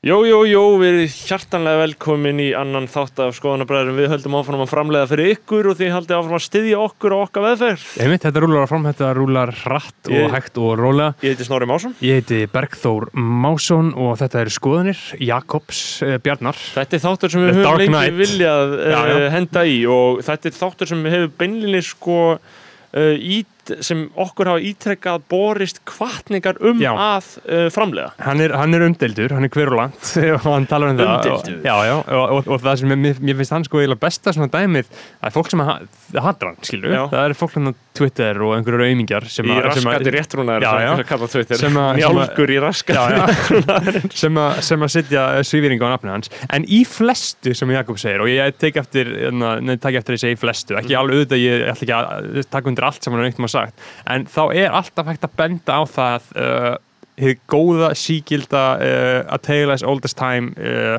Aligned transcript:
Jó, 0.00 0.22
jó, 0.24 0.38
jó, 0.48 0.60
við 0.80 0.94
erum 0.94 1.10
hjartanlega 1.12 1.80
velkomin 1.82 2.38
í 2.40 2.44
annan 2.56 2.86
þátt 2.88 3.18
af 3.20 3.34
skoðanabræðurum. 3.36 3.98
Við 4.00 4.06
höldum 4.08 4.36
áfram 4.38 4.62
að 4.64 4.70
framlega 4.70 5.08
fyrir 5.10 5.28
ykkur 5.34 5.66
og 5.68 5.76
þið 5.76 5.90
haldið 5.92 6.14
áfram 6.16 6.36
að 6.38 6.44
styðja 6.46 6.78
okkur 6.86 7.14
og 7.18 7.24
okkar 7.26 7.44
veðferð. 7.44 7.84
Einmitt, 8.00 8.24
þetta 8.24 8.40
rúlar 8.40 8.64
áfram, 8.64 8.86
þetta 8.88 9.10
rúlar 9.18 9.52
hratt 9.58 10.08
og 10.08 10.16
Ég- 10.16 10.32
hægt 10.32 10.56
og 10.56 10.72
rólega. 10.80 11.12
Ég 11.20 11.34
heiti 11.34 11.44
Snorri 11.50 11.68
Másson. 11.68 11.92
Ég 12.00 12.16
heiti 12.16 12.40
Bergþór 12.48 13.10
Másson 13.12 13.92
og 13.92 14.16
þetta 14.22 14.40
eru 14.40 14.54
skoðanir 14.56 15.04
Jakobs 15.20 15.82
uh, 16.00 16.16
Bjarnar. 16.16 16.56
Þetta 16.56 16.96
er 16.96 17.04
þáttur 17.04 17.34
sem 17.36 17.44
við 17.44 17.60
höfum 17.60 17.92
lengi 17.92 18.16
viljað 18.22 18.74
já. 18.80 19.30
henda 19.36 19.66
í 19.68 19.78
og 19.84 20.24
þetta 20.24 20.48
er 20.48 20.58
þáttur 20.62 20.94
sem 20.94 21.04
hefur 21.12 21.30
beinlinni 21.44 21.84
sko 21.84 22.18
uh, 22.40 23.16
ít, 23.20 23.52
sem 23.86 24.04
okkur 24.20 24.50
hafa 24.52 24.62
ítrekkað 24.70 25.24
borist 25.30 25.80
kvartningar 25.88 26.58
um 26.66 26.80
Já. 26.82 26.90
að 26.94 27.28
uh, 27.46 27.66
framlega. 27.74 28.12
Hann 28.24 28.40
er, 28.44 28.54
hann 28.58 28.74
er 28.76 28.84
umdeildur, 28.88 29.34
hann 29.36 29.46
er 29.46 29.52
kverulant 29.52 30.12
og 30.36 30.46
hann 30.48 30.66
talar 30.70 30.92
um 30.94 31.00
það. 31.00 31.12
Umdeildur? 31.16 31.60
Já, 31.66 31.76
já, 31.90 31.94
og, 32.00 32.34
og, 32.40 32.50
og 32.56 32.64
það 32.64 32.80
sem 32.82 32.94
mér, 32.96 33.20
mér 33.20 33.38
finnst 33.40 33.54
hann 33.56 33.66
sko 33.68 33.80
eiginlega 33.82 34.02
besta 34.06 34.34
svona 34.36 34.50
dæmið 34.52 34.90
að 35.26 35.36
fólk 35.38 35.52
sem 35.54 35.62
ha- 35.66 35.78
hattar 36.20 36.52
hann, 36.52 36.60
skilur, 36.66 36.94
Já. 36.96 37.02
það 37.12 37.28
er 37.30 37.36
fólk 37.38 37.56
hann 37.58 37.70
á 37.70 37.74
Twitter 38.00 38.38
og 38.46 38.52
einhverjur 38.56 38.84
aumingjar 38.86 39.26
sem 39.30 39.48
Í 39.50 39.54
að- 39.58 39.72
sem 39.80 39.88
að- 39.90 40.06
réttrúnaður, 40.14 40.64
Já, 40.66 40.72
já. 40.84 40.90
sem 41.00 41.08
kalla 41.10 41.28
Twitter. 41.34 41.56
Að- 41.56 41.64
sem 41.66 41.78
að- 41.80 42.00
Njálgur 42.00 42.50
í 42.54 42.58
já. 42.60 42.62
réttrúnaður. 42.66 43.98
sem, 44.22 44.38
að, 44.40 44.60
að 44.86 44.92
setja 44.94 45.24
svífýringu 45.46 45.84
á 45.86 45.90
nafni 45.94 46.12
hans 46.12 46.30
en 46.54 46.64
í 46.70 46.80
flestu 46.88 47.52
sem 47.56 47.70
Jakob 47.74 47.98
segir 48.00 48.22
og 48.24 48.30
ég 48.30 48.56
tek 48.60 48.78
eftir, 48.80 49.10
na, 49.34 49.56
nei, 49.62 49.76
tek 49.80 49.98
eftir 50.00 50.14
að 50.14 50.18
ég 50.18 50.22
segi 50.24 50.38
flestu 50.40 50.78
ekki 50.80 50.96
alveg 50.98 51.20
auðvitað, 51.20 51.42
ég 51.44 51.64
ætla 51.72 51.86
ekki 51.86 51.96
að 51.96 52.40
taka 52.54 52.70
undir 52.70 52.86
allt 52.88 53.02
sem 53.04 53.12
hann 53.14 53.22
er 53.24 53.28
einhvern 53.30 53.46
veginn 53.46 53.54
sagt 53.60 53.86
en 54.16 54.26
þá 54.30 54.42
er 54.64 54.76
alltaf 54.80 55.10
hægt 55.12 55.26
að 55.28 55.36
benda 55.40 55.78
á 55.78 55.82
það 55.88 56.30
uh, 56.36 56.74
hið 57.20 57.40
góða 57.52 57.90
sígilda 58.00 58.64
uh, 58.80 59.34
A 59.34 59.38
Tale 59.44 59.74
as 59.76 59.84
Old 59.84 60.06
as 60.08 60.16
Time 60.16 60.54
uh, 60.56 60.96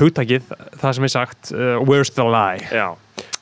hugtakið, 0.00 0.48
það 0.80 0.96
sem 0.98 1.06
er 1.08 1.14
sagt 1.14 1.52
uh, 1.54 1.76
Where's 1.86 2.10
the 2.16 2.26
lie? 2.26 2.64
Já. 2.74 2.88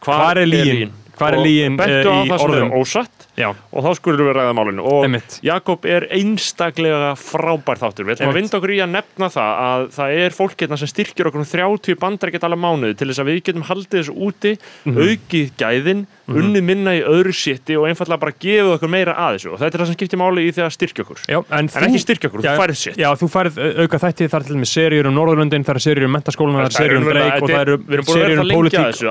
Hvar 0.04 0.36
er 0.42 0.48
lygin? 0.50 0.92
Hvar 1.16 1.36
er 1.36 1.40
á 1.40 1.44
uh, 1.44 2.24
í 2.26 2.32
orðum? 2.36 2.72
ósatt 2.82 3.18
Já, 3.38 3.46
og 3.48 3.84
þá 3.86 3.94
skulum 3.96 4.26
við 4.28 4.34
ræða 4.36 4.52
málinu 4.56 4.82
og 4.84 5.04
Einmitt. 5.06 5.38
Jakob 5.44 5.86
er 5.88 6.04
einstaklega 6.12 7.14
frábær 7.16 7.78
þáttur 7.80 8.04
við 8.04 8.18
ætlum 8.18 8.32
að 8.32 8.36
vinda 8.36 8.58
okkur 8.58 8.72
í 8.74 8.80
að 8.84 8.90
nefna 8.92 9.28
það 9.32 9.52
að 9.68 9.84
það 9.94 10.16
er 10.24 10.36
fólk 10.36 10.64
hérna 10.64 10.78
sem 10.82 10.90
styrkir 10.90 11.30
okkur 11.30 11.40
um 11.40 11.48
30 11.48 11.96
bandarækjat 12.02 12.44
alla 12.48 12.58
mánuði 12.60 12.98
til 13.00 13.08
þess 13.08 13.22
að 13.24 13.30
við 13.30 13.40
getum 13.48 13.64
haldið 13.70 14.02
þessu 14.02 14.16
úti 14.28 14.52
Mhm. 14.84 14.98
aukið 15.06 15.52
gæðin, 15.62 16.04
unnið 16.30 16.62
minna 16.62 16.92
í 16.94 17.00
öðru 17.02 17.32
sétti 17.34 17.74
og 17.78 17.88
einfallega 17.90 18.20
bara 18.22 18.34
gefið 18.38 18.70
okkur 18.76 18.90
meira 18.92 19.14
að 19.18 19.36
þessu. 19.36 19.48
Og 19.52 19.58
þetta 19.62 19.74
er 19.74 19.80
það 19.82 19.88
sem 19.90 19.96
skiptir 19.98 20.18
máli 20.20 20.40
í 20.46 20.50
því 20.54 20.62
að 20.62 20.70
styrkja 20.76 21.02
okkur. 21.02 21.18
Já, 21.26 21.38
en, 21.42 21.66
en 21.66 21.86
ekki 21.88 22.00
styrkja 22.02 22.26
okkur, 22.30 22.40
þú 22.42 22.54
færið 22.62 22.76
sétt 22.82 22.96
Já, 23.02 23.08
þú 23.18 23.26
færð 23.32 23.52
uh, 23.58 23.82
auka 23.82 23.96
þætti, 24.02 24.22
það 24.30 24.38
er 24.38 24.44
til 24.46 24.58
með 24.62 24.70
seríur 24.72 25.06
um 25.10 25.14
Norðurlöndin, 25.18 25.64
það 25.66 25.74
er 25.74 25.82
seríur 25.86 26.06
um 26.06 26.14
mentaskóluna, 26.16 26.58
það 26.62 26.68
er 26.68 26.76
seríur 26.78 26.98
um 26.98 27.06
Drake 27.10 27.42
og 27.42 27.48
vera 27.50 27.74
seríur 28.06 28.38
það 28.38 28.46
um 28.46 28.50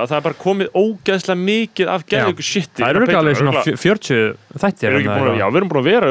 að 0.02 0.08
það 0.08 0.18
er 0.18 0.24
bara 0.28 0.38
komið 0.42 0.68
ógeðslega 0.82 1.38
mikið 1.42 1.86
af 1.92 2.00
geðugu 2.08 2.42
shiti. 2.46 2.80
Það 2.80 2.88
eru 2.88 2.98
örugglega 3.02 3.20
alveg 3.22 3.36
svona 3.42 3.52
fjö- 3.62 3.78
40 3.82 4.36
þættir 4.62 4.82
Við 4.82 4.88
erum 4.88 4.98
ekki 4.98 5.08
hérna, 5.08 5.20
búin 5.20 5.32
að- 5.32 5.38
já, 5.38 5.46
við 5.52 5.58
erum 5.60 5.70
búin 5.72 5.82
að 5.82 5.88
vera 5.92 6.06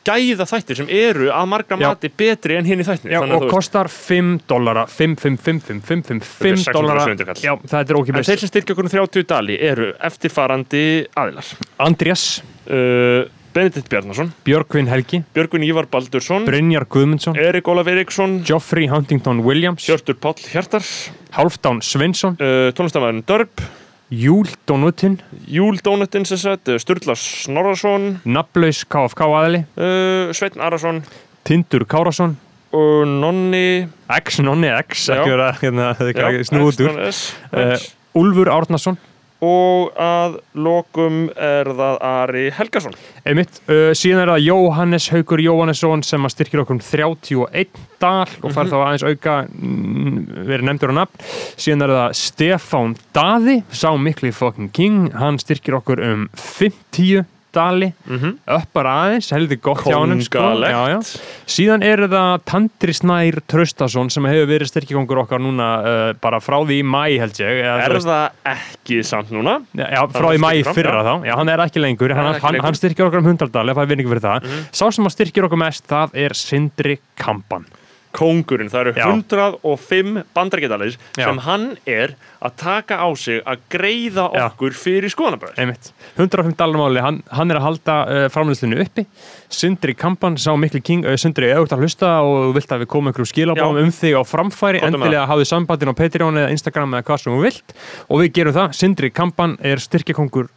örlítið 0.00 0.40
tæft 0.40 0.56
á 0.56 0.60
Já, 0.60 0.60
Þetta 0.60 0.68
örugglega 0.70 0.70
svona 0.70 0.70
við 0.70 0.70
við 0.70 0.70
erum 0.70 0.70
búin 0.70 0.70
að 0.70 0.70
vera 0.70 0.70
meira 0.70 0.70
en 0.70 0.70
ár 0.70 0.70
Já, 0.70 0.70
milli 0.70 0.70
40 0.70 0.70
og 0.70 0.70
50 0.70 0.70
gæða 0.70 0.70
þættir 0.70 0.76
sem 0.76 0.88
eru 0.88 1.30
að 1.30 1.46
margra 1.46 1.76
Já. 1.76 1.88
mati 1.88 2.08
betri 2.08 2.56
en 2.56 2.64
hinn 2.64 2.80
í 2.80 2.86
þættir 2.86 3.12
Já, 3.12 3.20
og 3.20 3.48
kostar 3.50 3.88
5 3.88 4.40
dólara 4.48 4.86
5, 4.86 5.16
5, 5.16 5.36
5, 5.36 5.60
5, 5.60 5.80
5, 5.80 6.02
5, 6.02 6.20
5 6.20 6.56
600 6.56 6.74
dólara 6.74 7.16
kall. 7.26 7.42
Já, 7.42 7.54
þetta 7.60 7.80
er 7.80 7.96
En 7.96 8.00
ókipis 8.00 8.30
þeir 8.30 8.38
sem 8.38 8.48
styrkja 8.48 8.74
okkur 8.74 8.84
um 8.84 8.94
30 8.94 9.28
dali 9.30 9.58
eru 9.60 9.92
eftirfarandi 10.00 10.84
aðilar. 11.16 11.52
Andrés, 11.78 12.24
uh, 12.70 13.28
Benedikt 13.50 13.88
Bjarnason. 13.90 14.30
Björgvin 14.46 14.86
Helgi. 14.86 15.24
Björgun 15.34 15.64
Ívar 15.66 15.88
Baldursson. 15.90 16.44
Brynjar 16.46 16.86
Guðmundsson. 16.86 17.34
Erik 17.34 17.66
Ólaf 17.66 17.88
Eriksson 17.90 18.44
Geoffrey 18.46 18.86
Huntington 18.86 19.42
Williams. 19.42 19.88
Hjörtur 19.88 20.14
Páll 20.14 20.38
Hjartar. 20.38 20.86
Hálfdán 21.34 21.82
Sveinsson. 21.82 22.38
Uh, 22.38 22.70
tónlistamæðurinn 22.78 23.26
Dörp 23.26 23.64
Júl 24.10 24.48
Donutinn 24.66 25.20
Júl 25.46 25.78
Dónutin 25.84 26.24
sem 26.26 26.38
sagt 26.40 26.68
uh, 26.68 26.78
Sturla 26.82 27.14
Snorrason. 27.14 28.16
Nafnlaus 28.26 28.82
KFK 28.90 29.28
aðli 29.38 29.60
uh, 29.78 30.32
Sveitn 30.34 30.62
Arason. 30.66 30.98
Tindur 31.46 31.86
Kárasson 31.86 32.34
og 32.74 33.06
Nonni. 33.06 33.86
X, 34.10 34.40
nonni 34.42 34.70
X. 34.82 35.06
Ekki 35.14 35.30
vera 35.30 35.52
hérna, 35.60 35.92
snúður 36.46 36.98
uh, 36.98 37.06
X. 37.06 37.86
Úlfur 38.18 38.50
Árnason 38.50 38.98
og 39.44 39.94
að 40.00 40.36
lokum 40.60 41.22
er 41.36 41.70
það 41.76 41.98
Ari 42.04 42.44
Helgason. 42.54 42.96
Einmitt, 43.24 43.60
uh, 43.70 43.90
síðan 43.96 44.24
er 44.24 44.32
það 44.34 44.44
Jóhannes 44.46 45.08
Haugur 45.14 45.42
Jóhannesson 45.44 46.04
sem 46.06 46.28
að 46.28 46.34
styrkir 46.36 46.62
okkur 46.64 46.76
um 46.76 46.84
31 46.84 47.82
dal 48.00 48.28
og 48.40 48.54
fær 48.54 48.70
þá 48.70 48.76
aðeins 48.80 49.06
auka 49.08 49.36
mm, 49.48 50.20
verið 50.48 50.68
nefndur 50.68 50.94
á 50.94 50.98
nafn. 51.02 51.26
Síðan 51.60 51.86
er 51.86 51.96
það 51.96 52.16
Stefán 52.20 52.96
Daði 53.16 53.58
sá 53.72 53.90
mikli 53.96 54.32
fucking 54.36 54.72
king. 54.76 55.10
Hann 55.16 55.40
styrkir 55.40 55.80
okkur 55.80 56.04
um 56.04 56.28
50 56.36 57.24
dali. 57.56 57.88
Uppar 58.50 58.88
aðeins, 58.90 59.30
heldur 59.34 59.58
gott 59.64 59.82
hjá 59.86 59.96
honum 59.98 60.20
sko. 60.24 60.42
Síðan 61.50 61.84
er 61.86 62.02
það 62.10 62.44
Tandri 62.48 62.94
Snær 62.96 63.40
Traustason 63.50 64.10
sem 64.12 64.28
hefur 64.30 64.48
verið 64.50 64.70
styrkikongur 64.70 65.22
okkar 65.24 65.42
núna 65.42 65.68
uh, 65.80 66.12
bara 66.22 66.40
frá 66.44 66.58
því 66.62 66.80
í 66.80 66.86
mæ 66.86 67.02
held 67.20 67.40
ég 67.42 67.62
eða, 67.64 67.76
Er 67.86 67.96
veist- 67.96 68.08
það 68.10 68.54
ekki 68.54 69.00
samt 69.06 69.32
núna? 69.34 69.58
Já, 69.76 70.04
frá 70.14 70.30
í 70.36 70.40
mæ 70.42 70.50
fyrra 70.70 71.02
þá, 71.06 71.12
já, 71.28 71.34
hann 71.40 71.52
er 71.54 71.64
ekki 71.66 71.82
lengur. 71.84 72.14
Hann, 72.16 72.30
Hann 72.34 72.40
hann, 72.44 72.60
hann 72.68 72.78
styrkir 72.78 73.08
okkur 73.08 73.22
um 73.24 73.30
100 73.32 73.50
dali, 73.54 73.74
það 73.76 73.86
er 73.86 73.92
vinningu 73.94 74.12
fyrir 74.14 74.26
það. 74.28 74.48
Sá 74.72 74.86
sem 74.92 75.06
að 75.08 75.16
styrkir 75.16 75.48
okkur 75.48 75.62
mest, 75.66 75.86
það 75.90 76.16
er 76.26 76.36
Sindri 76.38 76.98
Kampan 77.20 77.66
Kóngurinn, 78.16 78.70
það 78.72 78.80
eru 78.80 78.92
Já. 78.98 79.06
105 79.06 80.24
bandarækjadalir 80.34 80.96
Já. 81.16 81.24
sem 81.28 81.38
hann 81.46 81.66
er 81.86 82.14
að 82.42 82.54
taka 82.58 82.96
á 82.98 83.08
sig 83.14 83.42
að 83.46 83.60
greiða 83.70 84.24
Já. 84.34 84.46
okkur 84.48 84.74
fyrir 84.74 85.12
skoðanabræður. 85.12 85.58
einmitt, 85.60 85.90
105 86.16 86.56
dalar 86.58 86.80
máli 86.80 87.00
hann, 87.04 87.22
hann 87.30 87.50
er 87.50 87.60
að 87.60 87.66
halda 87.68 87.96
uh, 88.08 88.28
framlýslinu 88.32 88.80
uppi 88.82 89.04
Sindri 89.50 89.94
Kampan 89.94 90.38
sá 90.40 90.50
mikli 90.58 90.80
king 90.82 91.04
uh, 91.04 91.12
ef 91.14 91.22
þú 91.22 91.62
ert 91.66 91.74
að 91.76 91.84
hlusta 91.84 92.10
og 92.26 92.54
vilt 92.56 92.72
að 92.74 92.82
við 92.84 92.90
komum 92.90 93.10
einhverjum 93.12 93.30
skilabáum 93.30 93.78
Já. 93.78 93.84
um 93.84 93.94
þig 94.00 94.18
á 94.18 94.22
framfæri 94.26 94.82
með 94.82 94.88
endilega 94.90 95.26
hafðu 95.30 95.46
sambandin 95.52 95.92
á 95.92 95.94
Patreon 96.00 96.40
eða 96.42 96.50
Instagram 96.56 96.98
eða 96.98 97.06
hvað 97.10 97.22
sem 97.24 97.32
þú 97.36 97.42
vilt 97.46 97.74
og 98.08 98.22
við 98.24 98.32
gerum 98.40 98.56
það, 98.58 98.76
Sindri 98.80 99.10
Kampan 99.14 99.56
er 99.62 99.78
styrkikongur 99.82 100.50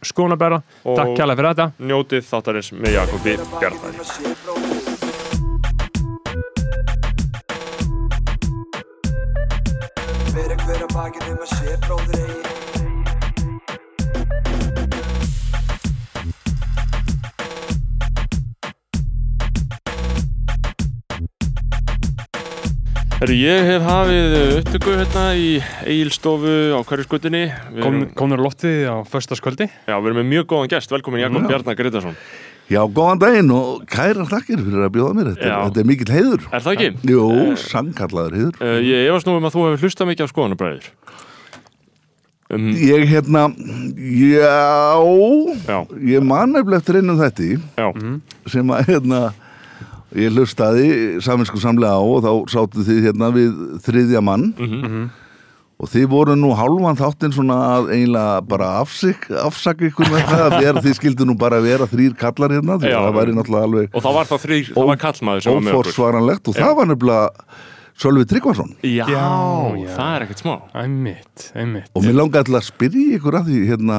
Og- 0.84 0.96
takk 0.98 1.14
kjærlega 1.14 1.38
fyrir 1.38 1.54
þetta 1.54 1.70
Njótið 1.78 2.28
þáttarins 2.32 2.72
með 2.74 2.96
Jakobi 2.98 3.38
Bjarnæði. 3.60 4.63
Bakið 10.94 11.30
um 11.32 11.40
að 11.42 11.48
sé 11.50 11.72
bróður 11.82 12.20
eigi 12.22 12.44
Herru, 23.24 23.34
ég 23.40 23.64
hef 23.64 23.84
hafið 23.88 24.34
upptöku 24.60 24.94
hérna 25.00 25.26
í 25.34 25.50
Egilstofu 25.88 26.54
á 26.76 26.80
hverjuskutinni. 26.84 27.44
Kom, 27.80 28.02
komur 28.14 28.42
á 28.42 28.44
loftið 28.44 28.82
á 28.84 28.96
föstaskvöldi 29.08 29.70
Já, 29.70 29.96
við 29.96 30.10
erum 30.12 30.18
með 30.20 30.30
mjög 30.30 30.50
góðan 30.52 30.74
gest. 30.76 30.92
Velkomin 30.92 31.24
Jakob. 31.24 31.46
Bjarnar 31.48 31.78
Gretarsson. 31.78 32.18
Já, 32.72 32.80
góðan 32.96 33.20
daginn 33.20 33.50
og 33.52 33.82
kæra 33.92 34.24
þakkir 34.30 34.62
fyrir 34.64 34.86
að 34.86 34.92
bjóða 34.94 35.14
mér. 35.18 35.26
Þetta, 35.34 35.48
Já. 35.50 35.54
er, 35.58 35.64
þetta 35.68 35.80
er 35.82 35.88
mikill 35.90 36.12
heiður. 36.14 36.44
Er 36.56 36.62
það 36.64 36.76
ekki? 36.78 37.10
Jú, 37.12 37.24
sannkallaður 37.60 38.36
heiður. 38.38 38.54
Uh, 38.64 38.78
ég 38.88 39.08
efast 39.10 39.28
nú 39.28 39.34
um 39.36 39.44
að 39.48 39.54
þú 39.58 39.64
hefur 39.68 39.84
hlustað 39.84 40.08
mikið 40.10 40.24
á 40.24 40.32
skoðanabræður. 40.32 40.88
Um, 42.54 42.66
Ég 42.76 43.06
hérna, 43.08 43.42
já, 43.96 45.00
já, 45.64 45.78
ég 46.12 46.22
man 46.28 46.52
nefnilega 46.52 46.80
eftir 46.82 46.98
einum 47.00 47.16
þetta 47.18 47.46
já. 47.56 47.86
sem 48.52 48.68
að 48.76 48.90
hérna, 48.92 49.20
ég 50.14 50.34
hlustaði 50.36 50.88
saminsku 51.24 51.58
samlega 51.62 51.96
á 51.96 52.02
og 52.04 52.20
þá 52.22 52.32
sáttu 52.52 52.84
þið 52.84 53.00
hérna 53.08 53.30
við 53.34 53.54
þriðja 53.86 54.20
mann 54.22 54.52
Mhm. 54.60 55.06
Og 55.80 55.88
þið 55.90 56.04
voru 56.12 56.34
nú 56.38 56.52
hálfan 56.54 56.96
þáttinn 57.00 57.32
svona 57.34 57.56
að 57.74 57.88
eiginlega 57.96 58.40
bara 58.48 58.68
afsik, 58.80 59.26
afsaka 59.42 59.88
ykkur 59.90 60.08
með 60.12 60.22
það 60.30 60.42
að 60.46 60.56
vera, 60.62 60.82
þið 60.86 60.94
skildu 61.00 61.26
nú 61.28 61.34
bara 61.40 61.58
vera 61.64 61.88
þrýr 61.90 62.14
kallar 62.20 62.54
hérna 62.54 62.76
því 62.78 62.92
Já. 62.92 62.96
að 63.00 63.06
það 63.08 63.16
væri 63.18 63.36
náttúrulega 63.38 63.68
alveg 63.68 63.88
Og 63.98 64.02
það 64.06 64.14
var 64.20 64.28
þá 64.30 64.34
þrýr, 64.46 64.68
það 64.76 64.90
var 64.92 65.00
kallmaður 65.04 65.42
sem 65.46 65.52
var 65.58 65.64
með 65.66 65.72
okkur. 65.74 65.80
óforsvaranlegt 65.90 66.48
og 66.48 66.54
Já. 66.54 66.62
það 66.64 66.76
var 66.78 66.90
nefnilega 66.92 67.30
Sölvi 67.94 68.24
Tryggvason 68.26 68.70
Já, 68.82 69.06
það 69.06 70.10
er 70.16 70.22
ekkert 70.26 70.40
smá. 70.44 70.54
einmitt, 70.74 71.48
einmitt 71.54 71.90
og 71.94 72.02
mér 72.06 72.16
langaði 72.22 72.48
til 72.50 72.56
að 72.58 72.68
spyrja 72.70 73.18
ykkur 73.18 73.36
að 73.38 73.50
því 73.50 73.58
hérna 73.70 73.98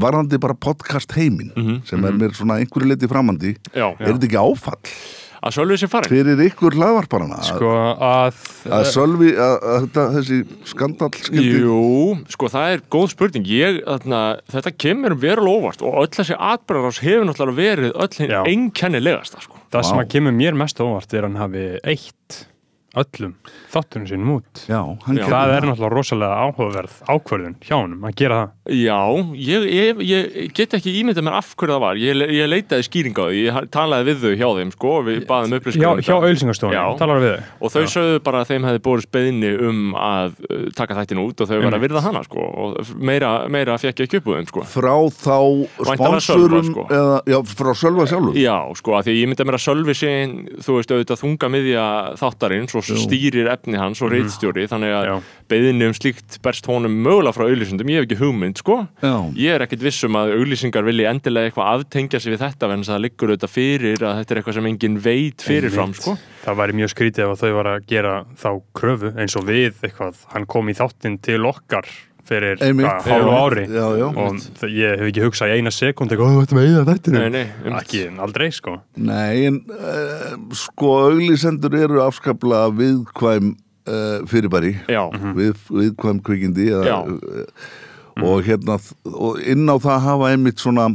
varandi 0.00 0.38
bara 0.40 0.54
podcast 0.56 1.12
heiminn 1.16 1.50
Mhm, 1.56 1.80
sem 1.84 2.04
er 2.08 2.12
mér 2.16 2.32
svona 2.36 2.56
einhverju 2.62 2.88
leiti 2.88 3.08
framandi 3.10 3.56
Já, 3.74 3.90
er 3.98 4.14
þetta 4.14 4.28
ekki 4.30 4.40
áfall 4.40 4.94
að 5.40 5.54
Sölvi 5.56 5.78
sé 5.80 5.88
farin. 5.90 6.10
fyrir 6.12 6.42
ykkur 6.44 6.76
hlaðvarparana 6.76 7.38
sko 7.46 7.70
að 7.96 8.40
að 8.68 8.84
Sölvi 8.92 9.30
að, 9.34 9.54
að 9.72 9.78
þetta, 9.86 10.04
þessi 10.16 10.38
skandal 10.72 11.10
skildi 11.16 11.62
Jú, 11.62 12.18
sko 12.34 12.50
það 12.52 12.74
er 12.74 12.84
góð 12.92 13.06
spurning 13.14 13.48
ég, 13.50 13.80
þarna, 13.86 14.20
þetta 14.52 14.74
kemur 14.84 15.16
verulega 15.22 15.62
óvart 15.64 15.84
og 15.86 15.98
öll 16.04 16.12
þessi 16.18 16.36
atbyrðarás 16.36 17.00
hefur 17.04 17.26
náttúrulega 17.30 17.60
verið 17.62 17.96
öll 17.96 18.12
hinn 18.20 18.34
Já. 18.36 18.40
einkennilegasta 18.52 19.42
sko. 19.46 19.58
Það 19.70 19.88
sem 19.90 20.02
að 20.02 20.08
kemur 20.16 20.36
mér 20.36 20.56
mest 20.60 20.80
óvart 20.82 21.12
er 21.14 21.24
að 21.24 21.30
hann 21.30 21.42
hafi 21.44 21.66
eitt 21.94 22.40
öllum 22.98 23.34
þáttunum 23.70 24.06
sínum 24.10 24.30
út. 24.34 24.62
Já, 24.66 24.80
hann 25.04 25.18
Já. 25.20 25.26
Það 25.30 25.52
er 25.54 25.66
náttúrulega 25.68 25.90
rosalega 25.94 26.38
áhugaverð 26.42 26.94
ákvörðun 27.06 27.56
hjá 27.62 27.76
honum 27.76 28.06
að 28.08 28.16
gera 28.18 28.38
það. 28.40 28.48
Já, 28.70 28.98
ég, 29.38 29.66
ég, 29.70 30.00
ég 30.06 30.54
get 30.54 30.74
ekki 30.78 30.94
ímyndað 31.00 31.26
mér 31.26 31.36
af 31.38 31.52
hverju 31.54 31.74
það 31.76 31.82
var 31.84 32.00
ég, 32.02 32.22
ég 32.34 32.50
leitaði 32.50 32.86
skýring 32.86 33.14
á 33.14 33.24
því, 33.26 33.40
ég 33.46 33.68
talaði 33.74 34.06
við 34.08 34.18
þau 34.24 34.34
hjá 34.40 34.48
þeim 34.58 34.72
sko, 34.74 34.94
við 35.06 35.20
baðum 35.28 35.50
Hjá, 35.50 35.58
upplýsingar 35.60 35.90
um 35.90 36.02
hjá 36.02 36.16
við 37.22 37.30
þau. 37.30 37.42
og 37.60 37.74
þau 37.74 37.84
sögðu 37.94 38.18
bara 38.26 38.42
að 38.42 38.50
þeim 38.50 38.64
hefði 38.68 38.82
borist 38.86 39.10
beðni 39.14 39.52
um 39.70 39.80
að 39.98 40.34
uh, 40.50 40.66
taka 40.78 40.98
þættin 40.98 41.22
út 41.22 41.36
og 41.40 41.50
þau 41.50 41.58
verða 41.58 41.78
að 41.78 41.84
virða 41.86 42.04
hana 42.06 42.22
sko, 42.26 42.40
og 42.42 42.92
meira, 42.98 43.30
meira 43.50 43.78
fekk 43.78 44.02
ég 44.02 44.10
ekki 44.10 44.20
upp 44.20 44.30
úr 44.30 44.38
þeim 44.40 44.50
sko. 44.50 44.60
frá 44.70 44.94
þá 45.14 45.38
sponsorum 45.94 46.70
sko. 46.70 46.86
eða, 46.90 47.18
já, 47.30 47.38
frá 47.54 47.70
Sölva 47.80 48.06
sjálfur 48.10 48.38
Já, 48.38 48.56
sko, 48.78 48.94
að 48.98 49.10
því 49.10 49.12
ég 49.20 49.28
og 52.80 53.02
stýrir 53.04 53.50
efni 53.52 53.78
hans 53.80 54.00
og 54.02 54.12
reitstjóri 54.14 54.66
þannig 54.70 54.94
að 54.96 55.28
beðinni 55.50 55.88
um 55.90 55.94
slíkt 55.96 56.38
berst 56.44 56.68
honum 56.70 56.96
mögulega 57.04 57.34
frá 57.36 57.46
auðlýsendum, 57.46 57.90
ég 57.90 58.00
hef 58.00 58.08
ekki 58.08 58.20
hugmynd, 58.20 58.60
sko. 58.62 58.78
Já. 59.02 59.14
ég 59.36 59.56
er 59.56 59.64
ekkit 59.66 59.84
viss 59.84 60.06
um 60.06 60.18
að 60.20 60.34
auðlýsingar 60.38 60.86
vilji 60.86 61.08
endilega 61.10 61.50
eitthvað 61.50 61.72
aftengja 61.74 62.20
sig 62.22 62.34
við 62.34 62.44
þetta 62.44 62.70
en 62.74 62.86
það 62.86 63.02
liggur 63.06 63.32
auðvitað 63.34 63.54
fyrir 63.54 64.04
að 64.06 64.20
þetta 64.20 64.34
er 64.34 64.42
eitthvað 64.42 64.58
sem 64.58 64.70
enginn 64.70 65.00
veit 65.04 65.46
fyrirfram, 65.46 65.96
sko. 65.98 66.16
Það 66.44 66.60
væri 66.62 66.78
mjög 66.80 66.94
skrítið 66.94 67.26
ef 67.26 67.42
þau 67.42 67.50
var 67.58 67.72
að 67.74 67.88
gera 67.90 68.14
þá 68.40 68.50
kröfu 68.80 69.14
eins 69.16 69.36
og 69.36 69.48
við 69.50 69.82
eitthvað, 69.84 70.22
hann 70.32 70.48
kom 70.50 70.70
í 70.70 70.78
þáttinn 70.78 71.18
til 71.20 71.42
okkar 71.50 71.90
fyrir 72.30 72.60
Já. 72.62 72.92
ári. 73.42 73.64
Já, 73.66 73.86
já. 73.98 74.06
og 74.08 74.68
ég 74.70 75.00
hef 75.00 75.08
ekki 75.10 75.24
hugsað 75.26 75.50
í 75.52 75.56
eina 75.58 75.72
sekund 75.74 76.12
eitthvað, 76.12 76.36
"Ó, 76.36 76.42
þetta 76.44 76.58
með 76.58 76.68
eða 76.70 76.84
þættinu 76.90 77.22
Nei, 77.24 77.30
nei, 77.34 77.46
um, 77.64 77.78
ekki, 77.80 78.02
aldrei 78.26 78.50
sko. 78.54 78.76
Nei, 78.96 79.46
en 79.50 79.60
uh, 79.74 80.36
sko 80.54 80.92
auglýsendur 81.10 81.74
eru 81.80 82.02
afskaplega 82.04 82.70
viðkvæm 82.78 83.50
uh, 83.54 84.20
fyrirbæri. 84.30 84.74
Já, 84.88 85.02
við, 85.36 85.56
viðkvæm 85.70 86.22
kvikindi 86.26 86.70
eða, 86.70 86.86
Já. 86.86 86.98
uh, 87.02 88.22
og 88.26 88.44
hérna 88.44 88.76
og 89.14 89.40
inn 89.42 89.66
á 89.70 89.76
það 89.80 90.00
hafa 90.06 90.30
einmitt 90.34 90.60
svona 90.62 90.88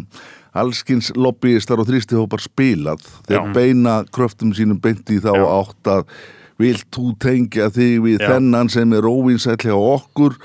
allskins 0.55 1.11
lobbyistar 1.19 1.81
og 1.81 1.89
þrýstihópar 1.89 2.39
spilað. 2.43 3.03
Þeir 3.27 3.41
Já. 3.41 3.53
beina 3.53 3.95
kröftum 4.15 4.53
sínum 4.55 4.79
beint 4.79 5.09
í 5.11 5.19
þá 5.19 5.33
Já. 5.35 5.45
átt 5.59 5.91
að 5.97 6.03
vilt 6.61 6.87
þú 6.95 7.09
tengja 7.19 7.67
þig 7.75 7.97
við 8.05 8.21
Já. 8.23 8.29
þennan 8.35 8.69
sem 8.71 8.93
er 8.95 9.07
óvinsæll 9.09 9.57
hjá 9.59 9.75
okkur 9.75 10.37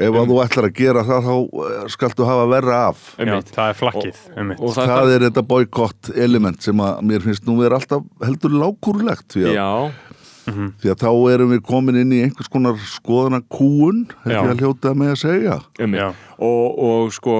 ef 0.00 0.18
að 0.20 0.30
þú 0.32 0.38
ætlar 0.44 0.68
að 0.68 0.76
gera 0.80 1.04
það 1.08 1.26
þá 1.28 1.34
eh, 1.64 1.82
skaltu 1.94 2.28
hafa 2.28 2.46
verra 2.50 2.78
af. 2.90 3.02
Já, 3.10 3.24
einmitt. 3.24 3.52
það 3.56 3.72
er 3.72 3.80
flakkið 3.80 4.22
einmitt. 4.36 4.62
Og 4.62 4.76
það, 4.76 4.92
það 4.94 5.14
er 5.14 5.26
þetta 5.28 5.46
boykott 5.54 6.12
element 6.28 6.68
sem 6.68 6.84
að 6.86 7.02
mér 7.10 7.26
finnst 7.26 7.48
nú 7.48 7.58
vera 7.60 7.80
alltaf 7.80 8.06
heldur 8.24 8.56
lágkúrulegt 8.62 9.36
því 9.36 9.46
að, 10.46 10.56
Já, 10.56 10.70
því 10.80 10.90
að 10.92 11.00
þá 11.02 11.10
erum 11.34 11.50
við 11.54 11.60
komin 11.68 11.98
inn 12.00 12.12
í 12.16 12.20
einhvers 12.24 12.48
konar 12.50 12.78
skoðana 12.88 13.40
kúun 13.52 14.00
ég 14.26 14.32
Já. 14.34 14.40
að 14.42 14.62
hljóta 14.64 14.92
með 14.96 15.10
að 15.12 15.18
segja 15.20 15.56
Já. 16.00 16.06
og, 16.40 16.78
og 16.88 17.12
sko, 17.12 17.34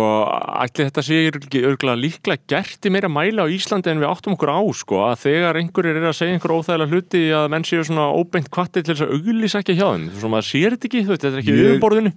ætli 0.64 0.87
þetta 0.88 1.05
sé 1.06 1.20
ekki 1.31 1.62
örgulega 1.70 2.00
líklega 2.02 2.44
gert 2.55 2.85
í 2.87 2.93
meira 2.93 3.08
mæli 3.12 3.41
á 3.41 3.47
Íslandi 3.49 3.91
en 3.94 4.02
við 4.02 4.11
áttum 4.12 4.37
okkur 4.37 4.52
á, 4.52 4.61
sko, 4.76 5.00
að 5.08 5.23
þegar 5.25 5.61
einhverjir 5.62 6.00
er 6.02 6.08
að 6.11 6.19
segja 6.20 6.37
einhver 6.37 6.56
óþægilega 6.58 6.93
hluti 6.94 7.23
að 7.41 7.49
menn 7.55 7.67
séu 7.67 7.87
svona 7.88 8.11
óbeint 8.12 8.50
kvatti 8.52 8.82
til 8.85 8.94
þess 8.94 9.06
að 9.08 9.17
auglýsa 9.17 9.62
ekki 9.64 9.79
hjá 9.81 9.87
þeim, 9.94 10.06
svona 10.20 10.35
maður 10.37 10.49
sér 10.53 10.76
þetta 10.76 10.91
ekki, 10.91 11.05
þú 11.06 11.14
veit, 11.14 11.25
þetta 11.25 11.35
er 11.37 11.43
ekki 11.44 11.55
Ég- 11.56 11.64
við 11.64 11.75
um 11.75 11.82
borðinu. 11.87 12.12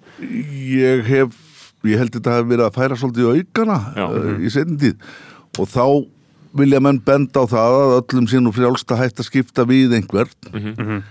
ég 0.83 1.05
hef 1.07 1.39
ég 1.83 1.99
held 1.99 2.13
þetta 2.15 2.35
hafi 2.37 2.47
verið 2.53 2.65
að 2.69 2.75
færa 2.77 2.95
svolítið 2.99 3.31
aukana 3.33 3.77
Já. 3.97 4.05
uh, 4.07 4.35
í 4.39 4.51
setjum 4.53 4.77
tíð 4.79 5.15
og 5.59 5.67
þá 5.73 5.85
vilja 6.57 6.79
menn 6.83 7.01
benda 7.03 7.43
á 7.43 7.45
það 7.49 7.75
að 7.79 7.93
öllum 7.97 8.29
sé 8.29 8.39
nú 8.41 8.53
frjálst 8.53 8.93
að 8.93 9.03
hætta 9.03 9.23
að 9.23 9.29
skipta 9.29 9.65
við 9.69 9.97
einhvern. 9.97 11.03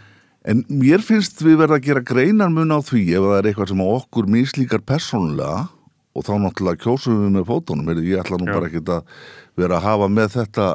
En 0.42 0.64
mér 0.66 1.02
finnst 1.06 1.38
við 1.42 1.60
verða 1.60 1.78
að 1.78 1.86
gera 1.86 2.02
greinarmun 2.02 2.74
á 2.74 2.78
því 2.82 3.02
ef 3.14 3.26
það 3.28 3.36
er 3.38 3.48
eitthvað 3.50 3.70
sem 3.70 3.84
okkur 3.84 4.30
mislíkar 4.30 4.82
persónulega 4.86 5.68
og 6.12 6.26
þá 6.26 6.32
náttúrulega 6.42 6.82
kjósum 6.82 7.20
við 7.22 7.36
með 7.36 7.46
fótunum 7.48 7.92
ég 8.02 8.18
ætla 8.20 8.38
nú 8.40 8.48
Já. 8.50 8.54
bara 8.56 8.68
ekki 8.68 8.82
að 8.82 9.04
vera 9.56 9.78
að 9.78 9.86
hafa 9.86 10.08
með 10.08 10.34
þetta 10.36 10.66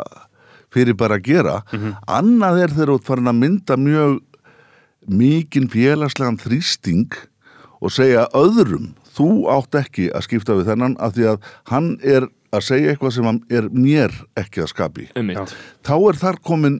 fyrir 0.73 0.97
bara 0.99 1.17
að 1.17 1.27
gera. 1.27 1.57
Annað 2.07 2.61
er 2.63 2.75
þegar 2.75 2.91
þú 2.93 2.97
ert 2.99 3.09
farin 3.11 3.31
að 3.31 3.41
mynda 3.41 3.77
mjög 3.77 4.15
mikinn 5.07 5.69
félagslegan 5.71 6.39
þrýsting 6.41 7.19
og 7.79 7.93
segja 7.93 8.27
öðrum 8.35 8.91
þú 9.17 9.47
átt 9.51 9.77
ekki 9.79 10.09
að 10.13 10.25
skipta 10.27 10.57
við 10.57 10.71
þennan 10.71 10.97
af 10.99 11.15
því 11.15 11.29
að 11.33 11.51
hann 11.71 11.93
er 12.03 12.27
að 12.57 12.67
segja 12.67 12.93
eitthvað 12.93 13.15
sem 13.17 13.41
er 13.59 13.69
mér 13.73 14.13
ekki 14.39 14.63
að 14.63 14.71
skapi. 14.73 15.07
Þá 15.85 15.95
er 15.97 16.21
þar 16.21 16.39
komin 16.45 16.79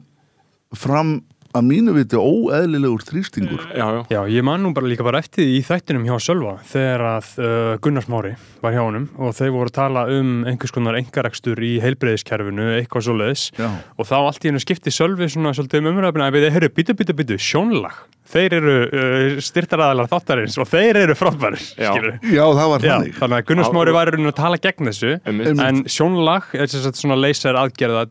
fram 0.76 1.20
að 1.56 1.66
mínu 1.70 1.94
viti 1.96 2.18
óeðlilegur 2.20 3.04
þrýstingur 3.08 3.64
Já, 3.72 3.86
já. 3.96 4.02
Já, 4.12 4.20
ég 4.38 4.44
man 4.48 4.64
nú 4.66 4.74
bara 4.76 4.90
líka 4.90 5.06
bara 5.08 5.22
eftir 5.24 5.44
því 5.46 5.56
í 5.60 5.64
þættinum 5.68 6.06
hjá 6.08 6.18
Sölva 6.24 6.58
þegar 6.68 7.06
að 7.14 7.32
uh, 7.40 7.78
Gunnar 7.84 8.04
Smári 8.06 8.34
var 8.64 8.74
hjá 8.76 8.82
honum 8.84 9.08
og 9.22 9.34
þau 9.38 9.48
voru 9.56 9.70
að 9.72 9.76
tala 9.78 10.06
um 10.12 10.34
einhvers 10.50 10.74
konar 10.76 10.98
engarekstur 11.00 11.62
í 11.64 11.78
heilbreyðiskerfinu, 11.84 12.68
eitthvað 12.82 13.08
svoleiðis 13.08 13.48
Já. 13.58 13.70
og 13.98 14.10
þá 14.10 14.16
allt 14.20 14.44
í 14.46 14.52
hennu 14.52 14.62
skipti 14.64 14.92
Sölvi 14.94 15.30
svona 15.32 15.54
svolítið 15.56 15.84
um 15.84 15.92
umræðina 15.94 16.28
að 16.30 16.38
byrja, 16.38 16.54
heyrðu, 16.58 16.72
byttu, 16.78 16.98
byttu, 16.98 17.18
byttu, 17.22 17.38
sjónlag 17.42 18.02
þeir 18.28 18.58
eru 18.58 18.74
uh, 18.88 19.38
styrtaræðalar 19.40 20.10
þáttarins 20.12 20.58
og 20.60 20.68
þeir 20.68 20.98
eru 21.06 21.16
frábærir, 21.16 21.64
Já. 21.80 21.94
Já, 22.28 22.44
það 22.44 22.72
var 22.74 22.84
Já, 22.84 22.90
þannig 22.98 23.20
þannig 23.22 23.38
að 23.38 23.46
Gunnar 23.48 23.64
Já, 23.64 23.70
Smári 23.72 23.94
og- 23.94 23.98
var 23.98 24.12
að 24.18 24.36
tala 24.36 24.58
gegn 24.68 24.90
þessu 24.92 25.14
Einmitt. 25.24 25.62
en 25.64 25.84
sjónlag 25.88 26.50
er 26.60 26.68
svona 26.68 27.16
laser 27.16 27.56
aðgerða 27.56 28.04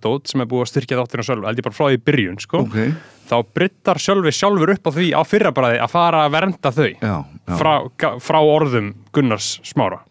þá 3.26 3.37
bryttar 3.58 4.00
Sölvi 4.02 4.32
sjálfur 4.34 4.75
upp 4.76 4.88
á 4.88 4.90
því 4.96 5.08
á 5.17 5.23
fyrrabræði 5.26 5.81
að 5.84 5.94
fara 5.94 6.25
að 6.26 6.37
vernda 6.37 6.73
þau 6.75 6.90
já, 6.90 7.17
já. 7.25 7.56
frá, 7.56 7.73
frá 8.23 8.38
orðum 8.43 8.93
Gunnars 9.14 9.56
Smára 9.67 10.02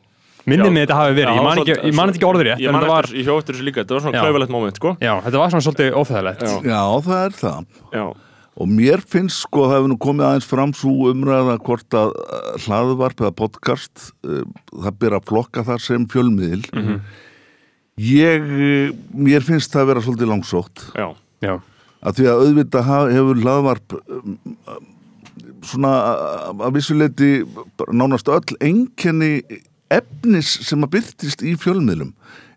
minni 0.46 0.68
Já. 0.70 0.74
mig 0.76 0.86
þetta 0.86 1.00
hafi 1.00 1.16
verið, 1.18 1.32
Já, 1.32 1.38
ég 1.40 1.46
man 1.48 1.62
ekki, 1.64 1.76
ég 1.90 1.96
man 1.98 2.12
ekki 2.14 2.28
orður 2.28 2.48
rétt 2.52 2.62
Ég 2.62 2.70
en 2.70 2.76
man 2.76 2.84
þetta 2.84 2.94
var, 2.94 3.08
eftir, 3.08 3.18
ég 3.18 3.26
hjó 3.26 3.38
eftir 3.40 3.56
þessu 3.56 3.66
líka, 3.66 3.82
þetta 3.82 3.96
var 3.96 4.04
svona 4.06 4.20
Já. 4.20 4.26
klauvalegt 4.26 4.54
moment, 4.54 4.78
sko. 4.78 4.92
já, 5.02 5.14
þetta 5.26 5.42
var 5.42 5.54
svona 5.54 5.66
svolítið 5.66 5.98
óþægilegt 5.98 6.46
Já. 6.46 6.54
Já, 6.70 6.82
það 7.08 7.24
er 7.24 7.38
það 7.40 7.82
Já, 7.96 8.06
Og 8.56 8.70
mér 8.72 9.02
finnst 9.04 9.42
sko, 9.44 9.66
það 9.68 9.74
hefur 9.76 9.90
nú 9.92 9.98
komið 10.00 10.26
aðeins 10.30 10.46
fram 10.48 10.74
svo 10.80 11.10
umræða 11.12 11.58
hvort 11.66 11.98
að 12.00 12.14
uh, 12.16 12.52
hlaðvarp 12.64 13.24
eða 13.26 13.32
podcast, 13.36 14.06
uh, 14.24 14.46
það 14.72 15.00
byrja 15.02 15.20
að 15.20 15.26
flokka 15.28 15.64
það 15.68 15.82
sem 15.84 16.06
fjölmiðil. 16.14 16.62
Ég, 18.00 18.48
uh, 18.48 18.94
mér 19.28 19.44
finnst 19.44 19.76
það 19.76 19.84
að 19.84 19.90
vera 19.92 20.06
svolítið 20.06 20.32
langsótt. 20.32 20.86
já, 20.96 21.10
já, 21.44 21.58
Að 22.06 22.20
því 22.20 22.26
að 22.30 22.42
auðvitað 22.46 22.84
ha- 22.90 23.06
hefur 23.10 23.40
hlaðvarp 23.42 23.96
um, 23.98 24.36
svona 25.66 25.94
að 26.62 26.76
vissuleiti 26.78 27.30
nánast 27.98 28.30
öll 28.30 28.58
einkenni 28.62 29.32
efnis 29.94 30.52
sem 30.68 30.84
að 30.86 30.94
byrtist 31.00 31.42
í 31.46 31.56
fjölmiðlum. 31.62 32.12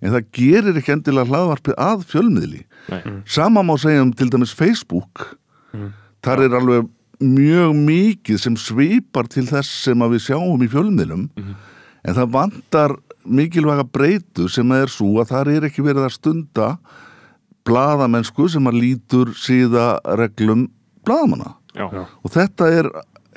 En 0.04 0.12
það 0.14 0.28
gerir 0.36 0.76
ekki 0.78 0.92
endilega 0.94 1.28
hlaðvarpið 1.32 1.78
að 1.80 2.04
fjölmiðli. 2.12 2.60
nei, 2.92 3.00
Sama 3.28 3.64
má 3.66 3.74
segja 3.80 4.04
um 4.04 4.12
til 4.16 4.28
dæmis 4.32 4.52
Facebook. 4.56 5.24
Þar 6.24 6.44
er 6.46 6.56
alveg 6.60 6.86
mjög 7.18 7.74
mikið 7.88 8.38
sem 8.38 8.56
svipar 8.60 9.26
til 9.32 9.46
þess 9.48 9.72
sem 9.88 10.04
að 10.04 10.14
við 10.16 10.24
sjáum 10.28 10.62
í 10.64 10.68
fjölmiðlum. 10.70 11.24
En 12.04 12.14
það 12.16 12.32
vantar 12.36 12.94
mikilvæga 13.28 13.84
breytu 13.92 14.46
sem 14.48 14.70
er 14.76 14.88
svo 14.92 15.18
að 15.20 15.32
þar 15.34 15.50
er 15.56 15.66
ekki 15.68 15.82
verið 15.84 16.06
að 16.06 16.14
stunda 16.14 16.68
blaðamennsku 17.68 18.48
sem 18.52 18.66
að 18.70 18.80
lítur 18.82 19.34
síða 19.38 19.90
reglum 20.18 20.66
blaðamanna. 21.06 21.54
Já, 21.76 21.86
Já. 21.94 22.02
og 22.24 22.32
þetta 22.34 22.68
er 22.80 22.88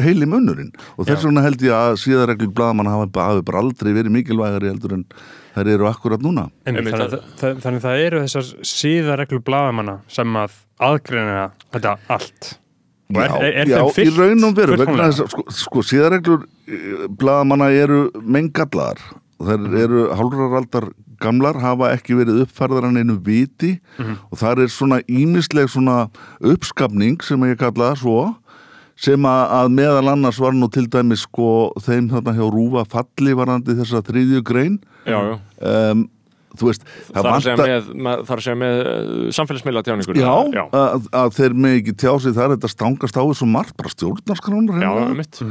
heili 0.01 0.25
munnurinn. 0.25 0.71
Og 0.97 1.05
þess 1.05 1.27
vegna 1.27 1.43
held 1.45 1.61
ég 1.61 1.75
að 1.77 1.99
síða 2.01 2.25
reglum 2.31 2.53
blaðamanna 2.57 2.95
hafi, 2.95 3.11
bara 3.45 3.61
aldrei 3.61 3.91
verið 3.93 4.15
mikilvægari 4.15 4.71
heldur 4.71 4.95
en 4.97 5.03
þær 5.55 5.67
eru 5.75 5.87
akkurat 5.91 6.23
núna. 6.23 6.47
Einmitt, 6.65 6.87
Einmitt, 6.87 6.95
þannig, 6.95 7.13
að, 7.19 7.35
það, 7.41 7.59
þannig 7.65 7.81
að 7.81 7.85
það 7.85 8.03
eru 8.07 8.21
þessar 8.23 8.49
síðareglu 8.71 9.41
blaðamanna 9.45 9.95
sem 10.09 10.39
að 10.41 10.57
aðgreina 10.89 11.45
þetta 11.75 11.93
allt. 12.15 12.51
Og 13.11 13.19
er, 13.19 13.33
er, 13.51 13.67
já, 13.67 13.81
í 13.99 14.09
raun 14.15 14.45
og 14.47 14.53
veru 14.55 14.77
vegna 14.79 14.85
fullkomlega? 14.87 15.07
þess 15.11 15.21
að 15.25 15.31
sko, 15.35 15.43
sko 15.59 15.81
síðarreglur 15.83 16.45
blaðamanna 17.19 17.67
eru 17.75 18.01
mengallar 18.23 19.01
þær 19.41 19.57
Mhm. 19.59 19.75
eru 19.83 20.01
hálfraraldar 20.15 20.85
gamlar 21.21 21.59
hafa 21.61 21.91
ekki 21.95 22.17
verið 22.19 22.43
uppfærðar 22.45 22.89
en 22.89 22.99
einu 23.01 23.15
viti 23.25 23.75
Mhm. 23.99 24.17
og 24.31 24.37
þar 24.41 24.63
er 24.65 24.71
svona 24.73 25.01
ímisleg 25.07 25.69
svona 25.71 26.09
uppskapning 26.41 27.21
sem 27.23 27.39
ég 27.47 27.57
kalla 27.61 27.91
það 27.93 28.01
svo 28.03 28.19
sem 29.01 29.23
að, 29.25 29.43
að 29.57 29.69
meðal 29.73 30.09
annars 30.13 30.37
var 30.41 30.53
nú 30.53 30.67
til 30.69 30.85
dæmis 30.91 31.23
sko 31.25 31.71
þeim 31.81 32.09
þarna 32.11 32.35
hjá 32.37 32.45
Rúfa 32.53 32.83
falli 32.91 33.33
varandi 33.37 33.73
þessa 33.79 34.01
þriðju 34.05 34.41
grein 34.45 34.75
já, 35.07 35.17
já. 35.17 35.37
um, 35.91 36.03
þú 36.59 36.67
veist 36.67 36.83
Það 37.09 37.25
er 37.25 37.31
að 37.31 37.45
segja 37.47 37.57
með, 37.63 37.89
með, 37.95 38.23
það 38.27 38.35
að 38.35 38.43
segja 38.45 38.59
með 38.61 38.79
uh, 38.83 39.27
samfélagsmiðla 39.37 39.83
tjáningur. 39.87 40.17
Já, 40.19 40.33
já, 40.53 40.63
Að, 40.75 41.05
að 41.21 41.29
þeir 41.39 41.53
með 41.65 41.77
ekki 41.79 41.93
tjá 42.03 42.11
sig 42.25 42.35
þar 42.37 42.53
þetta 42.57 42.71
stangast 42.75 43.17
á 43.17 43.23
þessu 43.23 43.47
margt 43.49 43.77
bara 43.79 43.93
stjórnarskránar 43.95 44.83
já, 44.83 44.91
mitt. 45.17 45.41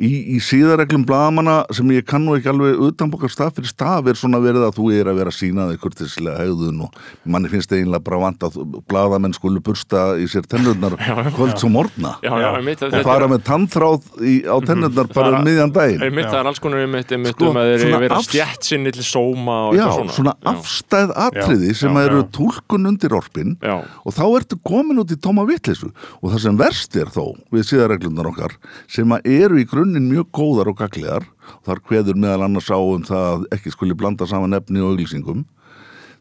Í, 0.00 0.10
í 0.34 0.38
síðarreglum 0.44 1.04
blaðamanna 1.08 1.56
sem 1.76 1.90
ég 1.94 2.06
kann 2.08 2.24
nú 2.26 2.34
ekki 2.38 2.48
alveg 2.52 2.80
utanbókar 2.88 3.30
stað 3.32 3.58
fyrir 3.58 3.70
stað 3.70 4.08
er 4.12 4.18
svona 4.20 4.40
verið 4.42 4.64
að 4.68 4.76
þú 4.78 4.86
er 4.96 5.10
að 5.12 5.18
vera 5.20 5.32
að 5.32 5.36
sína 5.38 5.66
þig 5.70 5.80
kurtislega 5.84 6.38
hegðun 6.44 6.80
og 6.86 6.98
manni 7.30 7.50
finnst 7.52 7.72
eiginlega 7.76 8.04
bara 8.06 8.20
vant 8.24 8.46
að 8.48 8.58
blaðamenn 8.90 9.36
skulu 9.36 9.62
bursta 9.64 10.04
í 10.20 10.26
sér 10.32 10.46
tennurnar 10.50 10.96
kvölds 11.36 11.64
og 11.68 11.72
morgna. 11.74 12.14
Já, 12.24 12.32
já, 12.40 12.48
einmitt, 12.58 12.84
og 12.88 12.96
fara 13.06 13.28
með 13.30 13.44
tannþráð 13.50 14.08
í, 14.24 14.34
á 14.48 14.56
tennurnar 14.66 15.10
bara 15.14 15.34
um 15.40 15.46
miðjan 15.46 15.74
daginn. 15.76 16.04
Einmitt, 16.08 16.30
það 16.32 16.40
er 16.42 16.50
alls 16.52 16.62
konar 16.64 16.84
einmitt, 16.86 17.12
einmitt 17.16 17.36
Sko, 17.36 17.50
um 17.52 17.60
að 17.60 17.70
þeir 17.74 17.84
svona 17.86 18.02
vera 18.06 18.18
afs- 18.20 18.30
stjætt 18.32 18.70
sinni 18.70 18.94
til 18.96 19.06
sóma 19.06 19.58
og 19.68 19.76
Já, 19.78 19.84
eitthvað 19.86 20.14
svona. 20.16 20.34
Já. 20.40 20.50
afstæð 20.54 21.14
atriði 21.26 21.74
sem 21.82 21.98
já, 22.00 22.02
eru 22.08 22.22
já. 22.24 22.28
túlkun 22.38 22.90
undir 22.90 23.14
orpin 23.20 23.56
og 23.60 24.14
þá 24.16 24.22
ertu 24.40 24.58
komin 24.66 25.00
út 25.04 25.12
í 25.14 25.18
tóma 25.20 25.44
vitleysu. 25.48 25.90
Og 26.22 26.32
það 26.32 26.42
sem 26.46 26.58
verst 26.60 26.96
er 27.00 27.10
þó 27.12 27.24
við 27.54 27.66
síðarreglunar 27.70 28.30
okkar 28.32 28.56
sem 28.90 29.12
að 29.14 29.28
eru 29.30 29.60
í 29.60 29.66
grunninn 29.90 30.10
mjög 30.10 30.28
góðar 30.34 30.70
og 30.70 30.78
gagliðar 30.78 31.24
og 31.26 31.64
þar 31.66 31.80
kveður 31.82 32.18
meðal 32.20 32.44
annars 32.46 32.70
á 32.70 32.78
um 32.78 33.02
það 33.02 33.26
að 33.30 33.46
ekki 33.56 33.72
skuli 33.74 33.96
blanda 33.98 34.26
saman 34.28 34.54
efni 34.54 34.80
og 34.80 34.94
auglýsingum. 34.94 35.44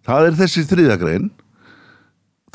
Það 0.05 0.29
er 0.29 0.37
þessi 0.39 0.63
þriðagrein 0.69 1.29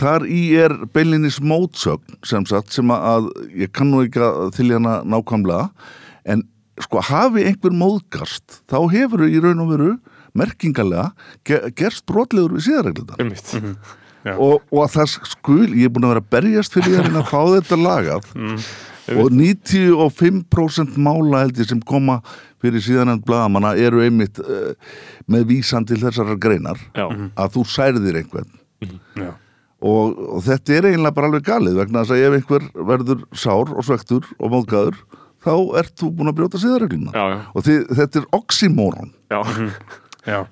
þar 0.01 0.25
í 0.27 0.41
er 0.59 0.75
beilinnis 0.95 1.39
mótsögn 1.39 2.19
sem 2.27 2.47
sagt 2.51 2.75
sem 2.75 2.91
að 2.91 3.29
ég 3.55 3.71
kann 3.71 3.93
nú 3.93 4.03
ekki 4.03 4.23
að 4.25 4.57
til 4.57 4.73
hana 4.73 5.03
nákvæmlega 5.07 5.69
en 6.27 6.43
sko 6.83 7.03
hafi 7.07 7.45
einhver 7.47 7.75
móðgast 7.79 8.63
þá 8.67 8.81
hefur 8.91 9.29
í 9.29 9.39
raun 9.39 9.63
og 9.63 9.71
veru 9.71 9.93
merkingalega 10.35 11.13
ge 11.47 11.61
gerst 11.79 12.03
brotlegur 12.11 12.57
við 12.57 12.67
síðarreglunar 12.67 13.23
Einmitt. 13.23 13.55
Já. 14.25 14.35
og, 14.35 14.65
og 14.73 14.81
að 14.83 14.97
það 14.97 15.15
skul, 15.31 15.69
ég 15.77 15.87
er 15.87 15.95
búin 15.95 16.09
að 16.09 16.15
vera 16.17 16.25
að 16.25 16.33
berjast 16.33 16.75
fyrir 16.75 17.07
að 17.07 17.31
fá 17.31 17.41
þetta 17.55 17.79
lagað 17.79 18.29
og 19.13 19.31
95% 19.35 20.99
mála 21.05 21.45
held 21.45 21.61
ég 21.61 21.69
sem 21.69 21.81
koma 21.85 22.21
fyrir 22.65 22.81
síðanend 22.85 23.25
bladamanna 23.29 23.75
eru 23.77 24.03
einmitt 24.05 24.41
uh, 24.41 24.73
með 25.31 25.49
vísan 25.53 25.87
til 25.89 26.01
þessar 26.01 26.33
greinar 26.41 26.81
Já. 26.97 27.07
að 27.37 27.57
þú 27.59 27.65
særðir 27.75 28.21
einhvern. 28.23 28.55
Já. 29.17 29.31
og, 29.85 30.17
og 30.37 30.41
þetta 30.45 30.75
er 30.77 30.89
eiginlega 30.91 31.17
bara 31.17 31.31
alveg 31.31 31.45
galið 31.47 31.79
vegna 31.81 32.03
þess 32.05 32.17
að 32.17 32.25
ef 32.25 32.39
einhver 32.39 32.65
verður 32.93 33.27
sár 33.33 33.71
og 33.73 33.85
svektur 33.87 34.27
og 34.39 34.53
móðgæður 34.53 34.99
þá 35.45 35.55
ert 35.81 35.95
þú 36.01 36.11
búin 36.17 36.31
að 36.33 36.39
brjóta 36.41 36.61
síðarregluna 36.61 37.25
og 37.53 37.65
þið, 37.67 37.81
þetta 38.01 38.21
er 38.21 38.29
oxymoron. 38.39 39.13
Já, 39.33 39.41
Er, 40.25 40.47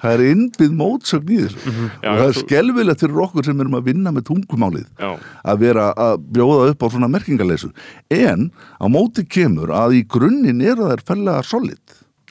það 0.00 0.10
er 0.14 0.22
innbyggð 0.26 0.74
mótsögn 0.80 1.30
í 1.30 1.38
þessu. 1.44 1.74
Já, 2.02 2.10
og 2.10 2.18
það 2.18 2.24
er 2.24 2.34
þú- 2.34 2.44
skelvilegt 2.44 3.04
fyrir 3.04 3.22
okkur 3.26 3.46
sem 3.46 3.60
erum 3.62 3.76
að 3.78 3.86
vinna 3.92 4.12
með 4.16 4.26
tungumálið 4.30 4.88
Já. 4.98 5.10
að 5.44 5.62
vera 5.62 5.86
að 5.94 6.26
bjóða 6.34 6.68
upp 6.72 6.82
á 6.82 6.86
svona 6.90 7.10
merkingaleysu 7.14 7.70
en 8.10 8.50
á 8.82 8.86
móti 8.90 9.22
kemur 9.28 9.70
að 9.70 10.00
í 10.00 10.04
grunninn 10.10 10.62
eru 10.66 10.90
þær 10.90 11.04
fellega 11.06 11.44
solid. 11.46 11.78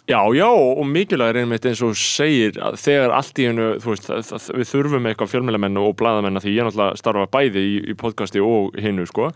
Já, 0.09 0.23
já, 0.33 0.47
og 0.49 0.87
mikilvæg 0.89 1.29
er 1.35 1.37
einmitt 1.43 1.65
eins 1.69 1.83
og 1.85 1.91
segir 1.93 2.55
að 2.65 2.79
þegar 2.81 3.11
allt 3.13 3.37
í 3.37 3.45
hennu, 3.45 3.67
þú 3.77 3.91
veist, 3.93 4.07
að, 4.09 4.31
að, 4.39 4.47
við 4.57 4.69
þurfum 4.71 5.05
eitthvað 5.11 5.29
fjölmjölamenn 5.35 5.77
og 5.83 5.91
bladamenn 5.99 6.39
að 6.39 6.47
því 6.47 6.53
ég 6.55 6.65
náttúrulega 6.65 6.97
starfa 6.97 7.27
bæði 7.29 7.61
í, 7.61 7.75
í 7.93 7.95
podcasti 7.99 8.41
og 8.41 8.73
hinnu, 8.81 9.05
sko. 9.05 9.27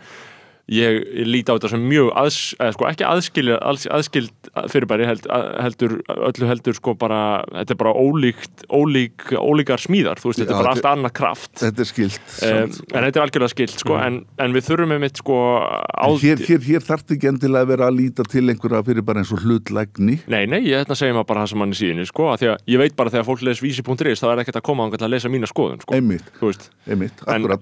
Ég, 0.71 0.95
ég 1.19 1.27
líti 1.27 1.51
á 1.51 1.59
þetta 1.59 1.73
sem 1.73 1.81
mjög 1.91 2.09
aðs, 2.15 2.35
eða, 2.55 2.71
sko, 2.77 2.85
ekki 2.87 3.03
aðskil, 3.03 3.43
aðs, 3.57 3.81
aðskild 3.91 4.47
fyrirbæri 4.71 5.03
held, 5.09 5.25
að- 5.27 5.47
heldur, 5.59 5.95
öllu 6.07 6.47
heldur 6.47 6.77
sko 6.77 6.93
bara, 6.95 7.17
þetta 7.51 7.75
er 7.75 7.79
bara 7.81 7.91
ólíkt, 7.99 8.63
ólík, 8.71 9.25
ólíkar 9.35 9.81
smíðar, 9.83 10.21
þú 10.23 10.31
veist, 10.31 10.39
þetta 10.39 10.55
Já, 10.55 10.55
er 10.55 10.63
bara 10.63 10.73
þetta- 10.73 10.87
allt 10.87 10.99
annað 11.03 11.13
kraft. 11.19 11.51
þetta 11.59 11.83
er 11.83 11.89
skilt 11.89 12.21
Um, 12.43 12.71
en 12.95 13.03
þetta 13.03 13.15
er 13.19 13.25
algjörlega 13.25 13.51
skilt, 13.51 13.75
sko, 13.83 13.97
en, 13.99 14.21
en 14.39 14.53
við 14.55 14.63
þurfum 14.69 14.93
einmitt, 14.95 15.17
sko, 15.19 15.35
á... 15.59 16.07
hér, 16.23 16.39
hér, 16.47 16.61
hér 16.63 16.79
þarf 16.87 17.11
ekki 17.11 17.27
endilega 17.33 17.63
að 17.67 17.67
vera 17.73 17.87
að 17.91 17.97
líta 17.99 18.23
til 18.23 18.47
einhverja 18.47 18.83
fyrir 18.87 19.03
bara 19.03 19.19
eins 19.19 19.33
og 19.35 19.43
hlutlægni. 19.43 20.21
Nei, 20.31 20.45
nei, 20.47 20.61
ég 20.63 20.79
ætla 20.85 20.95
að 20.95 21.01
segja 21.03 21.13
maður 21.17 21.27
bara 21.27 21.43
það 21.43 21.51
sem 21.51 21.59
hann 21.59 21.75
er 21.75 21.79
síðan 21.81 22.07
sko, 22.07 22.29
af 22.31 22.39
því 22.39 22.47
að 22.53 22.57
ég 22.71 22.77
veit 22.79 22.95
bara 22.95 23.09
þegar 23.11 23.27
fólk 23.27 23.43
les 23.43 23.59
vísi.is 23.59 24.23
þá 24.23 24.27
er 24.31 24.43
ekkert 24.45 24.61
að 24.63 24.67
koma 24.71 24.87
að 24.87 25.11
lesa 25.11 25.27
mína 25.27 25.47
skoðun 25.51 25.83
sko. 25.83 25.91
einmitt, 25.99 26.23
einmitt, 26.87 27.19
akkurat 27.27 27.59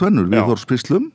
tvennur 0.00 0.28
viðhorspislum 0.32 1.10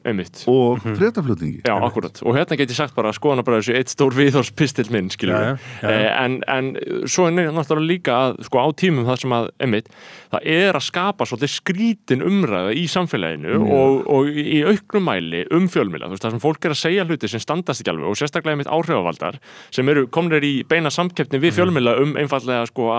og 0.51 0.83
fréttaflutningi. 0.85 1.63
Já, 1.65 1.73
akkurat, 1.75 2.21
og 2.23 2.37
hérna 2.37 2.57
get 2.59 2.71
ég 2.71 2.77
sagt 2.77 2.95
bara 2.97 3.11
að 3.11 3.17
skoðan 3.19 3.45
bara 3.47 3.61
þessu 3.61 3.75
eitt 3.79 3.91
stór 3.93 4.15
viðhorspistill 4.15 4.87
minn, 4.93 5.09
skiljum 5.13 5.35
Já, 5.35 5.41
við 5.41 5.49
já, 5.49 5.89
já, 5.89 5.97
já. 6.05 6.11
en, 6.23 6.37
en 6.55 6.69
svo 7.09 7.27
er 7.29 7.51
náttúrulega 7.55 7.89
líka 7.89 8.17
að, 8.19 8.37
sko, 8.47 8.61
á 8.61 8.67
tímum 8.77 9.07
það 9.09 9.19
sem 9.23 9.35
að, 9.39 9.49
einmitt, 9.65 9.91
það 10.35 10.47
er 10.55 10.79
að 10.79 10.85
skapa 10.87 11.27
svolítið 11.29 11.53
skrítin 11.55 12.25
umræða 12.25 12.75
í 12.77 12.85
samfélaginu 12.91 13.59
og, 13.65 13.99
og 14.11 14.29
í 14.29 14.61
auknum 14.69 15.07
mæli 15.09 15.43
um 15.55 15.67
fjölmila, 15.71 16.09
þú 16.09 16.15
veist, 16.15 16.27
það 16.27 16.35
sem 16.37 16.45
fólk 16.45 16.69
er 16.69 16.75
að 16.75 16.81
segja 16.81 17.07
hluti 17.07 17.31
sem 17.31 17.43
standast 17.43 17.83
ekki 17.83 17.93
alveg 17.93 18.11
og 18.11 18.19
sérstaklega 18.19 18.55
einmitt 18.55 18.71
áhrifavaldar 18.71 19.39
sem 19.73 19.89
eru 19.91 20.07
komnir 20.13 20.45
í 20.45 20.55
beina 20.67 20.91
samkeppni 20.93 21.41
við 21.43 21.59
fjölmila 21.59 21.97
um 22.01 22.15
einfallega 22.19 22.65
sko 22.69 22.89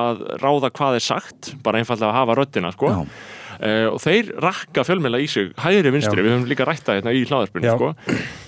Uh, 3.57 3.89
og 3.93 4.01
þeir 4.03 4.33
rakka 4.43 4.85
fjölmiðla 4.87 5.21
í 5.23 5.29
sig 5.31 5.53
hægri 5.63 5.93
vinstri, 5.95 6.23
Já. 6.23 6.27
við 6.27 6.35
höfum 6.35 6.49
líka 6.51 6.67
rætt 6.69 6.85
það 6.87 7.01
hérna 7.01 7.15
í 7.17 7.25
hlaðarpinu 7.29 7.69
Já. 7.69 7.75
sko. 7.77 7.93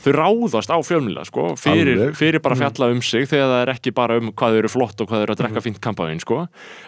þau 0.04 0.12
ráðast 0.18 0.72
á 0.72 0.78
fjölmiðla 0.88 1.26
sko, 1.28 1.46
fyrir, 1.60 2.02
fyrir 2.18 2.42
bara 2.44 2.58
að 2.58 2.64
fjalla 2.64 2.90
um 2.94 3.02
sig 3.04 3.28
þegar 3.30 3.52
það 3.52 3.62
er 3.62 3.72
ekki 3.74 3.94
bara 3.96 4.18
um 4.20 4.32
hvað 4.32 4.54
þau 4.54 4.60
eru 4.62 4.72
flott 4.72 5.02
og 5.02 5.10
hvað 5.10 5.22
þau 5.22 5.26
eru 5.26 5.36
að 5.36 5.42
drekka 5.42 5.64
fínt 5.64 5.80
kampaðin 5.84 6.22
sko. 6.22 6.40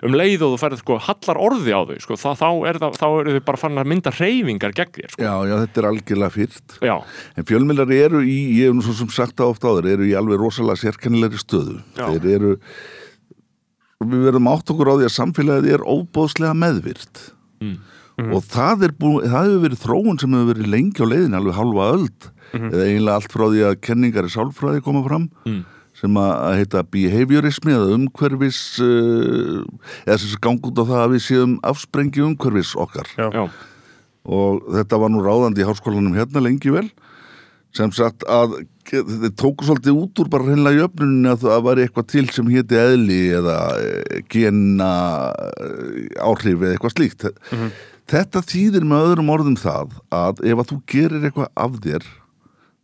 um 0.06 0.16
leið 0.16 0.46
og 0.46 0.54
þú 0.54 0.60
ferð 0.64 0.82
sko, 0.84 0.98
hallar 1.08 1.42
orði 1.48 1.76
á 1.76 1.80
þau 1.88 1.98
sko, 2.06 2.20
þá, 2.20 2.30
þá, 2.40 2.48
er 2.70 2.80
það, 2.84 3.00
þá 3.00 3.06
eru 3.10 3.36
þau 3.36 3.44
bara 3.50 3.62
farin 3.64 3.82
að 3.82 3.90
mynda 3.94 4.14
reyfingar 4.16 4.76
gegn 4.76 4.94
þér 5.00 5.14
sko. 5.14 5.24
Já, 5.24 5.34
já, 5.50 5.56
þetta 5.64 5.82
er 5.82 5.90
algjörlega 5.90 6.34
fyrst 6.36 6.78
já, 6.84 6.96
En 7.36 7.46
fjölmiðlar 7.48 7.92
eru 7.94 8.22
í, 8.24 8.38
ég 8.58 8.70
hef 8.70 8.76
nú 8.76 8.84
svo 8.84 8.94
sem 8.98 9.12
sagt 9.14 9.38
það 9.38 9.54
ofta 9.54 9.70
áður, 9.70 9.90
eru 9.94 10.08
í 10.08 10.16
alveg 10.18 10.40
rosalega 10.40 10.80
sérkennilegri 10.80 11.40
stöðu. 11.40 11.78
Já. 11.98 12.06
Þeir 12.10 12.26
eru, 12.36 12.54
við 14.04 14.26
verðum 14.28 14.50
átt 14.52 14.72
okkur 14.74 14.92
á 14.92 14.94
því 14.98 15.08
að 15.08 15.14
samfélagið 15.16 15.76
er 15.76 15.86
óbóðslega 15.86 16.56
meðvirt. 16.58 17.22
Og 18.34 18.42
það, 18.44 18.86
það 19.00 19.46
hefur 19.46 19.60
verið 19.64 19.82
þróun 19.84 20.20
sem 20.20 20.34
hefur 20.36 20.48
verið 20.54 20.70
lengi 20.74 21.00
á 21.02 21.06
leiðin, 21.10 21.36
alveg 21.38 21.54
halva 21.56 21.86
öld, 21.96 22.30
eða 22.58 22.86
eiginlega 22.88 23.14
allt 23.20 23.32
frá 23.32 23.44
því 23.52 23.60
að 23.68 23.76
kenningar 23.86 24.28
í 24.28 24.32
sálfræði 24.34 24.82
koma 24.84 25.02
fram, 25.06 25.28
Mm. 25.46 25.60
sem 26.00 26.14
að 26.16 26.56
heita 26.60 26.82
behaviorismi 26.90 27.72
eða 27.76 27.94
umhverfis, 27.96 28.60
uh, 28.80 29.64
eða 30.06 30.18
sem 30.18 30.40
gangi 30.40 30.64
út 30.70 30.80
á 30.80 30.84
það 30.88 31.02
að 31.04 31.12
við 31.14 31.22
séum 31.28 31.58
afsprengi 31.62 32.22
umhverfis 32.24 32.74
okkar. 32.76 33.06
Já. 33.18 33.28
já, 33.32 33.44
og 34.24 34.62
þetta 34.74 34.98
var 35.00 35.10
nú 35.14 35.22
ráðandi 35.24 35.62
í 35.64 35.68
háskólanum 35.68 36.16
hérna 36.16 36.42
lengi 36.44 36.70
vel 36.72 36.88
sem 37.72 37.92
sagt 37.94 38.24
að 38.26 38.56
þeir 38.90 39.30
tóku 39.38 39.62
svolítið 39.62 39.94
út 39.94 40.18
úr 40.18 40.28
bara 40.32 40.42
hreinlega 40.48 40.80
í 40.80 40.84
öfnunni 40.88 41.28
að 41.30 41.44
það 41.44 41.60
var 41.68 41.78
eitthvað 41.78 42.06
til 42.10 42.24
sem 42.34 42.48
héti 42.50 42.74
eðli 42.80 43.18
eða 43.38 43.58
eh, 43.78 44.22
gena 44.32 44.88
eh, 45.62 46.08
áhrif 46.18 46.58
eða 46.64 46.72
eitthvað 46.74 46.94
slíkt 46.96 47.28
þetta 48.10 48.42
þýðir 48.46 48.86
með 48.88 49.06
öðrum 49.10 49.30
orðum 49.34 49.58
það 49.60 49.94
að 50.14 50.42
ef 50.50 50.62
að 50.62 50.72
þú 50.72 50.78
gerir 50.90 51.28
eitthvað 51.28 51.52
af 51.64 51.78
þér 51.84 52.08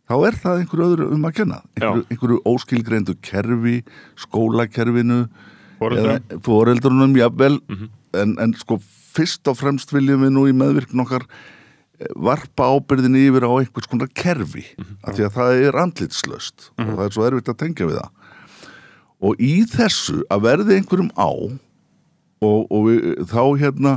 þá 0.07 0.15
er 0.29 0.37
það 0.39 0.61
einhverju 0.61 0.87
öðru 0.87 1.07
um 1.15 1.27
að 1.27 1.35
kenna. 1.41 1.59
Einhverju, 1.75 2.05
einhverju 2.13 2.39
óskilgreindu 2.47 3.15
kerfi 3.27 3.75
skólakerfinu 4.23 5.19
Foreldrum. 5.81 6.13
eða 6.15 6.41
foreldrunum 6.45 7.17
jafnvel. 7.19 7.57
En, 8.17 8.37
en 8.41 8.55
sko 8.57 8.79
fyrst 9.17 9.49
og 9.51 9.57
fremst 9.59 9.91
viljum 9.93 10.23
við 10.23 10.33
nú 10.35 10.45
í 10.47 10.55
meðvirkn 10.55 11.03
okkar 11.03 11.25
eh, 11.27 12.07
varpa 12.15 12.69
ábyrðin 12.71 13.17
yfir 13.19 13.47
á 13.49 13.51
einhvers 13.57 13.89
konar 13.89 14.11
kerfi 14.15 14.63
af 15.03 15.17
því 15.17 15.27
að 15.27 15.35
það 15.35 15.65
er 15.67 15.79
andlitslaust 15.83 16.69
og 16.77 16.93
það 16.93 17.05
er 17.07 17.15
svo 17.17 17.27
erfitt 17.27 17.51
að 17.51 17.59
tengja 17.65 17.89
við 17.89 17.99
það. 17.99 18.11
Og 19.27 19.39
í 19.41 19.53
þessu 19.65 20.21
að 20.31 20.43
verði 20.45 20.77
einhverjum 20.77 21.11
á 21.17 21.29
og, 22.37 22.59
og 22.69 22.81
við, 22.85 23.05
þá 23.27 23.43
hérna 23.59 23.93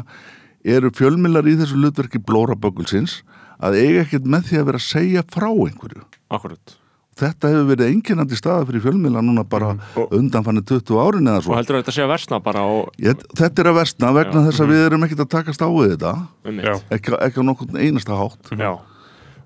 eru 0.64 0.90
fjölmilar 0.96 1.48
í 1.48 1.56
þessu 1.60 1.78
hlutverki 1.78 2.20
blóra 2.22 2.56
böggulsins 2.58 3.20
að 3.60 3.80
eiga 3.80 4.04
ekkert 4.04 4.28
með 4.28 4.50
því 4.50 4.60
að 4.60 4.68
vera 4.70 4.80
að 4.80 4.86
segja 4.88 5.24
frá 5.32 5.48
einhverju. 5.50 6.04
Akkurat. 6.32 6.76
Þetta 7.20 7.50
hefur 7.52 7.66
verið 7.68 7.90
einkennandi 7.92 8.36
staða 8.38 8.66
fyrir 8.68 8.84
fjölmila 8.84 9.20
núna 9.24 9.42
bara 9.44 9.74
undanfanni 10.14 10.62
20 10.64 11.00
árin 11.02 11.28
eða 11.28 11.42
og 11.42 11.44
svo 11.44 11.56
heldur 11.58 11.76
að 11.76 11.82
þetta 11.82 11.94
sé 11.96 12.04
að 12.04 12.12
versna 12.14 12.38
bara 12.44 12.62
og, 12.70 12.94
Ég, 13.02 13.26
þetta 13.36 13.62
er 13.62 13.70
að 13.72 13.76
versna 13.76 14.12
vegna 14.16 14.44
þess 14.46 14.62
að 14.64 14.72
við 14.72 14.84
erum 14.86 15.04
ekkert 15.04 15.24
að 15.26 15.32
takast 15.34 15.64
á 15.64 15.68
við 15.68 15.92
þetta. 15.96 16.14
Já. 16.56 16.72
ekki, 16.96 17.14
ekki 17.26 17.44
á 17.44 17.48
nokkurn 17.50 17.82
einasta 17.82 18.16
hátt. 18.16 18.54
Já. 18.54 18.70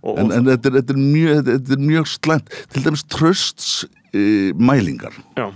Og, 0.05 0.21
en, 0.21 0.29
og, 0.29 0.37
en 0.37 0.49
þetta, 0.53 0.71
er, 0.71 0.79
þetta, 0.79 0.95
er 0.95 1.03
mjög, 1.03 1.43
þetta, 1.49 1.75
er 1.75 1.85
mjög 1.91 2.09
slæmt 2.13 2.57
til 2.75 2.85
dæmis 2.85 3.05
trösts 3.11 3.71
e, 4.13 4.25
mælingar. 4.55 5.17
Já, 5.35 5.49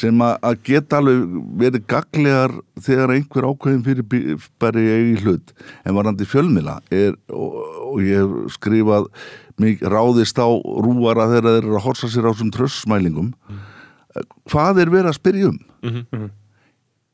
sem 0.00 0.22
að, 0.24 0.56
geta 0.64 1.00
alveg 1.00 1.36
verið 1.60 1.86
gaglegar 1.90 2.56
þegar 2.80 3.14
einhver 3.16 3.48
ákveðin 3.50 3.84
fyrir 3.84 4.06
bæri 4.62 4.86
í 5.12 5.18
hlut. 5.20 5.52
En 5.84 5.98
varandi 5.98 6.28
fjölmila 6.28 6.78
er, 6.94 7.16
og, 7.28 7.60
og 7.90 8.00
ég 8.06 8.24
hef 8.24 8.56
skrifað 8.56 9.10
mig 9.60 9.82
ráðist 9.84 10.40
á 10.40 10.48
rúara 10.48 11.28
þegar 11.28 11.50
þeir 11.50 11.66
eru 11.66 11.76
að 11.76 11.84
horsa 11.84 12.08
sér 12.08 12.28
á 12.28 12.32
þessum 12.32 12.52
tröstsmælingum 12.54 13.34
hvað 14.50 14.82
er 14.82 14.92
verið 14.92 15.10
að 15.12 15.18
spyrja 15.18 15.50
um? 15.50 15.58
Mhm. 15.84 16.30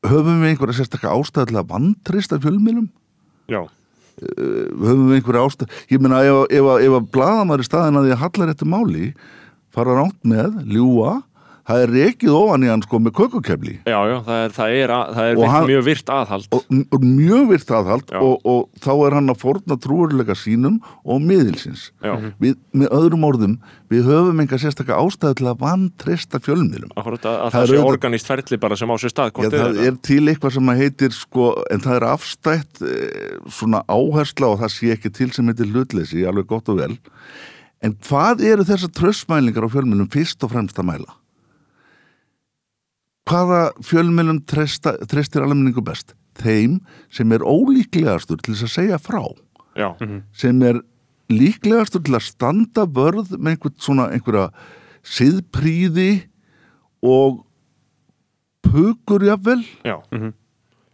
höfum 0.07 0.41
við 0.41 0.51
einhverja 0.51 0.77
sérstakka 0.77 1.13
ástæð 1.13 1.49
til 1.49 1.59
að 1.59 1.69
vantrista 1.71 2.39
fjölmilum 2.39 2.89
já, 3.51 3.61
höfum 4.21 5.09
við 5.09 5.17
einhverja 5.19 5.45
ástæð 5.45 5.73
ég 5.91 6.01
meina 6.01 6.21
ef, 6.23 6.45
ef, 6.49 6.69
ef, 6.85 6.97
að 6.99 7.09
blaðamæri 7.15 7.67
staðin 7.67 7.99
að 7.99 8.07
því 8.07 8.15
að 8.15 8.23
hallar 8.23 8.51
þetta 8.53 8.69
máli 8.71 9.07
fara 9.73 9.97
ránt 9.97 10.21
með, 10.23 10.61
ljúa 10.65 11.17
það 11.67 11.83
er 11.83 11.93
rekið 11.93 12.35
ofan 12.37 12.63
í 12.65 12.69
hann 12.71 12.83
sko 12.85 12.99
með 13.03 13.13
kökukefli. 13.17 13.73
Já, 13.87 13.97
já, 14.07 14.15
það 14.27 14.43
er, 14.43 14.53
það 14.57 14.75
er, 14.77 14.93
að, 14.97 15.09
það 15.17 15.31
er 15.31 15.39
virt, 15.39 15.51
hann- 15.53 15.67
mjög 15.71 15.83
virt 15.87 16.11
aðhald. 16.17 16.47
og, 16.57 16.69
og 16.95 17.07
mjög 17.07 17.49
virt 17.51 17.73
aðhald 17.79 18.13
og, 18.21 18.47
og 18.53 18.83
þá 18.85 18.91
er 18.95 19.17
hann 19.17 19.33
að 19.33 19.41
forna 19.43 19.77
trúurleika 19.83 20.37
sínum 20.37 20.77
og 21.03 21.25
miðilsins. 21.25 21.89
Já, 22.03 22.13
við, 22.39 22.55
með 22.71 22.95
öðrum 22.99 23.27
orðum 23.27 23.57
við 23.91 24.07
höfum 24.07 24.41
enga 24.43 24.59
sérstaka 24.59 24.97
ástæðu 24.99 25.39
til 25.39 25.49
að 25.51 25.61
vantreysta 25.63 26.41
fjölmiðlum. 26.43 26.91
Að, 26.95 27.11
að 27.23 27.51
Það 27.55 27.67
sé 27.71 27.81
organíst 27.83 28.31
ferli 28.31 28.59
bara 28.61 28.79
sem 28.79 28.91
á 28.91 28.95
sér 28.99 29.13
stað 29.13 29.43
Já, 29.43 29.51
það 29.53 29.81
er 29.85 29.99
til 30.07 30.23
eitthvað 30.27 30.55
sem 30.57 30.71
að 30.71 30.81
heitir 30.83 31.15
sko, 31.15 31.51
en 31.71 31.83
það 31.83 31.99
er 31.99 32.07
afstætt 32.11 32.81
e, 32.83 32.95
svona 33.59 33.83
áhersla 33.87 34.51
og 34.53 34.59
það 34.63 34.73
sé 34.75 34.91
ekki 34.95 35.13
til 35.19 35.29
sem 35.35 35.47
heitir 35.51 35.71
hlutleysi, 35.71 36.25
alveg 36.27 36.49
gott 36.51 36.71
og 36.73 36.81
vel. 36.81 36.97
En 37.85 37.93
hvað 38.07 38.43
eru 38.49 38.65
þessar 38.67 38.91
tröstmælingar 38.97 39.67
á 39.67 39.69
fjölmjölum 39.71 40.09
fyrst 40.11 40.43
og 40.43 40.51
fremst 40.51 40.79
að 40.81 40.89
mæla? 40.91 41.16
Hvaða 43.27 43.61
fjölmjölum 43.83 44.39
treystir 44.47 45.43
almenningu 45.43 45.83
best? 45.83 46.13
Þeim 46.37 46.77
sem 47.11 47.31
er 47.33 47.43
ólíklegastur 47.43 48.39
til 48.43 48.53
þess 48.53 48.67
að 48.67 48.73
segja 48.75 48.99
frá. 49.01 49.21
Já, 49.77 49.89
sem 50.37 50.61
er 50.65 50.79
líklegastur 51.33 52.03
til 52.07 52.15
að 52.17 52.27
standa 52.29 52.85
vörð 52.87 53.33
með 53.37 53.55
einhvern 53.57 53.75
svona 53.83 54.05
einhverja 54.15 54.47
siðpríði 55.07 56.11
og 57.05 57.43
pukur 58.67 59.25
jafnvel. 59.27 59.63
Já. 59.85 59.97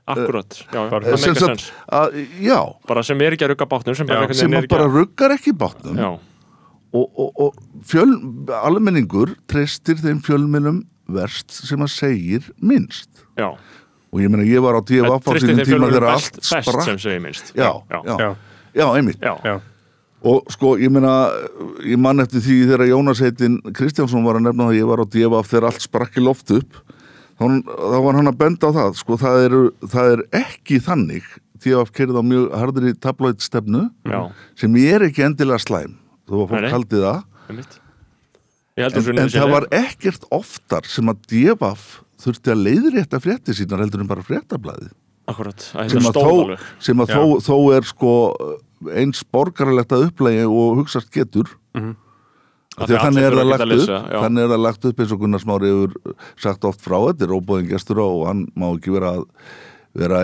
Akkurat, 0.04 0.52
já, 0.68 0.76
já, 0.76 0.90
bara- 0.92 1.06
það 1.08 1.18
sem 1.22 1.32
meikar 1.34 1.40
sagt, 1.40 1.62
sens 1.62 1.72
að, 1.88 2.16
já, 2.44 2.58
Bara 2.88 3.04
sem 3.08 3.22
er 3.24 3.32
ekki 3.38 3.46
að 3.46 3.52
rugga 3.54 3.68
bátnum 3.72 3.96
sem 3.96 4.06
bara, 4.10 4.34
sem 4.36 4.52
að 4.52 4.68
bara 4.68 4.88
ruggar 4.92 5.32
ekki 5.32 5.54
bátnum. 5.56 5.96
Já, 5.96 6.10
og, 6.94 7.06
og, 7.24 7.30
og 7.40 7.54
fjöl, 7.88 8.12
almenningur 8.52 9.32
treystir 9.48 9.96
þeim 9.96 10.20
fjölmjölum 10.26 10.82
verst 11.10 11.52
sem 11.68 11.82
að 11.84 11.92
segir 11.94 12.50
minnst. 12.62 13.10
Já. 13.40 13.52
Og 14.14 14.22
ég 14.22 14.30
meina 14.30 14.46
ég 14.46 14.62
var 14.62 14.78
á 14.78 14.82
DFF 14.86 15.26
á 15.26 15.32
sínum 15.42 15.62
tíma 15.66 15.90
þegar 15.90 16.10
allt 16.14 16.40
sprakk. 16.46 16.84
sem 16.86 17.00
segir 17.02 17.22
minnst? 17.24 17.54
Já, 17.58 17.72
já, 17.90 18.36
já, 18.78 18.86
einmitt. 18.94 19.20
Já, 19.22 19.34
já, 19.44 19.56
og 20.24 20.46
sko 20.54 20.76
ég 20.80 20.92
meina 20.94 21.14
ég 21.84 22.00
man 22.00 22.22
eftir 22.24 22.44
því 22.46 22.58
þegar 22.70 22.88
Jónas 22.92 23.20
heitin 23.26 23.58
Kristjánsson 23.76 24.24
var 24.24 24.38
að 24.40 24.46
nefna 24.48 24.70
það 24.70 24.74
að 24.76 24.78
ég 24.80 24.92
var 24.92 25.04
á 25.04 25.06
DFF 25.16 25.50
þegar 25.52 25.68
allt 25.72 25.84
sprakk 25.84 26.20
í 26.22 26.24
loft 26.24 26.54
upp 26.56 26.78
þá, 27.42 27.46
þá 27.66 27.98
var 28.06 28.20
hann 28.20 28.32
að 28.32 28.40
benda 28.40 28.70
á 28.70 28.72
það 28.78 28.96
sko 29.02 29.18
það, 29.20 29.40
eru, 29.50 29.62
það 29.92 30.14
er 30.14 30.26
ekki 30.44 30.80
þannig. 30.86 31.28
DFF 31.64 31.92
kerið 31.96 32.20
á 32.20 32.24
mjög 32.28 32.48
harðri 32.60 32.94
tabloid 33.00 33.44
stefnu 33.44 33.86
já, 34.08 34.20
sem 34.60 34.74
ég 34.80 34.98
er 35.00 35.08
ekki 35.10 35.24
endilega 35.26 35.60
slæm 35.64 35.98
að 36.30 36.38
Nei, 36.38 36.48
fólk 36.48 36.62
nei. 36.64 36.72
haldi 36.72 37.02
það. 37.04 37.24
Einmitt 37.50 37.80
en, 38.78 39.00
en 39.22 39.32
það 39.32 39.52
var 39.54 39.68
ekkert 39.76 40.28
oftar 40.34 40.88
sem 40.90 41.10
að 41.12 41.24
DFF 41.30 41.88
þurfti 42.24 42.54
að 42.54 42.64
leiðrétta 42.68 43.20
frétti 43.22 43.56
sínar 43.58 43.84
heldur 43.84 44.04
en 44.04 44.10
bara 44.10 44.26
fréttablaði 44.26 44.92
Akkurat, 45.30 45.66
að 45.80 45.94
sem 45.94 46.08
að, 46.10 46.18
þó, 46.20 46.56
sem 46.84 47.04
að 47.04 47.12
þó, 47.14 47.22
þó 47.46 47.58
er 47.78 47.86
sko 47.88 48.14
eins 48.92 49.22
borgaralegt 49.32 49.94
að 49.96 50.10
upplægi 50.10 50.42
og 50.50 50.82
hugsast 50.82 51.08
getur. 51.16 51.54
Því 52.74 52.98
að 52.98 53.04
þannig 53.06 53.28
er 53.30 53.38
það 53.38 53.48
lagt 53.48 53.76
upp 53.78 53.94
þannig 54.12 54.44
er 54.44 54.52
það 54.52 54.64
lagt 54.66 54.88
upp 54.90 55.00
eins 55.00 55.14
og 55.14 55.22
Gunnar 55.22 55.44
Smári 55.44 55.72
hefur 55.72 56.18
sagt 56.42 56.68
oft 56.68 56.84
frá 56.84 56.98
þetta 57.06 57.28
er 57.28 57.36
óbóðin 57.38 57.70
gestur 57.70 58.02
og 58.04 58.26
hann 58.28 58.44
má 58.60 58.68
ekki 58.74 58.96
vera 58.98 59.14
að 59.14 59.24
vera 59.94 60.22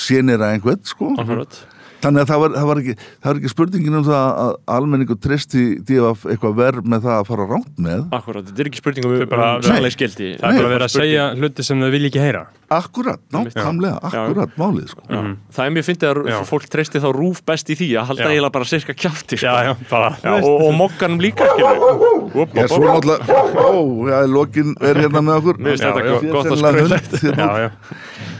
sénir 0.00 0.40
að 0.40 0.56
einhvern 0.56 0.82
sko. 0.88 1.12
Akkurat 1.20 1.60
þannig 2.04 2.22
að 2.24 2.30
það 2.30 2.42
var, 2.42 2.54
það 2.56 2.66
var, 2.70 2.80
ekki, 2.82 2.94
það 3.22 3.30
var 3.30 3.40
ekki 3.40 3.52
spurningin 3.52 3.98
um 4.00 4.04
það 4.06 4.26
að 4.44 4.52
almenningu 4.76 5.16
tristi 5.26 5.64
DFF 5.86 6.26
eitthvað 6.32 6.56
verð 6.60 6.90
með 6.92 7.06
það 7.06 7.16
að 7.20 7.26
fara 7.30 7.46
ránt 7.52 7.80
með? 7.86 8.04
Akkurat, 8.18 8.46
þetta 8.50 8.62
er 8.64 8.70
ekki 8.70 8.82
spurning 8.82 9.08
um 9.08 9.16
er 9.16 9.26
bara- 9.30 9.50
um 9.56 9.90
skildi 9.96 10.28
það 10.40 10.46
er 10.50 10.60
bara 10.62 10.72
verið 10.74 10.86
að 10.86 10.94
segja 10.96 11.26
hluti 11.36 11.66
sem 11.66 11.80
þau 11.80 11.90
vilja 11.94 12.10
ekki 12.12 12.22
heyra. 12.22 12.42
Akkurat, 12.66 13.20
nákvæmlega, 13.30 13.98
Já. 14.02 14.22
akkurat 14.26 14.56
málið 14.58 14.88
sko. 14.90 15.02
Já. 15.06 15.20
Það 15.54 15.66
er 15.66 15.70
mér 15.76 15.84
fyndið 15.86 16.08
að 16.10 16.30
Já. 16.32 16.38
fólk 16.48 16.66
treysti 16.72 16.98
þá 17.04 17.08
rúf 17.14 17.42
best 17.46 17.70
í 17.70 17.76
því 17.78 17.88
að 18.00 18.08
halda 18.10 18.26
eiginlega 18.26 18.52
bara 18.56 18.64
sirka 18.66 18.94
kjafti 18.94 19.38
sko. 19.38 19.46
Já, 19.46 19.70
já, 19.70 19.72
bara 19.90 20.10
Já, 20.18 20.32
og, 20.42 20.64
og 20.66 20.74
mokkanum 20.74 21.22
líka 21.22 21.46
skilur 21.46 22.50
Já, 22.56 22.66
svo 22.66 22.82
náttúrulega, 22.82 23.22
ó, 23.54 23.80
já, 24.10 24.18
lokin 24.26 24.74
er 24.82 24.98
hérna 25.04 25.22
með 25.22 25.38
okkur. 25.40 25.60
Mér 25.62 25.76
finnst 25.76 25.86
Já, 25.86 25.94
þetta 25.94 26.10
gott 26.34 26.50
að 26.50 27.70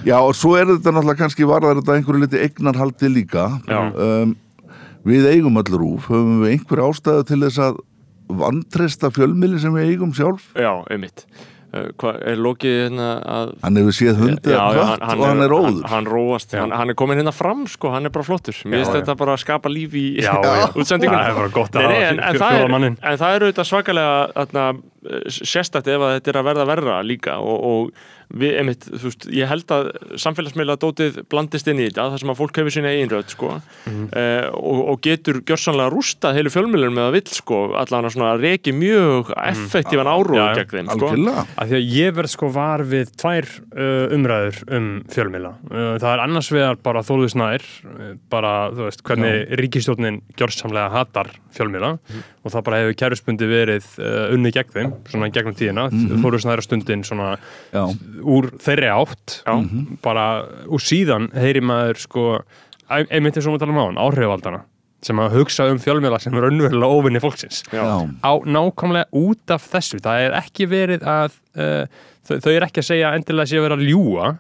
Já, 0.07 0.17
og 0.23 0.37
svo 0.39 0.55
er 0.55 0.69
þetta 0.71 0.93
náttúrulega 0.95 1.19
kannski 1.25 1.47
varðar 1.51 1.81
þetta 1.81 1.97
einhverju 1.99 2.23
liti 2.23 2.43
eignarhaldi 2.47 3.11
líka. 3.11 3.49
Um, 3.67 4.37
Við 5.07 5.27
eigum 5.31 5.59
öll 5.61 5.75
rúf. 5.79 6.07
Höfum 6.11 6.41
við 6.43 6.57
einhverju 6.57 6.87
ástæðu 6.91 7.27
til 7.29 7.43
þess 7.45 7.61
að 7.63 7.77
vantresta 8.41 9.11
fjölmili 9.15 9.61
sem 9.63 9.75
við 9.75 9.93
eigum 9.93 10.15
sjálf? 10.15 10.49
Já, 10.59 10.73
einmitt. 10.91 11.23
Uh, 11.75 11.89
Hvað 11.99 12.19
er 12.31 12.41
lokið 12.43 12.75
hérna 12.81 13.07
að 13.27 13.53
Hann 13.63 13.79
hefur 13.81 13.95
séð 13.99 14.19
hundi 14.23 14.51
Já, 14.55 14.59
að 14.63 14.77
kvart 14.79 15.05
og 15.07 15.23
hann 15.27 15.43
er 15.45 15.55
hann, 15.55 15.55
óður 15.77 15.89
hann 15.91 16.09
róast, 16.11 16.55
hann, 16.55 16.75
hann 16.79 16.91
er 16.95 16.99
komin 16.99 17.19
hérna 17.19 17.35
fram 17.35 17.65
sko, 17.71 17.91
hann 17.95 18.07
er 18.07 18.15
bara 18.15 18.27
flottur. 18.27 18.59
Mér 18.67 18.83
finnst 18.85 18.95
þetta 18.99 19.17
bara 19.19 19.35
að 19.35 19.43
skapa 19.43 19.71
líf 19.75 19.95
í 19.99 20.05
já, 20.23 20.31
já. 20.47 20.67
útsendingunni 20.79 21.23
Það 21.23 21.33
er 21.33 21.41
bara 21.41 21.55
gott 21.59 21.79
að 21.79 21.87
Nei, 21.87 21.95
nei, 21.95 22.03
hafa 22.03 22.11
en, 22.11 22.23
en, 22.27 22.61
er, 22.63 22.75
manninn. 22.77 22.99
en 23.03 23.19
það 23.23 23.39
er 23.39 23.47
auðvitað 23.47 23.71
svakalega 23.73 24.19
atna, 24.45 24.69
sérstætt 25.39 25.91
ef 25.91 26.07
að 26.07 26.15
þetta 26.19 26.33
er 26.35 26.41
að 26.43 26.49
verða 26.53 26.69
verra 26.71 27.01
líka 27.07 27.39
og, 27.43 27.67
og 27.71 28.07
við, 28.35 28.57
einmitt, 28.61 28.87
þú 28.91 29.03
veist, 29.07 29.27
ég 29.31 29.47
held 29.51 29.67
að 29.71 29.91
samfélagsmiðla 30.19 30.77
dótið 30.83 31.21
blandist 31.31 31.69
inn 31.71 31.79
í 31.79 31.87
þetta 31.89 32.09
það 32.11 32.19
sem 32.23 32.33
að 32.33 32.39
fólk 32.41 32.57
hefur 32.61 32.75
sína 32.75 32.91
eigin 32.95 33.13
rödd 33.13 33.31
sko, 33.31 33.51
Mhm. 33.87 34.09
eh, 34.17 34.49
og, 34.53 34.81
og 34.91 35.01
getur 35.07 35.41
gjörsanlega 35.47 35.93
rústað 35.95 36.35
heilu 36.35 36.51
fjölmjölunum 36.51 36.97
með 36.99 37.07
að 37.09 37.13
vill 37.13 37.33
sko, 37.37 37.61
allan 37.79 38.05
að 38.09 38.15
svona 38.17 38.33
reki 38.41 38.73
mjög 38.75 39.31
effektívan 39.37 40.11
áróð 40.11 40.35
Mhm. 40.37 40.37
Já, 40.37 40.47
já. 40.47 40.65
gegn 40.65 40.89
þeim 40.89 40.91
sko. 40.97 41.47
Af 41.57 41.69
því 41.69 41.77
að 41.79 41.91
ég 41.97 42.15
verð 42.17 42.31
sko 42.35 42.49
var 42.53 42.79
við 42.81 43.13
tvær 43.17 43.47
uh, 43.77 44.15
umræður 44.17 44.63
um 44.77 44.89
fjölmiðla. 45.09 45.53
Uh, 45.71 45.99
það 45.99 46.11
er 46.13 46.25
annars 46.27 46.51
vegar 46.53 46.77
bara 46.83 47.03
þóluð 47.03 47.31
snær, 47.37 47.63
uh, 47.87 48.15
bara 48.31 48.71
þú 48.73 48.87
veist 48.89 49.03
hvernig 49.03 49.57
ríkistjórnin 49.61 50.21
gjörsamlega 50.37 50.91
hatar 50.91 51.31
fjölmiðla 51.57 51.99
og 52.47 52.53
það 52.55 52.65
bara 52.69 52.79
hefur 52.83 52.97
kæruspundi 53.03 53.49
verið 53.51 53.89
uh, 53.99 54.35
unni 54.37 54.53
gegn 54.55 54.71
þeim, 54.77 54.93
svona 55.11 55.31
gegnum 55.35 55.57
tíðina. 55.59 55.89
Mm 55.91 56.05
-hmm. 56.07 56.23
Þóluð 56.23 56.45
snæra 56.45 56.63
stundin 56.65 57.03
svona 57.05 57.33
Já, 57.75 57.83
úr 58.23 58.51
þeirri 58.63 58.89
átt, 58.95 59.41
Já. 59.43 59.55
bara 60.03 60.27
úr 60.71 60.83
síðan 60.83 61.29
heyri 61.35 61.61
maður 61.61 61.99
sko, 62.07 62.25
ein- 62.89 63.11
einmitt 63.11 63.37
eins 63.37 63.47
og 63.51 63.57
við 63.59 63.67
talum 63.67 63.83
á 63.83 63.85
hann, 63.91 63.99
áhrifaldana 63.99 64.63
sem 65.07 65.19
að 65.21 65.35
hugsa 65.37 65.69
um 65.71 65.79
fjölmiðla 65.79 66.19
sem 66.23 66.35
er 66.35 66.47
raunverulega 66.47 66.89
óvinni 66.89 67.21
fólksins 67.23 67.63
já, 67.71 67.85
á 68.25 68.33
nákvæmlega 68.43 69.07
út 69.13 69.53
af 69.55 69.67
þessu 69.71 70.01
það 70.03 70.23
er 70.25 70.37
ekki 70.41 70.67
verið 70.71 71.05
að 71.07 71.37
uh, 71.57 71.85
þau, 72.27 72.39
þau 72.41 72.53
er 72.55 72.67
ekki 72.67 72.83
að 72.83 72.89
segja 72.89 73.13
endilega 73.15 73.45
að 73.45 73.51
sé 73.53 73.61
að 73.61 73.67
vera 73.67 73.79
að 73.79 73.87
ljúa 73.91 74.31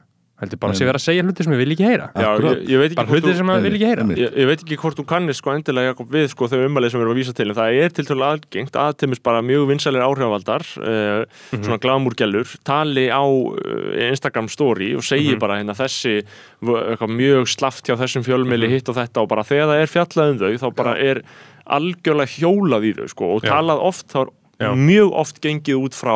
heldur 0.42 0.60
bara 0.60 0.74
að 0.74 0.80
sé 0.80 0.86
vera 0.86 1.00
að 1.00 1.04
segja 1.06 1.24
hluti 1.24 1.44
sem 1.46 1.52
við 1.54 1.60
vil 1.62 1.72
ekki 1.72 1.86
heyra. 1.86 2.06
Já, 2.12 2.26
ég, 2.44 2.58
ég 2.68 2.80
veit 2.82 2.90
ekki 2.90 2.98
bara 2.98 3.14
hluti 3.14 3.34
sem 3.38 3.50
við 3.52 3.66
vil 3.66 3.72
ekki 3.78 3.88
heyra. 3.88 4.06
Ég, 4.20 4.34
ég 4.36 4.48
veit 4.50 4.64
ekki 4.64 4.78
hvort 4.82 4.98
þú 4.98 5.04
kannist 5.08 5.40
sko 5.40 5.54
endilega 5.54 5.92
Jakob 5.92 6.10
við 6.12 6.26
sko 6.32 6.48
þau 6.52 6.56
umalið 6.66 6.92
sem 6.92 7.00
við 7.00 7.06
erum 7.06 7.14
að 7.14 7.20
vísa 7.22 7.34
til 7.38 7.46
en 7.48 7.56
það 7.56 7.78
er 7.80 7.94
til 7.96 8.04
tölulega 8.10 8.36
algengt 8.36 8.78
að 8.82 8.98
teimis 9.00 9.22
bara 9.24 9.42
mjög 9.46 9.64
vinsalir 9.70 10.04
áhrifavaldar 10.04 10.66
uh, 10.82 11.22
svona 11.54 11.80
glamúrgellur 11.86 12.52
tali 12.68 13.06
á 13.08 13.24
uh, 13.24 13.90
Instagram 14.10 14.50
story 14.52 14.92
og 14.98 15.06
segi 15.08 15.38
bara 15.40 15.60
hérna 15.62 15.76
þessi 15.78 16.18
mjög 17.16 17.48
slaft 17.52 17.88
hjá 17.88 17.96
þessum 17.96 18.26
fjölmiðli 18.26 18.74
hitt 18.74 18.90
og 18.92 18.98
þetta 19.00 19.24
og 19.24 19.30
bara 19.32 19.44
þegar 19.46 19.72
það 19.72 19.84
er 19.84 19.92
fjallað 19.92 20.34
um 20.34 20.42
þau 20.42 20.64
þá 20.66 20.68
bara 20.82 20.96
er 21.00 21.22
algjörlega 21.76 22.36
hjólað 22.36 22.90
í 22.90 22.92
þau 23.00 23.06
sko 23.12 23.30
og 23.36 23.46
Já. 23.46 23.54
talað 23.54 23.86
oft 23.88 24.12
þá 24.12 24.20
Já. 24.26 24.68
er 24.68 24.76
mjög 24.80 25.16
oft 25.24 25.40
gengið 25.44 25.80
út 25.80 25.96
frá 25.96 26.14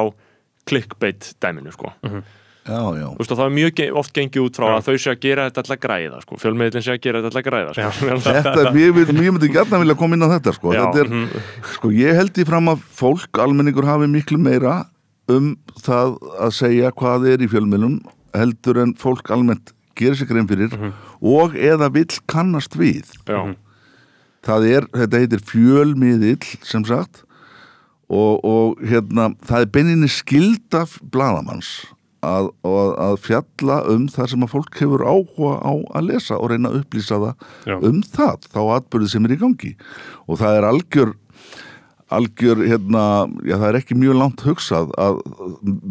clickbait 0.68 1.32
dæminu 1.42 1.72
sko 1.74 1.94
já, 2.70 2.82
já. 3.00 3.06
Þú 3.10 3.20
veist 3.20 3.34
og 3.34 3.40
það 3.40 3.48
er 3.48 3.54
mjög 3.58 3.82
oft 4.00 4.12
gengið 4.16 4.44
út 4.46 4.60
frá 4.60 4.66
Já. 4.68 4.74
að 4.76 4.86
þau 4.86 4.94
sé 5.04 5.10
að 5.12 5.18
gera 5.24 5.48
þetta 5.48 5.64
alltaf 5.64 5.80
græða 5.82 6.20
sko. 6.24 6.38
fjölmiðlinn 6.44 6.86
sé 6.86 6.94
að 6.94 7.02
gera 7.06 7.20
þetta 7.20 7.30
alltaf 7.30 7.46
græða 7.48 7.74
sko. 7.74 8.20
Þetta, 8.30 8.64
ég, 8.78 8.94
vil, 8.96 9.06
ég 9.10 9.34
myndi 9.34 9.50
gætna 9.52 9.82
vilja 9.82 9.98
koma 9.98 10.16
inn 10.16 10.24
á 10.24 10.30
þetta 10.36 10.54
sko. 10.56 10.72
Já, 10.76 10.84
þetta 10.86 11.04
er, 11.04 11.42
sko, 11.74 11.92
ég 11.98 12.20
held 12.20 12.40
í 12.40 12.46
fram 12.48 12.72
að 12.72 12.86
fólk, 13.00 13.42
almenningur 13.42 13.88
hafi 13.90 14.08
miklu 14.10 14.38
meira 14.40 14.78
um 15.30 15.52
það 15.84 16.16
að 16.46 16.54
segja 16.56 16.92
hvað 16.96 17.28
er 17.34 17.44
í 17.44 17.50
fjölmiðlum 17.50 18.00
heldur 18.36 18.80
en 18.82 18.94
fólk 18.98 19.30
almennt 19.34 19.74
gerir 19.98 20.18
sig 20.18 20.30
grein 20.30 20.48
fyrir 20.48 20.74
og 21.20 21.56
eða 21.58 21.90
vill 21.92 22.10
kannast 22.30 22.76
við 22.78 23.10
Já, 23.28 23.54
það 24.46 24.68
er, 24.70 24.86
þetta 24.96 25.22
heitir 25.22 25.44
fjölmiðill 25.50 26.54
sem 26.66 26.86
sagt 26.88 27.24
og, 28.10 28.40
og 28.42 28.80
hérna, 28.82 29.30
það 29.46 29.66
er 29.66 29.72
beininni 29.76 30.10
skilda 30.10 30.84
bladamanns 31.12 31.72
að, 32.26 32.50
að, 32.66 32.92
að 33.06 33.16
fjalla 33.24 33.78
um 33.92 34.06
það 34.12 34.30
sem 34.32 34.44
að 34.46 34.52
fólk 34.54 34.82
hefur 34.82 35.06
áhuga 35.06 35.54
á 35.64 35.72
að 35.96 36.06
lesa 36.10 36.38
og 36.38 36.52
reyna 36.52 36.72
að 36.72 36.82
upplýsa 36.82 37.20
það 37.22 37.48
Já. 37.70 37.76
um 37.90 38.02
það, 38.04 38.46
þá 38.52 38.60
atbyrðið 38.76 39.14
sem 39.14 39.26
er 39.26 39.34
í 39.34 39.40
gangi 39.40 39.72
og 40.26 40.40
það 40.42 40.60
er 40.60 40.68
algjör 40.70 41.16
algjör, 42.10 42.64
hérna, 42.66 43.02
já 43.46 43.54
það 43.54 43.66
er 43.68 43.80
ekki 43.80 43.96
mjög 43.98 44.16
langt 44.18 44.40
hugsað 44.42 44.94
að 44.98 45.20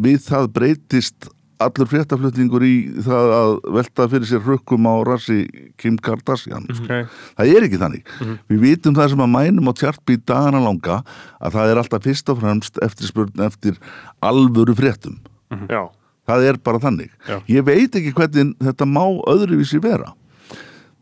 við 0.04 0.24
það 0.26 0.50
breytist 0.58 1.30
allur 1.60 1.90
fréttaflutningur 1.92 2.64
í 2.64 2.76
það 3.04 3.34
að 3.36 3.54
velta 3.76 4.08
fyrir 4.12 4.30
sér 4.30 4.44
hrukkum 4.46 4.88
á 4.88 4.96
rassi 5.08 5.42
Kim 5.80 5.98
Kardashian 6.00 6.68
sko. 6.70 6.86
okay. 6.86 7.08
það 7.36 7.54
er 7.56 7.68
ekki 7.68 7.82
þannig 7.82 8.14
við 8.52 8.62
vitum 8.64 8.96
það 8.96 9.14
sem 9.14 9.24
að 9.26 9.34
mænum 9.34 9.72
á 9.72 9.74
tjartbí 9.82 10.20
dagana 10.24 10.62
langa 10.64 11.02
að 11.40 11.58
það 11.58 11.74
er 11.74 11.82
alltaf 11.84 12.08
fyrst 12.08 12.32
og 12.32 12.40
fremst 12.40 12.80
eftirspurn 12.86 13.44
eftir 13.48 13.80
alvöru 14.24 14.76
fréttum 14.78 15.20
Já, 15.68 15.90
það 16.30 16.48
er 16.52 16.62
bara 16.70 16.82
þannig. 16.86 17.12
Já. 17.28 17.38
ég 17.50 17.68
veit 17.68 18.00
ekki 18.00 18.16
hvernig 18.16 18.56
þetta 18.70 18.90
má 18.90 19.04
öðruvísi 19.34 19.82
vera. 19.84 20.14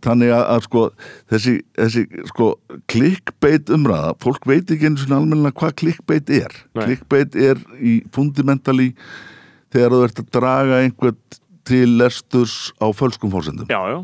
Þannig 0.05 0.29
að, 0.29 0.43
að 0.53 0.59
sko 0.67 0.81
þessi, 1.33 1.53
þessi 1.75 2.03
sko 2.29 2.51
klikkbeit 2.91 3.71
umræða 3.73 4.13
fólk 4.21 4.45
veit 4.47 4.69
ekki 4.71 4.91
einu 4.91 5.01
svona 5.01 5.21
almennilega 5.23 5.57
hvað 5.57 5.79
klikkbeit 5.81 6.29
er. 6.37 6.53
Nei. 6.77 6.83
klikkbeit 6.85 7.35
er 7.35 7.63
í 7.81 7.99
fundamentali 8.13 8.91
þegar 9.73 9.95
þú 9.95 10.03
ert 10.05 10.21
að 10.21 10.29
draga 10.37 10.81
einhvern 10.83 11.17
til 11.67 11.97
lesturs 11.99 12.71
á 12.79 12.87
fölskum 12.95 13.31
fórsendum 13.33 13.67
já, 13.69 13.79
já, 13.91 13.99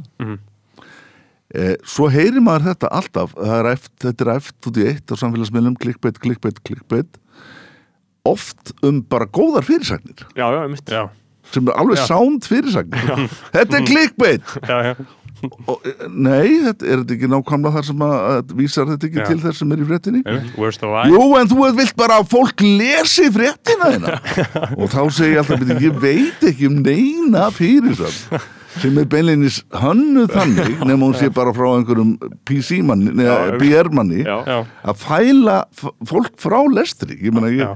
eh, 1.55 1.75
svo 1.87 2.09
heyrir 2.11 2.43
maður 2.43 2.71
þetta 2.71 2.91
alltaf 2.99 3.35
er 3.37 3.69
eft, 3.71 3.91
þetta 4.03 4.25
er 4.25 4.31
eft 4.37 4.69
út 4.69 4.79
í 4.79 4.87
eitt 4.89 5.13
á 5.13 5.15
samfélagsmiðlum 5.21 5.77
klikkbeit, 5.79 6.19
klikkbeit, 6.23 6.59
klikkbeit 6.67 7.19
oft 8.27 8.71
um 8.85 9.01
bara 9.09 9.25
góðar 9.27 9.65
fyrirsagnir 9.67 10.23
já, 10.37 10.45
já, 10.47 10.61
mitt 10.71 10.87
já, 10.95 11.03
sem 11.51 11.67
er 11.67 11.75
alveg 11.81 11.99
Já. 11.99 12.05
sánd 12.07 12.47
fyrirsagnir 12.47 13.27
þetta 13.51 13.77
er 13.81 13.85
klikkbeit 13.89 14.55
já, 14.71 14.77
já, 14.91 14.95
Og, 15.67 15.81
nei, 16.07 16.53
þetta, 16.63 16.85
er 16.87 17.01
þetta 17.01 17.15
ekki 17.17 17.27
nákvæmlega 17.27 17.75
þar 17.75 17.85
sem 17.89 18.03
að, 18.05 18.13
að 18.31 18.51
vísar 18.61 18.85
þetta 18.93 19.07
ekki 19.09 19.19
Já. 19.19 19.25
til 19.27 19.39
þess 19.41 19.59
sem 19.59 19.73
er 19.75 19.81
í 19.83 19.87
fréttinni? 19.89 20.21
Einmitt, 20.23 20.53
worst 20.55 20.85
of 20.87 20.93
I 20.95 21.01
Jú, 21.11 21.19
en 21.35 21.49
þú 21.51 21.65
vilt 21.81 21.97
bara 21.99 22.21
að 22.21 22.29
fólk 22.31 22.63
lesi 22.63 23.25
fréttina 23.35 23.89
þeina 23.91 24.13
og 24.79 24.87
þá 24.93 25.01
segi 25.17 25.33
ég 25.33 25.41
alltaf 25.41 25.59
"Bíddu, 25.59 25.75
ég 25.83 25.99
veit 25.99 26.45
ekki 26.47 26.69
um 26.71 26.79
neina 26.85 27.49
fyrirsagn 27.51 28.39
sem 28.81 28.97
er 29.01 29.07
beinleinis 29.09 29.61
hönnu 29.81 30.25
þannig 30.35 30.83
nema 30.87 31.07
hún 31.07 31.17
sé 31.19 31.29
bara 31.33 31.53
frá 31.55 31.69
einhverjum 31.73 32.15
PC-manni, 32.47 33.13
Já, 33.13 33.17
neða 33.19 33.37
Já, 34.23 34.35
já, 34.49 34.57
að 34.89 35.01
fæla 35.03 35.57
fólk 36.09 36.37
frá 36.41 36.59
lestri. 36.73 37.17
Ég 37.21 37.35
meina, 37.35 37.51
já, 37.53 37.71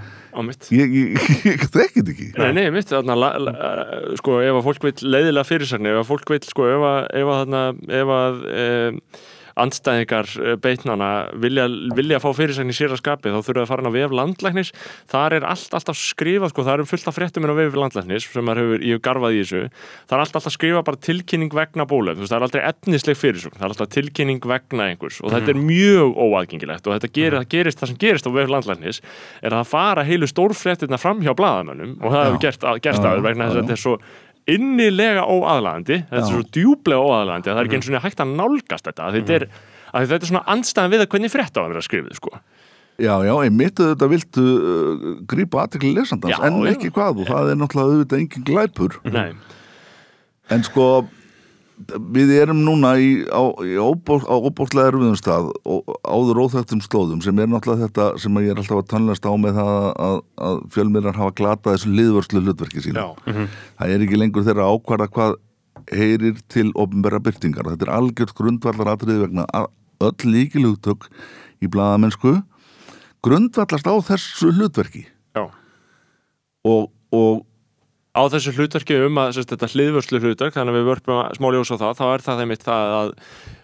ég, 0.74 0.98
ég, 1.00 1.64
þekki 1.74 2.04
þetta 2.04 2.14
ekki. 2.16 2.30
Nei, 2.38 2.52
nei, 2.58 2.68
mitt, 2.76 2.92
þarna, 2.92 3.18
sko, 4.20 4.42
ef 4.44 4.60
að 4.60 4.68
fólk 4.70 4.90
vil 4.90 4.96
leiðilega 5.16 5.48
fyrirsagnir, 5.48 5.98
ef 5.98 6.06
að 6.06 6.12
fólk 6.12 6.36
vil, 6.36 6.44
sko, 6.50 6.70
ef 6.76 6.86
að, 6.92 7.02
ef 7.22 7.34
að, 7.38 7.84
ef 8.02 8.14
að 8.18 8.46
andstæðingar 9.64 10.32
eh, 10.42 10.56
beitnana 10.62 11.10
vilja, 11.40 11.68
vilja 11.98 12.20
fá 12.24 12.30
fyrirsagnir 12.38 12.78
sér 12.78 12.96
að 12.96 13.02
skapi, 13.02 13.34
þá 13.34 13.40
þurfa 13.46 13.66
að 13.66 13.72
fara 13.72 13.84
inn 13.84 13.92
á 13.92 13.98
vef 13.98 14.16
landlæknis, 14.20 14.72
þar 15.12 15.38
er 15.40 15.48
allt 15.50 15.78
alltaf 15.78 16.00
skrifað, 16.00 16.54
sko, 16.54 16.66
það 16.68 16.78
eru 16.78 16.88
fullt 16.92 17.10
af 17.12 17.18
fréttum 17.18 17.48
inn 17.48 17.54
á 17.54 17.60
vef 17.60 17.78
landlæknis, 17.78 18.28
sem 18.34 18.52
hefur, 18.54 18.86
ég 18.86 18.98
hef 18.98 19.04
garfað 19.08 19.38
í 19.38 19.42
þessu, 19.44 19.64
það 20.08 20.18
er 20.18 20.24
allt 20.26 20.40
alltaf 20.40 20.56
skrifað 20.56 20.86
bara 20.90 21.02
tilkynning 21.08 21.58
vegna 21.58 21.88
bólöf, 21.90 22.22
það 22.24 22.38
er 22.38 22.48
aldrei 22.48 22.64
etnisleg 22.68 23.20
fyrirsögn, 23.20 23.58
það 23.58 23.68
er 23.68 23.76
alltaf 23.76 23.92
tilkynning 23.96 24.48
vegna 24.54 24.90
einhvers 24.92 25.22
og 25.24 25.34
þetta 25.34 25.54
er 25.54 25.62
mjög 25.62 26.22
óaðgengilegt 26.22 26.88
og 26.88 26.98
þetta 26.98 27.12
gerir, 27.18 27.40
það 27.40 27.50
gerist, 27.56 27.82
það 27.82 27.92
sem 27.94 28.00
gerist 28.04 28.30
á 28.30 28.32
vef 28.38 28.54
landlæknis 28.54 29.02
er 29.42 29.54
að 29.54 29.60
það 29.64 29.72
fara 29.74 30.06
heilu 30.08 30.30
stórfréttina 30.30 31.02
fram 31.02 31.24
hjá 31.26 31.34
blaðamönnum 31.38 31.98
og 32.02 32.14
það 32.14 32.26
hefur 32.28 32.42
gert, 32.46 32.68
gert 32.86 33.08
aður 33.08 33.26
vegna 33.26 33.50
þess 33.50 33.58
að 33.58 33.64
þetta 33.64 33.78
er 33.78 33.84
svo 33.84 33.98
innilega 34.54 35.26
óaðlagandi 35.28 35.98
þetta 36.08 36.22
er 36.22 36.30
svo 36.32 36.44
djúplega 36.56 37.02
óaðlagandi 37.04 37.50
að 37.50 37.58
það 37.58 37.62
er 37.62 37.70
ekki 37.70 37.80
eins 37.80 37.90
og 37.90 38.06
hægt 38.06 38.24
að 38.24 38.36
nálgast 38.40 38.88
þetta 38.88 39.08
að 39.08 39.18
þetta 39.18 39.36
er, 39.38 39.48
að 39.92 40.06
þetta 40.14 40.28
er 40.28 40.32
svona 40.32 40.46
andstæðan 40.54 40.94
við 40.94 41.04
að 41.04 41.10
hvernig 41.14 41.34
frétt 41.34 41.60
á 41.60 41.62
að 41.64 41.70
vera 41.74 41.84
skrifið 41.88 42.20
sko. 42.20 42.34
Já, 42.98 43.14
já, 43.22 43.34
einmitt 43.46 43.78
auðvitað 43.78 44.10
viltu 44.16 44.44
uh, 44.58 45.10
grípa 45.30 45.60
aðtekli 45.66 45.92
lesandans, 45.94 46.34
Já, 46.34 46.48
en 46.48 46.64
ekki 46.72 46.90
hvað 46.96 47.22
og 47.22 47.30
það 47.30 47.52
er 47.52 47.60
náttúrulega 47.62 47.94
auðvitað 47.94 48.24
engin 48.24 48.48
glæpur. 48.48 48.96
Nei, 49.14 49.28
en 50.56 50.66
sko 50.66 50.88
við 52.14 52.34
erum 52.42 52.64
núna 52.66 52.96
í, 52.98 53.10
á, 53.30 53.44
í 53.62 53.78
óbó, 53.78 54.18
á 54.26 54.36
óbóðslega 54.36 54.92
erfiðum 54.92 55.18
stað 55.20 55.52
og 55.68 55.92
áður 56.02 56.42
óþægtum 56.46 56.82
slóðum 56.82 57.22
sem 57.26 57.38
er 57.38 57.50
náttúrulega 57.52 57.88
þetta 57.88 58.08
sem 58.24 58.40
að 58.40 58.48
ég 58.48 58.56
er 58.56 58.62
alltaf 58.64 58.82
að 58.82 58.90
tannlast 58.94 59.28
á 59.30 59.34
með 59.38 59.60
það 59.60 59.74
að, 60.08 60.20
að 60.50 60.62
fjölmiðlar 60.74 61.20
hafa 61.22 61.36
glatað 61.38 61.78
þessu 61.78 61.94
liðvörslu 62.00 62.44
hlutverki 62.44 62.86
sína 62.88 63.06
já, 63.06 63.48
það 63.78 63.94
er 63.94 64.06
ekki 64.08 64.22
lengur 64.22 64.48
þeirra 64.48 64.70
ákvarða 64.74 65.10
hvað 65.14 65.38
heyrir 65.94 66.42
til 66.52 66.68
ofnbæra 66.74 67.22
byrtingar 67.24 67.70
þetta 67.72 67.88
er 67.88 67.96
algjört 67.96 68.36
grundvallar 68.38 68.94
atriði 68.96 69.28
vegna 69.28 69.46
að 69.56 69.70
öll 70.08 70.32
líkilugtök 70.34 71.10
í 71.62 71.70
blaðamennsku 71.72 72.40
grundvallast 73.26 73.88
á 73.88 73.96
þessu 74.12 74.52
hlutverki. 74.56 75.06
Já. 75.36 75.48
Og, 76.68 76.90
og 77.14 77.46
á 78.18 78.22
þessu 78.34 78.52
hlutverki 78.58 78.96
um 79.06 79.20
að 79.22 79.36
sérst, 79.38 79.52
þetta 79.54 79.68
hliðvörslu 79.76 80.20
hlutverk, 80.24 80.56
þannig 80.56 80.74
að 80.74 80.80
við 80.80 80.88
vörpum 80.90 81.20
smá 81.38 81.48
ljós 81.54 81.70
á 81.70 81.78
það, 81.78 81.94
þá 82.00 82.06
er 82.16 82.24
það 82.26 82.42
þeimitt 82.42 82.64
það 82.66 82.96
að 82.98 83.12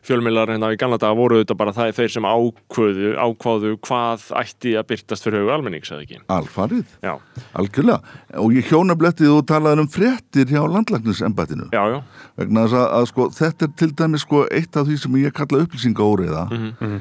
fjölmiðlar 0.03 0.51
hérna 0.51 0.69
í 0.75 0.77
gamla 0.81 0.97
daga 0.99 1.15
voru 1.17 1.39
þetta 1.39 1.55
bara 1.57 1.73
það 1.73 1.93
þeir 1.97 2.11
sem 2.13 2.27
ákvöðu, 2.27 3.11
ákváðu 3.23 3.71
hvað 3.87 4.25
ætti 4.43 4.73
að 4.77 4.87
byrtast 4.91 5.23
fyrir 5.27 5.45
huga 5.45 5.55
almennings 5.57 5.91
eða 5.95 6.03
ekki. 6.03 6.19
alfarið, 6.37 6.93
Já, 7.07 7.13
algjörlega. 7.55 8.15
Og 8.43 8.53
ég 8.57 8.67
hjónablettið 8.69 9.31
og 9.37 9.45
talaði 9.47 9.85
um 9.85 9.89
fréttir 9.93 10.51
hjá 10.51 10.61
landlæknisembættinu. 10.75 11.69
Já, 11.71 11.83
já, 11.95 11.99
vegna 12.41 12.65
þess 12.67 12.79
að, 12.81 12.87
að 12.99 13.09
sko, 13.13 13.27
þetta 13.39 13.69
er 13.69 13.73
til 13.79 13.91
dæmis 14.03 14.27
sko, 14.27 14.43
eitt 14.51 14.75
af 14.81 14.87
því 14.91 14.99
sem 15.05 15.19
ég 15.23 15.35
kalla 15.39 15.63
upplýsingaóriða 15.63 16.45
Mhm, 16.51 16.97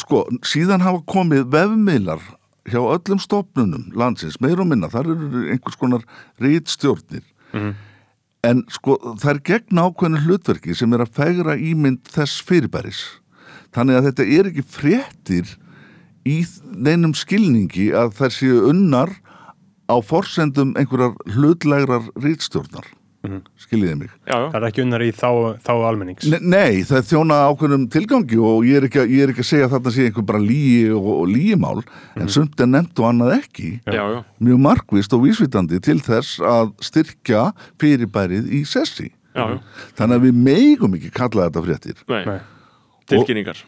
sko, 0.00 0.24
síðan 0.46 0.82
hafa 0.82 1.02
komið 1.06 1.44
vefmiðlar 1.52 2.22
hjá 2.68 2.80
öllum 2.80 3.20
stofnunum 3.20 3.90
landsins, 3.96 4.40
meir 4.40 4.60
og 4.60 4.68
minna, 4.70 4.88
þar 4.92 5.10
eru 5.12 5.42
einhvers 5.52 5.76
konar 5.80 6.06
rítstjórnir 6.42 7.24
en 8.44 8.64
sko, 8.72 8.96
það 9.20 9.30
er 9.30 9.42
gegn 9.48 9.80
ákveðinu 9.80 10.22
hlutverki 10.24 10.76
sem 10.76 10.92
er 10.94 11.04
að 11.04 11.14
fegra 11.16 11.56
ímynd 11.56 12.10
þess 12.12 12.42
fyrirbæris. 12.44 13.02
Þannig 13.74 13.98
að 13.98 14.08
þetta 14.08 14.26
er 14.36 14.50
ekki 14.50 14.64
fréttir 14.74 15.54
í 16.28 16.40
neinum 16.72 17.14
skilningi 17.16 17.90
að 17.96 18.14
þær 18.18 18.34
séu 18.36 18.60
unnar 18.70 19.14
á 19.88 19.96
forsendum 20.04 20.74
einhverjar 20.78 21.16
hlutlegrar 21.34 22.06
rítstjórnar 22.20 22.86
skiljiði 23.60 23.96
mig? 23.98 24.12
Já, 24.26 24.34
já. 24.34 24.46
það 24.52 24.58
er 24.58 24.66
ekki 24.68 24.82
unnar 24.84 25.04
í 25.04 25.10
þá, 25.14 25.28
þá 25.64 25.72
almennings. 25.88 26.28
Ne 26.30 26.40
nei, 26.42 26.84
það 26.86 26.98
er 27.00 27.06
þjóna 27.10 27.38
ákveðnum 27.48 27.86
tilgangi 27.94 28.38
og 28.50 28.68
ég 28.68 28.78
er 28.78 28.86
ekki, 28.88 29.04
ég 29.10 29.24
er 29.24 29.32
ekki 29.32 29.44
að 29.44 29.50
segja 29.50 29.68
að 29.68 29.74
þarna 29.76 29.94
sé 29.96 30.06
einhver 30.08 30.26
bara 30.30 30.42
líi 30.42 30.78
og, 30.94 31.10
og 31.14 31.26
líimál 31.32 31.82
en 32.20 32.32
sumt 32.32 32.64
er 32.64 32.70
nefnt 32.70 33.02
og 33.02 33.10
annað 33.10 33.36
ekki. 33.40 33.70
Já, 33.88 34.04
já. 34.14 34.20
mjög 34.48 34.64
markvist 34.68 35.16
og 35.16 35.26
vísvitandi 35.26 35.82
til 35.84 35.98
þess 36.04 36.40
að 36.54 36.72
styrkja 36.88 37.44
fyrirbærið 37.82 38.50
í 38.60 38.64
sessi. 38.68 39.10
Já, 39.34 39.46
já. 39.54 39.60
þannig 39.98 40.20
að 40.20 40.26
við 40.28 40.42
megum 40.48 40.98
ekki 40.98 41.12
kalla 41.14 41.48
þetta 41.48 41.64
fréttir. 41.68 42.02
Nei, 42.12 42.22
Nei. 42.28 42.40
tilkynningar. 43.10 43.62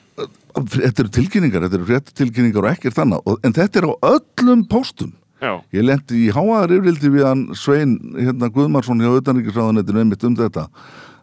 Þetta 0.57 1.03
eru 1.03 1.13
tilkynningar, 1.13 1.67
þetta 1.67 1.81
eru 1.81 1.89
fréttilkynningar 1.91 2.65
og 2.65 2.75
ekkert 2.77 3.01
annað. 3.03 3.25
Og, 3.29 3.41
en 3.45 3.57
þetta 3.57 3.83
er 3.83 3.89
á 3.91 3.95
öllum 4.15 4.63
póstum 4.71 5.13
Já, 5.37 5.53
Ég 5.77 5.85
lendi 5.85 6.23
í 6.25 6.31
háaðar 6.33 6.73
yfirldi 6.79 7.11
við 7.13 7.27
hann 7.29 7.43
Svein 7.59 7.99
hérna, 8.17 8.49
Guðmarsson 8.53 9.03
hjá 9.05 9.11
utanríkisráðunetinu 9.19 10.01
einmitt 10.01 10.25
um 10.25 10.37
þetta. 10.39 10.65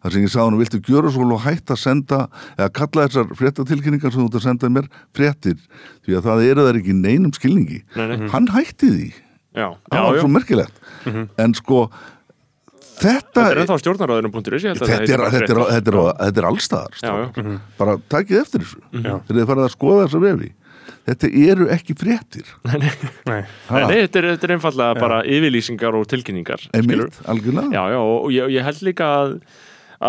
Þar 0.04 0.14
sem 0.14 0.26
ég 0.26 0.34
sagði 0.34 0.46
hann, 0.46 0.60
viltu 0.60 0.80
gjöra 0.84 1.12
svo 1.16 1.26
og 1.32 1.44
hætta 1.46 1.74
að 1.74 1.82
senda 1.82 2.20
eða 2.58 2.70
kalla 2.78 3.08
þessar 3.08 3.36
fréttatilkynningar 3.40 4.14
sem 4.14 4.22
þú 4.22 4.28
ert 4.28 4.38
að 4.38 4.46
senda 4.46 4.70
mér 4.76 4.90
fréttir? 5.16 5.62
Því 6.04 6.18
að 6.20 6.26
það 6.28 6.48
eru 6.50 6.66
þær 6.68 6.80
ekki 6.82 6.98
neinum 7.00 7.34
skilningi. 7.34 7.80
Nei, 7.96 8.06
nei. 8.12 8.28
hann 8.36 8.50
hætti 8.54 8.90
því. 8.92 9.12
Já, 9.54 9.68
það 9.90 10.04
var 10.08 10.18
já. 10.18 10.22
svo 10.24 10.32
merkilegt 10.34 10.82
en 11.44 11.54
sko 11.58 11.80
þetta, 12.98 13.20
Þetta 13.38 13.44
er 13.46 13.62
ennþá 13.64 13.78
stjórnaráðunum.is, 13.84 14.66
ég 14.66 14.74
held 14.74 14.82
að 14.82 14.92
þetta, 14.92 15.04
er, 15.04 15.24
þetta, 15.36 15.54
er, 15.54 15.62
er, 15.78 16.08
þetta 16.24 16.42
er 16.42 16.48
allstaðar 16.50 16.96
já. 16.96 17.00
strákar. 17.04 17.50
bara 17.78 17.96
takið 18.14 18.40
eftir 18.42 18.66
þessu. 18.66 18.82
Já. 18.98 19.14
þegar 19.28 19.40
þið 19.40 19.50
farið 19.52 19.66
að 19.68 19.74
skoða 19.76 20.08
þessa 20.08 20.22
vefi 20.24 20.50
þetta 21.10 21.30
eru 21.50 21.68
ekki 21.74 21.96
fréttir. 22.00 22.48
Nei. 22.68 22.80
Nei, 23.28 23.42
nei, 23.70 24.00
þetta 24.06 24.22
er, 24.22 24.30
þetta 24.34 24.48
er 24.48 24.56
einfallega 24.58 25.00
bara 25.00 25.20
yfirlýsingar 25.28 25.98
og 26.00 26.08
tilkynningar 26.12 26.68
einmitt, 26.76 27.20
algjörlega. 27.30 27.74
Já, 27.76 27.84
já, 27.96 28.00
og 28.04 28.30
ég, 28.36 28.54
ég 28.56 28.68
held 28.70 28.86
líka 28.88 29.10
að, 29.18 29.36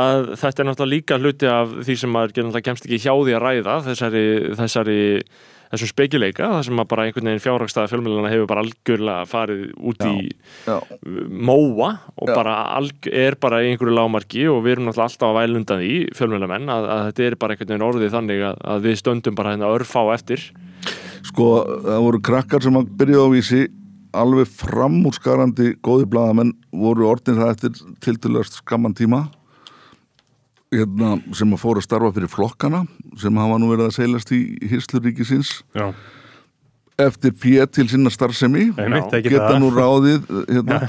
að 0.05 0.31
þetta 0.43 0.65
er 0.65 0.71
náttúrulega 0.71 0.95
líka 0.95 1.21
hluti 1.23 1.51
af 1.51 1.75
því 1.87 1.99
sem 2.05 2.15
maður 2.15 2.63
kemst 2.69 2.87
ekki 2.89 3.03
hjá 3.07 3.13
því 3.15 3.37
að 3.39 3.45
ræða 3.49 3.81
þessari, 3.89 4.25
þessari 4.61 5.01
þessum 5.75 5.91
spekileika, 5.91 6.49
það 6.55 6.65
sem 6.69 6.83
bara 6.91 7.05
einhvern 7.07 7.31
veginn 7.31 7.45
fjárhagstæða 7.45 7.91
fjölmjölana 7.93 8.33
hefur 8.33 8.51
bara 8.51 8.65
algjörlega 8.65 9.29
farið 9.31 9.63
út 9.91 10.05
í 10.09 10.17
já. 10.65 10.77
móa 11.29 11.91
og 12.15 12.31
Já. 12.31 12.35
bara 12.35 12.57
alg, 12.79 13.09
er 13.11 13.39
bara 13.41 13.63
í 13.65 13.71
einhverju 13.73 13.95
lámarki 13.99 14.47
og 14.51 14.63
við 14.65 14.77
erum 14.77 14.89
náttúrulega 14.89 15.11
alltaf 15.11 15.31
að 15.31 15.39
væla 15.41 15.61
undan 15.61 15.83
því 15.85 15.95
fjölmjölamenn 16.19 16.75
að, 16.75 16.91
að 16.97 17.07
þetta 17.09 17.29
er 17.29 17.39
bara 17.43 17.55
einhvern 17.57 17.73
veginn 17.75 17.89
orðið 17.89 18.19
þannig 18.19 18.45
að, 18.51 18.61
að 18.75 18.89
við 18.89 19.01
stöndum 19.03 19.39
bara 19.39 19.55
hérna 19.55 19.73
örfá 19.75 20.03
eftir 20.15 20.45
Sko, 21.25 21.49
það 21.87 22.05
voru 22.05 22.21
krakkar 22.29 22.65
sem 22.65 22.77
að 22.79 22.93
byrja 23.01 23.25
á 23.25 23.29
vísi 23.33 23.63
alveg 24.15 24.51
framúrskarandi 24.61 25.73
góði 25.85 26.07
blaðamenn 26.11 26.53
voru 26.71 27.09
orðin 27.11 27.41
það 27.41 27.55
eftir 27.55 27.97
tildulegast 28.05 28.61
skamman 28.61 28.95
tíma 28.97 29.25
hérna, 30.81 31.15
sem 31.37 31.55
að 31.55 31.63
fóru 31.63 31.83
að 31.83 31.87
starfa 31.89 32.13
fyrir 32.17 32.31
flokkana 32.33 32.85
sem 33.21 33.41
hafa 33.41 33.59
nú 33.63 33.71
verið 33.73 33.89
að 33.89 33.97
seilast 33.99 34.33
í 34.35 34.41
Hýrsluríkisins 34.71 35.51
Já. 35.77 35.87
eftir 37.07 37.35
P 37.39 37.57
til 37.75 37.89
sinna 37.91 38.13
starfsemi 38.13 38.71
Einmitt, 38.75 39.11
það 39.13 39.29
geta 39.29 39.49
það. 39.53 39.61
nú 39.63 39.71
ráðið 39.75 40.29
hérna, 40.51 40.81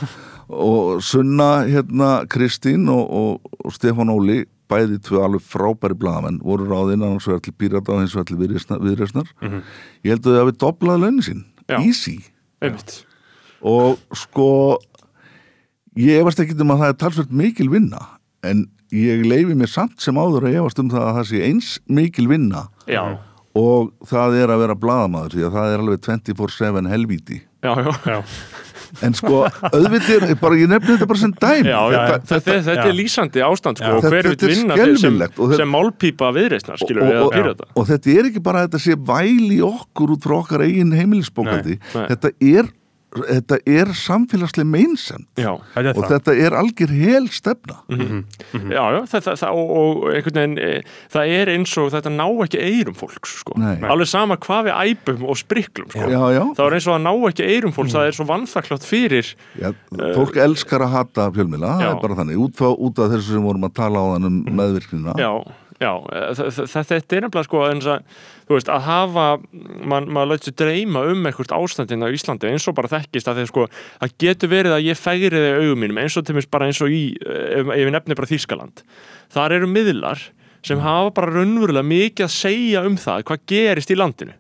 og 0.50 1.00
Sunna 1.06 1.50
hérna, 1.69 2.10
Kristín 2.30 2.89
og, 2.93 3.06
og, 3.10 3.56
og 3.65 3.74
Stefán 3.74 4.13
Óli 4.13 4.43
bæði 4.69 4.98
tvö 5.06 5.21
alveg 5.26 5.43
frábæri 5.45 5.98
blaðamenn 6.02 6.39
voru 6.41 6.65
ráðinn 6.69 7.04
annars 7.06 7.28
vegar 7.30 7.43
til 7.45 7.54
Pírata 7.54 7.93
og 7.93 8.02
hins 8.02 8.15
vegar 8.17 8.30
til 8.32 8.39
viðreisnar, 8.39 8.82
viðreisnar. 8.82 9.28
ég 10.02 10.15
held 10.15 10.26
að 10.26 10.38
þau 10.38 10.41
hafi 10.41 10.56
doblað 10.65 11.04
launin 11.04 11.26
sín 11.26 11.43
Já. 11.69 11.78
easy 11.82 12.19
og 13.65 14.00
sko 14.13 14.78
ég 15.98 16.21
efast 16.21 16.41
ekki 16.41 16.58
um 16.62 16.74
að 16.74 16.82
það 16.84 16.91
er 16.93 16.98
talsvert 17.04 17.32
mikil 17.34 17.69
vinna 17.71 18.02
en 18.45 18.65
ég 18.96 19.24
leifi 19.28 19.56
mér 19.58 19.72
samt 19.72 20.02
sem 20.04 20.18
áður 20.20 20.50
að 20.50 20.60
efast 20.62 20.82
um 20.84 20.92
það 20.94 21.08
að 21.08 21.16
það 21.20 21.30
sé 21.32 21.42
eins 21.50 21.72
mikil 21.88 22.28
vinna 22.32 22.68
já, 22.90 23.02
og 23.56 23.92
það 24.10 24.38
er 24.44 24.54
að 24.54 24.62
vera 24.66 24.78
blaðamaður 24.80 25.36
því 25.38 25.48
að 25.48 25.58
það 25.58 25.74
er 25.74 25.84
alveg 25.86 26.06
24-7 26.10 26.90
helvíti. 26.92 27.42
Já, 27.66 27.72
já, 27.82 27.92
Já. 28.06 28.18
en 29.06 29.16
sko 29.18 29.40
auðvitað 29.74 30.36
bara, 30.40 30.58
ég 30.60 30.70
nefni 30.70 30.94
þetta 30.94 31.08
bara 31.10 31.22
sem 31.22 31.32
já. 31.92 31.96
þetta, 31.96 32.18
Þetta, 32.30 32.56
þetta 32.68 32.86
er 32.86 32.96
lýsandi 33.00 33.44
ástand 33.48 33.82
sko, 33.82 33.92
og 33.96 34.06
hver 34.06 34.12
Þetta- 34.12 34.22
vil 34.28 34.36
þetta 34.36 34.46
er 34.46 34.54
vinna 34.54 34.78
þeir 34.78 35.00
sem, 35.02 35.18
viðreisnar 36.36 36.82
skilur 36.84 37.04
og, 37.08 37.16
og, 37.26 37.38
og, 37.56 37.66
og 37.82 37.90
þetta 37.90 38.14
er 38.16 38.30
ekki 38.30 38.44
bara 38.46 38.62
að 38.62 38.68
þetta 38.70 38.84
sé 38.86 38.98
væl 39.10 39.50
í 39.56 39.60
okkur 39.66 40.16
út 40.16 40.28
frá 40.28 40.36
okkar 40.38 40.66
eigin 40.68 40.94
nei. 41.96 42.06
þetta 42.14 42.34
er 42.40 42.72
þetta 43.15 43.58
er 43.65 43.91
samfélagslega 43.95 44.67
meinsend. 44.69 45.25
Já, 45.39 45.51
Þetta 45.73 45.89
er 45.89 45.89
og 45.95 46.04
það. 46.04 46.12
þetta 46.15 46.36
er 46.45 46.56
algjör 46.60 46.93
hel 46.99 47.28
stefna. 47.34 47.78
Já, 48.75 48.84
já 48.95 48.99
þetta, 49.13 49.36
það, 49.41 49.60
og, 49.62 49.73
og 49.80 50.06
einhvern 50.12 50.39
veginn 50.41 50.58
e, 50.60 50.69
það 51.15 51.34
er 51.39 51.51
eins 51.56 51.75
og 51.82 51.91
þetta 51.95 52.13
ná 52.15 52.25
ekki 52.45 52.62
eirum 52.65 52.97
fólks 52.97 53.36
sko. 53.41 53.58
Nei. 53.62 53.75
alveg 53.86 54.10
sama 54.12 54.38
hvað 54.41 54.67
við 54.69 54.80
æpum 54.91 55.25
og 55.32 55.39
spriklum 55.39 55.89
sko. 55.93 56.10
já, 56.12 56.21
já, 56.36 56.41
það 56.58 56.65
er 56.67 56.78
eins 56.80 56.88
og 56.89 56.95
að 56.97 57.04
ná 57.06 57.13
ekki 57.30 57.47
eirum 57.56 57.75
fólks 57.75 57.95
það 57.95 58.10
er 58.10 58.17
svo 58.17 58.25
vannþakklátt 58.30 58.86
fyrir 58.88 59.32
já 59.62 59.69
fólk 60.15 60.39
elskar 60.45 60.84
að 60.86 60.93
hata 60.95 61.28
fjölmila 61.36 61.75
það 61.80 61.88
er 61.89 62.01
bara 62.04 62.17
þannig, 62.21 62.39
út, 62.45 62.56
frá, 62.58 62.69
út 62.73 62.99
af 63.04 63.13
þessu 63.15 63.36
sem 63.38 63.45
vorum 63.45 63.67
að 63.69 63.75
tala 63.80 64.01
á 64.01 64.06
þann 64.15 64.28
um 64.30 64.39
meðvirknina. 64.60 65.15
Já, 65.19 65.32
já, 65.82 65.92
e, 65.92 66.22
þa- 66.40 66.84
þetta 66.90 67.18
er 67.18 67.26
nefnilega 67.26 67.48
sko 67.50 67.64
að, 67.66 68.06
þú 68.48 68.56
veist, 68.56 68.70
að 68.72 68.86
hafa 68.86 69.26
mann 69.92 70.08
maður 70.08 70.32
lætur 70.32 70.56
dreyma 70.62 71.02
um 71.12 71.26
eitthvað 71.28 71.56
ástandinn 71.58 72.06
á 72.06 72.10
Íslandi 72.16 72.48
eins 72.52 72.68
og 72.72 72.78
bara 72.78 72.92
þekkist 72.94 73.28
að 73.28 73.42
þeir 73.42 73.50
sko 73.52 73.68
það 73.74 74.16
getur 74.24 74.54
verið 74.54 74.76
að 74.78 74.86
ég 74.88 75.02
færi 75.02 75.30
þig 75.34 75.60
augum 75.60 75.84
mínum 75.84 76.00
eins 76.04 76.16
og 76.18 76.26
til 76.26 76.36
mér 76.38 76.48
bara 76.52 76.70
eins 76.70 76.82
og 76.86 76.90
í 76.96 77.04
ef, 77.20 77.68
ef 77.68 77.84
ég 77.84 77.92
nefni 77.92 78.16
bara 78.16 78.32
Þýskaland. 78.32 78.86
Þar 79.36 79.58
eru 79.60 79.68
miðlar 79.68 80.24
sem 80.66 80.80
hafa 80.80 81.12
bara 81.14 81.34
raunverulega 81.36 81.86
mikið 81.86 82.26
að 82.26 82.34
segja 82.40 82.86
um 82.88 82.96
það 82.98 83.24
hvað 83.28 83.44
gerist 83.52 83.92
í 83.92 84.00
landinu 84.00 84.34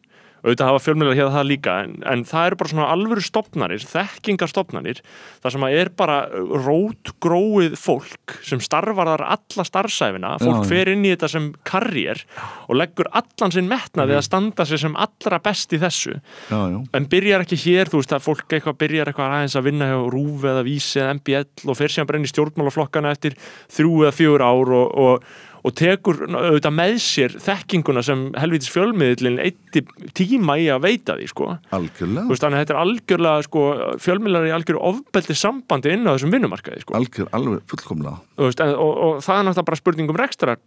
auðvitað 0.45 0.71
hafa 0.71 0.83
fjölmjölar 0.85 1.17
hér 1.17 1.31
það 1.33 1.49
líka 1.49 1.75
en, 1.85 1.95
en 2.05 2.25
það 2.27 2.49
eru 2.49 2.59
bara 2.61 2.73
svona 2.73 2.89
alvöru 2.93 3.25
stopnarnir 3.25 3.85
þekkingarstopnarnir 3.89 5.01
þar 5.43 5.55
sem 5.55 5.65
að 5.67 5.77
er 5.81 5.91
bara 5.97 6.17
rótgróið 6.65 7.77
fólk 7.81 8.37
sem 8.45 8.61
starfar 8.63 9.09
þar 9.11 9.25
alla 9.35 9.65
starfsæfina 9.67 10.35
fólk 10.43 10.67
fer 10.69 10.93
inn 10.93 11.05
í 11.05 11.13
þetta 11.15 11.31
sem 11.31 11.49
karriér 11.67 12.21
og 12.69 12.77
leggur 12.79 13.09
allan 13.15 13.53
sinn 13.53 13.69
metna 13.69 14.05
við 14.07 14.19
að 14.19 14.27
standa 14.27 14.65
sig 14.67 14.81
sem 14.81 14.95
allra 14.99 15.39
best 15.43 15.73
í 15.75 15.79
þessu. 15.81 16.15
Já, 16.49 16.59
já, 16.71 16.77
en 16.97 17.07
byrjar 17.11 17.45
ekki 17.45 17.59
hér, 17.65 17.91
þú 17.91 18.01
veist 18.01 18.15
að 18.15 18.25
fólk 18.25 18.55
eitthvað 18.55 18.79
byrjar 18.83 19.11
eitthvað 19.11 19.35
aðeins 19.37 19.57
að 19.57 19.67
vinna 19.69 19.89
hjá 19.89 19.97
Rúf 20.13 20.47
eða 20.51 20.65
Vísi 20.65 21.01
eða 21.01 21.15
MBL 21.19 21.71
og 21.71 21.79
fer 21.79 21.93
síðan 21.93 22.09
bara 22.09 22.21
inn 22.21 22.27
í 22.27 22.31
stjórnmálaflokkana 22.31 23.13
eftir 23.15 23.37
þrjú 23.75 23.93
eða 24.03 24.15
fjör 24.19 24.45
ár 24.45 24.73
og, 24.79 24.95
og, 25.05 25.29
og 25.65 25.73
tekur 25.77 26.21
auðvitað 26.27 26.75
með 26.77 26.95
sér 27.01 27.35
þekkinguna 27.41 28.03
sem 28.05 28.27
helvitis 28.37 28.69
fjölmiðlinn 28.73 29.39
eitti 29.41 29.83
tíma 30.17 30.59
í 30.61 30.67
að 30.73 30.83
veita 30.85 31.17
því 31.17 31.29
sko. 31.31 31.49
Algjörlega 31.75 32.29
veist, 32.29 32.45
þannig 32.45 32.59
að 32.59 32.63
þetta 32.63 32.75
er 32.75 32.81
algjörlega 32.83 33.47
sko, 33.47 33.65
fjölmiðlar 34.05 34.49
í 34.49 34.53
algjörðu 34.55 34.83
ofbeldi 34.91 35.37
sambandi 35.39 35.95
inn 35.95 36.05
á 36.05 36.13
þessum 36.13 36.35
vinnumarkaði 36.35 36.85
sko. 36.85 36.97
algjör, 36.99 37.31
alveg 37.35 37.65
fullkomlega 37.71 38.17
veist, 38.45 38.61
en, 38.61 38.75
og, 38.77 38.93
og 39.07 39.23
það 39.25 39.41
er 39.41 39.47
náttúrulega 39.49 39.69
bara 39.71 39.81
spurning 39.81 40.13
um 40.13 40.21
rekstrar 40.21 40.61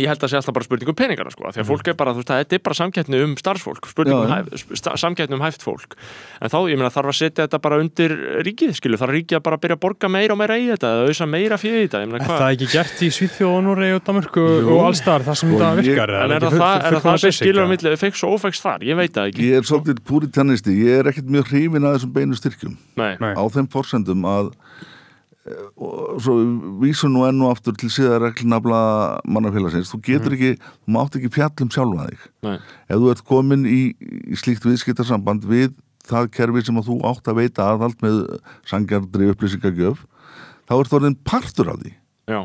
ég 0.00 0.06
held 0.08 0.22
að 0.24 0.30
sé 0.32 0.36
alltaf 0.38 0.54
bara 0.56 0.64
spurning 0.64 0.88
um 0.88 0.96
peningana 0.96 1.30
sko, 1.34 1.50
því 1.52 1.60
að 1.60 1.68
fólk 1.68 1.88
er 1.92 1.96
bara, 2.00 2.12
þú 2.16 2.22
veist, 2.22 2.30
að 2.32 2.38
þetta 2.42 2.56
er 2.56 2.62
bara 2.64 2.76
samkettni 2.78 3.18
um 3.26 3.32
starfsfólk, 3.36 3.88
spurning 3.92 4.16
um 4.16 4.30
hæf, 4.32 4.46
sta- 4.80 4.94
samkettni 4.96 5.36
um 5.36 5.42
hæft 5.44 5.60
fólk. 5.66 5.96
En 6.40 6.48
þá, 6.48 6.58
ég 6.72 6.76
meina, 6.80 6.88
þarf 6.94 7.10
að 7.12 7.18
setja 7.18 7.44
þetta 7.44 7.60
bara 7.60 7.76
undir 7.82 8.14
ríkið, 8.46 8.72
skilu, 8.78 8.96
þarf 8.96 9.12
ríkið 9.18 9.36
að 9.36 9.42
bara 9.50 9.58
byrja 9.60 9.76
að 9.76 9.82
borga 9.84 10.08
meira 10.08 10.32
og 10.32 10.40
meira 10.40 10.56
í 10.56 10.64
þetta, 10.72 10.86
eða 10.96 11.02
auðvisa 11.04 11.26
meira 11.28 11.58
fyrir 11.60 11.84
þetta, 11.84 12.00
ég 12.00 12.08
meina, 12.08 12.24
Er 12.24 12.28
hvað? 12.30 12.40
það 12.40 12.52
ekki 12.56 12.68
gert 12.72 12.96
í 13.04 13.10
Svíþjóð 13.18 13.52
og 13.52 13.62
Núrei 13.68 13.90
og 13.92 14.00
Danmörku 14.08 14.46
Jú. 14.48 14.72
og 14.72 14.80
allstaðar 14.88 15.22
það 15.28 15.36
sem 15.42 15.48
Sko, 15.52 15.58
þetta 15.60 15.68
ég- 15.68 15.84
virkar? 15.92 16.10
en 16.22 16.30
er 16.32 16.40
það 16.40 16.56
það, 16.56 16.76
er 16.88 16.92
það, 16.96 17.02
það 17.12 17.36
skilur 17.36 17.60
á 17.60 17.64
eða? 17.66 17.72
milli 17.76 17.96
feiks 18.00 18.20
og 18.24 18.30
ófeiks 18.38 18.60
þar, 18.64 18.80
ég 18.88 18.96
veit 18.96 19.12
það 19.12 19.28
ekki 19.28 19.44
og 25.42 26.20
svo 26.22 26.36
vísum 26.78 27.16
nú 27.16 27.24
enn 27.26 27.42
og 27.42 27.56
aftur 27.56 27.74
til 27.78 27.90
síðar 27.90 28.22
regluna 28.28 28.60
mannafélagsins, 29.26 29.90
þú 29.90 29.98
getur 30.06 30.36
ekki 30.36 30.52
þú 30.60 30.94
mátt 30.94 31.18
ekki 31.18 31.32
fjallum 31.34 31.72
sjálfa 31.74 32.06
þig. 32.10 32.26
Nei, 32.46 32.56
ef 32.86 33.00
þú 33.02 33.10
ert 33.10 33.24
komin 33.26 33.66
í, 33.66 33.80
í 33.98 34.38
slíkt 34.38 34.66
viðskiptarsamband 34.68 35.46
við 35.50 35.72
það 36.06 36.30
kerfi 36.36 36.64
sem 36.66 36.78
að 36.78 36.90
þú 36.90 36.98
átt 37.10 37.30
að 37.30 37.40
veita 37.42 37.68
aðhald 37.72 37.98
með 38.02 38.18
sangjardri 38.70 39.30
upplýsingagjöf 39.34 40.04
þá 40.70 40.74
ert 40.78 40.96
orðin 40.98 41.18
partur 41.26 41.72
af 41.74 41.82
því. 41.82 41.94
Já, 42.30 42.40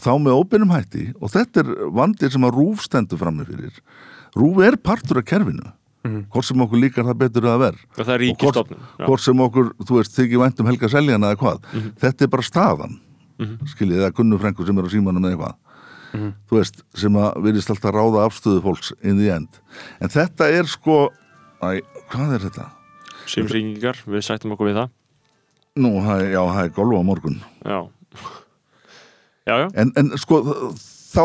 þá 0.00 0.12
með 0.24 0.40
óbeinum 0.40 0.72
hætti 0.72 1.08
og 1.18 1.34
þetta 1.34 1.64
er 1.64 1.74
vandið 2.00 2.36
sem 2.36 2.48
að 2.48 2.56
rúf 2.56 2.84
stendur 2.86 3.20
frammi 3.20 3.44
fyrir. 3.48 3.82
Rúf 4.38 4.62
er 4.64 4.80
partur 4.80 5.20
af 5.20 5.28
kerfinu 5.28 5.68
hvort 6.32 6.46
sem 6.48 6.64
okkur 6.64 6.80
líkar 6.82 7.06
það 7.08 7.18
betur 7.22 7.48
að 7.50 7.58
ver 7.62 7.76
og 7.98 8.00
það 8.02 8.14
er 8.14 8.24
Og 8.28 8.42
hvort, 8.42 8.72
hvort 9.04 9.22
sem 9.24 9.40
okkur, 9.46 9.70
þú 9.84 9.98
veist, 9.98 10.16
þykir 10.16 10.42
væntum 10.42 10.68
Helga 10.70 10.90
Seljana 10.92 11.32
eða 11.32 11.40
hvað, 11.42 11.70
þetta 12.02 12.24
er 12.26 12.32
bara 12.34 12.46
staðan 12.46 12.98
skiljið, 13.70 14.00
eða 14.02 14.14
Gunnu 14.18 14.38
Frengur 14.42 14.66
sem 14.66 14.78
er 14.78 14.88
á 14.88 14.90
símanum 14.90 15.24
eða 15.28 15.36
eitthvað. 15.36 15.56
Þú 16.48 16.56
veist, 16.56 16.80
sem 16.98 17.18
að 17.20 17.42
virðist 17.44 17.70
alltaf 17.70 17.94
ráða 17.94 18.24
afstöðu 18.26 18.62
fólks 18.64 18.92
in 19.04 19.18
the 19.20 19.28
end, 19.30 19.60
en 20.00 20.08
þetta 20.10 20.48
er 20.50 20.66
sko 20.66 21.10
æ, 21.62 21.82
hvað 22.10 22.34
er 22.38 22.46
þetta? 22.48 22.66
Símsringingar, 23.28 24.00
við 24.08 24.24
sættum 24.24 24.54
okkur 24.56 24.70
við 24.70 24.80
það. 24.80 24.92
Nú, 25.78 25.92
það 26.02 26.24
já, 26.32 26.40
það 26.48 26.62
er 26.64 26.72
golf 26.78 26.98
á 26.98 27.02
morgun. 27.06 27.36
Já, 27.62 27.78
já, 29.46 29.54
já, 29.62 29.66
en, 29.84 29.92
en 30.00 30.14
sko 30.18 30.40
þá, 31.08 31.24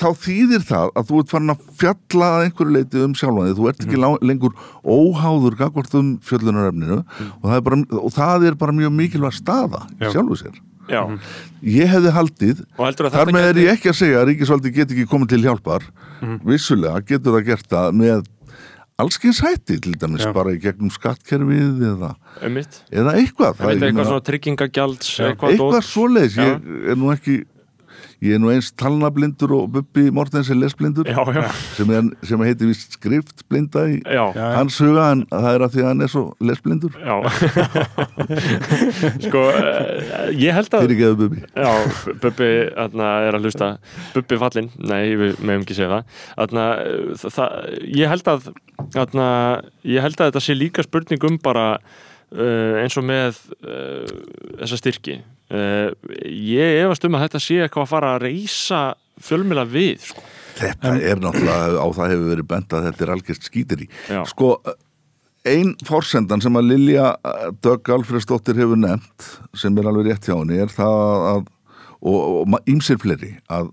þá 0.00 0.06
þýðir 0.24 0.64
það 0.68 0.88
að 0.98 1.10
þú 1.10 1.20
ert 1.22 1.32
farin 1.32 1.52
að 1.54 1.66
fjalla 1.82 2.30
að 2.38 2.46
einhverju 2.48 2.74
leiti 2.74 3.02
um 3.04 3.14
sjálfan 3.18 3.48
þig, 3.50 3.58
þú 3.58 3.68
ert 3.70 3.84
ekki 3.84 4.00
lá, 4.02 4.08
lengur 4.30 4.56
óháður 4.82 5.58
gagvart 5.60 5.94
um 6.00 6.08
fjöllunarefninu 6.26 6.98
og, 7.02 7.44
það 7.46 7.62
bara, 7.68 7.78
og 8.00 8.10
það 8.16 8.48
er 8.50 8.58
bara 8.64 8.74
mjög 8.80 8.96
mikilvæg 8.98 9.36
staða 9.38 9.84
Já. 10.00 10.10
sjálfu 10.16 10.40
sér. 10.42 10.56
Já. 10.88 11.02
Ég 11.68 11.90
hefði 11.92 12.10
haldið, 12.16 12.64
þar 12.78 13.30
með 13.36 13.46
er 13.50 13.58
ég 13.66 13.74
ekki 13.76 13.90
að 13.92 13.98
segja 14.00 14.22
að 14.22 14.30
ríkisvaldi 14.30 14.70
get 14.72 14.94
ekki 14.94 15.04
komið 15.10 15.34
til 15.34 15.42
hjálpar. 15.44 15.84
Vissulega 16.48 17.02
getur 17.04 17.36
það 17.36 17.44
gert 17.50 17.68
það 17.74 17.98
með 18.00 18.22
allskins 18.98 19.38
hætti 19.44 19.76
til 19.84 19.92
dæmis 20.00 20.24
Já. 20.24 20.32
bara 20.34 20.54
í 20.56 20.58
gegnum 20.62 20.88
skattkerfið 20.90 21.84
eða, 21.92 22.14
eða 22.42 23.12
eitthvað. 23.20 23.60
Það 23.60 23.68
eitthvað 23.74 23.84
meina- 23.92 24.08
svona 24.08 24.24
tryggingagjalds 24.26 25.12
Já. 25.12 25.28
eitthvað, 25.28 25.52
eitthvað 25.54 25.86
svoleiðis. 25.92 26.38
Ég 26.40 26.90
er 26.90 26.98
nú 26.98 27.12
ekki 27.14 27.36
ég 28.24 28.34
er 28.34 28.40
nú 28.42 28.50
eins 28.50 28.70
talnablindur 28.74 29.52
og 29.54 29.68
Bubbi 29.74 30.08
Mortens 30.14 30.48
er 30.50 30.58
lesblindur 30.58 31.06
Já, 31.06 31.20
já, 31.34 31.44
sem, 31.76 31.90
er, 31.94 32.08
sem 32.26 32.42
heitir 32.42 32.70
vist 32.70 32.96
skriftblinda 32.96 33.84
í 33.92 34.00
já, 34.02 34.24
hans 34.56 34.78
huga 34.82 35.04
en 35.14 35.22
það 35.30 35.48
er 35.52 35.64
að 35.66 35.74
því 35.74 35.84
að 35.84 35.88
hann 35.88 36.04
er 36.04 36.12
svo 36.12 36.24
lesblindur. 36.42 36.96
Já. 36.98 37.16
Sko, 39.26 39.44
eh, 39.54 40.34
ég 40.38 40.56
held 40.56 40.74
að 40.78 40.94
Bubbi. 41.22 41.44
Já, 41.54 41.70
Bubbi 42.24 42.50
er 42.74 43.38
að 43.38 43.46
hlusta. 43.46 43.70
Bubbi 44.16 44.40
fallinn, 44.40 44.70
nei, 44.82 45.14
við 45.18 45.40
meðum 45.42 45.64
ekki 45.66 45.78
segja 45.78 45.92
það. 45.94 46.20
Þarna, 46.34 46.66
það, 47.24 47.56
ég 48.02 48.14
held 48.14 48.34
að 48.34 48.52
þarna, 48.98 49.30
ég 49.86 50.04
held 50.04 50.20
að 50.20 50.30
þetta 50.30 50.44
sé 50.44 50.58
líka 50.58 50.84
spurning 50.86 51.26
um 51.28 51.40
bara 51.42 51.66
uh, 51.78 52.78
eins 52.82 52.98
og 52.98 53.06
með 53.08 53.42
uh, 53.62 54.06
þessa 54.60 54.80
styrki 54.80 55.20
uh, 55.54 55.92
ég 56.24 56.82
efast 56.84 57.06
um 57.08 57.18
að 57.18 57.26
þetta 57.26 57.44
sé 57.44 57.60
eitthvað 57.62 57.86
að 57.86 57.92
fara 57.92 58.14
að 58.16 58.26
reysa 58.26 58.82
fjölmjöla 59.22 59.64
við 59.68 60.10
sko. 60.10 60.26
þetta 60.58 60.96
er 60.98 61.22
náttúrulega 61.22 61.80
á 61.82 61.86
það 61.96 62.12
hefur 62.14 62.28
verið 62.34 62.50
bent 62.52 62.76
að 62.76 62.88
þetta 62.88 63.04
er 63.04 63.14
algjörst 63.14 63.48
skýtir 63.48 63.86
í 63.86 63.88
Já. 64.10 64.22
sko 64.28 64.52
ein 65.48 65.74
forsendan 65.86 66.42
sem 66.42 66.56
að 66.58 66.72
Lilja 66.72 67.12
Dögg 67.64 67.92
Alfredsdóttir 67.94 68.58
hefur 68.58 68.78
nefnt 68.80 69.28
sem 69.56 69.78
er 69.78 69.88
alveg 69.88 70.10
rétt 70.10 70.28
hjá 70.28 70.36
henni 70.36 70.60
er 70.60 70.72
það 70.72 71.26
að 71.32 71.46
og, 71.98 72.58
ímsir 72.70 72.98
fleiri 73.02 73.34
að, 73.50 73.72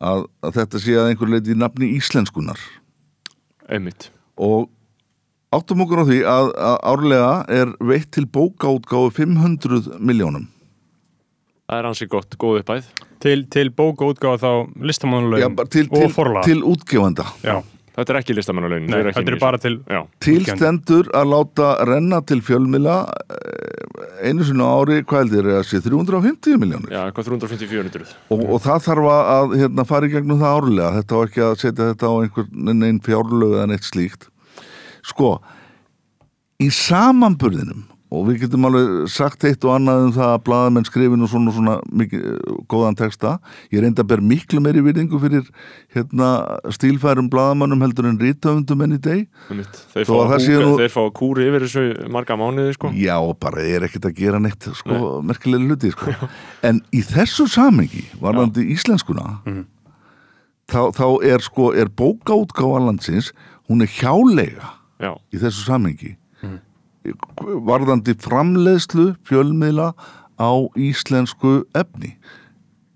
að, 0.00 0.24
að 0.44 0.56
þetta 0.60 0.80
sé 0.80 0.96
að 0.96 1.10
einhver 1.10 1.34
leiti 1.34 1.52
í 1.54 1.58
nafni 1.60 1.90
íslenskunar 1.98 2.60
einmitt 3.68 4.10
og 4.40 4.70
áttum 5.54 5.84
okkur 5.84 6.02
á 6.02 6.08
því 6.08 6.20
að, 6.28 6.50
að 6.70 6.78
árlega 6.90 7.34
er 7.60 7.74
veitt 7.84 8.10
til 8.16 8.26
bókaútgáfu 8.26 9.12
500 9.20 10.00
miljónum 10.00 10.48
það 11.68 11.78
er 11.80 11.90
ansi 11.90 12.08
gott, 12.10 12.36
góð 12.40 12.62
uppæð 12.62 12.90
til, 13.24 13.44
til 13.52 13.70
bóka 13.72 14.08
útgáfa 14.10 14.40
þá 14.42 14.50
til, 15.72 15.86
og 15.88 16.02
til, 16.02 16.10
forlag. 16.12 16.44
til 16.44 16.60
útgefanda 16.62 17.28
Já, 17.44 17.62
Þetta 17.94 18.10
er 18.10 18.18
ekki 18.18 18.34
listamannalaunin 18.34 18.90
Nei, 18.90 19.00
þetta 19.06 19.32
er 19.32 19.38
bara 19.38 19.60
til 19.62 19.76
Já, 19.86 20.00
til 20.18 20.40
Útgefandi. 20.40 20.58
stendur 20.58 21.10
að 21.14 21.30
láta 21.30 21.68
renna 21.86 22.18
til 22.26 22.42
fjölmila 22.42 22.96
eh, 23.30 24.28
einu 24.28 24.44
sinni 24.46 24.66
á 24.66 24.70
ári, 24.74 24.98
hvað 25.06 25.22
heldur 25.22 25.48
er 25.52 25.60
að 25.60 25.68
sé 25.68 25.80
350 25.84 26.58
miljónir 26.58 26.90
já, 26.90 27.00
eitthvað 27.06 27.30
350-400 27.30 28.12
og, 28.34 28.44
og 28.56 28.60
það 28.64 28.84
þarf 28.88 29.08
að 29.14 29.56
hérna, 29.62 29.86
fara 29.88 30.08
í 30.08 30.12
gegnum 30.14 30.42
það 30.42 30.58
árlega. 30.58 30.92
Þetta 30.98 31.18
var 31.20 31.30
ekki 31.30 31.44
að 31.46 31.56
setja 31.62 31.88
þetta 31.92 32.10
á 32.10 32.14
einhvern 32.18 32.86
einn 32.88 33.00
fjárlög 33.04 33.56
eða 33.58 33.66
neitt 33.70 33.86
slíkt. 33.88 34.28
Sko 35.04 35.30
í 36.62 36.70
samanburðinum 36.74 37.84
og 38.14 38.28
við 38.28 38.44
getum 38.44 38.64
alveg 38.68 39.08
sagt 39.10 39.44
eitt 39.48 39.64
og 39.66 39.72
annað 39.74 40.04
um 40.06 40.12
það 40.14 40.30
að 40.34 40.42
blaðamenn 40.46 40.86
skrifin 40.88 41.24
og 41.26 41.30
svona, 41.32 41.52
svona 41.56 41.74
mikið, 42.00 42.22
góðan 42.70 42.96
texta. 43.00 43.32
Ég 43.74 43.82
reynda 43.84 44.04
að 44.04 44.10
ber 44.12 44.22
miklu 44.24 44.60
meiri 44.62 44.82
virðingu 44.86 45.18
fyrir 45.22 45.48
hérna, 45.96 46.28
stílfærum 46.74 47.28
blaðamannum 47.32 47.82
heldur 47.84 48.08
en 48.10 48.18
rítöfundum 48.22 48.84
enn 48.86 48.96
í 48.96 49.00
deg. 49.04 49.26
Þeir 49.50 50.06
nú- 50.64 50.78
þeir 50.84 50.94
fá 50.94 51.02
kúri 51.20 51.48
yfir 51.50 51.66
þessu 51.66 51.84
marga 52.14 52.38
mánuði 52.40 52.74
sko. 52.78 52.92
Já, 52.94 53.18
bara 53.40 53.62
er 53.66 53.88
ekkert 53.88 54.08
að 54.10 54.16
gera 54.22 54.38
neitt 54.42 54.70
sko, 54.78 55.20
merkilega 55.22 55.66
hluti 55.68 55.90
sko. 55.94 56.14
en 56.62 56.80
í 56.92 57.02
þessu 57.02 57.48
samengi 57.50 58.06
varðandi 58.22 58.68
íslenskuna 58.74 59.40
þá, 60.70 60.80
þá 60.96 61.04
er 61.28 61.42
sko 61.44 61.72
er 61.76 61.90
bókaútgáfa 61.92 62.80
landsins 62.86 63.32
hún 63.68 63.82
er 63.84 63.90
hjálega 64.00 64.70
Já, 65.02 65.12
í 65.34 65.40
þessu 65.42 65.64
samengi 65.66 66.14
varðandi 67.68 68.14
framleiðslu 68.24 69.12
fjölmiðla 69.28 69.92
á 70.40 70.50
íslensku 70.80 71.62
efni 71.76 72.16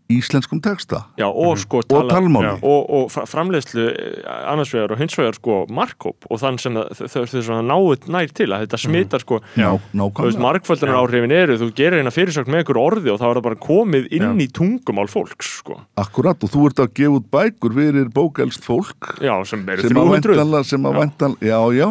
íslenskum 0.08 0.60
texta. 0.64 1.02
Já 1.20 1.26
og 1.28 1.58
sko 1.60 1.82
og 1.84 2.08
talmáli. 2.08 2.54
Og, 2.64 2.86
og 2.88 3.10
fra- 3.12 3.26
framleiðslu 3.28 3.82
eh, 3.92 4.22
annars 4.48 4.70
vegar 4.72 4.94
og 4.94 5.00
hins 5.02 5.16
vegar 5.18 5.36
sko 5.36 5.58
markkóp 5.68 6.24
og 6.32 6.40
þann 6.40 6.56
sem 6.62 6.74
það- 6.74 7.66
náut 7.68 8.08
nær 8.08 8.32
til 8.32 8.48
að 8.48 8.64
þetta 8.64 8.80
smitar 8.80 9.20
sko. 9.20 9.40
Já, 9.54 9.68
þú 9.76 9.76
veist, 9.76 9.98
nákvæmlega. 10.00 10.44
markföldunar 10.46 10.96
áhrifin 11.02 11.34
eru 11.36 11.58
þú 11.60 11.68
gerir 11.76 12.00
eina 12.00 12.10
fyrirsögn 12.14 12.48
með 12.54 12.64
ykkur 12.64 12.80
orði 12.80 13.12
og 13.12 13.20
þá 13.20 13.26
er 13.28 13.34
það 13.40 13.46
bara 13.48 13.60
komið 13.68 14.08
inn 14.16 14.40
í 14.40 14.48
tungumál 14.48 15.08
fólks 15.12 15.52
sko. 15.60 15.76
Akkurat 16.00 16.42
og 16.42 16.50
þú 16.56 16.66
ert 16.70 16.82
að 16.86 16.92
gefa 16.94 17.18
út 17.20 17.28
bækur 17.30 17.76
fyrir 17.76 18.08
bókelst 18.08 18.64
fólk. 18.64 19.12
Já, 19.20 19.34
sem 19.44 19.66
eru 19.68 19.82
sem 19.82 19.92
að 19.92 20.08
300 20.08 20.34
væntanlega 20.38 20.64
sem 20.64 20.88
að 20.88 20.98
væntanlega, 21.02 21.52
já, 21.52 21.60
já. 21.76 21.88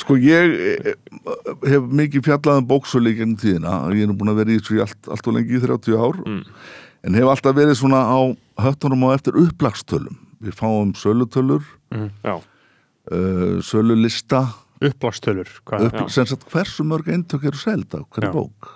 Sko 0.00 0.16
ég 0.16 0.56
eh, 0.72 0.94
hef 1.68 1.82
mikið 2.00 2.24
fjallað 2.30 2.62
um 2.64 2.66
bóksölu 2.72 3.12
í 3.12 3.18
gegnum 3.20 3.36
tíðina. 3.36 3.76
Ég 3.92 4.06
er 4.08 4.12
nú 4.12 4.16
búin 4.16 4.32
að 4.32 4.40
vera 4.42 4.56
í 4.56 4.58
þessu 4.62 4.80
allt, 4.84 4.98
allt 5.12 5.28
og 5.28 5.34
lengi 5.36 5.58
í 5.58 5.62
30 5.68 5.98
ár 6.00 6.22
en 7.06 7.14
hef 7.14 7.28
alltaf 7.30 7.54
verið 7.56 7.76
svona 7.78 8.00
á 8.06 8.18
höttunum 8.64 9.04
á 9.06 9.14
eftir 9.14 9.36
upplagstölum. 9.38 10.16
Við 10.42 10.54
fáum 10.54 10.92
sölutölur 10.94 11.64
já, 11.90 12.34
uh, 12.38 13.58
sölulista. 13.64 14.46
Upplástölur 14.78 15.48
hvað, 15.66 15.88
upp, 15.88 16.44
hversu 16.52 16.84
mörg 16.86 17.08
eintök 17.10 17.48
eru 17.50 17.58
seld 17.58 17.90
á 17.98 18.06
hverju 18.06 18.28
Já. 18.28 18.30
bók? 18.30 18.68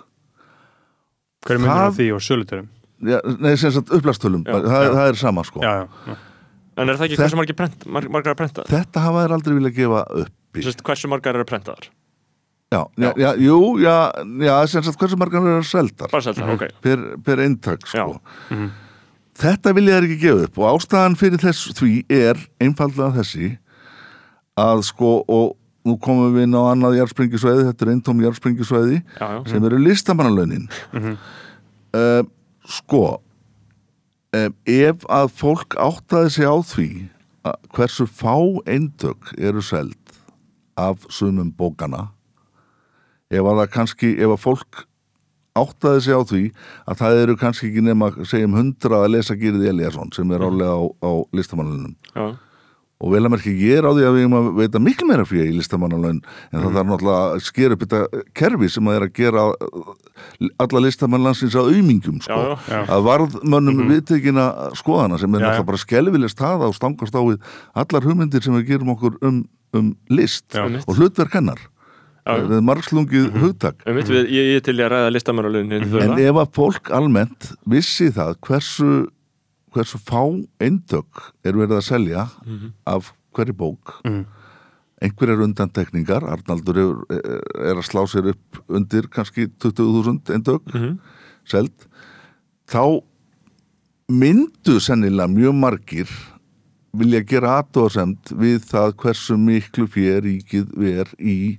Hver 1.47 1.55
er 1.55 1.61
myndir 1.63 1.79
það- 1.79 1.95
því 1.95 2.07
og 2.15 2.21
sölutörum 2.25 2.67
já, 3.03 3.19
nei, 3.39 3.55
sem 3.55 3.71
sagt 3.71 3.87
upplagstölum, 3.95 4.43
Já, 4.43 4.51
það, 4.67 4.87
það 4.97 5.07
er 5.07 5.13
sama 5.21 5.43
sko. 5.47 5.61
Já, 5.63 5.71
já, 5.79 5.87
já. 6.07 6.15
en 6.77 6.89
er 6.89 6.95
það 6.99 7.05
ekki 7.07 7.15
Þetta- 7.15 7.23
hversu 7.23 8.09
margar 8.11 8.31
er 8.31 8.35
prentað 8.35 8.67
þetta 8.67 8.99
hafa 9.05 9.23
þær 9.27 9.33
aldrei 9.37 9.53
vilja 9.55 9.73
gefa 9.79 10.03
uppi 10.25 10.63
Sest, 10.63 10.83
hversu 10.83 11.07
margar 11.07 11.35
eru 11.39 11.45
prentaðar 11.45 11.87
já, 12.73 12.81
já, 12.97 13.11
já, 13.23 13.31
jú, 13.45 13.57
já, 13.83 13.97
já 14.47 14.55
sem 14.67 14.85
sagt 14.85 15.01
hversu 15.01 15.19
margar 15.21 15.45
eru 15.45 15.65
seldar? 15.67 16.09
Bara 16.11 16.25
seldar, 16.25 16.53
ok. 16.55 16.67
Per, 16.81 17.03
per 17.25 17.43
eintak 17.45 17.85
Já. 17.85 18.05
sko. 18.07 18.21
þetta 19.43 19.73
vilja 19.77 19.97
þær 19.97 20.07
ekki 20.07 20.21
gefa 20.21 20.47
upp 20.47 20.61
og 20.61 20.69
ástæðan 20.71 21.17
fyrir 21.19 21.41
þess 21.41 21.73
því 21.79 21.93
er 22.13 22.39
einfallega 22.61 23.11
þessi 23.19 23.51
að 24.59 24.83
sko 24.89 25.15
og 25.25 25.53
nú 25.83 25.97
komum 25.99 26.31
við 26.35 26.47
inn 26.47 26.55
á 26.55 26.63
annað 26.71 26.99
jarðsprengisvæði 27.01 27.67
þetta 27.69 27.85
er 27.85 27.91
eintóm 27.93 28.21
jarðsprengisvæði 28.23 28.99
já, 29.01 29.25
já, 29.25 29.39
sem 29.51 29.65
eru 29.67 29.81
listamannalaunin. 29.83 30.69
Uh, 31.93 32.21
sko 32.69 33.03
uh, 33.17 34.49
ef 34.69 35.03
að 35.11 35.33
fólk 35.41 35.75
áttaði 35.81 36.31
sig 36.37 36.47
á 36.47 36.55
því 36.63 36.89
hversu 37.75 38.07
fá 38.07 38.37
eintök 38.69 39.33
eru 39.35 39.61
seld 39.65 39.97
af 40.79 41.03
sumum 41.11 41.51
bókana 41.51 42.07
ef 43.33 43.49
að 43.49 43.61
það 43.61 43.71
kannski 43.77 44.15
ef 44.17 44.35
að 44.35 44.43
fólk 44.45 44.83
áttaði 45.53 46.01
sig 46.01 46.17
á 46.17 46.21
því 46.25 46.45
að 46.89 47.01
það 47.03 47.19
eru 47.23 47.35
kannski 47.41 47.69
ekki 47.69 47.83
nema 47.85 48.09
segjum 48.25 48.55
hundra 48.57 49.03
að 49.03 49.13
lesa 49.17 49.37
Gýrið 49.37 49.67
Eliasson 49.69 50.09
sem 50.15 50.31
er 50.33 50.41
álega 50.41 50.73
á, 50.73 50.81
á 51.05 51.11
listamannalunum 51.37 51.93
já, 51.93 52.25
og 53.03 53.11
vel 53.11 53.21
að 53.21 53.33
merki 53.33 53.53
ég 53.59 53.81
er 53.81 53.85
á 53.85 53.91
því 53.91 54.05
að 54.07 54.15
við 54.15 54.23
erum 54.23 54.35
að 54.39 54.49
veita 54.57 54.81
miklu 54.81 55.07
meira 55.09 55.25
fyrir 55.27 55.51
í 55.51 55.57
listamannalaun 55.57 56.21
en 56.23 56.57
það 56.63 56.77
þarf 56.77 56.89
náttúrulega 56.89 57.23
að 57.27 57.43
skera 57.45 57.77
upp 57.77 57.83
þetta 57.83 58.21
kerfi 58.39 58.69
sem 58.73 58.89
að 58.89 58.97
er 58.97 59.05
að 59.05 59.13
gera 59.19 59.43
alla 60.63 60.83
listamannlansins 60.85 61.57
að 61.59 61.73
aumingjum 61.73 62.21
sko. 62.23 62.37
Já, 62.39 62.53
já. 62.71 62.79
Að 62.87 63.09
varðmönnum 63.09 63.81
mm 63.81 63.91
viðtekina 63.93 64.45
skoðana 64.79 65.19
sem 65.19 65.35
er 65.35 65.43
náttúrulega 65.43 65.67
bara 65.67 65.81
skelvileg 65.81 66.31
staða 66.31 66.69
og 66.71 66.77
stangast 66.77 67.13
á 67.13 67.21
við 67.21 67.43
allar 67.83 68.07
hugmyndir 68.07 68.45
sem 68.45 68.55
við 68.57 68.71
gerum 68.71 68.93
okkur 68.95 69.19
um, 69.27 69.43
um 69.75 69.91
list 70.09 70.55
og 70.57 70.95
hlutverk 70.95 71.35
hennar 71.37 71.59
Þetta 72.23 72.55
er 72.55 72.63
margslungið 72.63 73.25
hugtak. 73.41 73.81
Um 73.87 73.97
við, 73.97 74.11
ég, 74.31 74.45
ég 74.53 74.59
er 74.61 74.63
til 74.63 74.77
í 74.79 74.83
að 74.85 74.93
ræða 74.93 75.09
listamannalaunin 75.11 75.83
en 75.83 76.13
ef 76.23 76.37
að 76.39 76.53
fólk 76.55 76.91
almennt 76.95 77.49
vissi 77.67 78.07
það 78.15 78.37
hversu, 78.47 78.91
hversu 79.75 79.99
fá 79.99 80.21
eintök 80.63 81.25
er 81.43 81.57
verið 81.59 81.75
að 81.81 81.87
selja 81.89 82.27
af 82.87 83.11
hverju 83.35 83.57
bók? 83.59 83.97
Mhm. 84.07 84.23
einhverjar 85.03 85.41
undantekningar 85.43 86.23
Arnaldur 86.31 86.77
er, 86.79 86.91
er 87.59 87.75
að 87.75 87.83
slá 87.83 88.05
sér 88.07 88.29
upp 88.31 88.59
undir 88.71 89.09
kannski 89.11 89.49
20.000 89.59 90.31
eintök 90.31 90.63
Mhm. 90.73 90.93
seld 91.43 91.73
þá 92.71 93.03
myndu 94.07 94.79
sennilega 94.79 95.27
mjög 95.27 95.55
margir 95.59 96.07
vilja 96.95 97.19
gera 97.27 97.57
aðtóðasemt 97.61 98.31
við 98.37 98.63
það 98.69 98.93
hversu 99.01 99.35
miklu 99.35 99.87
fyrir 99.91 100.21
ríkið 100.23 100.71
ver 100.77 101.11
í 101.19 101.57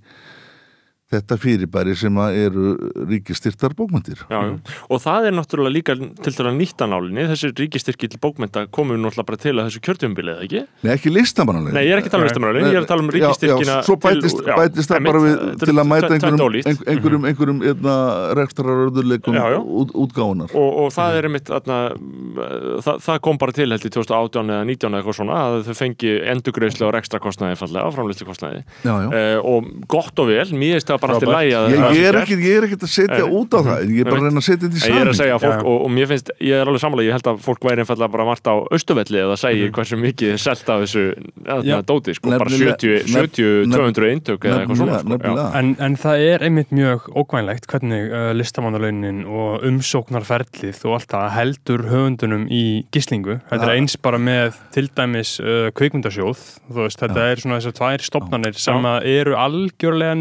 þetta 1.14 1.38
fyrirbæri 1.40 1.94
sem 1.98 2.18
að 2.20 2.38
eru 2.44 2.74
ríkistyrtar 3.10 3.74
bókmyndir 3.78 4.20
Já, 4.28 4.38
já. 4.50 4.54
og 4.90 5.02
það 5.04 5.28
er 5.30 5.36
náttúrulega 5.38 5.74
líka 5.74 5.96
til 5.98 6.30
þess 6.32 6.42
að 6.44 6.58
nýtta 6.58 6.88
nálinni, 6.90 7.26
þessi 7.32 7.50
ríkistyrki 7.58 8.10
til 8.12 8.20
bókmenta 8.22 8.66
komum 8.74 8.98
náttúrulega 9.02 9.28
bara 9.30 9.40
til 9.44 9.54
að 9.58 9.68
þessu 9.70 9.82
kjörtjumbilið, 9.88 10.42
ekki? 10.46 10.64
Nei, 10.84 10.92
ekki 10.96 11.12
listamannalegin 11.14 11.78
Nei, 11.78 11.84
ég 11.88 11.94
er 11.96 12.02
ekki 12.02 12.10
að 12.10 12.16
tala 12.16 12.24
um 12.24 12.28
listamannalegin, 12.30 12.70
ég 12.74 12.78
er 12.80 12.84
að 12.84 12.90
tala 12.92 13.04
um 13.06 13.12
ríkistyrkina 13.14 13.76
já, 13.78 13.82
Svo 13.88 13.96
bætist, 14.04 14.38
til, 14.40 14.48
já, 14.50 14.56
bætist 14.60 14.92
það 14.94 15.08
bara 15.08 15.22
við 15.24 15.36
til 15.64 15.74
að 15.74 15.88
mæta 15.94 16.10
einhverjum, 16.14 16.44
ólíkt. 16.48 16.68
ein- 16.70 16.84
einhverjum, 16.94 17.28
einhverjum 17.30 17.62
einna, 17.70 17.96
rekstrarörðuleikum 18.40 19.38
út, 19.64 19.94
útgáfunar 20.04 20.54
og, 20.54 20.70
og 20.84 20.92
það 20.94 21.18
er 21.20 21.28
einmitt 21.28 21.50
atna, 21.54 21.78
það, 22.84 23.00
það 23.06 23.20
kom 23.26 23.38
bara 23.40 23.54
til 23.56 23.68
held 23.70 23.84
í 23.86 23.92
2018 23.94 24.52
eða 24.54 24.66
19 24.68 24.90
eða 24.90 25.00
eitthvað 25.02 25.18
svona 25.20 25.38
að 25.44 25.58
þau 25.68 25.76
fengi 25.78 26.12
endugreislu 26.34 26.86
og 26.88 26.98
ekstra 27.00 27.20
kostnaði 27.22 27.58
fallega, 27.60 27.92
framlýslu 27.94 28.28
kostnaði 28.28 28.62
Bara 31.04 31.14
alltaf 31.14 31.28
Frábært. 31.28 31.44
lægi 31.44 31.54
að 31.54 31.66
Ég, 31.74 31.84
er 31.84 31.94
gert. 31.94 32.20
ekki, 32.24 32.36
ég 32.44 32.56
er 32.58 32.66
ekki 32.68 32.78
að 32.80 32.92
setja 32.94 33.20
Nei. 33.20 33.34
út 33.38 33.50
á 33.54 33.60
það 33.68 33.78
Ég 33.94 34.00
er 34.00 34.08
bara 34.10 34.20
að 34.20 34.26
reyna 34.28 34.40
að 34.40 34.46
setja 34.48 34.62
þetta 34.64 34.74
í 34.74 34.84
En 34.84 34.94
ég 34.94 35.00
er 35.04 35.04
að 35.04 35.14
saman 35.14 35.20
segja 35.20 35.34
að 35.38 35.44
fólk, 35.44 35.64
og, 35.64 35.76
og 35.84 35.90
mér 35.94 36.06
finnst, 36.10 36.30
ég 36.40 36.54
er 36.58 36.64
alveg 36.70 36.82
samanlega, 36.84 37.08
ég 37.08 37.14
held 37.18 37.28
að 37.34 37.38
fólk 37.44 37.62
væri 37.68 37.84
einfallega 37.84 38.10
bara 38.14 38.24
margt 38.28 38.46
á 38.50 38.54
austuvelli 38.74 39.18
eða 39.24 39.36
segja 39.44 39.70
hversu 39.74 39.96
mikið 40.00 40.32
er 40.34 40.40
selt 40.44 40.68
af 40.74 40.82
þessu 40.84 41.04
ja, 41.68 41.78
dóti, 41.84 42.14
sko, 42.16 42.30
bara 42.34 42.48
Nefnilega- 42.48 42.78
70, 42.80 43.04
nefn- 43.14 43.34
70 43.34 43.74
200 43.74 44.10
eintök 44.14 44.40
eða 44.48 44.58
eitthvað 44.64 44.80
svona, 44.80 44.98
sko. 45.04 45.46
En, 45.60 45.76
en 45.88 45.96
það 46.00 46.24
er 46.34 46.44
einmitt 46.48 46.70
mjög 46.74 47.08
ókvænlegt 47.14 47.66
hvernig 47.70 48.08
uh, 48.10 48.32
listamannalaunin 48.38 49.24
og 49.28 49.64
umsóknarferlið 49.68 50.80
og 50.88 50.94
allt 50.98 51.10
það 51.12 51.26
heldur 51.34 51.84
höfundunum 51.90 52.46
í 52.52 52.62
gislingu. 52.94 53.38
Þetta 53.50 53.68
er 53.68 53.74
eins 53.76 53.96
bara 54.00 54.18
með 54.20 54.56
til 54.74 54.88
dæmis 54.96 55.36
uh, 55.42 55.68
kveikmyndasjóð. 55.76 56.42
Þetta 56.74 57.26
er 57.30 57.42
svona 57.42 57.58
þessar 57.60 57.76
tvær 57.78 58.04
stopnarnir 58.06 58.58
sem 58.60 58.86
eru 59.04 59.34
algjörlega 59.38 60.14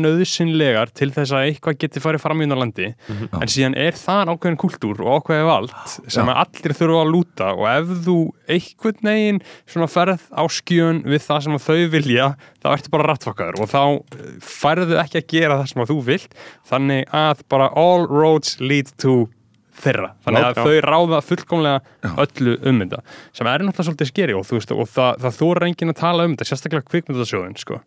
nöðsynlegar 0.73 0.93
til 0.93 1.12
þess 1.13 1.33
að 1.33 1.47
eitthvað 1.47 1.77
geti 1.81 2.01
farið 2.01 2.23
fram 2.23 2.41
í 2.41 2.47
landi. 2.47 2.93
Mhm. 3.07 3.41
En 3.41 3.47
síðan 3.47 3.77
er 3.77 3.93
það 3.93 4.33
ákveðin 4.33 4.57
kultúr 4.57 5.01
og 5.01 5.23
ákveðin 5.23 5.47
vald 5.47 5.73
sem 6.07 6.25
Já. 6.25 6.33
allir 6.33 6.73
þurfa 6.73 7.03
að 7.03 7.12
lúta 7.13 7.47
og 7.53 7.65
ef 7.67 7.88
þú 8.05 8.17
einhvern 8.47 9.03
veginn 9.03 9.41
svona 9.67 9.88
ferð 9.88 10.21
á 10.33 10.43
skjön 10.47 11.03
við 11.03 11.21
það 11.27 11.43
sem 11.43 11.59
þau 11.59 11.89
vilja 11.89 12.36
þá 12.62 12.67
ertu 12.73 12.89
bara 12.89 13.07
rattfakkaður 13.09 13.62
og 13.62 13.69
þá 13.69 13.83
eh, 14.17 14.39
færðu 14.39 14.99
ekki 14.99 15.21
að 15.21 15.28
gera 15.28 15.59
það 15.61 15.69
sem 15.69 15.86
þú 15.86 16.01
vilt 16.03 16.34
þannig 16.65 17.07
að 17.13 17.43
bara 17.49 17.69
all 17.76 18.07
roads 18.07 18.59
lead 18.59 18.91
to 18.97 19.30
þeirra 19.74 20.13
þannig 20.24 20.43
að 20.43 20.55
Já. 20.55 20.63
þau 20.63 20.76
ráða 20.86 21.21
fullkomlega 21.26 21.80
öllu 22.21 22.57
um 22.61 22.80
þetta 22.84 23.01
sem 23.34 23.47
er 23.47 23.63
náttúrulega 23.65 23.88
svolítið 23.89 24.11
skeri 24.11 24.34
og, 24.38 24.45
veist, 24.45 24.71
og 24.71 24.88
það, 24.88 25.17
það 25.24 25.39
þóra 25.41 25.67
enginn 25.67 25.93
að 25.93 25.99
tala 25.99 26.28
um 26.28 26.36
þetta 26.36 26.49
sérstaklega 26.49 26.89
kvikmyndasjóðin 26.91 27.57
sko. 27.57 27.82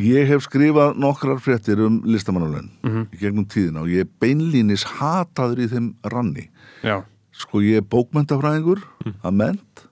Ég 0.00 0.26
hef 0.30 0.46
skrifað 0.48 0.94
nokkrar 0.96 1.40
fréttir 1.44 1.78
um 1.84 2.00
listamannalaun 2.08 2.70
Mhm. 2.82 3.02
í 3.12 3.18
gegnum 3.20 3.44
tíðina 3.46 3.82
og 3.82 3.88
ég 3.88 4.00
er 4.00 4.08
beinlínis 4.20 4.84
hataður 4.98 5.58
í 5.58 5.68
þeim 5.68 5.94
ranni. 6.04 6.48
Já, 6.82 7.02
Sko 7.34 7.58
ég 7.60 7.76
er 7.76 7.82
bókmentafræðingur 7.82 8.78
Mhm. 9.04 9.14
að 9.24 9.34
ment 9.34 9.86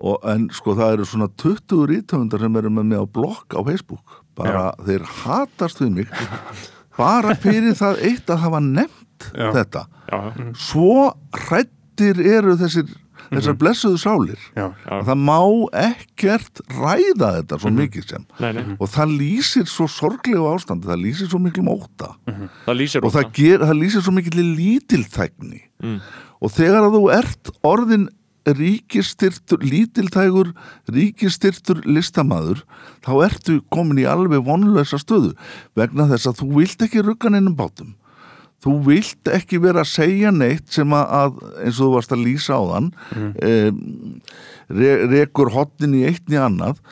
og, 0.00 0.18
en 0.24 0.48
sko 0.52 0.74
það 0.76 0.92
eru 0.92 1.04
svona 1.04 1.28
20 1.36 1.86
rítöfundar 1.88 2.38
sem 2.40 2.56
eru 2.56 2.68
með 2.70 2.84
mig 2.86 2.98
á 3.00 3.06
blokk 3.10 3.54
á 3.56 3.64
Facebook. 3.64 4.22
Bara 4.36 4.74
þeir 4.84 5.00
hatast 5.24 5.78
við 5.80 5.90
mig. 5.94 6.08
Bara 6.96 7.34
fyrir 7.34 7.72
það 7.74 8.02
eitt 8.04 8.26
að 8.26 8.38
hafa 8.38 8.60
nefnt 8.60 9.32
Já. 9.34 9.52
þetta. 9.52 9.86
Já, 10.12 10.18
já, 10.36 10.52
svo 10.54 11.14
hrættir 11.32 12.20
eru 12.20 12.54
þessir 12.56 12.86
þessar 13.30 13.56
blessuðu 13.60 13.98
sálir 14.02 14.40
Já. 14.56 14.66
já. 14.72 14.90
að 14.96 15.04
það 15.10 15.20
má 15.26 15.38
ekkert 15.82 16.60
ræða 16.72 17.30
þetta 17.40 17.58
svo 17.62 17.72
mikið 17.76 18.06
sem. 18.10 18.26
Nei, 18.40 18.50
nei, 18.56 18.64
og 18.78 18.90
það 18.92 19.14
lýsir 19.20 19.66
svo 19.70 19.86
sorglegu 19.90 20.46
ástandi 20.52 20.90
það 20.90 21.02
lýsir 21.06 21.30
svo 21.32 21.40
miklu 21.42 21.64
móta 21.66 22.12
það 22.66 22.76
lýsir 22.82 23.04
og 23.06 23.14
það, 23.16 23.30
ger, 23.40 23.64
það 23.66 23.80
lýsir 23.82 24.04
svo 24.06 24.16
mikil 24.18 24.46
lítilþægni 24.56 25.62
Mm. 25.76 25.98
og 26.40 26.48
þegar 26.56 26.86
að 26.86 26.94
þú 26.96 27.00
ert 27.12 27.48
orðin 27.68 28.06
ríkistyrtur, 28.48 29.60
lítiltægur 29.60 30.52
ríkistyrtur 30.92 31.82
listamaður 31.84 32.62
þá 33.04 33.10
ertu 33.26 33.56
komin 33.74 34.00
í 34.00 34.06
alveg 34.08 34.40
vonlösa 34.46 34.96
stöðu 35.02 35.34
vegna 35.78 36.06
þess 36.12 36.30
að 36.30 36.40
þú 36.40 36.48
vilt 36.60 36.84
ekki 36.86 37.02
ruggan 37.04 37.36
innum 37.38 37.56
bátum 37.58 37.92
þú 38.66 38.74
vilt 38.88 39.30
ekki 39.30 39.60
vera 39.62 39.84
að 39.84 39.92
segja 39.92 40.32
neitt 40.34 40.74
sem 40.74 40.92
að, 40.96 41.38
eins 41.62 41.78
og 41.78 41.86
þú 41.86 41.92
varst 41.94 42.14
að 42.16 42.24
lýsa 42.26 42.58
á 42.58 42.62
þann 42.72 42.90
mm. 43.14 44.12
re, 44.74 44.92
rekur 45.14 45.52
hotnin 45.54 45.94
í 46.00 46.04
eitt 46.10 46.26
í 46.32 46.38
annað. 46.40 46.82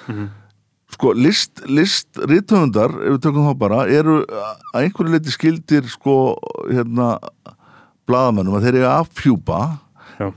Sko 0.95 1.11
list, 1.19 1.65
list 1.67 2.21
rithöfundar, 2.23 2.93
ef 3.03 3.17
við 3.17 3.23
tökum 3.25 3.49
þá 3.49 3.55
bara 3.59 3.81
eru 3.91 4.21
að 4.23 4.85
einhverju 4.85 5.17
leiti 5.17 5.35
skildir 5.35 5.89
sko 5.91 6.37
hérna 6.69 7.17
blaðamennum 8.07 8.55
að 8.59 8.69
þeir 8.69 8.79
eru 8.79 8.91
að 8.93 9.11
fjúpa 9.19 9.61
Já. 10.21 10.29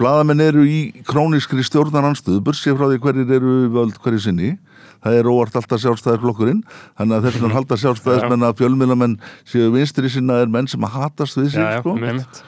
blaðamenn 0.00 0.44
eru 0.46 0.64
í 0.64 0.78
króniskri 1.04 1.66
stjórnaranstöðu, 1.66 2.40
bursið 2.46 2.78
frá 2.78 2.88
því 2.88 3.02
hverjir 3.04 3.36
eru 3.36 3.58
völd 3.74 3.98
hverju 4.00 4.22
sinni 4.30 4.54
það 5.04 5.18
er 5.20 5.30
óvart 5.30 5.56
alltaf 5.60 5.82
sjálfstæðir 5.82 6.22
flokkurinn 6.24 6.60
þannig 6.98 7.16
að 7.16 7.26
þess 7.26 7.38
vegna 7.38 7.56
halda 7.56 7.80
sjálfstæðismenn 7.84 8.46
að 8.48 8.60
fjölmiðlamenn 8.62 9.16
séu 9.48 9.72
vinstri 9.74 10.12
sinna 10.12 10.42
er 10.42 10.52
menn 10.52 10.70
sem 10.70 10.86
að 10.86 10.94
hatast 10.98 11.38
við 11.38 11.58
já, 11.58 11.66
sko. 11.80 11.96
einmitt. 11.98 12.44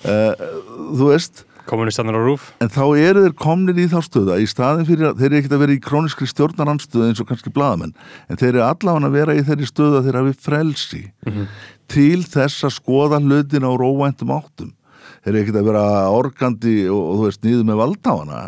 þú 0.00 1.12
veist 1.12 1.46
Kommunistannar 1.70 2.16
á 2.18 2.22
rúf. 2.24 2.50
en 2.58 2.70
þá 2.72 2.84
eru 2.98 3.24
þeir 3.26 3.34
komnir 3.38 3.78
í 3.78 3.86
þá 3.90 4.00
stöðu 4.02 4.32
að 4.34 4.42
í 4.42 4.48
staðin 4.50 4.88
fyrir 4.88 5.10
að 5.10 5.20
þeir 5.20 5.28
eru 5.28 5.38
ekkert 5.38 5.54
að 5.54 5.62
vera 5.62 5.76
í 5.76 5.82
króniskri 5.84 6.26
stjórnaranstöðu 6.30 7.10
eins 7.10 7.20
og 7.22 7.28
kannski 7.28 7.52
blaðamenn 7.54 7.92
en 8.26 8.40
þeir 8.40 8.54
eru 8.54 8.64
allavega 8.66 9.10
að 9.10 9.18
vera 9.18 9.36
í 9.36 9.44
þeirri 9.46 9.68
stöðu 9.68 10.00
að 10.00 10.08
þeir 10.08 10.18
hafi 10.20 10.34
frelsi 10.46 11.02
til 11.90 12.24
þess 12.24 12.66
að 12.66 12.74
skoða 12.78 13.20
hlutin 13.22 13.66
á 13.66 13.70
róvæntum 13.74 14.34
áttum. 14.34 14.72
Þeir 15.20 15.32
eru 15.34 15.42
ekkert 15.42 15.60
að 15.60 15.68
vera 15.68 15.86
organdi 16.16 16.74
og, 16.88 17.00
og 17.00 17.14
þú 17.20 17.28
veist 17.28 17.46
nýðu 17.46 17.64
með 17.68 17.80
valdháfana 17.84 18.40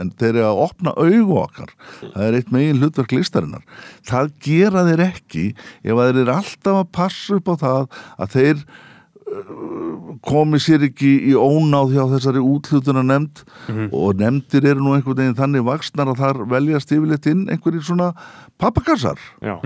en 0.00 0.12
þeir 0.16 0.34
eru 0.34 0.46
að 0.48 0.60
opna 0.66 0.94
augu 0.96 1.38
okkar. 1.40 1.72
Það 2.02 2.26
er 2.26 2.38
eitt 2.38 2.52
megin 2.54 2.82
hlutverk 2.82 3.16
listarinnar. 3.16 3.64
Það 4.08 4.30
gera 4.46 4.84
þeir 4.88 5.02
ekki 5.10 5.46
ef 5.54 5.92
að 5.96 6.06
þeir 6.06 6.22
eru 6.24 6.36
alltaf 6.36 6.78
að 6.82 6.94
passa 6.96 7.40
upp 7.40 7.52
á 7.52 7.54
það 7.64 7.90
að 8.16 8.38
þeir 8.38 8.64
komi 10.26 10.58
sér 10.58 10.88
ekki 10.88 11.10
í 11.30 11.34
ónáð 11.38 11.94
hjá 11.94 12.02
þessari 12.16 12.42
útlutuna 12.42 13.04
nefnd 13.06 13.44
og 13.94 14.18
nefndir 14.18 14.66
eru 14.72 14.82
nú 14.82 14.96
einhvern 14.96 15.20
veginn 15.20 15.38
þannig 15.38 15.66
vaksnar 15.68 16.10
að 16.10 16.22
þar 16.24 16.40
veljast 16.50 16.94
yfirleitt 16.96 17.28
inn 17.30 17.44
einhverjir 17.46 17.84
svona 17.86 18.10
pappakassar. 18.60 19.20
Já, 19.44 19.56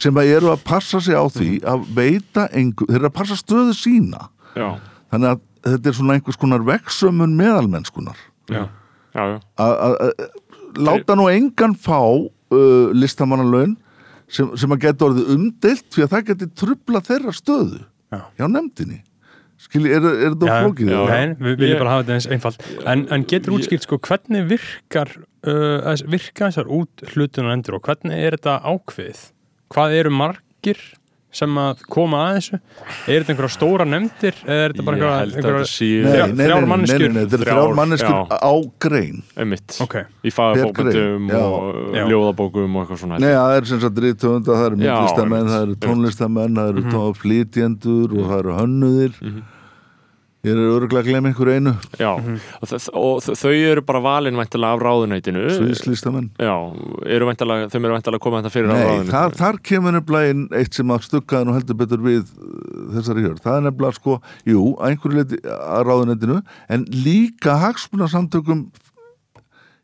sem 0.00 0.16
að 0.16 0.34
eru 0.36 0.52
að 0.52 0.64
passa 0.68 1.00
sig 1.00 1.16
á 1.16 1.24
því 1.28 1.50
að 1.68 1.88
veita 1.96 2.46
einhver, 2.56 2.88
þeir 2.88 3.00
eru 3.00 3.08
að 3.10 3.16
passa 3.16 3.38
stöðu 3.40 3.76
sína. 3.76 4.28
Já, 4.56 4.68
þannig 5.12 5.32
að 5.32 5.46
þetta 5.70 5.90
er 5.90 5.96
svona 5.96 6.16
einhvers 6.16 6.40
konar 6.40 6.66
veksömmun 6.66 7.36
meðalmennskunar 7.38 8.20
já. 8.50 8.62
Að 9.14 10.10
láta 10.78 11.16
nú 11.18 11.28
engan 11.30 11.74
fá 11.74 12.00
uh, 12.00 12.90
listamannalaun 12.94 13.76
sem, 14.30 14.50
sem 14.58 14.70
að 14.74 14.84
geta 14.86 15.08
orðið 15.08 15.30
umdeilt 15.34 15.86
því 15.90 16.04
að 16.06 16.12
það 16.14 16.26
geti 16.32 16.50
trubla 16.62 17.02
þeirra 17.06 17.34
stöðu 17.34 17.80
Já. 18.10 18.20
hjá 18.38 18.46
nefndinni 18.50 19.00
skilji, 19.60 19.90
er, 19.92 20.06
er 20.06 20.32
þetta 20.34 20.46
Já, 20.48 20.54
flókið? 20.64 20.92
já. 20.94 21.00
Nei, 21.10 21.34
við 21.42 21.58
viljum 21.64 21.82
bara 21.82 21.96
hafa 21.96 22.04
þetta 22.06 22.16
eins 22.16 22.28
einfalt 22.36 22.62
en, 22.94 23.02
en 23.12 23.26
getur 23.28 23.56
útskilt 23.58 23.84
sko 23.86 23.98
hvernig 24.06 24.46
virkar 24.50 25.12
uh, 25.46 26.06
virka 26.10 26.48
þessar 26.48 26.70
út 26.78 27.04
hlutunar 27.12 27.56
endur 27.56 27.76
og 27.80 27.84
hvernig 27.90 28.16
er 28.28 28.38
þetta 28.38 28.56
ákveðið 28.70 29.26
hvað 29.74 29.98
eru 30.00 30.14
margir 30.16 30.80
sem 31.32 31.58
að 31.62 31.82
koma 31.86 32.20
að 32.26 32.36
þessu. 32.40 32.58
Er 33.06 33.22
þetta 33.22 33.32
einhverja 33.34 33.54
stóra 33.54 33.84
nefndir 33.86 34.34
eða 34.42 34.64
er 34.64 34.72
þetta 34.74 34.84
bara 34.88 34.96
einhverja, 34.96 35.26
þrjár- 35.30 36.66
manneskjur? 36.72 37.04
er 37.10 37.28
Þrjár, 37.30 37.44
þrjár 37.46 37.74
manneskjur 37.78 38.34
á 38.34 38.52
grein. 38.82 39.22
Einmitt. 39.36 39.76
Ok. 39.84 39.94
í 40.26 40.32
fagabókmyndum 40.34 41.30
Já. 41.30 41.38
og 41.38 41.94
Já. 41.94 42.04
ljóðabókum 42.10 42.74
og 42.76 42.82
eitthvað 42.84 43.00
svona 43.04 43.18
Nei, 43.22 43.30
það 43.30 43.56
er 43.60 43.64
sem 43.70 43.80
sagt 43.80 44.02
rítöfunda, 44.04 44.50
það 44.58 44.66
eru 44.66 44.76
myndlistamenn, 44.82 45.48
það 45.54 45.62
eru 45.68 45.78
tónlistamenn, 45.86 46.58
það 46.60 46.68
eru 46.74 46.82
mm 46.82 47.16
flýtjendur 47.20 48.12
og 48.18 48.26
það 48.30 48.38
eru 48.40 48.56
hönnuðir 48.60 49.12
Ég 50.40 50.54
er 50.56 50.60
örgulega 50.72 51.02
að 51.02 51.08
glemja 51.10 51.30
einhverju 51.34 51.54
einu. 51.60 51.72
Já, 52.00 52.10
og, 52.16 52.62
þ- 52.70 52.92
og 52.96 53.18
þau 53.36 53.50
eru 53.52 53.82
bara 53.84 54.00
valin 54.00 54.38
væntalega 54.40 54.72
af 54.78 54.84
ráðunætinu 54.86 55.42
Sviðslistamenn. 55.52 56.30
Já, 56.40 56.54
eru 57.12 57.26
væntalega, 57.28 57.66
þau 57.68 57.76
eru 57.82 57.92
væntalega 57.98 58.16
að 58.16 58.24
koma 58.24 58.38
þetta 58.40 58.52
fyrir 58.54 58.70
Nei, 58.70 58.78
ráðunætinu 58.80 59.12
þar, 59.12 59.34
þar 59.36 59.58
kemur 59.68 59.92
nefnilega 59.98 60.30
inn 60.32 60.46
eitt 60.56 60.78
sem 60.78 60.94
að 60.96 61.04
stuggaði 61.10 61.44
nú 61.50 61.56
heldur 61.58 61.76
betur 61.82 62.00
við 62.06 62.22
uh, 62.24 62.54
þessari 62.96 63.24
hjörð. 63.26 63.42
Það 63.44 63.58
er 63.58 63.66
nefnilega 63.68 63.98
sko, 63.98 64.16
jú, 64.48 64.62
að 64.80 64.94
einhverju 64.94 65.18
leiti 65.20 65.42
að 65.58 65.84
ráðunetinu, 65.90 66.38
en 66.72 66.88
líka 67.04 67.58
hagsmunarsamtökum 67.66 68.64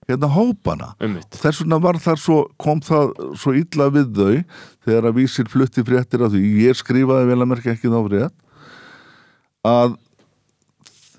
hérna 0.09 0.33
hópana. 0.39 0.93
einmitt, 1.03 1.37
Þess 1.37 1.61
vegna 1.67 1.83
var 1.85 2.01
þar 2.01 2.17
svo, 2.23 2.39
kom 2.63 2.81
það 2.81 3.13
svo 3.37 3.53
illa 3.61 3.91
við 3.93 4.09
þau 4.17 4.33
þegar 4.89 5.11
að 5.11 5.17
vísir 5.21 5.53
flutti 5.53 5.85
fréttir 5.85 6.25
af 6.25 6.33
því, 6.33 6.43
ég 6.65 6.81
skrifaði 6.81 7.29
vel 7.29 7.41
að 7.45 7.51
merkja 7.53 7.77
ekki 7.77 7.93
þá 7.93 8.01
frétt, 8.09 8.37
að 9.67 9.97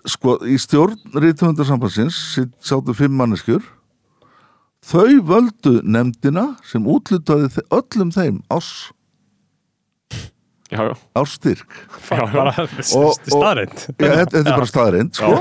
sko 0.07 0.37
í 0.47 0.55
stjórn 0.61 0.97
rítumundarsambansins 1.19 2.17
sáttu 2.63 2.93
fimm 2.97 3.17
manneskjur. 3.19 3.63
Þau 4.87 5.17
völdu 5.27 5.81
nefndina 5.83 6.53
sem 6.67 6.85
útlutaði 6.87 7.49
þe- 7.57 7.65
öllum 7.75 8.11
þeim 8.15 8.37
ás, 8.53 8.69
já, 10.71 10.79
já, 10.85 10.93
staðreind 13.27 13.77
Já, 13.97 14.11
þetta, 14.21 14.37
er 14.43 14.51
bara 14.53 14.69
staðreind 14.69 15.17
sko. 15.17 15.33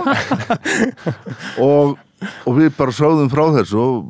og, 1.67 1.97
og 2.49 2.59
við 2.59 2.73
bara 2.79 2.95
sáðum 2.97 3.31
frá 3.33 3.45
þessu 3.61 3.83
og 3.83 4.01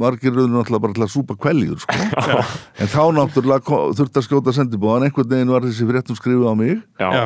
margir 0.00 0.32
eru 0.32 0.46
náttúrulega 0.50 0.82
bara 0.86 0.96
til 0.96 1.04
að 1.06 1.12
súpa 1.12 1.36
kveljur 1.40 1.80
sko. 1.82 1.96
en 2.82 2.90
þá 2.92 3.02
náttúrulega 3.18 3.64
kom- 3.66 3.92
þurfti 3.98 4.20
að 4.20 4.26
skjóta 4.26 4.54
sendibóðan 4.56 5.06
einhvern 5.08 5.30
veginn 5.32 5.52
var 5.52 5.66
þessi 5.66 5.86
fréttum 5.88 6.18
skrifuð 6.18 6.48
á 6.48 6.54
mig 6.58 6.74
já. 7.00 7.08
Já. 7.12 7.22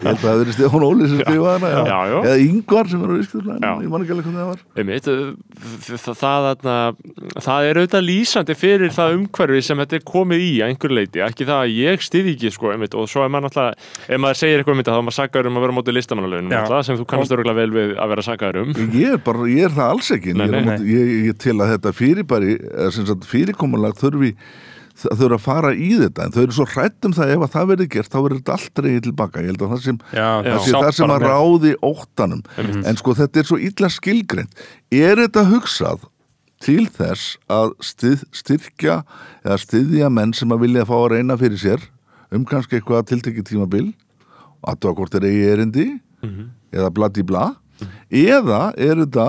ég 0.00 0.06
held 0.06 0.20
að 0.20 0.24
það 0.26 0.40
verið 0.42 0.56
Stefán 0.56 0.86
Óli 0.86 1.08
sem 1.10 1.22
skrifaði 1.24 1.54
hana 1.60 1.72
Já, 1.90 1.98
já. 2.10 2.18
eða 2.30 2.44
Yngvar 2.46 2.90
sem 2.90 3.04
er 3.04 3.10
á 3.10 3.14
viðskiptafræðinu 3.18 3.70
Já. 3.70 3.72
ég 3.84 3.92
man 3.94 4.04
ekki 4.04 4.14
alveg 4.16 4.28
hvernig 4.28 4.40
það 4.40 4.50
var 4.50 4.60
Einmitt, 4.80 5.10
það, 5.90 6.18
það, 6.20 6.48
það, 6.64 7.00
það 7.48 7.68
er 7.70 7.80
auðvitað 7.80 8.06
lýsandi 8.10 8.56
fyrir 8.60 8.94
það 8.96 9.16
umhverfi 9.18 9.62
sem 9.66 9.82
þetta 9.84 9.98
er 10.00 10.06
komið 10.10 10.44
í 10.46 10.52
að 10.60 10.72
einhver 10.74 10.94
leiti, 10.96 11.22
ekki 11.24 11.48
það 11.48 11.64
að 11.64 11.74
ég 11.80 12.04
stiði 12.04 12.34
ekki 12.36 12.52
sko, 12.54 12.72
einmitt, 12.74 12.96
og 12.96 13.08
svo 13.10 13.24
er 13.24 13.32
maður 13.32 13.48
náttúrulega 13.48 14.14
ef 14.16 14.22
maður 14.24 14.40
segir 14.40 14.60
eitthvað 14.62 14.76
um 14.76 14.82
þetta 14.82 14.96
þá 15.30 15.38
er 15.40 15.48
um 15.50 15.58
að 15.58 15.64
vera 15.64 15.74
á 15.74 15.78
móti 15.78 15.94
listamannalaunum 15.94 16.50
Já. 16.52 16.60
náttúrulega, 16.60 16.86
sem 16.88 16.98
þú 17.00 17.06
kannast 17.10 17.34
örgulega 17.36 17.58
vel 17.60 17.74
við 17.74 17.92
að 18.00 18.12
vera 18.14 18.24
sagaður 18.26 18.60
um 18.62 18.72
ég 18.96 19.14
er 19.16 19.22
bara, 19.24 19.46
ég 19.50 19.68
er 19.68 19.74
það 19.76 19.92
alls 19.94 20.10
ekki 20.16 20.34
Nei, 20.36 20.46
ég, 20.46 20.70
er 20.74 20.84
ég, 20.90 21.12
ég 21.30 21.38
til 21.40 21.56
að 21.56 21.72
þetta 21.80 21.96
fyrirbæri 21.98 22.58
fyrirkomulag 23.30 23.96
þurfi 23.98 24.34
það 25.00 25.20
þurfa 25.22 25.36
að 25.38 25.44
fara 25.44 25.70
í 25.72 25.88
þetta. 25.96 26.24
En 26.26 26.34
þau 26.34 26.40
eru 26.42 26.54
svo 26.56 26.66
hrætt 26.68 27.06
um 27.08 27.14
það 27.16 27.32
ef 27.34 27.44
að 27.46 27.52
það 27.54 27.68
verði 27.70 27.86
gert 27.94 28.12
þá 28.12 28.18
verður 28.20 28.40
þetta 28.40 28.56
allt 28.56 28.80
reyði 28.84 29.02
tilbaka 29.06 29.40
ég 29.44 29.50
held 29.50 29.62
að 29.64 29.70
það 29.72 29.82
sem 29.84 30.00
Já, 30.12 30.26
Já. 30.44 30.50
það 30.50 30.74
það 30.84 30.90
sem 30.98 31.12
að 31.14 31.24
ráði 31.26 31.72
óttanum. 31.90 32.42
En 32.90 33.00
sko 33.00 33.14
þetta 33.16 33.40
er 33.40 33.48
svo 33.48 33.60
illa 33.70 33.90
skilgreint. 33.94 34.64
Er 34.92 35.22
þetta 35.22 35.46
hugsað 35.48 36.04
til 36.60 36.84
þess 36.92 37.38
að 37.48 37.72
styð, 37.88 38.26
styrkja 38.36 38.98
eða 39.46 39.56
styðja 39.62 40.10
menn 40.12 40.34
sem 40.36 40.52
að 40.52 40.66
vilja 40.66 40.84
fá 40.88 40.96
að 40.98 41.08
reyna 41.14 41.38
fyrir 41.40 41.62
sér 41.62 41.86
um 42.36 42.44
kannski 42.44 42.76
eitthvað 42.78 43.08
tiltekið 43.14 43.48
tímabil? 43.54 43.86
Að 44.60 44.82
það 44.84 44.98
hvort 44.98 45.16
er 45.16 45.24
eigi 45.30 45.48
erindi 45.54 45.86
eða 46.76 46.92
bladi 46.92 47.24
bla 47.24 47.46
eða 48.12 48.74
er 48.76 49.00
þetta 49.00 49.28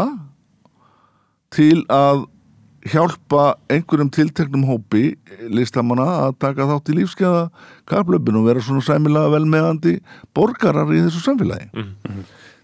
til 1.55 1.85
að 1.87 2.25
hjálpa 2.89 3.55
einhverjum 3.69 4.09
tilteknum 4.13 4.63
hópi 4.65 5.15
listamanna 5.53 6.05
að 6.27 6.37
taka 6.41 6.65
þátt 6.69 6.89
í 6.93 6.97
lífskeiða 6.97 7.43
kaplöpun 7.91 8.39
og 8.41 8.47
vera 8.49 8.63
svona 8.65 8.81
sæmilega 8.85 9.33
velmeðandi 9.35 9.97
borgarar 10.37 10.89
í 10.95 11.03
þessu 11.05 11.21
samfélagi. 11.27 11.69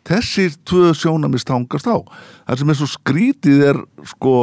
Þessir 0.07 0.53
tvö 0.65 0.93
sjónamist 0.95 1.49
hangast 1.51 1.89
á. 1.91 1.97
Það 2.47 2.61
sem 2.61 2.71
er 2.73 2.79
svo 2.79 2.87
skrítið 2.93 3.63
er 3.73 3.79
sko 4.07 4.33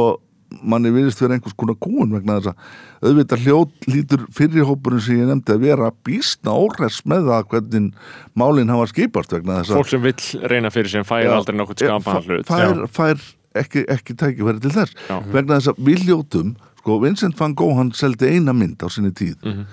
manni 0.61 0.91
virðist 0.93 1.19
vera 1.19 1.35
einhvers 1.35 1.55
konar 1.57 1.75
kúun 1.81 2.13
vegna 2.15 2.37
þess 2.37 2.51
að 2.53 3.09
auðvitað 3.09 3.41
hljót 3.43 3.87
lítur 3.91 4.21
fyrirhópurinn 4.37 5.01
sem 5.03 5.17
ég 5.19 5.27
nefndi 5.27 5.55
að 5.55 5.63
vera 5.65 5.89
býstna 6.05 6.53
óhress 6.55 7.01
með 7.09 7.25
það 7.31 7.47
hvernig 7.51 7.89
málinn 8.39 8.71
hafa 8.71 8.85
skipast 8.93 9.33
vegna 9.35 9.57
þess 9.59 9.73
að 9.73 9.79
fólk 9.81 9.91
sem 9.91 10.05
vill 10.05 10.45
reyna 10.53 10.71
fyrir 10.71 10.93
sem 10.93 11.07
fær 11.09 11.25
Já, 11.25 11.33
aldrei 11.35 11.57
nokkuð 11.59 11.81
er- 11.81 11.91
skapaðan 11.91 12.29
hlut. 12.29 12.47
fær, 12.53 12.85
fær 12.95 13.25
ekki, 13.61 13.85
ekki 13.91 14.15
tækifæri 14.19 14.61
til 14.63 14.73
þess. 14.75 14.93
Já. 15.09 15.17
vegna 15.33 15.57
þess 15.59 15.71
að 15.73 15.81
við 15.87 16.05
hljótum 16.07 16.53
sko, 16.81 16.99
Vincent 17.01 17.39
van 17.39 17.55
Gogh 17.57 17.77
hann 17.79 17.91
seldi 17.97 18.29
eina 18.35 18.53
mynd 18.53 18.83
á 18.83 18.87
sinni 18.93 19.11
tíð. 19.15 19.37
Mhm. 19.43 19.65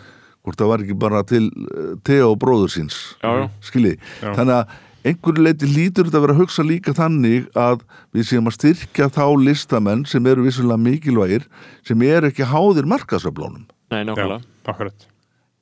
hvort 0.43 0.59
það 0.59 0.71
var 0.73 0.81
ekki 0.83 0.95
bara 0.99 1.21
til 1.23 1.45
uh, 1.55 1.93
Theo 2.03 2.33
bróður 2.35 2.73
síns 2.75 2.97
Já, 3.23 3.31
já. 3.31 3.45
skilji, 3.63 3.93
þannig 4.25 4.57
að 4.57 4.73
einhverju 5.07 5.43
leiti 5.45 5.69
lítur 5.71 6.09
þetta 6.09 6.19
að 6.19 6.25
vera 6.25 6.35
að 6.35 6.41
hugsa 6.43 6.65
líka 6.67 6.95
þannig 6.99 7.47
að 7.59 7.85
við 8.15 8.27
séum 8.27 8.51
að 8.51 8.57
styrkja 8.57 9.07
þá 9.15 9.23
listamenn 9.39 10.03
sem 10.11 10.27
eru 10.27 10.43
vissulega 10.43 10.83
mikilvægir 10.83 11.47
sem 11.87 12.03
eru 12.03 12.31
ekki 12.31 12.47
háðir 12.51 12.87
markasöflónum 12.91 13.69
Nei, 13.93 14.03
nákvæmlega. 14.09 14.41
Akkurat. 14.67 15.07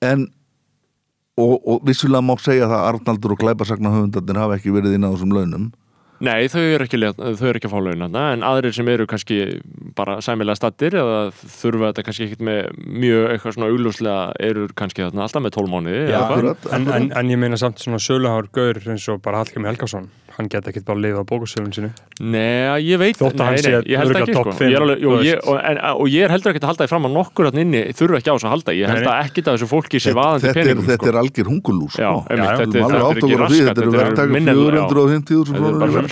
En 0.00 0.28
og, 1.40 1.54
og 1.64 1.84
vissulega 1.88 2.24
má 2.24 2.34
segja 2.40 2.68
það 2.68 2.76
að 2.80 2.88
Arnaldur 2.94 3.34
og 3.34 3.40
Glæpasagna 3.44 3.92
höfundarnir 3.94 4.40
hafa 4.40 4.56
ekki 4.60 4.72
verið 4.74 4.96
inn 4.96 5.04
á 5.08 5.12
þessum 5.12 5.32
launum 5.36 5.68
Nei, 6.20 6.50
þau 6.52 6.60
eru 6.60 6.84
ekki, 6.84 6.98
þau 7.16 7.46
eru 7.48 7.56
ekki 7.56 7.68
að 7.70 7.72
fá 7.72 7.80
laun 7.80 8.06
en 8.20 8.42
aðrir 8.44 8.74
sem 8.76 8.88
eru 8.92 9.06
kannski 9.08 9.38
bara 9.96 10.18
sæmilega 10.24 10.58
stattir 10.58 10.96
eða 11.00 11.20
þurfa 11.32 11.90
þetta 11.90 12.04
kannski 12.04 12.26
ekkit 12.26 12.44
með 12.44 12.68
mjög 12.84 13.28
eitthvað 13.32 13.56
svona 13.56 13.70
augljóslega 13.72 14.26
eru 14.50 14.66
kannski 14.76 15.06
þarna 15.06 15.24
alltaf 15.24 15.44
með 15.46 15.56
12 15.56 15.72
mánuði 15.72 16.02
eða 16.02 16.18
eitthvað. 16.18 16.34
akkurat, 16.36 16.68
en, 16.76 16.88
en, 16.98 17.08
en 17.22 17.32
ég 17.32 17.40
meina 17.40 17.60
samt 17.60 17.80
svona 17.80 18.02
söluhár 18.04 18.50
gaur 18.52 18.82
eins 18.84 19.08
og 19.08 19.22
bara 19.24 19.40
Hallgrimur 19.40 19.72
Helgason 19.72 20.10
hann 20.40 20.48
geta 20.52 20.70
ekkert 20.72 20.86
bara 20.88 20.98
að 20.98 21.04
lifa 21.06 21.20
á 21.22 21.26
bókusöfun 21.30 21.72
sinu 21.76 21.90
Nei, 22.20 22.80
ég 22.88 22.98
veit 23.00 23.16
Þótt 23.20 23.38
að 23.40 23.46
hann 23.50 23.58
sé 23.60 23.70
held 24.00 24.10
örugglega 24.10 24.26
ekki 24.26 24.34
topp 24.36 24.50
sko. 24.50 24.64
er 25.30 25.40
og, 25.44 25.56
en, 25.70 25.78
og 26.00 26.06
ég 26.10 26.24
er 26.26 26.34
heldur 26.34 26.50
ekki 26.52 26.60
að 26.64 26.68
halda 26.70 26.84
því 26.86 26.90
fram 26.92 27.08
að 27.08 27.14
nokkur 27.16 27.48
hann 27.50 27.60
inni 27.64 27.82
þurfa 28.00 28.20
ekki 28.20 28.30
á 28.30 28.34
þessu 28.34 28.48
að 28.50 28.54
halda 28.56 28.74
ég 28.80 28.92
held 28.94 29.08
að 29.10 29.20
ekkit 29.24 29.44
að 29.50 29.56
þessu 29.58 29.68
fólki 29.70 30.00
sé 30.04 30.14
vaðandi 30.16 30.46
þetta, 30.46 30.50
er, 30.50 30.66
peningum 30.70 30.88
þetta 30.90 31.00
sko. 31.00 31.10
er 31.12 31.20
algjör 31.22 31.50
hungulús 31.50 31.94
Já, 32.00 32.10
sko. 32.10 32.24
þetta, 32.30 32.76
er- 32.80 32.84
að 32.90 33.00
já. 34.70 34.84
450.000 34.90 35.50
Þetta 35.50 35.60
er 35.60 35.70
krónur 35.70 35.80
bara- 35.80 36.00
er 36.00 36.04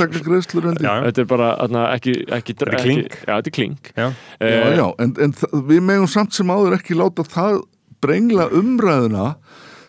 ekki, 1.99 2.15
ekki, 2.39 2.55
Þetta 2.59 2.67
er 2.69 2.75
ekki 2.79 2.89
klink. 2.89 3.19
Já, 3.29 3.33
þetta 3.39 3.49
er 3.49 3.57
klink 3.59 3.93
já, 3.97 4.07
Já, 4.09 4.13
Eh, 4.41 4.95
en, 4.99 5.33
við 5.69 5.81
megum 5.83 6.09
samt 6.09 6.33
sem 6.35 6.47
áður 6.47 6.77
ekki 6.79 6.95
láta 6.99 7.25
það 7.27 7.63
brengla 8.03 8.49
umræðuna 8.55 9.37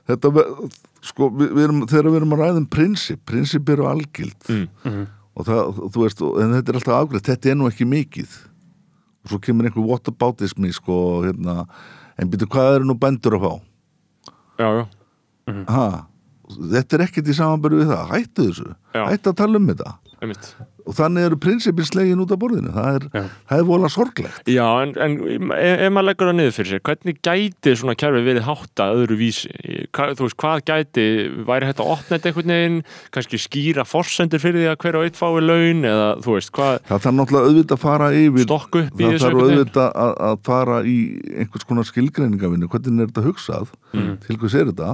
þetta, 0.10 0.32
ve- 0.34 0.70
sko, 1.10 1.30
við, 1.34 1.54
við 1.58 1.64
erum, 1.68 1.80
þegar 1.90 2.10
við 2.12 2.20
erum 2.22 2.36
að 2.36 2.44
ræða 2.44 2.62
um 2.64 2.68
prinsip, 2.76 3.22
prinsip 3.30 3.70
eru 3.74 3.88
algild. 3.90 4.38
Mm. 4.86 5.08
og 5.40 5.46
það, 5.48 5.82
þú 5.96 6.04
veist, 6.04 6.22
og- 6.26 6.38
en 6.44 6.54
þetta 6.58 6.70
er 6.74 6.78
alltaf 6.82 6.98
afgreitt, 7.00 7.28
þetta 7.30 7.52
er 7.52 7.56
nú 7.60 7.68
ekki 7.70 7.86
mikið. 7.88 8.34
Og 9.24 9.32
svo 9.34 9.40
kemur 9.44 9.68
einhver 9.70 9.86
whataboutismi, 9.88 10.72
sko, 10.76 10.98
hérna, 11.28 11.66
en 12.20 12.30
byrju, 12.32 12.48
hvað 12.52 12.76
eru 12.80 12.88
nú 12.90 12.96
bændur 13.00 13.38
að 13.40 13.46
fá? 13.48 13.54
Já, 14.60 14.70
já, 14.80 14.86
Ha, 15.70 15.86
þetta 16.74 16.94
er 17.00 17.04
ekkert 17.08 17.30
í 17.32 17.34
samanbyrju 17.34 17.80
við 17.82 17.88
það, 17.90 18.10
hættu 18.14 18.44
þessu, 18.50 18.68
Já. 18.94 19.04
hættu 19.10 19.32
að 19.32 19.38
tala 19.40 19.58
um 19.58 19.68
þetta. 19.72 19.94
Einmitt 20.22 20.50
og 20.90 20.96
þannig 20.98 21.28
eru 21.28 21.38
prinsipin 21.42 21.86
slegin 21.86 22.22
út 22.24 22.32
af 22.34 22.40
borðinu, 22.42 22.72
það 22.74 22.96
er, 22.98 23.04
það 23.50 23.60
er 23.62 23.68
vola 23.68 23.90
sorglegt. 23.94 24.50
Já, 24.50 24.66
en, 24.82 24.94
en 24.98 25.18
ef, 25.30 25.44
ef 25.86 25.94
maður 25.94 26.08
leggur 26.08 26.30
það 26.32 26.38
niður 26.40 26.56
fyrir 26.56 26.72
sér 26.74 26.84
hvernig 26.90 27.20
gæti 27.26 27.74
svona 27.78 27.96
kerfi 28.00 28.24
verið 28.26 28.48
hátta 28.48 28.88
öðru 28.96 29.20
vísi? 29.20 29.52
Hva, 29.94 30.08
þú 30.18 30.26
veist, 30.26 30.38
hvað 30.42 30.64
gæti 30.72 31.06
væri 31.46 31.70
hægt 31.70 31.84
að 31.84 31.92
opna 31.94 32.16
þetta 32.16 32.32
einhvern 32.32 32.56
veginn? 32.56 32.80
Kannski 33.14 33.42
skýra 33.44 33.86
forsendur 33.86 34.42
fyrir 34.42 34.64
því 34.64 34.72
að 34.72 34.80
hver 34.86 35.00
og 35.00 35.06
eitt 35.06 35.20
fái 35.20 35.44
laun 35.46 35.86
eða 35.92 36.10
þú 36.26 36.36
veist, 36.40 36.54
hvað 36.58 36.74
Það 36.90 37.06
þarf 37.06 37.18
náttúrulega 37.20 37.52
auðvitað 37.52 37.78
að 37.78 37.84
fara 37.86 38.10
yfir 38.18 38.50
það 38.50 39.22
þarf 39.26 39.44
auðvitað 39.44 39.94
að, 40.08 40.16
að 40.30 40.42
fara 40.50 40.82
í 40.90 40.98
einhvers 41.36 41.70
konar 41.70 41.90
skilgreiningavinnu 41.90 42.72
hvernig 42.72 43.06
er 43.06 43.14
þetta 43.14 43.28
hugsað? 43.28 43.72
Mm. 43.94 44.12
til 44.26 44.38
hvers 44.42 44.58
er 44.58 44.70
þetta? 44.72 44.90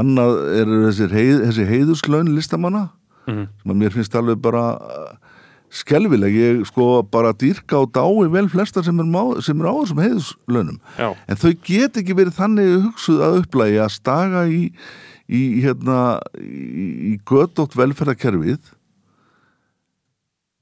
Annað 0.00 0.38
er 0.56 0.70
þessi, 0.88 1.08
heið, 1.12 1.38
þessi 1.50 1.68
heiðuslaun 1.68 2.32
listamanna 2.32 2.86
Mhm. 3.26 3.46
sem 3.62 3.74
að 3.74 3.78
mér 3.82 3.94
finnst 3.94 4.16
alveg 4.18 4.40
bara 4.42 4.64
uh, 4.76 5.12
skelvileg, 5.72 6.34
ég 6.36 6.64
sko 6.68 7.02
bara 7.08 7.32
dýrka 7.32 7.78
og 7.80 7.92
dái 7.94 8.28
vel 8.32 8.48
flesta 8.52 8.82
sem 8.84 8.98
er, 8.98 9.08
má, 9.08 9.22
sem 9.40 9.60
er 9.60 9.70
á 9.70 9.74
þessum 9.78 10.02
heiðuslaunum 10.02 10.80
Já, 10.98 11.08
en 11.28 11.40
þau 11.40 11.52
get 11.64 11.96
ekki 12.02 12.16
verið 12.18 12.36
þannig 12.36 12.74
hugsuð 12.88 13.22
að 13.24 13.38
upplægi 13.44 13.80
að 13.80 13.94
staga 13.94 14.44
í, 14.50 14.60
í 15.32 15.42
hérna 15.64 16.02
í, 16.42 17.16
gödótt 17.28 17.78
velferðarkerfið 17.78 18.74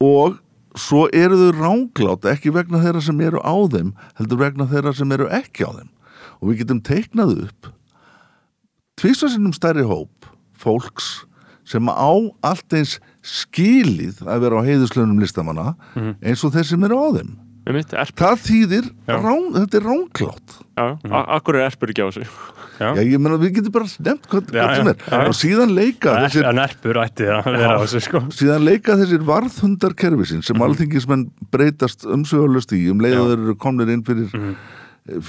og 0.04 0.38
svo 0.78 1.06
eru 1.16 1.38
þau 1.40 1.50
ránglátt 1.58 2.28
ekki 2.30 2.52
vegna 2.54 2.80
þeirra 2.82 3.02
sem 3.04 3.20
eru 3.24 3.40
á 3.42 3.56
þeim 3.72 3.90
heldur 4.20 4.40
vegna 4.44 4.68
þeirra 4.70 4.94
sem 4.96 5.12
eru 5.16 5.26
ekki 5.32 5.66
á 5.66 5.70
þeim. 5.74 5.90
Og 6.40 6.50
við 6.50 6.62
getum 6.62 6.80
teiknað 6.86 7.34
upp 7.46 7.72
tvisasinnum 9.00 9.54
stærri 9.56 9.84
hóp 9.88 10.28
fólks 10.61 11.24
sem 11.71 11.93
á 11.93 12.12
allt 12.51 12.77
eins 12.79 12.97
skilið 13.23 14.25
að 14.27 14.47
vera 14.47 14.62
á 14.62 14.66
heiðuslönum 14.66 15.21
listamanna 15.23 15.75
eins 15.95 16.43
og 16.47 16.55
þeir 16.57 16.68
sem 16.73 16.89
eru 16.89 16.99
á 16.99 17.09
þeim. 17.21 17.39
Einmitt, 17.68 17.93
erp, 17.93 18.14
það 18.16 18.39
þýðir, 18.47 18.87
rán, 19.07 19.51
þetta 19.55 19.77
er 19.77 19.85
ránglátt. 19.85 20.55
Já, 20.81 20.85
mm. 20.97 21.12
akkur 21.37 21.59
er 21.59 21.66
erpur 21.68 21.93
ekki 21.93 22.03
á 22.03 22.09
þessu 22.09 22.23
já. 22.25 22.87
Já, 22.97 23.03
ég 23.05 23.21
meina 23.21 23.37
við 23.39 23.59
getum 23.59 23.75
bara 23.75 23.89
nefnt 24.07 24.29
hvað, 24.33 24.49
Já, 24.49 24.62
hvað 24.62 24.79
sem 24.79 24.91
er. 24.91 25.03
Já. 25.05 25.21
og 25.21 25.37
síðan 25.37 25.75
leika 25.77 26.14
þessir, 26.25 26.47
en 26.49 26.62
erpur 26.64 27.01
ætti 27.03 27.29
að 27.29 27.51
vera 27.53 27.77
á 27.77 27.81
þessu 27.85 28.03
sko. 28.07 28.23
Síðan 28.39 28.64
leika 28.64 28.97
þessir 29.03 29.27
varðhundar 29.29 29.97
kerfisinn 30.03 30.45
sem 30.47 30.64
alþingismenn 30.66 31.27
breytast 31.53 32.09
umsögulegst 32.09 32.73
í 32.79 32.81
um 32.95 33.05
leiður 33.05 33.37
eru 33.37 33.57
komnir 33.61 33.93
inn 33.93 34.07
fyrir, 34.09 34.33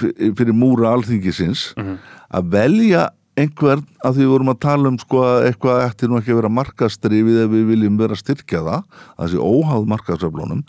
fyrir, 0.00 0.32
fyrir 0.40 0.56
múra 0.56 0.94
alþingisins 0.96 1.68
að 1.76 2.48
velja 2.56 3.10
einhvern 3.38 3.84
að 4.04 4.16
því 4.16 4.24
við 4.24 4.32
vorum 4.34 4.52
að 4.52 4.62
tala 4.66 4.90
um 4.90 4.98
sko 5.00 5.22
að 5.24 5.46
eitthvað 5.48 5.84
ætti 5.86 6.08
nú 6.08 6.18
ekki 6.18 6.34
að 6.34 6.40
vera 6.42 6.56
markastrifið 6.58 7.38
ef 7.44 7.52
við 7.52 7.68
viljum 7.70 8.00
vera 8.00 8.16
að 8.16 8.22
styrkja 8.22 8.64
það 8.66 8.82
að 8.82 9.22
þessi 9.22 9.40
óháð 9.40 9.86
markasöflunum 9.92 10.64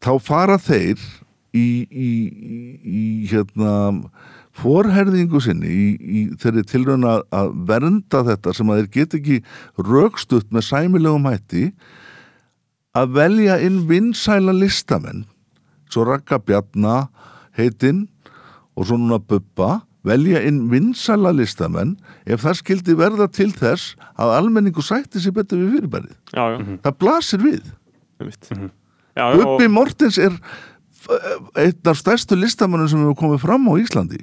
þá 0.00 0.12
fara 0.24 0.56
þeir 0.60 1.02
í, 1.52 1.66
í, 1.90 2.10
í, 2.40 2.60
í 2.80 3.02
hérna 3.30 3.72
forherðingu 4.60 5.40
sinni 5.44 5.70
í, 5.70 6.22
þeirri 6.40 6.64
tilraun 6.68 7.06
að, 7.06 7.52
vernda 7.68 8.22
þetta 8.30 8.54
sem 8.56 8.70
að 8.70 8.80
þeir 8.80 8.90
get 8.96 9.18
ekki 9.20 9.36
rökstutt 9.90 10.48
með 10.54 10.66
sæmilegum 10.70 11.28
hætti 11.28 11.68
að 12.96 13.12
velja 13.18 13.60
inn 13.62 13.84
vinsæla 13.90 14.54
listamenn 14.56 15.26
svo 15.90 16.06
Raka 16.08 16.40
Bjarna 16.42 17.04
heitinn 17.58 18.06
og 18.74 18.88
svo 18.88 18.98
núna 18.98 19.20
Bubba 19.20 19.82
velja 20.06 20.40
inn 20.48 20.62
vinsæla 20.70 21.32
listamenn 21.36 21.96
ef 22.26 22.44
það 22.44 22.58
skildi 22.62 22.94
verða 22.96 23.26
til 23.32 23.50
þess 23.52 23.94
að 24.16 24.34
almenningu 24.38 24.82
sætti 24.84 25.20
sér 25.20 25.34
betur 25.36 25.60
við 25.60 25.74
fyrirbærið. 25.78 26.14
Já, 26.32 26.44
já, 26.54 26.58
Það 26.86 26.98
blasir 27.04 27.44
við. 27.44 27.62
einmitt. 28.20 28.50
Já, 28.50 29.24
já, 29.26 29.36
Bubbi 29.36 29.66
og, 29.66 29.72
Mortens 29.74 30.18
er 30.18 30.36
einn 31.58 31.90
af 31.90 31.96
stærstu 31.98 32.36
listamannum 32.38 32.88
sem 32.88 33.00
hefur 33.02 33.16
komið 33.18 33.42
fram 33.44 33.68
á 33.68 33.74
Íslandi 33.80 34.20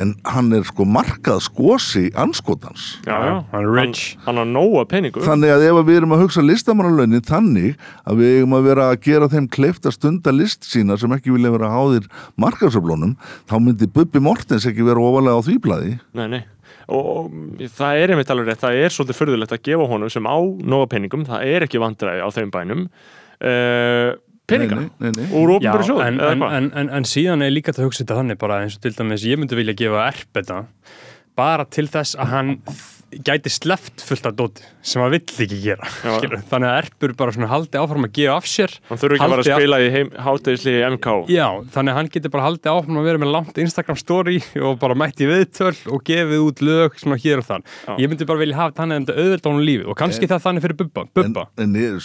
en 0.00 0.14
hann 0.24 0.52
er 0.56 0.64
sko 0.64 0.86
markað 0.88 1.42
skosi 1.44 2.06
anskotans 2.18 2.98
já, 3.04 3.12
já, 3.12 3.34
hann 3.52 3.66
er 3.66 3.72
rich. 3.76 4.16
Hann, 4.24 4.38
hann 4.40 4.52
á 4.52 4.54
nóga 4.56 4.86
peningu 4.88 5.24
þannig 5.24 5.52
að 5.52 5.66
ef 5.68 5.80
við 5.88 6.00
erum 6.00 6.16
að 6.16 6.24
hugsa 6.24 6.44
listamannalögnin 6.44 7.26
þannig 7.28 7.76
að 8.08 8.22
við 8.22 8.38
eigum 8.38 8.56
að 8.56 8.68
vera 8.70 8.88
að 8.92 9.02
gera 9.08 9.28
þeim 9.32 9.50
kleift 9.52 9.88
að 9.88 9.96
stunda 9.98 10.34
list 10.34 10.64
sína 10.68 10.96
sem 11.00 11.12
ekki 11.16 11.34
vilja 11.34 11.52
vera 11.52 11.70
háðir 11.74 12.08
markasöflunum 12.40 13.14
þá 13.50 13.56
myndi 13.60 13.90
Bubbi 13.92 14.22
Mortens 14.24 14.66
ekki 14.68 14.86
vera 14.86 15.02
ofalega 15.02 15.38
á 15.38 15.44
því 15.44 15.60
blaði. 15.62 15.94
Nei, 16.16 16.26
nei. 16.38 16.42
Og, 16.92 17.06
og 17.06 17.62
það 17.76 18.00
er 18.00 18.12
einmitt 18.12 18.30
alveg 18.32 18.50
rétt, 18.50 18.62
það 18.62 18.80
er 18.80 18.92
svolítið 18.94 19.18
furðulegt 19.20 19.54
að 19.54 19.64
gefa 19.68 19.88
honum 19.90 20.10
sem 20.12 20.26
á 20.26 20.38
nóga 20.40 20.88
peningum, 20.90 21.26
það 21.28 21.46
er 21.52 21.66
ekki 21.66 21.80
vandræði 21.82 22.24
á 22.24 22.28
þeim 22.34 22.52
bænum 22.54 22.86
uh, 22.88 24.12
peninga? 24.52 24.80
Úr 25.32 25.54
ofnbæri 25.56 25.88
sjóð 25.88 26.02
en, 26.06 26.20
en, 26.28 26.46
en, 26.48 26.70
en, 26.82 26.90
en 27.00 27.08
síðan 27.08 27.44
er 27.46 27.54
líka 27.54 27.74
að 27.74 27.86
hugsa 27.86 28.04
þetta 28.04 28.18
þannig 28.20 28.40
bara 28.42 28.62
eins 28.64 28.78
og 28.78 28.84
til 28.86 28.94
dæmis 28.98 29.26
ég 29.28 29.40
myndi 29.40 29.58
vilja 29.58 29.76
gefa 29.78 30.06
erp 30.10 30.40
þetta 30.40 30.62
bara 31.38 31.66
til 31.72 31.88
þess 31.90 32.18
að 32.20 32.34
hann 32.36 32.56
gæti 33.26 33.50
sleft 33.52 34.02
fullt 34.06 34.26
af 34.28 34.36
dóti 34.38 34.64
sem 34.82 35.02
hann 35.02 35.12
vill 35.12 35.22
ekki 35.44 35.58
gera 35.62 35.88
Já. 36.02 36.38
þannig 36.50 36.68
að 36.68 36.78
erpur 36.80 37.14
bara 37.18 37.34
svona 37.34 37.50
haldi 37.50 37.80
áfram 37.80 38.06
að 38.08 38.14
gefa 38.16 38.36
af 38.38 38.48
sér 38.48 38.74
Hann 38.88 39.00
þurfi 39.02 39.18
ekki 39.18 39.26
að 39.26 39.34
fara 39.34 39.44
að 39.44 39.50
haldi 39.50 39.60
spila 39.60 39.80
í 39.82 39.90
heim, 39.92 40.10
hátegisli 40.26 40.74
MK 40.88 41.14
Já, 41.32 41.46
þannig 41.74 41.92
að 41.92 41.98
hann 42.00 42.10
getur 42.16 42.34
bara 42.34 42.46
haldið 42.48 42.72
áfram 42.72 43.00
að 43.02 43.08
vera 43.10 43.22
með 43.22 43.32
langt 43.36 43.62
Instagram 43.62 44.00
story 44.00 44.38
og 44.62 44.78
bara 44.82 44.98
mætti 44.98 45.28
viðtöl 45.28 45.74
og 45.92 46.04
gefið 46.08 46.44
út 46.46 46.64
lög 46.64 46.98
svona 47.00 47.18
hér 47.22 47.42
og 47.42 47.48
þann. 47.48 47.66
Já. 47.86 47.94
Ég 48.02 48.12
myndi 48.12 48.28
bara 48.28 48.42
vilja 48.42 48.58
hafa 48.58 48.76
þannig 48.80 49.08
að 49.12 49.22
auðvitað 49.22 49.50
honum 49.52 49.66
lífið 49.68 49.92
og 49.92 49.98
kannski 50.02 50.30
það 50.30 50.44
þannig 50.46 50.66
fyrir 50.66 50.78
Bubba. 50.82 51.04
en, 51.06 51.12
Bubba. 51.18 51.46
en 51.62 51.76
er, 51.82 51.98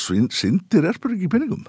svin, 0.00 0.28
sindir 0.34 0.88
erpur 0.90 1.14
ekki 1.14 1.28
í 1.28 1.32
peningum 1.32 1.64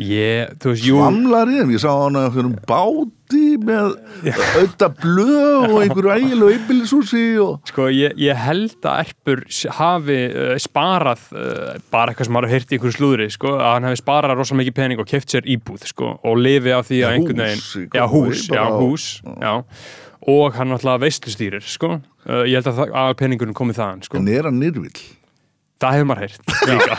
Þú 0.00 0.70
veist, 0.72 0.84
jú, 0.86 0.98
svamlar 1.00 1.50
í 1.52 1.56
þeim, 1.58 1.72
ég 1.74 1.82
sá 1.82 1.90
hann 1.92 2.16
að 2.16 2.26
einhverjum 2.28 2.54
báti 2.68 3.40
með 3.60 3.90
auðvitað 4.30 4.94
blöð 5.02 5.66
og 5.66 5.74
einhverju 5.84 6.12
ægilegu 6.14 6.54
einbýlishúsi 6.54 7.22
og 7.44 7.68
sko, 7.68 7.88
ég, 7.92 8.14
ég 8.18 8.40
held 8.40 8.88
að 8.88 9.02
Erpur 9.04 9.42
hafi 9.76 10.18
uh, 10.30 10.54
sparað 10.62 11.26
uh, 11.36 11.76
bara 11.92 12.14
eitthvað 12.14 12.30
sem 12.30 12.36
maður 12.38 12.50
hefði 12.50 12.58
heyrt 12.60 12.72
í 12.74 12.78
einhverju 12.78 12.96
slúðri, 12.96 13.28
sko, 13.36 13.54
að 13.60 13.72
hann 13.76 13.88
hefði 13.90 14.00
sparað 14.02 14.36
rosalega 14.40 14.62
mikið 14.64 14.78
pening 14.80 15.04
og 15.04 15.10
keft 15.12 15.36
sér 15.36 15.50
íbúð, 15.56 15.86
sko, 15.92 16.14
og 16.24 16.40
lifi 16.40 16.72
á 16.74 16.80
því 16.80 17.00
Já, 17.02 17.06
að 17.10 17.18
einhvern 17.18 17.44
hús 17.44 17.70
veginn, 17.76 17.92
já, 18.00 18.04
hús, 18.14 18.46
já, 18.48 18.56
bara 18.56 18.66
á- 18.66 18.80
hús, 18.80 19.08
já, 19.28 19.54
og 20.30 20.58
hann 20.58 20.72
náttúrulega 20.74 21.04
veislustýrir, 21.06 21.64
sko, 21.76 21.94
uh, 22.00 22.42
ég 22.48 22.56
held 22.60 22.72
að, 22.72 22.86
að 23.04 23.14
peningurinn 23.20 23.56
komið 23.56 23.82
þaðan, 23.82 24.04
sko. 24.08 24.20
en 24.20 24.32
er 24.32 24.48
hann 24.48 24.60
nýrvill 24.64 24.96
það 25.80 25.92
hefur 25.96 26.08
maður 26.10 26.22
heyrt 26.26 26.44
líka. 26.70 26.94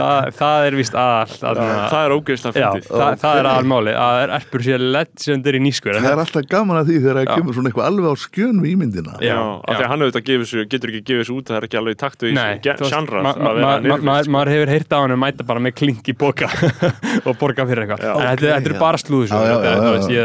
Það, 0.00 0.28
það 0.38 0.64
er 0.66 0.74
vist 0.78 0.94
aðal 0.96 1.56
það 1.90 2.04
er 2.06 2.12
ógeðslega 2.14 2.60
Já, 2.62 2.68
fyndið. 2.70 2.86
það, 2.90 3.14
það 3.20 3.38
er 3.40 3.48
aðalmáli 3.50 3.92
að 4.00 4.18
er 4.24 4.32
erpur 4.38 4.62
sér 4.64 4.84
legendir 4.94 5.58
í 5.58 5.60
nýskur 5.64 5.96
Það 5.98 6.06
er 6.10 6.22
alltaf 6.22 6.46
gaman 6.50 6.78
að 6.80 6.90
því 6.90 6.96
þegar 7.00 7.18
það 7.20 7.26
Já. 7.26 7.32
kemur 7.34 7.56
svona 7.56 7.70
eitthvað 7.72 7.88
alveg 7.90 8.06
á 8.06 8.14
skjön 8.24 8.60
við 8.64 8.70
ímyndina. 8.76 9.14
Já, 9.20 9.26
Já, 9.30 9.38
af 9.40 9.70
því 9.70 9.74
já. 9.74 9.84
að 9.86 9.90
hann 9.92 10.04
auðvitað 10.06 10.24
sér, 10.50 10.64
getur 10.74 10.92
ekki 10.94 11.02
gefið 11.10 11.26
sér 11.28 11.34
út 11.36 11.50
það 11.50 11.58
er 11.60 11.66
ekki 11.68 11.80
alveg 11.80 11.92
í 11.96 12.00
taktu 12.00 12.30
í 12.30 12.34
ma- 12.36 13.98
ma- 14.00 14.30
maður 14.36 14.52
hefur 14.54 14.72
heyrt 14.74 14.94
á 14.94 14.98
hann 15.00 15.14
að 15.16 15.20
mæta 15.24 15.46
bara 15.50 15.64
með 15.66 15.76
klink 15.80 16.10
í 16.10 16.16
boka 16.20 16.48
og 17.28 17.32
borga 17.40 17.66
fyrir 17.68 17.84
eitthvað. 17.84 18.04
Já. 18.06 18.12
en 18.14 18.40
þetta, 18.40 18.56
er 18.60 18.76
já. 18.76 18.80
bara 18.80 19.00
slúður 19.02 19.28
Já, 19.30 19.38
já, 19.40 19.42
já, 19.50 19.56
já, 19.60 19.74
já, 19.90 20.10
ég, 20.14 20.24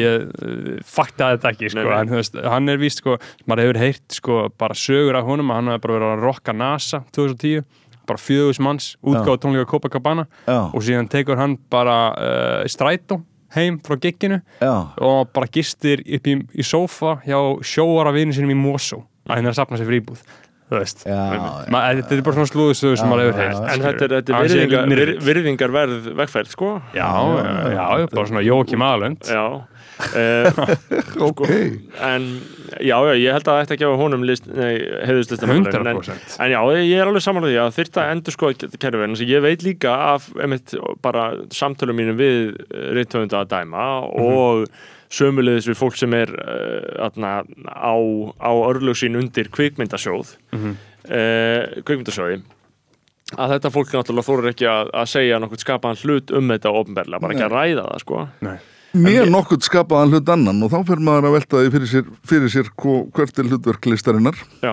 já, 0.00 0.12
uh, 0.20 0.82
faktaði 0.90 1.38
þetta 1.38 1.54
ekki 1.54 1.72
sko, 1.72 1.86
hann 2.50 2.74
er 2.74 2.80
víst 2.82 3.00
sko, 3.02 3.16
maður 3.48 3.64
hefur 3.70 3.80
heyrt 3.86 4.18
sko, 4.20 4.40
bara 4.70 4.78
sögur 4.78 5.18
af 5.18 5.26
honum 5.26 5.50
að 5.50 5.58
hann 5.58 5.72
hefur 5.72 5.86
bara 5.86 5.96
verið 5.98 6.12
að 6.14 6.26
rocka 6.28 6.54
NASA 6.54 7.02
2010 7.16 7.64
bara 8.10 8.18
fjögus 8.18 8.58
manns, 8.62 8.92
útgáð 9.06 9.38
tónleika 9.42 9.68
Copacabana. 9.70 10.24
Já, 10.46 10.58
og 10.74 10.82
síðan 10.82 11.10
tekur 11.10 11.38
hann 11.38 11.56
bara 11.70 11.98
uh, 12.14 12.62
strætó 12.70 13.20
heim 13.54 13.80
frá 13.82 13.98
gigginu 13.98 14.40
já, 14.62 14.74
og 15.02 15.32
bara 15.34 15.50
gistir 15.50 16.02
upp 16.06 16.28
í, 16.30 16.36
í 16.54 16.66
sófa 16.66 17.16
hjá 17.26 17.38
sjóara 17.66 18.12
vinnu 18.14 18.34
sinum 18.36 18.54
í 18.54 18.58
Mosó 18.58 19.02
að 19.26 19.40
hann 19.40 19.48
er 19.50 19.54
að 19.54 19.58
sapna 19.58 19.80
sér 19.80 19.90
fyrir 19.90 20.04
íbúð 20.04 20.22
þetta 21.98 22.14
er 22.14 22.22
bara 22.22 22.36
svona 22.36 22.50
slúðustöðu 22.52 22.98
sem 23.00 23.10
maður 23.10 23.32
hefur 23.32 23.42
já. 23.42 23.62
En 23.72 23.82
þetta 23.82 24.06
er, 24.06 25.00
er 25.02 25.12
virðingarverð 25.26 26.12
vegferð, 26.20 26.52
sko. 26.54 26.68
Já, 26.94 27.08
já, 27.10 27.48
já, 27.74 27.86
já, 28.04 28.06
bara 28.14 28.30
svona 28.30 28.44
Jókim 28.46 28.86
Aðlönd 28.86 29.26
Já 29.26 29.42
uh, 30.00 30.60
ok. 31.28 31.42
En 32.06 32.28
já, 32.80 32.96
já, 32.96 33.12
ég 33.16 33.34
held 33.36 33.48
að 33.48 33.50
það 33.50 33.64
ætti 33.64 33.76
að 33.76 33.82
gefa 33.82 33.98
honum 34.00 34.28
list, 34.28 34.46
nei, 34.50 34.76
heiðuslistam 35.08 35.52
100% 35.56 36.38
En 36.40 36.54
já, 36.54 36.60
ég 36.78 36.94
er 36.98 37.10
alveg 37.10 37.24
samanlega 37.24 37.50
því 37.50 37.64
að 37.64 37.76
þyrfti 37.80 38.02
að 38.02 38.14
endur 38.14 38.36
sko 38.36 38.52
kerfi 38.84 39.08
en 39.08 39.18
ég 39.30 39.44
veit 39.44 39.66
líka 39.66 39.96
af 40.14 40.30
einmitt, 40.38 40.76
bara 41.04 41.32
samtölum 41.54 42.00
mínum 42.00 42.18
við 42.20 42.56
reyndtöfunda 42.70 43.44
að 43.44 43.52
dæma 43.56 43.90
og 44.08 44.70
sömulegðis 45.10 45.68
við 45.70 45.78
fólk 45.78 45.98
sem 45.98 46.14
er 46.14 46.30
uh, 46.38 47.06
atna, 47.06 47.40
á, 47.66 47.94
á 48.38 48.50
örlög 48.70 48.98
sín 48.98 49.18
undir 49.18 49.50
kvikmyndasjóð. 49.52 50.36
Mhm. 50.54 50.76
uh, 51.10 51.82
kvikmyndasjóði. 51.82 52.40
Að 53.38 53.52
þetta 53.54 53.70
fólk 53.70 53.92
náttúrulega 53.94 54.26
þórar 54.26 54.50
ekki 54.50 54.66
að, 54.66 54.88
að 55.02 55.10
segja 55.12 55.38
nokkuð 55.38 55.62
skapaðan 55.62 56.00
hlut 56.02 56.32
um 56.34 56.50
þetta 56.50 56.72
ofnberlega, 56.80 57.22
bara 57.22 57.36
ekki 57.36 57.46
að 57.46 57.54
ræða 57.54 57.84
það 57.86 58.00
sko. 58.02 58.22
Nei. 58.42 58.56
Mér 58.96 59.28
nokkuð 59.30 59.62
skapaðan 59.68 60.14
hlut 60.14 60.30
annan 60.34 60.62
og 60.66 60.72
þá 60.72 60.78
fyrir 60.88 61.04
maður 61.06 61.28
að 61.28 61.34
velta 61.36 61.60
því 61.60 61.72
fyrir 61.76 61.90
sér, 61.90 62.06
fyrir 62.26 62.50
sér 62.50 62.70
hvert 62.74 63.38
er 63.38 63.50
hlutverk 63.50 63.86
listarinnar. 63.92 64.38
Já, 64.64 64.72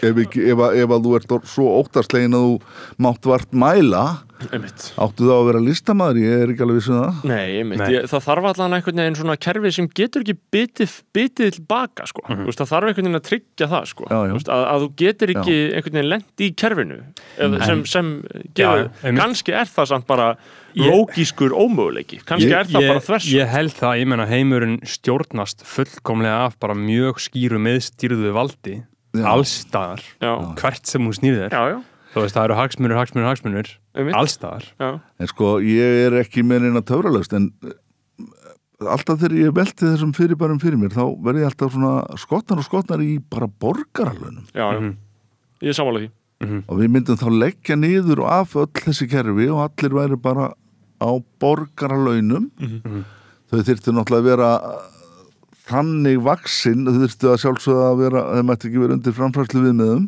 ef, 0.00 0.18
ekki, 0.24 0.46
ef, 0.52 0.64
að, 0.66 0.80
ef 0.84 0.96
að 0.96 1.06
þú 1.06 1.14
ert 1.18 1.36
svo 1.50 1.68
óttaslegin 1.80 2.36
að 2.38 2.48
þú 2.48 2.58
mátt 3.06 3.30
vart 3.30 3.52
mæla 3.52 4.04
einmitt 4.48 4.84
áttu 4.96 5.26
þá 5.28 5.32
að 5.34 5.46
vera 5.50 5.60
listamaður, 5.60 6.18
ég 6.22 6.42
er 6.44 6.52
ekki 6.54 6.64
alveg 6.64 6.78
vissu 6.78 6.94
það 6.96 7.24
Nei, 7.28 7.60
Nei. 7.68 7.88
Ég, 7.92 8.06
það 8.08 8.22
þarf 8.24 8.46
allan 8.50 8.76
einhvern 8.78 9.02
veginn 9.02 9.18
svona 9.18 9.36
kerfi 9.36 9.72
sem 9.76 9.88
getur 10.00 10.24
ekki 10.24 10.36
bitið, 10.54 10.94
bitið 11.16 11.50
tilbaka 11.58 12.06
sko. 12.08 12.24
mm 12.28 12.46
veist, 12.48 12.62
það 12.62 12.70
þarf 12.72 12.88
einhvern 12.90 13.08
veginn 13.10 13.20
að 13.20 13.26
tryggja 13.28 13.68
það 13.74 13.90
sko. 13.90 14.06
Já, 14.08 14.16
já. 14.16 14.30
Þú 14.30 14.38
Veist, 14.38 14.52
að, 14.56 14.64
að 14.70 14.84
þú 14.86 14.88
getur 15.02 15.34
ekki 15.34 15.58
einhvern 15.76 15.98
veginn 16.00 16.10
lent 16.14 16.44
í 16.46 16.50
kerfinu 16.62 16.98
eða, 17.36 17.60
sem, 17.68 17.84
sem 17.92 18.10
Já, 18.56 18.64
gefur, 18.64 19.18
kannski 19.20 19.56
er 19.60 19.68
það 19.76 19.90
samt 19.92 20.08
bara 20.08 20.30
lógískur 20.78 21.52
ómöguleiki 21.52 22.20
kannski 22.24 22.48
Ég- 22.48 22.60
er 22.62 22.68
það 22.70 22.84
ég- 22.86 22.92
bara 22.94 23.04
þvers 23.04 23.28
Ég 23.34 23.50
held 23.52 23.74
það, 23.76 23.98
ég 24.00 24.06
menna 24.14 24.26
heimurinn 24.30 24.78
stjórnast 24.86 25.66
fullkomlega 25.66 26.46
af 26.46 26.56
bara 26.62 26.76
mjög 26.78 27.20
skýru 27.20 27.60
meðstýrðu 27.60 28.32
valdi 28.36 28.78
Já. 28.80 28.86
Allstaðar, 29.14 30.02
hvert 30.60 30.86
sem 30.86 31.02
hún 31.02 31.14
já, 31.50 31.82
þú 32.14 32.22
veist, 32.24 32.34
það 32.34 32.44
eru 32.44 32.54
hagsmunir, 32.58 32.96
hagsmunir, 32.98 33.26
hagsmunir. 33.30 33.70
Allstaðar. 34.14 34.64
En 35.18 35.26
sko, 35.30 35.58
ég 35.62 36.06
er 36.06 36.16
ekki 36.22 36.42
með 36.46 36.68
eina 36.70 36.82
töfralaust 36.82 37.32
en 37.34 37.50
eh, 37.66 37.74
alltaf 38.86 39.18
þegar 39.20 39.36
ég 39.38 39.54
velti 39.54 39.84
þessum 39.86 40.14
fyrirbærum 40.16 40.60
fyrir 40.62 40.78
mér 40.80 40.94
þá 40.94 41.04
verði 41.22 41.42
ég 41.44 41.50
alltaf 41.50 41.74
svona 41.74 41.94
skotnar 42.18 42.62
og 42.62 42.66
skotnar 42.66 43.02
í 43.04 43.18
bara 43.30 43.46
borgaralönum 43.46 44.46
já, 44.54 44.64
já. 44.72 44.80
Mhm. 44.80 44.96
ég 45.62 45.68
er 45.68 45.76
sammála 45.76 46.00
því. 46.06 46.10
Og 46.70 46.78
við 46.80 46.88
myndum 46.94 47.18
þá 47.20 47.28
leggja 47.36 47.76
niður 47.76 48.22
af 48.24 48.54
öll 48.56 48.70
þessi 48.72 49.06
kerfi 49.10 49.50
og 49.52 49.60
allir 49.66 49.92
væri 49.98 50.16
bara 50.22 50.52
á 51.02 51.10
borgaralaunum 51.42 52.50
Mhm. 52.58 53.04
þau 53.50 53.60
þyrftu 53.66 53.92
náttúrulega 53.92 54.22
að 54.22 54.30
vera 54.30 54.50
þannig 55.70 56.20
vaksinn 56.26 56.86
þau 56.88 57.00
þyrftu 57.04 57.32
að 57.32 57.42
sjálfsögða 57.44 57.88
að 57.90 58.00
vera 58.04 58.24
þau 58.28 58.46
mættu 58.50 58.70
ekki 58.70 58.82
vera 58.84 58.96
undir 58.98 59.16
framfærslu 59.16 59.64
viðmiðum 59.64 60.06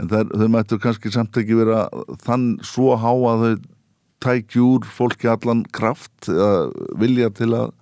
en 0.00 0.10
þær, 0.10 0.34
þau 0.34 0.48
mættu 0.56 0.80
kannski 0.82 1.14
samt 1.14 1.40
ekki 1.40 1.58
vera 1.58 1.86
þann 2.24 2.50
svo 2.66 2.96
há 2.98 3.10
að 3.12 3.44
þau 3.44 3.70
tækju 4.24 4.68
úr 4.76 4.86
fólki 4.88 5.28
allan 5.28 5.64
kraft 5.74 6.30
eða 6.32 6.68
vilja 7.00 7.30
til 7.36 7.50
að 7.52 7.72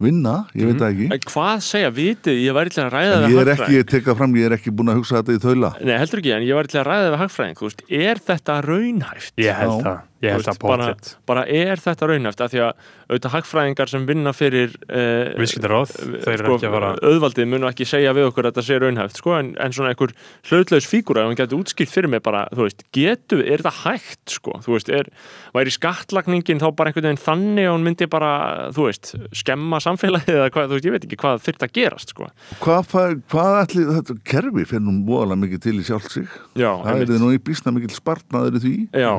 vinna, 0.00 0.34
ég 0.56 0.70
veit 0.70 0.78
það 0.80 0.92
ekki. 0.94 1.06
En 1.12 1.24
hvað 1.28 1.64
segja, 1.66 1.90
vitið, 1.92 2.38
ég 2.40 2.56
væri 2.56 2.72
til 2.72 2.82
að 2.86 2.92
ræða 2.94 3.16
en 3.16 3.24
ég 3.34 3.40
er 3.42 3.50
ekki, 3.52 3.72
ég 3.76 3.88
teka 3.90 4.14
fram, 4.16 4.36
ég 4.40 4.48
er 4.48 4.56
ekki 4.56 4.72
búin 4.72 4.92
að 4.92 5.00
hugsa 5.00 5.20
þetta 5.20 5.36
í 5.36 5.42
þaula. 5.42 5.72
Nei, 5.84 5.96
heldur 6.00 6.22
ekki, 6.22 6.32
en 6.36 6.46
ég 6.46 6.56
væri 6.56 6.72
til 6.72 6.80
að 6.80 6.86
ræða 6.88 7.10
við 7.10 7.18
hagfræðing 7.20 7.82
er 8.00 8.22
þetta 8.30 8.56
raunhæft? 8.64 9.34
Ég 9.40 9.60
held 9.60 9.84
það, 9.84 9.98
ég 10.20 10.34
held 10.34 10.44
það 10.44 10.64
veist, 10.84 11.12
bara, 11.28 11.44
er 11.48 11.80
þetta 11.80 12.08
raunhæft 12.10 12.42
af 12.44 12.52
því 12.52 12.60
að 12.66 12.88
auðvitað 13.10 13.34
hagfræðingar 13.34 13.90
sem 13.90 14.06
vinna 14.08 14.32
fyrir 14.36 14.74
uh, 14.90 15.32
Viðskiptaráð, 15.40 15.94
þeir 16.26 16.34
eru 16.34 16.56
ekki 16.56 16.68
að 16.68 16.74
fara 16.76 16.90
auðvaldið 17.08 17.48
munu 17.50 17.68
ekki 17.70 17.86
segja 17.88 18.12
við 18.16 18.28
okkur 18.28 18.48
að 18.48 18.52
þetta 18.52 18.64
sé 18.66 18.78
raunhæft 18.82 19.20
sko, 19.20 19.34
en, 19.38 19.52
en 19.64 19.74
svona 19.76 19.94
einhver 19.94 20.12
hlautlaus 20.50 20.88
fígúra 20.90 21.24
ef 21.24 21.30
hann 21.30 21.38
getur 21.40 21.62
útskipt 21.62 21.94
fyrir 21.94 22.12
mig 22.12 22.22
bara, 22.26 22.44
veist, 22.58 22.84
getu 22.96 23.40
er 23.40 23.64
þetta 23.64 23.72
hægt, 23.80 24.34
sko, 24.36 24.58
veist, 24.68 24.92
er 24.92 25.08
væri 25.56 25.74
skattlagningin 25.74 26.60
þá 26.60 26.68
bara 26.76 26.92
einhvern 26.92 27.08
veginn 27.08 27.22
þannig 27.24 27.70
og 27.70 27.78
hún 27.78 27.88
myndi 27.88 28.10
bara, 28.12 28.34
veist 28.76 29.14
skemma 29.36 29.80
samfélagið 29.82 30.36
eða 30.36 30.52
hvað, 30.54 30.76
ég 30.84 30.96
veit 30.96 31.08
ekki 31.08 31.20
hvað 31.24 31.42
þurft 31.48 31.66
að 31.66 31.74
gerast, 31.80 32.14
sko. 32.14 32.28
Hvað, 32.60 32.92
hvað, 32.92 33.16
hvað 33.32 33.58
ætli 33.64 33.88
þetta 33.88 34.18
kerfi 34.34 34.68
fyrir 34.68 34.84
nú 34.84 34.96
voðalega 35.08 35.42
mikið 35.46 35.64
til 35.66 35.76
í 35.80 35.86
sjálf 35.88 36.12
sig? 36.12 36.28
Já, 36.58 36.70
það 36.84 37.04
er 37.06 37.24
nú 37.24 37.32
í 37.34 37.40
bísna 37.42 37.74
mikil 37.74 37.92
spartnaður 37.96 38.60
í 38.60 38.62
því? 38.64 38.74
Já, 38.92 39.12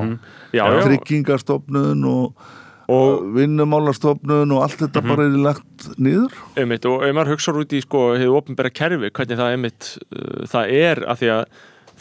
já, 0.54 0.62
já, 0.62 0.91
tryggingastofnun 0.92 2.04
og, 2.08 2.46
og 2.92 3.26
vinnumálastofnun 3.36 4.54
og 4.54 4.64
allt 4.66 4.84
þetta 4.84 5.04
bara 5.06 5.26
er 5.26 5.36
lagt 5.48 5.90
niður? 5.96 6.36
Einmitt, 6.60 6.86
og 6.88 7.06
ef 7.06 7.16
maður 7.16 7.36
hugsa 7.36 7.56
út 7.56 7.74
í 7.74 7.82
sko, 7.84 8.06
hefur 8.18 8.40
opinbera 8.42 8.72
kerfi, 8.72 9.10
hvernig 9.10 9.40
það 9.40 9.56
einmitt 9.56 9.92
uh, 10.12 10.42
það 10.52 10.74
er, 10.82 11.04
af 11.08 11.22
því 11.22 11.32
að 11.38 11.44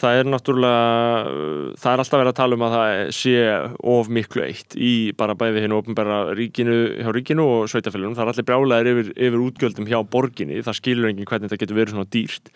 það 0.02 0.20
er 0.20 0.30
náttúrulega 0.30 1.76
það 1.82 1.92
er 1.92 2.02
alltaf 2.04 2.20
verið 2.22 2.32
að 2.32 2.38
tala 2.40 2.58
um 2.58 2.66
að 2.66 2.76
það 2.76 2.94
sé 3.18 3.34
of 3.94 4.10
miklu 4.18 4.44
eitt 4.46 4.76
í 4.76 4.92
bara 5.18 5.36
bæði 5.38 5.64
hinn 5.66 5.76
opinbera 5.76 6.20
ríkinu, 6.38 6.78
hjá 7.02 7.12
ríkinu 7.16 7.46
og 7.46 7.70
sveitafélunum, 7.72 8.16
það 8.18 8.26
er 8.26 8.32
allir 8.34 8.48
brjálæðir 8.50 8.92
yfir, 8.92 9.12
yfir 9.28 9.46
útgjöldum 9.46 9.90
hjá 9.92 10.00
borginni, 10.12 10.60
það 10.66 10.78
skilur 10.80 11.12
enginn 11.12 11.30
hvernig 11.30 11.52
þetta 11.52 11.62
getur 11.64 11.80
verið 11.80 11.96
svona 11.96 12.12
dýrt 12.16 12.52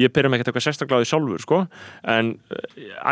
ég 0.00 0.14
perum 0.14 0.36
ekkert 0.36 0.52
eitthvað 0.52 0.66
sérstaklega 0.68 1.00
á 1.00 1.02
því 1.02 1.10
sjálfur 1.10 1.44
sko, 1.44 1.60
en 2.14 2.32
uh, 2.52 2.64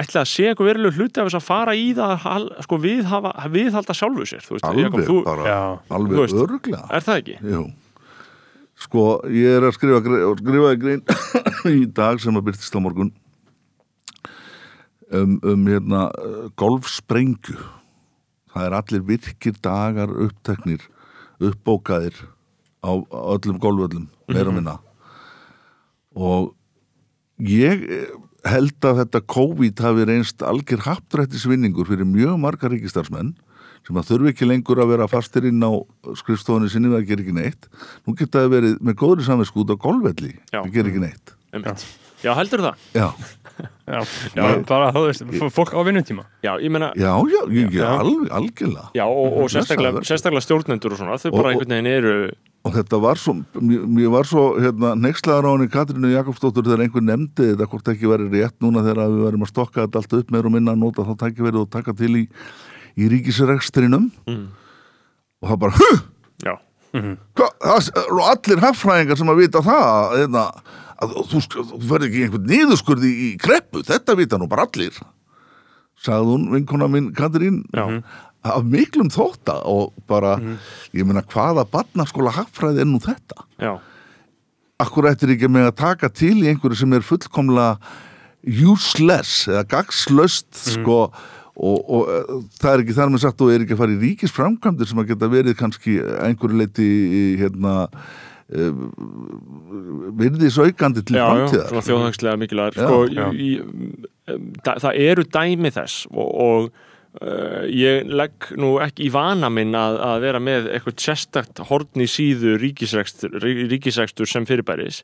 ætla 0.03 0.24
að 0.24 0.30
sé 0.32 0.49
eitthvað 0.51 0.70
verilegu 0.72 0.99
hluti 0.99 1.22
af 1.22 1.28
þess 1.30 1.41
að 1.41 1.49
fara 1.49 1.76
í 1.78 1.91
það 1.99 2.49
sko, 2.66 2.80
viðhafa, 2.84 3.34
viðhalda 3.55 3.97
sjálfur 3.97 4.30
sér 4.30 4.45
þú 4.47 4.57
veist, 4.57 4.68
alveg 4.68 4.89
Jakob, 4.89 5.07
þú, 5.09 5.20
bara, 5.26 5.47
Já. 5.49 5.61
Alveg 5.99 6.24
veist. 6.24 6.43
örglega 6.45 6.82
er 6.93 7.07
það 7.07 7.22
ekki? 7.22 7.39
Jú. 7.55 7.62
sko 8.89 9.07
ég 9.34 9.57
er 9.59 9.68
að 9.68 9.74
skrifa 9.78 10.03
skrifaði 10.39 10.82
grein 10.84 11.03
í 11.82 11.89
dag 11.95 12.20
sem 12.22 12.36
að 12.39 12.51
byrtist 12.51 12.76
á 12.76 12.80
morgun 12.82 13.14
um, 15.12 15.38
um 15.42 15.66
hérna 15.68 16.09
golfsprengju. 16.59 17.56
Það 18.52 18.66
er 18.66 18.76
allir 18.78 19.04
virkir 19.06 19.59
dagar 19.62 20.12
uppteknir 20.12 20.84
uppbókaðir 21.38 22.16
á 22.82 22.92
öllum 23.34 23.59
golföllum 23.62 24.09
meira 24.28 24.50
og 24.50 24.56
minna. 24.56 24.78
Og 26.18 26.54
ég 27.38 27.84
eh, 27.84 28.09
held 28.48 28.86
að 28.86 29.02
þetta 29.02 29.26
COVID 29.34 29.84
hafi 29.84 30.09
reynst 30.09 30.42
algjör 30.46 30.86
haptrættisvinningur 30.86 31.88
fyrir 31.90 32.09
mjög 32.09 32.38
marga 32.42 32.70
ríkistarsmenn 32.72 33.34
sem 33.86 33.98
að 33.98 34.11
þurfi 34.11 34.32
ekki 34.32 34.48
lengur 34.48 34.82
að 34.82 34.92
vera 34.92 35.09
fastir 35.11 35.46
inn 35.48 35.62
á 35.64 35.72
skrifstofunni 36.18 36.68
sinni 36.72 36.90
við 36.90 37.00
að 37.00 37.11
gera 37.11 37.24
ekki 37.24 37.36
neitt. 37.36 37.68
Nú 38.04 38.14
geta 38.18 38.42
það 38.42 38.54
verið 38.56 38.78
með 38.84 38.98
góðri 39.00 39.26
samvinsku 39.28 39.62
út 39.62 39.72
á 39.72 39.76
golfvelli 39.80 40.34
að 40.52 40.72
gera 40.74 40.90
ekki 40.90 41.04
neitt. 41.06 41.38
Já, 42.22 42.32
heldur 42.34 42.64
það? 42.66 42.74
já, 42.99 43.09
Já, 43.88 44.44
bara 44.68 44.90
þú 44.94 45.03
veist, 45.07 45.24
fólk 45.55 45.72
á 45.74 45.80
vinnutíma. 45.86 46.26
Já, 46.44 46.53
ég 46.62 46.70
meina, 46.70 46.90
já, 46.99 47.11
já, 47.30 47.40
ég, 47.55 47.72
Já. 47.74 47.86
Alveg, 47.99 48.28
algjörlega. 48.30 48.84
Já, 48.94 49.05
og, 49.09 49.38
og 49.42 49.49
sérstaklega, 49.51 50.03
sérstaklega 50.07 50.44
stjórnendur 50.44 50.94
og 50.94 51.01
svona, 51.01 51.16
þau 51.18 51.30
Og- 51.32 51.38
bara 51.40 51.53
einhvern 51.55 51.74
veginn 51.74 51.90
eru 51.94 52.14
og 52.68 52.74
þetta 52.74 52.99
var 53.01 53.16
svo, 53.16 53.32
mér 53.62 54.11
var 54.12 54.26
svo 54.28 54.42
hérna, 54.61 54.90
nexlaðar 54.99 55.46
á 55.46 55.51
henni 55.55 55.68
Katrínu 55.72 56.11
Jakobsdóttur 56.12 56.66
þegar 56.66 56.82
einhver 56.84 57.05
nefndi 57.07 57.46
þetta 57.55 57.68
hvort 57.70 57.90
ekki 57.94 58.11
verið 58.11 58.34
rétt 58.34 58.57
núna 58.61 58.82
þegar 58.84 59.09
við 59.14 59.22
verðum 59.24 59.44
að 59.46 59.53
stokka 59.53 59.84
þetta 59.86 60.03
allt 60.03 60.16
upp 60.18 60.32
meir 60.34 60.49
og 60.51 60.53
minna 60.53 60.74
að 60.74 60.82
nota 60.82 61.07
þá 61.07 61.14
tæki 61.22 61.46
verið 61.46 61.62
og 61.62 61.70
taka 61.72 61.94
til 61.96 62.11
í, 62.18 62.24
í 62.99 63.09
ríkisrekstrinum. 63.14 64.11
Mm. 64.28 64.42
og 65.40 65.53
það 65.53 65.61
bara, 65.64 65.78
huh, 65.78 66.03
Já, 66.44 66.55
hva, 67.38 67.49
það 67.62 68.20
allir 68.26 68.62
haffræðingar 68.66 69.22
sem 69.22 69.32
að 69.32 69.40
vita 69.46 69.62
það 69.64 70.18
hérna, 70.18 70.44
að 71.03 71.14
þú, 71.30 71.42
þú 71.55 71.78
verður 71.84 72.09
ekki 72.09 72.24
einhvern 72.26 72.51
niðurskurði 72.51 73.12
í 73.26 73.28
kreppu, 73.40 73.84
þetta 73.86 74.16
vita 74.18 74.40
nú 74.40 74.49
bara 74.51 74.66
allir 74.68 74.96
sagði 76.03 76.32
hún 76.32 76.49
vinkona 76.53 76.88
minn 76.90 77.12
Katrín 77.16 77.62
Já. 77.74 77.84
af 78.46 78.66
miklum 78.66 79.11
þótta 79.12 79.61
og 79.68 79.96
bara 80.11 80.36
ég 80.94 81.07
meina 81.07 81.24
hvaða 81.26 81.66
barnaskóla 81.70 82.34
hagfræði 82.36 82.84
er 82.84 82.90
nú 82.90 83.01
þetta? 83.03 83.46
Já, 83.59 83.72
akkur 84.82 85.11
ættir 85.11 85.34
ekki 85.34 85.51
með 85.51 85.72
að 85.72 85.80
taka 85.82 86.11
til 86.11 86.36
í 86.44 86.53
einhverju 86.53 86.78
sem 86.82 86.94
er 86.94 87.07
fullkomlega 87.07 87.78
useless 88.46 89.49
eða 89.51 89.66
gagslaust 89.74 90.53
sko 90.76 91.01
og, 91.59 91.78
og 91.90 92.07
uh, 92.07 92.34
það 92.61 92.70
er 92.70 92.82
ekki 92.84 92.94
þar 92.94 93.11
með 93.11 93.24
sagt 93.24 93.42
og 93.42 93.51
er 93.51 93.64
ekki 93.64 93.74
að 93.74 93.82
fara 93.82 93.96
í 93.96 93.99
ríkis 93.99 94.34
framkvæmdir 94.34 94.86
sem 94.86 95.01
að 95.03 95.11
geta 95.11 95.30
verið 95.32 95.59
kannski 95.59 95.99
einhverju 96.22 96.61
leiti 96.61 96.86
í, 96.86 97.22
hérna 97.40 97.74
uh, 98.55 100.12
virðisaukandi 100.18 101.03
til 101.09 101.16
já, 101.18 101.22
já, 101.22 101.28
framtíðar. 101.30 101.70
svona 101.72 101.86
þjóðhagslega 101.88 102.40
mikilvægur 102.42 102.78
Já, 102.78 102.86
sko, 102.86 103.01
já. 103.14 103.26
það, 104.68 105.01
eru 105.09 105.24
dæmi 105.38 105.72
þess 105.74 105.96
og, 106.11 106.28
og 106.44 106.68
uh, 107.22 107.64
ég 107.72 108.09
legg 108.11 108.51
nú 108.61 108.74
ekki 108.84 109.09
í 109.09 109.12
vana 109.14 109.51
minn 109.53 109.74
að, 109.78 109.99
að 110.11 110.20
vera 110.26 110.42
með 110.42 110.70
eitthvað 110.74 110.99
sérstakt 111.05 111.64
horn 111.70 112.05
í 112.05 112.09
síðu 112.11 112.57
ríkisrekstur, 112.62 113.38
rí- 113.42 113.66
ríkisrekstur 113.72 114.28
sem 114.30 114.46
fyrirbæris. 114.49 115.03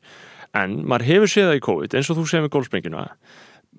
En 0.55 0.79
maður 0.87 1.09
hefur 1.09 1.31
séð 1.35 1.49
það 1.51 1.57
í 1.59 1.65
COVID 1.65 1.97
eins 1.99 2.09
og 2.13 2.21
þú 2.21 2.27
segir 2.31 2.45
með 2.45 2.53
gólfsprengina 2.55 3.07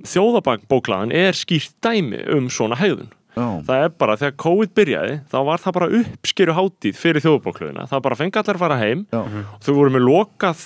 þjóðabóklaðan 0.04 1.12
er 1.16 1.32
skýrt 1.32 1.72
dæmi 1.84 2.18
um 2.36 2.50
svona 2.52 2.76
hegðun 2.76 3.08
Já. 3.36 3.46
það 3.68 3.82
er 3.84 3.90
bara, 4.00 4.16
þegar 4.16 4.36
COVID 4.46 4.70
byrjaði 4.78 5.16
þá 5.28 5.38
var 5.50 5.60
það 5.60 5.74
bara 5.76 5.88
uppskeru 6.00 6.54
hátíð 6.56 7.00
fyrir 7.02 7.24
þjóðabóklaðina 7.26 7.84
það 7.90 8.04
bara 8.06 8.16
fengi 8.22 8.40
allar 8.40 8.56
að 8.56 8.62
fara 8.64 8.78
heim 8.80 9.02
Já. 9.12 9.20
og 9.20 9.66
þau 9.66 9.72
voru 9.76 9.92
með 9.92 10.06
lokað 10.06 10.62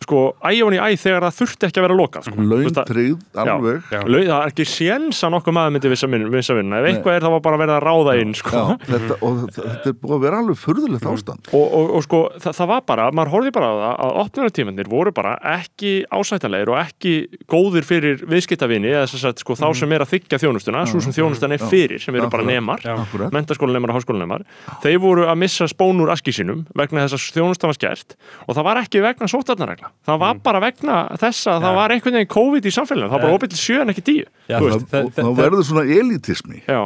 sko, 0.00 0.20
æjón 0.48 0.74
í 0.74 0.78
æ 0.80 0.96
þegar 0.96 1.26
það 1.28 1.34
þurfti 1.40 1.66
ekki 1.68 1.80
að 1.80 1.84
vera 1.86 1.96
lokað 1.98 2.24
sko. 2.26 2.34
Þú 2.40 2.44
laun 2.50 2.62
veist 2.64 2.76
það- 2.78 2.88
tryggð 2.90 3.40
alveg 3.42 3.90
Já. 3.92 4.00
Laun, 4.08 4.26
það 4.30 4.40
er 4.40 4.50
ekki 4.50 4.64
séns 4.70 5.18
að 5.26 5.32
nokkuð 5.34 5.54
maður 5.58 5.72
myndi 5.76 5.90
vissa 5.92 6.06
vinna, 6.10 6.30
vissa 6.32 6.54
vinna. 6.56 6.78
ef 6.80 6.86
eitthvað 6.90 7.14
er 7.16 7.20
það 7.26 7.34
var 7.34 7.42
bara 7.44 7.58
verið 7.60 7.74
að 7.76 7.84
ráða 7.84 8.14
inn 8.22 8.34
sko. 8.34 8.50
Já, 8.50 8.64
þetta, 8.90 9.18
og 9.20 9.36
þetta, 9.44 9.86
er 9.90 9.92
búið 10.00 10.14
að 10.16 10.22
vera 10.24 10.38
alveg 10.40 10.56
furðulegt 10.60 11.06
ástand 11.10 11.50
og, 11.52 11.66
og, 11.80 11.90
og 11.98 12.02
sko 12.06 12.20
það, 12.40 12.52
það 12.60 12.70
var 12.72 12.80
bara, 12.88 13.04
maður 13.20 13.32
horfði 13.34 13.52
bara 13.58 13.68
á 13.70 13.74
það 13.80 13.94
að 14.00 14.16
opnunartímanir 14.24 14.88
voru 14.90 15.12
bara 15.20 15.34
ekki 15.60 15.92
ásættanlegir 16.10 16.72
og 16.72 16.80
ekki 16.80 17.14
góðir 17.50 17.84
fyrir 17.84 18.24
viðskiptavinni 18.30 18.88
eða 18.94 19.04
þess 19.10 19.28
að 19.30 19.44
sko 19.44 19.54
þá 19.60 19.66
sem 19.76 19.92
er 19.92 20.00
að 20.06 20.12
þykja 20.16 20.40
þjónustuna, 20.40 20.86
svo 20.88 21.00
sem 21.04 21.12
þjónustan 21.12 21.52
er 21.52 21.60
Já. 21.60 21.68
fyrir 21.70 22.00
sem 22.00 22.14
eru 22.16 22.30
bara 22.32 22.42
nemar, 22.48 22.80
Akkurat. 22.88 23.30
mentaskólanemar 23.36 23.92
og 23.92 24.00
háskólanemar 24.00 24.44
þeir 24.82 24.98
voru 25.04 25.28
að 25.28 25.36
missa 25.44 25.68
spón 25.68 26.00
úr 26.00 26.10
aski 26.14 26.32
sínum 26.32 26.64
vegna 26.74 27.04
þess 27.06 27.18
að 27.20 27.36
þjónustan 27.36 27.68
var 27.70 27.78
skert 27.78 28.16
og 28.48 28.56
það 28.56 28.64
var 28.64 28.76
ekki 28.82 29.02
vegna 29.04 29.28
sótarnarregla 29.30 29.89
það 30.06 30.20
var 30.24 30.44
bara 30.44 30.62
vegna 30.66 31.00
þess 31.20 31.48
að 31.50 31.64
það 31.66 31.80
var 31.80 31.94
einhvern 31.96 32.18
veginn 32.18 32.34
COVID 32.36 32.68
í 32.68 32.74
samfélaginu, 32.76 33.08
það 33.10 33.16
var 33.16 33.26
bara 33.26 33.40
opið 33.40 33.54
til 33.54 33.62
sjö 33.62 33.80
en 33.82 33.92
ekki 33.94 34.06
tíu. 34.06 34.28
Og 34.60 34.86
þá 34.90 35.26
verður 35.40 35.66
svona 35.66 35.84
elitismi. 35.98 36.62
Já, 36.66 36.80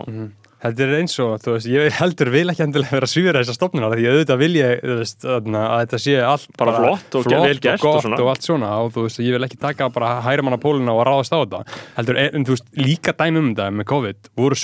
Þetta 0.64 0.80
er 0.80 0.92
eins 0.96 1.14
og, 1.20 1.32
þú 1.44 1.54
veist, 1.58 1.66
ég 1.68 1.96
heldur 1.98 2.30
vil 2.32 2.48
ekki 2.48 2.62
endilega 2.64 2.96
vera 2.96 3.08
svíður 3.10 3.36
þessar 3.36 3.56
stofnuna 3.58 3.90
því 3.92 4.04
ég 4.06 4.14
auðvitað 4.14 4.38
vil 4.40 4.54
ég, 4.56 4.70
þú 4.80 4.94
veist, 5.02 5.18
þarna, 5.20 5.64
að 5.74 5.82
þetta 5.82 6.00
sé 6.00 6.14
allt 6.24 6.54
Bara 6.62 6.76
flott 6.78 7.18
og 7.20 7.28
vel 7.28 7.58
gert 7.66 7.84
og 7.84 7.84
og 7.84 7.84
gott 7.84 8.06
svona. 8.06 8.20
og, 8.22 8.30
allt 8.32 8.46
svona 8.48 8.70
og 8.80 8.94
þú 8.94 9.04
veist, 9.04 9.20
ég 9.26 9.36
vil 9.36 9.44
ekki 9.44 9.60
taka 9.60 9.90
bara 9.92 10.14
hæra 10.24 10.46
manna 10.46 10.60
póluna 10.62 10.96
og 10.96 11.04
ráðast 11.04 11.36
á 11.36 11.38
þetta. 11.42 11.60
Heldur, 11.98 12.20
en 12.24 12.48
þú 12.48 12.56
veist, 12.56 12.70
líka 12.80 13.12
dæmi 13.18 13.42
um 13.42 13.52
þetta 13.52 13.68
með 13.76 13.88
COVID 13.92 14.32
voru 14.40 14.60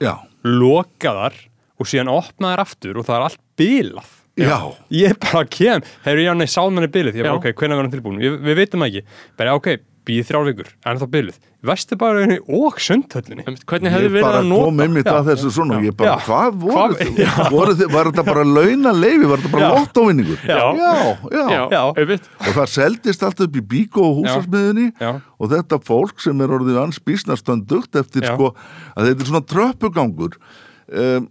Já, 0.00 0.14
lokaðar 0.40 1.36
og 1.76 1.90
síðan 1.90 2.14
opnaðar 2.14 2.64
aftur 2.64 2.96
og 2.96 3.04
það 3.04 3.18
er 3.18 3.26
allt 3.28 3.42
bilað 3.60 4.12
já, 4.40 4.58
ég 4.90 5.16
bara 5.22 5.44
kem, 5.46 5.82
hefur 6.04 6.22
ég 6.24 6.30
ánæg 6.34 6.50
sáðmanni 6.54 6.90
bilið 6.94 7.18
ég 7.20 7.26
bara, 7.28 7.38
ok, 7.40 7.50
hvernig 7.54 7.78
verðum 7.82 7.96
tilbúin, 7.98 8.22
við, 8.22 8.38
við 8.48 8.62
veitum 8.62 8.82
ekki 8.88 9.04
bara, 9.38 9.54
ok, 9.58 9.68
býð 10.04 10.26
þrjár 10.28 10.48
vikur, 10.50 10.66
en 10.84 10.98
þá 11.00 11.04
bilið 11.14 11.36
Vesturbæraunni 11.64 12.34
og 12.52 12.74
sundhöllinni 12.84 13.44
hvernig 13.64 13.94
ég 13.94 14.02
verið 14.12 14.24
bara 14.26 14.40
að 14.42 14.48
nota 14.50 14.64
kom 14.66 14.80
einmitt 14.84 15.06
að 15.08 15.30
þessu 15.30 15.52
svona 15.54 15.78
og 15.78 15.86
ég 15.86 15.94
bara, 15.96 16.10
Já. 16.18 16.26
hvað 16.26 16.58
voru 16.60 16.98
þið? 16.98 17.22
Voru 17.54 17.76
þið, 17.78 17.88
var 17.94 18.10
þetta 18.10 18.24
bara 18.26 18.42
launa 18.44 18.92
leifi, 18.98 19.30
var 19.30 19.40
þetta 19.40 19.52
bara 19.54 19.70
lottóvinningur? 19.78 20.42
Já. 20.44 20.58
já, 20.76 20.90
já. 21.32 21.40
já, 21.54 21.62
Já. 21.72 21.80
einmitt. 22.02 22.28
Og 22.42 22.50
það 22.58 22.68
seldist 22.74 23.24
allt 23.24 23.40
upp 23.46 23.56
í 23.56 23.64
bíkó 23.72 24.04
og 24.10 24.18
húsasmiðinni 24.20 24.90
Já. 25.00 25.10
og 25.40 25.52
þetta 25.54 25.80
fólk 25.88 26.20
sem 26.26 26.44
er 26.44 26.52
orðið 26.58 26.82
ans 26.84 27.00
bísnastöndugt 27.08 27.96
eftir 28.02 28.28
Já. 28.28 28.34
sko, 28.36 28.52
að 28.98 29.08
þetta 29.08 29.24
er 29.24 29.32
svona 29.32 29.44
tröppugangur 29.54 30.36
um, 30.92 31.30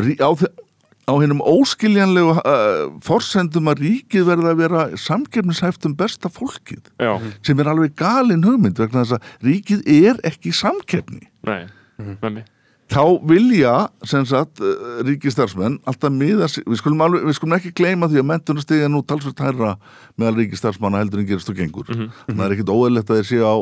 á, 0.00 0.30
þe- 0.32 0.54
á 1.02 1.12
hennum 1.18 1.42
óskiljanlegu 1.42 2.36
uh, 2.36 2.86
forsendum 3.04 3.70
að 3.72 3.84
ríkið 3.86 4.28
verða 4.28 4.54
að 4.54 4.62
vera 4.62 4.86
samkefnishæft 5.00 5.88
um 5.88 5.96
besta 5.98 6.30
fólkið 6.32 6.92
já, 7.02 7.12
sem 7.42 7.58
er 7.58 7.70
alveg 7.72 7.96
galin 7.98 8.44
hugmynd 8.46 8.78
vegna 8.78 9.02
þess 9.02 9.18
að 9.18 9.48
ríkið 9.48 9.86
er 9.90 10.22
ekki 10.28 10.54
samkefni 10.54 11.26
nei, 11.48 11.66
með 11.98 12.28
mig 12.38 12.50
þá 12.92 13.04
vilja 13.28 13.72
sem 14.08 14.24
sagt 14.28 14.60
uh, 14.62 15.00
ríkistarsmenn 15.06 15.78
alltaf 15.88 16.12
miða 16.14 16.48
við 16.50 16.78
skulum, 16.80 17.02
alveg, 17.06 17.26
við 17.28 17.38
skulum 17.38 17.56
ekki 17.56 17.72
gleyma 17.78 18.08
því 18.10 18.20
að 18.22 18.28
mentunastegja 18.30 18.90
nú 18.92 19.02
talsvert 19.06 19.42
hærra 19.42 19.74
meðal 20.20 20.36
ríkistarsmanna 20.42 21.02
heldur 21.02 21.22
en 21.22 21.28
gerist 21.30 21.50
og 21.50 21.58
gengur. 21.58 21.88
Þannig 21.88 22.12
að 22.28 22.36
það 22.36 22.46
er 22.46 22.56
ekkit 22.56 22.72
óeðlegt 22.74 23.12
að 23.12 23.20
þeir 23.20 23.28
séu 23.30 23.48
á 23.48 23.56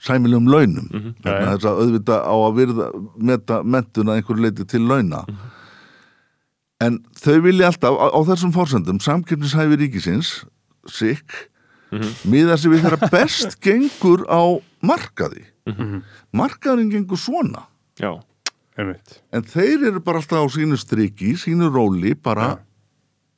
sæmilegum 0.00 0.48
launum. 0.48 0.86
Mm 0.88 1.08
Já, 1.20 1.32
þess 1.44 1.68
að 1.68 1.80
auðvita 1.84 2.20
á 2.24 2.34
að 2.34 2.60
virða 2.60 2.90
meta 3.30 3.62
mentuna 3.62 4.16
einhverju 4.16 4.46
leiti 4.46 4.68
til 4.68 4.86
launa 4.88 5.24
en 6.80 7.00
þau 7.20 7.38
vilja 7.44 7.70
alltaf 7.70 7.96
á, 7.96 8.06
á 8.12 8.20
þessum 8.30 8.54
forsendum 8.56 9.00
samkjöfnishæfi 9.04 9.78
ríkisins 9.80 10.32
sikk 10.88 11.46
miða 12.30 12.56
sig 12.60 12.72
við 12.72 12.86
þeirra 12.86 13.10
best 13.16 13.58
gengur 13.62 14.24
á 14.30 14.42
markaði. 14.86 15.44
Markaðurinn 16.32 16.92
gengur 16.92 17.18
svona. 17.20 17.66
Já, 18.00 18.14
Einmitt. 18.78 19.18
En 19.34 19.44
þeir 19.44 19.88
eru 19.90 20.00
bara 20.04 20.20
alltaf 20.22 20.46
á 20.46 20.48
sínu 20.54 20.78
striki, 20.80 21.34
sínu 21.38 21.68
róli, 21.72 22.14
bara 22.14 22.54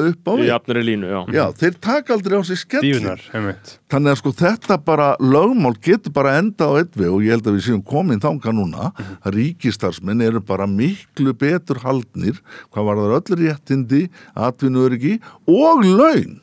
upp 0.01 0.29
á 0.29 0.33
í 0.33 0.41
því. 0.41 0.49
jafnari 0.49 0.83
línu, 0.87 1.11
já. 1.11 1.21
Já, 1.37 1.45
þeir 1.61 1.79
taka 1.85 2.15
aldrei 2.17 2.37
á 2.39 2.43
sig 2.47 2.63
einmitt. 2.81 3.73
Þannig 3.93 4.13
að 4.13 4.19
sko 4.23 4.33
þetta 4.39 4.79
bara 4.85 5.09
lögmál 5.21 5.75
getur 5.81 6.15
bara 6.15 6.37
enda 6.41 6.69
á 6.69 6.73
eitt 6.81 6.97
við 6.97 7.11
og 7.13 7.25
ég 7.27 7.37
held 7.37 7.47
að 7.47 7.59
við 7.59 7.67
séum 7.69 7.83
komin 7.85 8.23
þanga 8.23 8.55
núna. 8.57 8.93
Að 9.23 9.39
ríkistarsmenn 9.39 10.25
eru 10.25 10.41
bara 10.41 10.67
miklu 10.67 11.35
betur 11.35 11.83
haldnir 11.85 12.41
hvað 12.73 12.89
var 12.89 13.03
það 13.03 13.17
öll 13.19 13.41
réttindi, 13.43 14.05
atvinnuöryggi 14.35 15.19
og 15.47 15.85
laun 15.85 16.41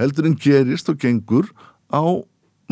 heldur 0.00 0.28
en 0.28 0.36
gerist 0.38 0.88
og 0.90 0.98
gengur 1.00 1.50
á 1.92 2.02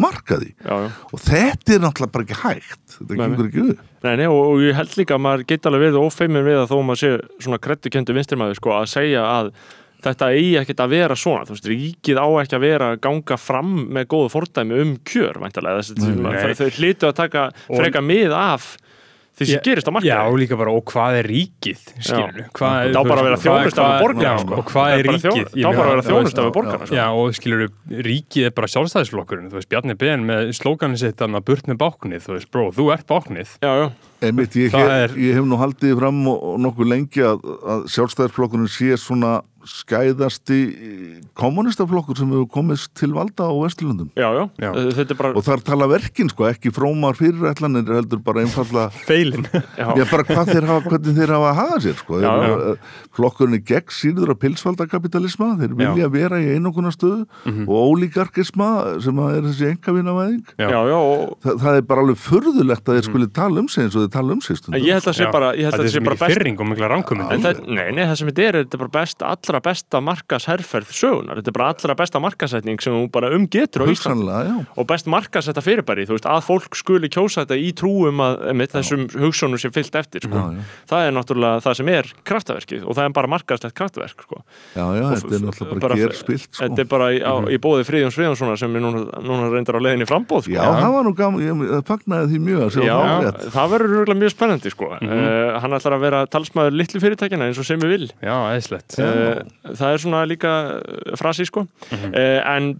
markaði. 0.00 0.54
Já, 0.64 0.74
já. 0.86 0.88
og 1.12 1.20
þetta 1.20 1.74
er 1.74 1.82
náttúrulega 1.84 2.14
bara 2.14 2.26
ekki 2.26 2.38
hægt. 2.40 2.84
Þetta 2.94 3.16
Nei, 3.16 3.20
gengur 3.26 3.48
ekki 3.50 3.64
upp. 3.66 3.82
Nei, 4.06 4.14
nei, 4.16 4.28
og, 4.30 4.40
og 4.54 4.62
ég 4.64 4.78
held 4.78 4.96
líka 4.96 5.16
að 5.16 5.24
maður 5.26 5.44
geta 5.50 5.68
alveg 5.68 5.84
verið 5.86 6.00
ófeimin 6.00 6.46
við 6.46 6.60
að 6.62 6.70
þó 6.72 6.76
maður 6.88 7.02
sé 7.02 7.10
svona 7.44 7.60
kreddukendu 7.66 8.16
vinstirmaður 8.16 8.60
sko 8.60 8.72
að 8.78 8.88
segja 8.94 9.26
að 9.28 9.52
þetta 10.04 10.30
eigi 10.34 10.52
ekkert 10.62 10.84
að 10.84 10.92
vera 10.96 11.16
svona, 11.18 11.46
þú 11.48 11.56
veist, 11.56 11.70
ríkið 11.72 12.20
á 12.20 12.26
ekki 12.42 12.58
að 12.58 12.66
vera 12.66 12.92
að 12.94 13.00
ganga 13.06 13.36
fram 13.40 13.72
með 13.92 14.06
góðu 14.14 14.30
fordæmi 14.36 14.80
um 14.84 14.94
kjör, 15.04 15.40
væntalega, 15.44 15.80
þess 15.80 15.96
að 15.96 16.20
Nei. 16.20 16.54
þau, 16.60 16.70
hlitu 16.80 17.10
að 17.10 17.18
taka 17.24 17.48
freka 17.68 18.00
mið 18.04 18.32
af 18.36 18.76
því 19.40 19.46
sem 19.46 19.60
gerist 19.64 19.86
á 19.88 19.88
Já, 19.88 19.94
markaði. 19.96 20.28
og 20.28 20.34
líka 20.42 20.56
bara, 20.60 20.72
og 20.76 20.82
hvað 20.90 21.14
er 21.16 21.26
ríkið, 21.30 21.78
skilur 22.04 22.40
Hvað 22.52 22.74
er, 22.76 22.90
Það 22.90 22.98
á 23.00 23.04
bara 23.08 23.20
að 23.22 23.24
vera 23.24 23.36
þú 23.40 23.40
veist, 23.40 23.46
þjónusta 23.46 23.80
við 23.80 23.86
hvað- 23.86 24.02
borgarana, 24.04 24.26
já, 24.36 24.42
sko. 24.42 24.56
Og 24.60 24.64
hvað 24.68 24.90
er 24.90 25.04
ríkið? 25.06 25.22
þjó- 25.24 25.36
Ég 25.40 25.64
það 25.64 25.70
á 25.70 25.78
bara 25.80 25.86
að 25.86 25.94
vera 25.94 26.02
þú 26.02 26.10
þjónusta 26.10 26.20
veist, 26.20 26.44
við 26.50 26.52
borgarana, 26.58 26.86
sko. 26.90 26.96
Já, 26.98 27.06
og 27.16 27.32
skilur, 27.38 27.70
ríkið 28.10 28.44
er 28.44 28.50
bara 28.58 28.66
sjálfstæðisflokkurinn 28.74 29.48
Þú 29.48 29.56
veist, 29.56 29.68
Bjarni 29.70 29.96
Ben 29.96 30.26
með 30.28 30.52
slóganin 30.60 30.98
sitt 31.00 31.16
að 31.24 31.40
burt 31.44 31.64
með 31.72 31.78
báknið, 31.80 32.20
þú 32.26 32.32
veist, 32.36 32.50
bró, 32.52 32.66
þú 32.76 32.92
ert 32.92 33.06
báknið 33.08 33.48
Já, 33.64 33.72
já, 33.80 33.90
Einmitt, 34.20 34.52
ég, 34.60 34.70
Það 34.74 34.84
hef, 34.84 35.10
er- 35.10 35.16
ég 35.16 35.32
hef 35.40 35.44
nú 35.48 35.56
haldið 35.56 35.96
fram 35.96 36.20
og, 36.28 36.42
og 36.50 36.58
nokkuð 36.60 36.90
lengi 36.92 37.22
að, 37.24 37.40
að 37.64 37.88
sjálfstæðisflokkurinn 37.96 38.68
sé 38.68 38.92
svona 39.00 39.40
skæðasti 39.68 40.58
kommunistaflokkur 41.38 42.18
sem 42.18 42.30
hefur 42.32 42.48
komist 42.52 42.92
til 42.98 43.12
valda 43.14 43.48
á 43.48 43.52
já, 44.16 44.28
já, 44.32 44.44
Já. 44.60 44.70
þetta 44.96 45.14
er 45.14 45.18
bara, 45.18 45.32
og 45.36 45.44
þar 45.44 45.62
tala 45.66 45.88
verkin 45.90 46.30
sko, 46.32 46.46
ekki 46.48 46.72
frómar 46.74 47.18
fyrirætlanir 47.18 47.84
heldur 47.90 48.22
bara 48.24 48.44
einfalla 48.44 48.88
feilin. 49.08 49.44
Já, 49.76 49.90
Já, 49.98 50.04
bara 50.10 50.24
hvað 50.28 50.52
þeir 50.54 50.68
hafa, 50.70 50.90
hvernig 50.90 51.18
þeir 51.18 51.34
hafa 51.36 51.50
að 51.50 51.58
haga 51.60 51.80
sér 51.84 51.98
sko. 52.00 52.20
Já, 52.20 52.30
Þeir, 52.40 52.54
já. 52.60 53.06
flokkurinn 53.18 53.58
er 53.58 53.64
gegn 53.70 53.94
síður 53.94 54.32
af 54.34 54.40
pilsfaldakapitalisma 54.44 55.50
þeir 55.60 55.76
vilja 55.80 56.08
vera 56.12 56.40
í 56.40 56.48
einokuna 56.54 56.92
stöðu 56.94 57.26
og 57.66 57.74
ólíkarkisma 57.90 58.70
sem 59.04 59.20
er 59.26 59.48
þessi 59.50 59.70
engavinnavæðing 59.74 60.54
Já. 60.60 60.68
já, 60.70 60.80
já, 60.90 60.98
og 61.00 61.36
Þa, 61.40 61.54
það 61.62 61.78
er 61.80 61.86
bara 61.88 62.04
alveg 62.04 62.18
furðulegt 62.20 62.88
að 62.90 62.98
þeir 62.98 63.08
skuli 63.08 63.28
tala 63.32 63.62
um 63.62 63.68
sig 63.70 63.84
eins 63.86 63.96
og 63.96 64.04
þeir 64.06 64.12
tala 64.16 64.34
um 64.36 64.42
sig 64.44 64.58
ég 64.80 64.92
held 64.96 65.08
að 65.10 65.16
sé 65.16 65.28
bara, 65.32 65.52
ég 65.56 65.68
held 65.68 65.76
að 65.76 65.80
Þetta 65.80 65.80
það 65.80 65.86
er 65.86 65.90
sé 65.90 65.96
sem 65.96 66.06
bara 66.06 66.16
ekki 66.16 66.26
best 66.26 66.38
fyrring 66.40 66.60
og 66.60 66.68
mikla 66.70 66.90
það, 67.40 67.60
nei, 67.70 67.86
nei, 67.96 68.04
það 68.10 68.16
sem 68.20 68.30
þetta 68.30 68.42
er, 68.46 68.58
er 68.60 68.66
þetta 68.66 68.80
bara 68.82 68.92
best 69.00 69.24
að 69.24 69.40
allra 69.50 69.60
besta 69.64 70.00
markasherferð 70.04 70.90
sögunar, 70.94 71.40
þetta 71.40 71.50
er 71.50 71.56
bara 71.56 71.68
allra 71.74 71.96
besta 71.98 72.20
markasetning 72.22 72.80
sem 72.82 72.94
hún 72.94 73.08
bara 73.12 73.30
umgetur 73.34 73.82
á 73.82 73.86
Íslandi 73.90 74.66
og 74.78 74.86
best 74.88 75.08
markasetta 75.10 75.62
fyrirbæri, 75.64 76.06
þú 76.08 76.16
veist, 76.16 76.28
að 76.30 76.44
fólk 76.46 76.78
skuli 76.78 77.10
kjósa 77.12 77.42
þetta 77.44 77.58
í 77.58 77.72
trúum 77.76 78.22
að 78.24 78.44
með 78.60 78.74
þessum 78.76 79.06
hugsunum 79.20 79.60
sem 79.60 79.72
fyllt 79.74 79.96
eftir, 80.00 80.24
sko. 80.26 80.38
Já, 80.38 80.60
já. 80.60 80.62
það 80.92 81.06
er 81.08 81.14
náttúrulega 81.18 81.62
það 81.66 81.76
sem 81.80 81.90
er 81.94 82.10
kraftaverkið 82.30 82.84
og 82.86 82.98
það 82.98 83.08
er 83.10 83.14
bara 83.18 83.30
markaslegt 83.34 83.76
kraftverk, 83.80 84.24
sko. 84.26 84.40
Já, 84.76 84.84
já, 84.96 85.04
Og 85.10 85.16
þetta 85.16 85.34
er 85.34 85.44
náttúrulega 85.48 85.70
bara- 85.70 85.80
bara 85.88 85.98
gerspilt 86.00 86.46
sko. 86.46 86.60
Þetta 86.64 86.84
er 86.84 86.90
bara 86.94 87.10
í, 87.10 87.20
á, 87.20 87.32
í 87.50 87.58
bóði 87.58 87.86
Friðjóns 87.88 88.16
Friðjónssonar 88.18 88.58
sem 88.60 88.76
er 88.76 88.84
núna, 88.84 89.02
núna 89.24 89.50
reyndar 89.50 89.78
á 89.78 89.80
leiðinni 89.82 90.06
frambóð, 90.08 90.46
sko. 90.46 90.54
Já, 90.54 90.62
það 90.80 90.92
var 90.94 91.04
nú 91.08 91.14
gaman, 91.18 91.42
ég 91.42 91.84
fagnaði 91.90 92.30
því 92.34 92.40
mjög 92.46 92.62
að 92.66 92.70
sjá 92.76 92.82
Já, 92.86 92.96
það 93.50 93.70
verður 93.74 93.94
örugglega 93.96 94.20
mjög 94.22 94.34
spennandi 94.36 94.70
sko. 94.74 94.90
Mhm. 95.00 95.10
uh, 95.10 95.60
hann 95.60 95.76
ætlar 95.76 95.96
að 95.96 96.00
vera 96.06 96.20
talsmaður 96.30 96.76
litlu 96.76 97.00
fyrirtækina 97.02 97.48
eins 97.48 97.58
og 97.58 97.66
sem 97.66 97.80
við 97.80 97.90
vil 97.94 98.06
Já, 98.22 98.34
eðslegt 98.54 98.98
uh, 99.00 99.39
það 99.70 99.90
er 99.92 100.04
svona 100.04 100.22
líka 100.28 100.54
uh, 100.78 101.18
frasi 101.20 101.48
sko. 101.48 101.66
Mhm. 101.90 102.14
uh, 102.14 102.56
en 102.56 102.72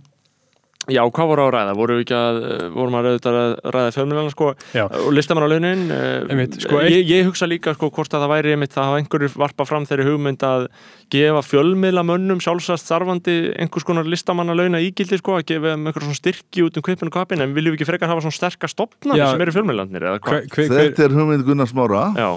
já, 0.91 1.03
hvað 1.05 1.29
voru 1.31 1.45
á 1.45 1.49
ræða? 1.55 1.75
voru 1.77 1.97
við 1.99 2.05
ekki 2.05 2.17
að, 2.17 2.39
vorum 2.75 2.97
að 2.99 3.09
ræða, 3.21 3.43
ræða 3.75 3.93
fjölmjölana 3.95 4.33
sko, 4.33 4.49
Já. 4.75 4.85
og 4.89 5.11
listamann 5.15 5.47
á 5.47 5.49
launin 5.53 5.83
uh, 5.93 6.31
Einmitt, 6.31 6.57
sko, 6.65 6.81
ég, 6.87 7.05
ég 7.09 7.29
hugsa 7.29 7.49
líka 7.51 7.75
sko, 7.77 7.91
hvort 7.95 8.15
að 8.15 8.25
það 8.25 8.33
væri 8.33 8.55
einmitt 8.55 8.77
að 8.77 8.89
hafa 8.89 9.01
einhverju 9.03 9.31
varpa 9.41 9.67
fram 9.69 9.87
þeirri 9.89 10.09
hugmynd 10.09 10.45
að 10.47 10.67
gefa 11.13 11.43
fjölmiðlamönnum 11.47 12.41
sjálfsagt 12.43 12.83
starfandi 12.85 13.37
einhvers 13.61 13.87
konar 13.87 14.09
listamanna 14.09 14.57
launa 14.57 14.81
ígildi 14.83 15.21
sko, 15.21 15.39
að 15.39 15.49
gefa 15.53 15.75
um 15.77 15.91
einhver 15.91 16.07
svona 16.07 16.19
styrki 16.19 16.65
út 16.67 16.81
um 16.81 16.87
kvipinu 16.87 17.13
kapin 17.15 17.45
en 17.45 17.55
viljum 17.57 17.77
við 17.77 17.83
ekki 17.83 17.91
frekar 17.93 18.13
hafa 18.13 18.25
svona 18.25 18.39
sterkar 18.39 18.73
stopnari 18.73 19.21
Já. 19.21 19.29
sem 19.35 19.45
eru 19.45 19.57
fjölmiðlanir 19.59 20.09
eða 20.13 20.23
hvað? 20.25 20.49
Hver, 20.49 20.49
hver, 20.55 20.73
hver, 20.73 20.89
Þetta 20.89 21.07
er 21.07 21.19
hugmynd 21.19 21.47
Gunnar 21.47 21.71
Smára 21.71 22.07
Já, 22.17 22.31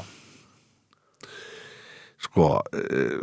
Sko, 2.23 2.61
eh, 2.71 3.17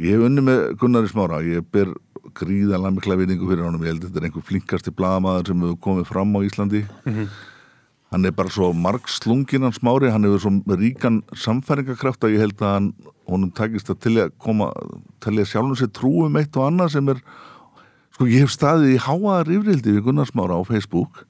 ég 0.00 0.16
hef 0.16 0.26
unni 0.28 0.44
með 0.44 0.62
Gunnari 0.80 1.10
Smára. 1.10 1.42
Ég 1.44 1.66
ber 1.72 1.92
gríðanlega 2.36 2.94
mikla 2.96 3.18
vinningu 3.20 3.48
fyrir 3.48 3.66
honum, 3.66 3.84
ég 3.84 3.92
held 3.92 4.04
að 4.04 4.08
þetta 4.10 4.22
er 4.22 4.28
einhver 4.28 4.46
flinkasti 4.46 4.94
blaðamaður 4.96 5.46
sem 5.52 5.60
hefur 5.66 5.82
komið 5.86 6.08
fram 6.10 6.32
á 6.36 6.40
Íslandi. 6.46 6.82
Hann 8.12 8.24
er 8.24 8.32
bara 8.32 8.48
svo 8.48 8.72
margslungin 8.72 9.66
hann 9.66 9.74
Smári, 9.74 10.10
hann 10.10 10.24
hefur 10.24 10.40
svo 10.44 10.76
ríkan 10.78 11.22
samfæringakraft 11.34 12.24
að 12.24 12.36
ég 12.36 12.44
held 12.44 12.62
að 12.62 12.74
hann 12.74 12.88
honum 13.26 13.50
takist 13.50 13.90
að 13.90 14.00
telja 14.06 14.28
koma 14.38 14.70
telja 15.20 15.46
sjálfum 15.48 15.76
sér 15.78 15.90
trúum 15.92 16.36
eitt 16.38 16.56
og 16.56 16.68
annað 16.68 16.92
sem 16.94 17.08
er 17.12 17.22
sko 18.14 18.28
ég 18.30 18.46
hef 18.46 18.54
staðið 18.54 18.94
í 18.94 19.00
háaðar 19.02 19.50
yfrildi 19.58 19.96
við 19.96 20.04
Gunnar 20.06 20.30
Smára 20.30 20.58
á 20.58 20.62
Facebook 20.68 21.24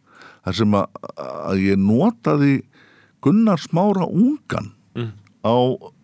þar 0.44 0.58
sem 0.60 0.76
að, 0.76 1.00
að 1.16 1.62
ég 1.64 1.80
notaði 1.80 2.54
Gunnar 3.24 3.62
Smára 3.62 4.06
ungan 4.06 4.74
á 5.42 5.56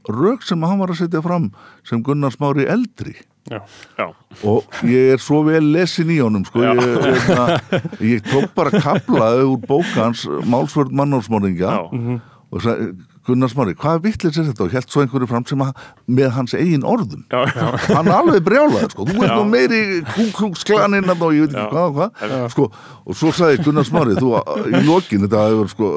rauk 0.09 0.43
sem 0.47 0.63
hann 0.67 0.81
var 0.83 0.93
að 0.93 1.03
setja 1.05 1.23
fram 1.25 1.51
sem 1.89 2.03
Gunnar 2.03 2.35
Smári 2.35 2.67
eldri 2.71 3.15
já. 3.51 3.61
já, 3.99 4.09
og 4.47 4.83
ég 4.87 5.15
er 5.17 5.23
svo 5.23 5.43
vel 5.47 5.65
lesin 5.75 6.11
í 6.13 6.19
honum 6.23 6.45
sko. 6.47 6.63
ég, 6.63 6.83
ég, 6.83 8.13
ég 8.15 8.27
tók 8.29 8.53
bara 8.57 8.71
kaplaði 8.83 9.49
úr 9.51 9.63
bókans 9.67 10.27
Málsvörð 10.47 10.95
mannálsmorðingja 10.99 11.73
já. 11.79 12.21
og 12.53 12.63
sagði, 12.63 12.93
Gunnar 13.23 13.51
Smári, 13.53 13.77
hvað 13.79 14.01
villis 14.03 14.35
er 14.35 14.49
þetta 14.49 14.65
og 14.65 14.73
held 14.75 14.89
svo 14.91 15.03
einhverju 15.05 15.29
fram 15.31 15.45
sem 15.47 15.61
að, 15.63 15.77
með 16.11 16.33
hans 16.35 16.55
eigin 16.59 16.83
orðum 16.87 17.21
Já, 17.31 17.45
já. 17.55 17.67
hann 17.95 18.09
er 18.11 18.17
alveg 18.17 18.43
brjálaður 18.49 18.91
sko. 18.91 19.07
þú 19.07 19.21
ert 19.23 19.31
Já. 19.31 19.35
nú 19.37 19.45
meiri 19.53 19.83
kúklúksklaninn 20.11 21.13
og 21.15 21.23
ég 21.37 21.45
veit 21.47 21.55
ekki 21.55 21.63
Já. 21.63 21.69
hvað 21.71 21.87
og 21.87 21.95
hvað 22.01 22.49
sko, 22.57 22.67
og 23.07 23.19
svo 23.21 23.31
sagði 23.39 23.63
Gunnar 23.69 23.87
Smári 23.87 24.17
þú, 24.19 24.33
í 24.67 24.83
lokin, 24.89 25.23
þetta 25.29 25.45
hefur 25.53 25.71
sko 25.71 25.93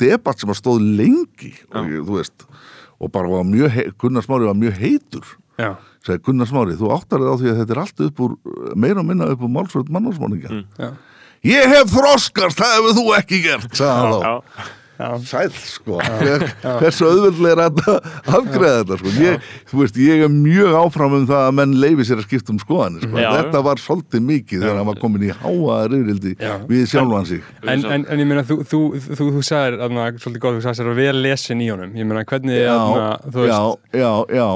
debatt 0.00 0.40
sem 0.40 0.54
að 0.54 0.60
stóð 0.62 0.86
lengi 1.02 1.52
og 1.68 1.92
ég, 1.92 2.00
þú 2.08 2.16
veist 2.16 2.48
og 3.00 3.12
bara 3.12 3.30
var 3.32 3.46
mjög, 3.48 3.78
Gunnar 4.00 4.22
Smári 4.26 4.48
var 4.48 4.58
mjög 4.58 4.76
heitur. 4.80 5.24
Já. 5.60 5.74
sagði 6.06 6.22
Gunnar 6.24 6.48
Smári, 6.48 6.76
þú 6.80 6.90
áttar 6.94 7.20
þig 7.20 7.28
á 7.28 7.36
því 7.40 7.48
að 7.50 7.58
þetta 7.60 7.74
er 7.74 7.80
allt 7.82 8.02
upp 8.06 8.20
úr, 8.24 8.36
meira 8.80 9.02
og 9.02 9.08
minna 9.10 9.26
upp 9.32 9.42
úr 9.44 9.50
málsvöld 9.52 9.90
mannálsmáningja 9.92 10.48
Mm. 10.50 10.96
Ég 11.44 11.64
hef 11.72 11.88
þroskast, 11.92 12.58
það 12.60 12.72
hefur 12.76 12.96
þú 12.98 13.04
ekki 13.16 13.42
gert 13.44 13.76
sagði 13.76 13.96
hann 13.96 14.12
þá 14.12 14.68
Já, 15.00 15.08
sæll 15.24 15.52
sko. 15.56 15.98
Hversu 16.82 17.06
auðvöldlega 17.08 17.54
er 17.54 17.62
að 17.64 17.78
afgreða 18.36 18.80
þetta 18.82 18.98
sko. 19.00 19.12
Ég, 19.16 19.46
veist, 19.72 20.00
ég 20.00 20.24
er 20.26 20.32
mjög 20.34 20.76
áfram 20.82 21.14
um 21.16 21.26
það 21.30 21.44
að 21.46 21.54
menn 21.60 21.76
leifi 21.80 22.06
sér 22.08 22.20
að 22.20 22.26
skipta 22.28 22.52
um 22.52 22.58
skoðanir 22.60 23.06
sko. 23.06 23.20
Þetta 23.22 23.62
var 23.64 23.80
svolítið 23.80 24.26
mikið 24.28 24.64
þegar 24.66 24.80
hann 24.80 24.90
var 24.90 25.00
komin 25.00 25.24
í 25.24 25.30
háa 25.32 25.78
reyðrildi 25.88 26.34
Já. 26.36 26.52
við 26.68 26.84
sjálfan 26.92 27.30
sig. 27.30 27.46
En, 27.64 27.86
en, 27.86 28.04
en 28.04 28.24
ég 28.24 28.28
meina, 28.28 28.44
þú, 28.44 28.58
þú, 28.68 28.82
þú, 29.06 29.30
þú, 29.38 29.44
sagðir 29.48 29.80
svolítið 30.20 30.44
góð, 30.44 30.58
þú 30.58 30.66
sagðir 30.66 30.92
að 30.92 31.00
vel 31.00 31.22
lesin 31.24 31.64
í 31.64 31.70
honum. 31.72 31.96
Ég 31.96 32.10
meina, 32.10 32.26
hvernig, 32.28 32.60
já, 32.60 32.74
aðna, 32.76 33.08
þú 33.30 33.46
veist? 33.46 33.88
já, 33.96 34.04
já, 34.04 34.12
já 34.36 34.48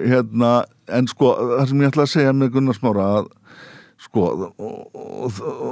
hérna, 0.00 0.54
en 0.96 1.10
sko 1.10 1.34
það 1.34 1.68
sem 1.68 1.84
ég 1.84 1.92
ætla 1.92 2.06
að 2.06 2.12
segja 2.14 2.32
með 2.36 2.54
Gunnar 2.56 2.78
Smára 2.78 3.10
að 3.18 3.28
sko 4.00 4.26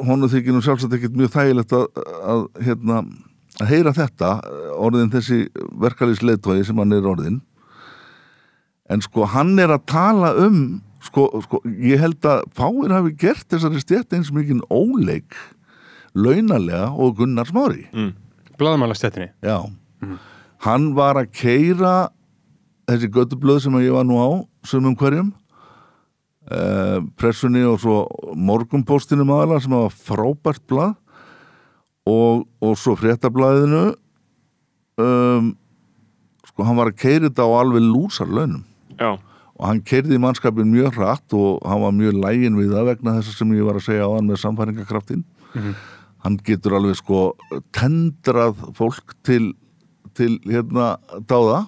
honu 0.04 0.28
þykir 0.28 0.52
nú 0.52 0.60
sjálfsagt 0.64 0.98
ekkert 0.98 1.16
mjög 1.16 1.32
þægilegt 1.32 1.72
að, 1.78 1.86
að 2.28 2.42
hérna 2.66 2.98
að 3.58 3.70
heyra 3.72 3.94
þetta, 3.96 4.32
orðin 4.78 5.12
þessi 5.12 5.46
verkalýsleitói 5.82 6.60
sem 6.66 6.78
hann 6.78 6.94
er 6.94 7.08
orðin 7.08 7.40
en 8.88 9.02
sko 9.04 9.26
hann 9.28 9.58
er 9.60 9.72
að 9.74 9.86
tala 9.90 10.32
um 10.46 10.60
sko, 11.04 11.28
sko 11.44 11.60
ég 11.66 12.00
held 12.02 12.24
að 12.26 12.44
fáir 12.56 12.94
hafi 12.94 13.14
gert 13.20 13.48
þessari 13.50 13.82
stjætt 13.82 14.16
eins 14.16 14.32
mikið 14.34 14.64
óleik 14.70 15.36
launalega 16.18 16.88
og 16.96 17.18
Gunnar 17.18 17.46
Smári. 17.46 17.84
Blaðmálastjættinni 18.58 19.28
Já, 19.44 19.68
hann 20.64 20.88
var 20.96 21.20
að 21.20 21.32
keira 21.36 22.08
þessi 22.88 23.10
göttublöð 23.12 23.60
sem 23.66 23.76
ég 23.84 23.94
var 23.94 24.06
nú 24.08 24.18
á 24.18 24.28
sumum 24.66 24.96
hverjum 24.98 25.28
uh, 26.50 27.04
pressunni 27.20 27.62
og 27.68 27.78
svo 27.82 28.00
morgumpóstinum 28.34 29.30
aðalega 29.34 29.66
sem 29.66 29.76
var 29.76 29.94
frábært 29.94 30.64
blað 30.70 30.96
og, 32.08 32.44
og 32.64 32.76
svo 32.80 32.96
fréttablaðinu 32.98 33.84
um, 35.02 35.52
sko 36.48 36.66
hann 36.66 36.78
var 36.80 36.92
að 36.92 37.00
keira 37.02 37.28
þetta 37.28 37.46
á 37.46 37.50
alveg 37.60 37.84
lúsar 37.84 38.30
launum. 38.30 38.64
Já, 38.98 39.18
og 39.58 39.66
hann 39.66 39.80
keirði 39.86 40.18
mannskapin 40.22 40.70
mjög 40.70 40.98
hratt 41.00 41.34
og 41.36 41.62
hann 41.66 41.82
var 41.82 41.94
mjög 41.94 42.18
lægin 42.22 42.58
við 42.58 42.74
það 42.76 42.90
vegna 42.92 43.16
þess 43.18 43.38
sem 43.40 43.54
ég 43.56 43.66
var 43.66 43.78
að 43.78 43.88
segja 43.88 44.06
á 44.06 44.14
hann 44.14 44.28
með 44.30 44.42
samfæringakraftin 44.44 45.24
hann 46.24 46.36
getur 46.46 46.76
alveg 46.78 46.98
sko 46.98 47.22
tendrað 47.74 48.60
fólk 48.78 49.16
til, 49.26 49.52
til 50.14 50.38
hérna 50.46 50.94
dáða 51.30 51.64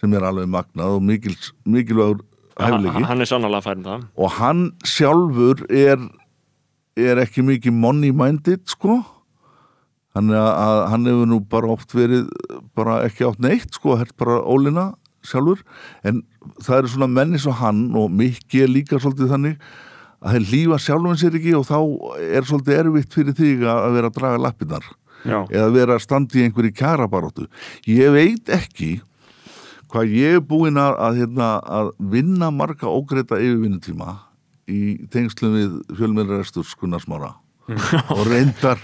sem 0.00 0.14
er 0.14 0.24
alveg 0.28 0.48
magnað 0.48 0.96
og 0.96 1.04
mikil, 1.04 1.36
mikilvægur 1.68 2.22
hæfileiki. 2.58 3.04
hann 3.10 3.20
er 3.20 3.28
sannlega 3.28 3.64
færin 3.64 3.84
það. 3.84 4.08
Og 4.16 4.34
hann 4.38 4.64
sjálfur 4.86 5.64
er, 5.68 6.00
er 6.96 7.22
ekki 7.24 7.44
mikið 7.46 7.74
money 7.74 8.14
minded 8.14 8.64
sko 8.70 9.00
hann, 10.18 10.32
að, 10.34 10.84
hann 10.92 11.08
hefur 11.08 11.28
nú 11.30 11.40
bara 11.50 11.74
oft 11.74 11.94
verið 11.96 12.28
bara 12.76 13.02
ekki 13.06 13.28
átt 13.28 13.42
neitt 13.42 13.78
sko, 13.78 13.96
hert 14.00 14.16
bara 14.20 14.40
ólina 14.42 14.90
sjálfur. 15.26 15.64
En 16.06 16.22
það 16.62 16.80
eru 16.82 16.90
svona 16.92 17.10
menni 17.10 17.40
svo 17.42 17.54
hann 17.58 17.88
og 17.98 18.10
mikið 18.14 18.70
líka 18.70 19.00
svolítið 19.00 19.32
þannig 19.34 19.68
að 20.18 20.34
þeir 20.34 20.46
lífa 20.52 20.78
sjálfum 20.82 21.18
sér 21.18 21.36
ekki 21.38 21.52
og 21.58 21.66
þá 21.68 21.78
er 22.18 22.46
svolítið 22.46 22.80
erfitt 22.80 23.14
fyrir 23.14 23.36
þig 23.38 23.66
að 23.70 23.92
vera 23.94 24.10
að 24.10 24.16
draga 24.18 24.40
lappirnar 24.42 24.88
Já, 25.26 25.42
eða 25.50 25.68
vera 25.74 25.98
að 25.98 26.04
standa 26.04 26.38
í 26.38 26.44
einhverju 26.46 26.74
kjarabaróttu 26.78 27.46
ég 27.90 28.12
veit 28.14 28.50
ekki 28.54 29.00
hvað 29.90 30.14
ég 30.14 30.38
er 30.38 30.44
búinn 30.44 30.78
að, 30.78 30.94
að, 31.02 31.20
hérna, 31.22 31.48
að 31.64 31.92
vinna 32.12 32.50
marga 32.54 32.90
ógreita 32.90 33.38
yfirvinnutíma 33.40 34.14
í 34.68 34.80
tengslum 35.12 35.54
við 35.56 35.76
fjölmjörnrestur 35.98 36.66
skunnarsmára 36.68 37.32
og 37.68 38.20
reyndar 38.28 38.78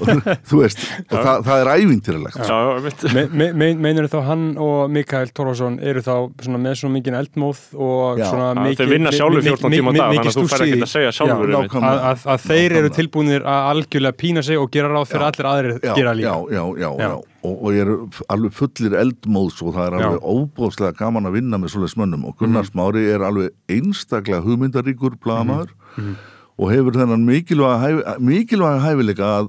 og, 0.00 0.10
þú 0.48 0.60
veist, 0.62 0.82
og 1.10 1.16
það, 1.16 1.42
það 1.46 1.62
er 1.64 1.70
ævintýralegt 1.76 2.38
já, 2.40 2.56
já, 2.56 2.80
mitt 2.86 3.04
Me, 3.14 3.24
me, 3.40 3.48
me, 3.52 3.68
meinur 3.86 4.08
þá 4.12 4.18
hann 4.28 4.44
og 4.60 4.90
Mikael 4.94 5.32
Torfason 5.36 5.78
eru 5.82 6.00
þá 6.06 6.12
svona 6.40 6.60
með 6.62 6.78
svona 6.80 6.96
mikið 6.98 7.18
eldmóð 7.20 7.62
og 7.76 8.22
þeir 8.22 8.92
vinna 8.94 9.12
sjálfur 9.14 9.44
14 9.44 9.74
tíma 9.76 9.92
á 9.92 10.00
dag, 10.00 10.14
þannig 10.14 10.30
að 10.30 10.38
þú 10.38 10.46
fær 10.52 10.66
ekkert 10.66 10.86
að 10.86 10.92
segja 10.94 11.14
sjálfur 11.20 11.56
að, 11.60 11.76
að, 11.90 12.24
að 12.36 12.46
þeir 12.48 12.76
eru 12.80 12.92
tilbúinir 13.00 13.44
að 13.44 13.70
algjörlega 13.74 14.18
pína 14.24 14.46
sig 14.46 14.60
og 14.60 14.70
gera 14.72 14.92
ráð 14.94 15.10
fyrir 15.12 15.26
Já. 15.26 15.28
allir 15.32 15.50
aðrir 15.54 15.76
já, 15.84 15.94
gera 16.00 16.16
líka. 16.16 16.30
já, 16.30 16.56
já, 16.56 16.64
já, 16.84 16.90
Já. 16.90 17.10
já. 17.10 17.18
Og, 17.40 17.54
og 17.64 17.70
ég 17.72 17.86
er 17.88 18.24
alveg 18.34 18.52
fullir 18.52 18.94
eldmóðs 19.00 19.62
og 19.64 19.70
það 19.72 19.86
er 19.86 19.94
alveg 19.96 20.24
óbóðslega 20.28 20.92
gaman 20.98 21.24
að 21.30 21.38
vinna 21.38 21.56
með 21.56 21.70
svoleiðis 21.72 21.94
mönnum. 21.96 22.26
Og 22.28 22.34
Gunnar 22.36 22.66
Mhm. 22.66 22.68
Smári 22.68 23.04
er 23.14 23.22
alveg 23.24 23.54
einstaklega 23.72 24.42
hugmyndaríkur 24.44 25.16
blaðamaður. 25.24 25.70
Mhm. 25.96 26.18
Og 26.60 26.72
hefur 26.74 26.98
þennan 27.00 27.22
mikilvæga, 27.24 28.16
mikilvæga 28.20 28.82
hæfileika 28.84 29.30
að, 29.40 29.48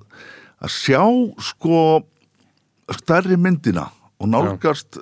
að 0.63 0.71
sjá 0.77 1.01
sko 1.51 1.81
stærri 2.95 3.37
myndina 3.39 3.89
og 4.21 4.29
nálgast 4.31 4.97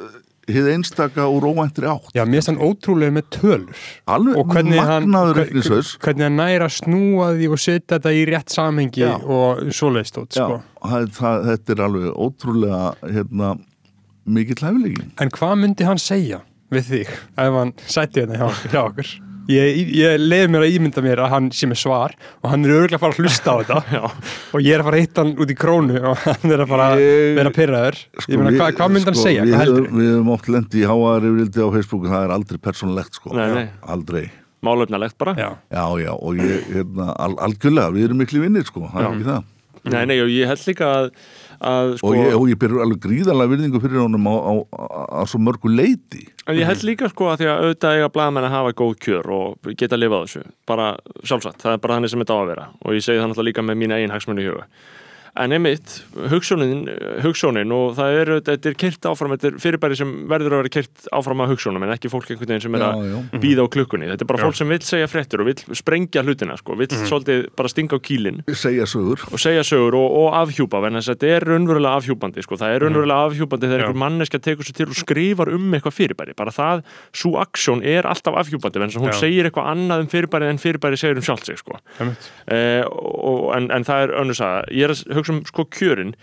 hið 0.50 0.66
einstaka 0.72 1.28
úr 1.30 1.46
óvæntri 1.52 1.86
átt 1.86 2.10
Já, 2.18 2.24
mér 2.26 2.40
finnst 2.40 2.50
hann 2.50 2.62
ótrúlega 2.66 3.14
með 3.14 3.28
tölur 3.36 3.82
Alveg 4.10 4.40
og 4.42 4.48
hvernig 4.56 4.80
magnaður 4.82 5.38
reikningshaus. 5.44 5.92
hvernig 6.02 6.26
hann 6.26 6.40
næra 6.40 6.66
að 6.70 6.76
snúa 6.80 7.28
því 7.38 7.50
og 7.54 7.62
setja 7.62 8.00
þetta 8.00 8.14
í 8.18 8.24
rétt 8.32 8.56
samhengi 8.56 9.04
Já. 9.04 9.12
og 9.22 9.62
svoleiðist 9.78 10.18
út, 10.24 10.34
Já, 10.34 10.48
sko. 10.48 10.60
það, 10.82 11.10
það, 11.20 11.46
þetta 11.52 11.76
er 11.76 11.84
alveg 11.86 12.08
ótrúlega 12.26 12.82
hérna, 13.14 13.52
mikill 14.26 14.62
hæfileiki 14.66 15.06
En 15.22 15.34
hvað 15.38 15.56
myndi 15.62 15.86
hann 15.92 16.02
segja 16.02 16.42
við 16.74 16.90
þig 16.96 17.14
ef 17.46 17.60
hann 17.62 17.76
sætti 17.86 18.24
þetta 18.26 18.42
hjá, 18.42 18.50
hjá 18.74 18.82
okkur? 18.88 19.14
Ég, 19.50 19.80
ég 19.98 20.16
leiði 20.22 20.50
mér 20.54 20.66
að 20.66 20.76
ímynda 20.78 21.04
mér 21.06 21.22
að 21.26 21.32
hann 21.34 21.48
sé 21.56 21.70
með 21.72 21.80
svar 21.82 22.16
og 22.44 22.50
hann 22.54 22.66
er 22.68 22.74
örgulega 22.76 23.00
að 23.00 23.04
fara 23.04 23.16
að 23.16 23.22
hlusta 23.24 23.54
á 23.54 23.56
þetta. 23.60 24.12
Og 24.56 24.66
ég 24.66 24.76
er 24.76 24.84
að 24.84 24.88
fara 24.90 25.00
að 25.00 25.04
hitta 25.06 25.24
hann 25.26 25.34
út 25.44 25.54
í 25.54 25.58
krónu 25.60 26.00
og 26.12 26.24
hann 26.26 26.54
er 26.56 26.64
að 26.66 26.72
fara 26.74 26.88
að 26.94 27.04
vera 27.40 27.54
pyrraður 27.56 28.00
Sko, 28.00 28.32
ég 28.34 28.40
meina, 28.42 28.52
við- 28.56 28.78
hvað, 28.80 28.94
myndi 28.96 29.10
hann 29.12 29.18
sko, 29.20 29.26
segja? 29.28 29.46
Við, 29.50 29.90
höfum 30.00 30.32
oft 30.36 30.50
lendi 30.54 30.82
í 30.84 30.88
háaðar 30.90 31.28
yfirildi 31.30 31.66
á 31.66 31.68
Facebook 31.78 32.08
það 32.10 32.26
er 32.28 32.36
aldrei 32.40 32.62
persónulegt 32.70 33.20
sko. 33.22 33.34
Nei, 33.38 33.46
nei. 33.58 33.66
Aldrei. 33.96 34.26
Málefnalegt 34.66 35.16
bara. 35.22 35.36
Já, 35.40 35.50
Já, 35.72 35.84
já, 36.04 36.12
og 36.20 36.40
ég, 36.44 36.66
hérna, 36.74 37.10
al 37.16 37.38
algjörlega, 37.48 37.94
við 37.96 38.10
erum 38.10 38.20
miklu 38.26 38.42
vinnir 38.44 38.66
sko, 38.68 38.90
það 38.92 39.06
er 39.06 39.12
ekki 39.14 39.30
það. 39.30 39.48
Nei, 39.90 40.02
nei, 40.10 40.18
og 40.20 40.28
ég 40.34 40.50
held 40.52 40.66
líka 40.68 40.88
að, 40.98 41.06
að 41.60 41.96
sko, 42.00 42.12
og, 42.12 42.18
ég, 42.18 42.36
og 42.38 42.46
ég 42.52 42.60
byrður 42.62 42.86
alveg 42.86 43.02
gríðarlega 43.04 43.54
virðingu 43.54 43.82
fyrir 43.84 44.04
honum 44.04 44.30
á, 44.32 44.36
á, 44.36 44.54
á, 44.72 44.84
á 45.20 45.24
svo 45.28 45.42
mörgu 45.44 45.72
leiti 45.74 46.24
en 46.50 46.58
ég 46.58 46.70
held 46.70 46.86
líka 46.88 47.10
sko 47.12 47.30
að 47.30 47.42
því 47.42 47.50
að 47.50 47.64
auðvitað 47.64 47.98
eiga 47.98 48.12
blaðamenn 48.14 48.48
að 48.48 48.56
hafa 48.56 48.78
góð 48.82 48.96
kjör 49.06 49.28
og 49.36 49.74
geta 49.78 49.98
að 49.98 50.04
lifa 50.04 50.22
þessu. 50.24 50.46
Bara 50.70 50.88
sjálfsagt, 51.22 51.60
það 51.62 51.76
er 51.76 51.84
bara 51.84 51.98
þannig 51.98 52.14
sem 52.14 52.24
þetta 52.24 52.38
á 52.38 52.42
að 52.42 52.50
vera. 52.50 52.66
Og 52.86 52.98
ég 52.98 53.06
segi 53.06 53.22
það 53.22 53.30
náttúrulega 53.30 53.50
líka 53.50 53.66
með 53.68 53.80
mína 53.84 54.00
eigin 54.00 54.16
hagsmunni 54.16 54.46
í 54.46 54.50
huga 54.50 54.66
en 55.40 55.54
einmitt, 55.56 55.94
hugsunin, 56.32 56.82
hugsunin 57.24 57.72
og 57.76 57.94
það 57.98 58.16
er, 58.20 58.32
þetta 58.50 58.70
er 58.72 58.76
kyrt 58.82 59.08
áfram 59.08 59.34
þetta 59.36 59.48
er 59.52 59.60
fyrirbæri 59.64 59.98
sem 60.00 60.10
verður 60.30 60.56
að 60.58 60.62
vera 60.64 60.72
kyrt 60.76 61.08
áfram 61.16 61.44
að 61.46 61.54
hugsunum 61.54 61.86
en 61.86 61.94
ekki 61.96 62.12
fólk 62.12 62.28
einhvern 62.34 62.52
veginn 62.52 62.64
sem 62.66 62.76
er 62.76 62.84
Já, 62.84 62.90
að 62.90 63.06
já. 63.14 63.40
býða 63.46 63.64
á 63.64 63.68
klukkunni, 63.76 64.10
þetta 64.12 64.26
er 64.26 64.30
bara 64.32 64.42
Já. 64.42 64.46
fólk 64.50 64.58
sem 64.60 64.74
vill 64.74 64.82
segja 64.90 65.08
fréttur 65.12 65.44
og 65.44 65.50
vill 65.50 65.78
sprengja 65.80 66.24
hlutina 66.26 66.58
sko, 66.60 66.76
vill 66.80 66.90
svolítið 66.92 67.46
bara 67.56 67.72
stinga 67.72 67.96
á 67.96 68.00
kýlin 68.04 68.42
segja 68.52 68.88
sögur 68.90 69.24
og 69.30 69.40
segja 69.40 69.64
sögur 69.68 69.96
og, 70.00 70.18
og 70.24 70.38
afhjúpa 70.42 70.82
en 70.90 71.00
þess 71.00 71.14
að 71.14 71.18
þetta 71.20 71.32
er 71.38 71.48
raunverulega 71.54 72.02
afhjúpandi 72.02 72.46
sko. 72.46 72.60
það 72.60 72.76
er 72.76 72.86
raunverulega 72.86 73.30
afhjúpandi 73.30 73.70
þegar 73.70 73.80
Já. 73.80 73.88
einhver 73.88 74.02
manneska 74.04 74.42
tekur 74.44 74.68
sér 74.68 74.78
til 74.82 74.90
og 74.92 75.00
skrifar 75.00 75.54
um 75.56 75.72
eitthvað 75.78 75.98
fyrirbæri 76.00 76.36
bara 76.36 76.52
það, 76.56 76.84
svo 77.16 77.36
aksjón 77.40 77.84
er 77.86 78.10
alltaf 78.10 78.36
afhjúpandi 78.44 78.84
en 78.84 78.96
hún 79.00 79.14
Já. 79.14 79.20
segir 79.24 79.48
eitthvað 79.50 79.72
annað 79.72 80.06
um 80.06 80.12
fyrirbæri 80.12 80.50
en 80.52 80.62
fyrirbæri 80.62 81.00
segir 81.00 81.20
um 81.22 81.26
sjálft 81.26 81.48
sig 81.48 81.60
sko. 81.62 81.80
eh, 82.48 82.84
og, 82.90 83.56
en, 83.56 83.72
en 83.72 83.88
það 83.88 84.04
er 84.10 84.16
ég 85.30 85.36
hugsa 85.36 85.36
um 85.38 85.44
sko 85.46 85.66
kjörin 85.70 86.14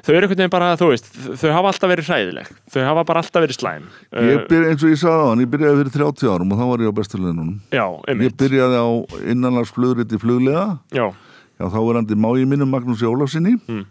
þau 0.00 0.14
eru 0.16 0.24
einhvern 0.24 0.38
veginn 0.40 0.52
bara, 0.54 0.70
þú 0.80 0.88
veist 0.94 1.08
þau 1.12 1.50
hafa 1.52 1.70
alltaf 1.74 1.90
verið 1.92 2.08
hræðileg, 2.08 2.50
þau 2.72 2.80
hafa 2.88 3.04
bara 3.04 3.20
alltaf 3.20 3.44
verið 3.44 3.58
slæm. 3.60 3.88
Ég 4.16 4.30
Eh, 4.40 4.46
byrja, 4.48 4.70
eins 4.72 4.84
og 4.84 4.90
ég 4.94 5.00
sagði 5.02 5.20
á 5.20 5.28
hann, 5.28 5.42
ég 5.44 5.50
byrjaði 5.52 5.80
fyrir 5.82 5.94
30 5.98 6.30
árum 6.32 6.52
og 6.54 6.58
þá 6.58 6.66
var 6.70 6.80
ég 6.80 6.88
á 6.88 6.98
besturleginunum 7.00 7.54
já, 7.70 7.84
Ég 7.84 8.08
einmitt 8.08 8.36
byrjaði 8.40 8.76
á 8.80 8.88
innanlandsflugrit 9.34 10.12
í 10.16 10.20
fluglega 10.22 10.78
já, 10.90 11.06
Já, 11.60 11.64
þá 11.68 11.78
var 11.84 11.94
hann 12.00 12.08
mági 12.16 12.46
mínum 12.48 12.70
Magnús 12.72 13.02
Ólafsinni 13.04 13.58
Mm. 13.68 13.84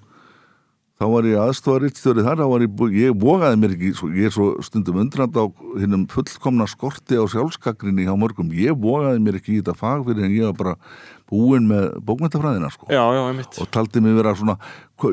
Þá 0.99 1.05
var 1.07 1.23
ég 1.23 1.37
aðstofarittstjóri 1.39 2.23
þar, 2.25 2.41
þá 2.41 2.47
var 2.51 2.59
ég, 2.65 2.79
ég 2.99 3.13
vogaði 3.15 3.55
mér 3.61 3.71
ekki, 3.77 3.93
svo, 3.95 4.09
ég 4.11 4.25
er 4.27 4.33
svo 4.35 4.47
stundum 4.59 4.97
undrand 4.99 5.31
á 5.31 5.47
hinnum 5.79 6.03
fullkomna 6.11 6.65
skorti 6.67 7.15
á 7.15 7.23
sjálfskakrinni 7.23 8.03
hjá 8.03 8.17
mörgum, 8.19 8.49
ég 8.51 8.75
vogaði 8.75 9.21
mér 9.23 9.37
ekki 9.39 9.53
í 9.53 9.61
þetta 9.61 9.77
fag 9.79 10.03
fyrir 10.09 10.25
en 10.27 10.35
ég 10.35 10.49
var 10.49 10.57
bara 10.59 10.75
búinn 11.29 11.67
með 11.69 11.91
bókmentafræðina 12.05 12.71
sko. 12.73 12.89
Já, 12.91 13.01
já, 13.15 13.21
einmitt. 13.27 13.59
Og 13.61 13.69
taldi 13.73 14.01
mig 14.03 14.17
vera 14.17 14.33
svona, 14.37 14.57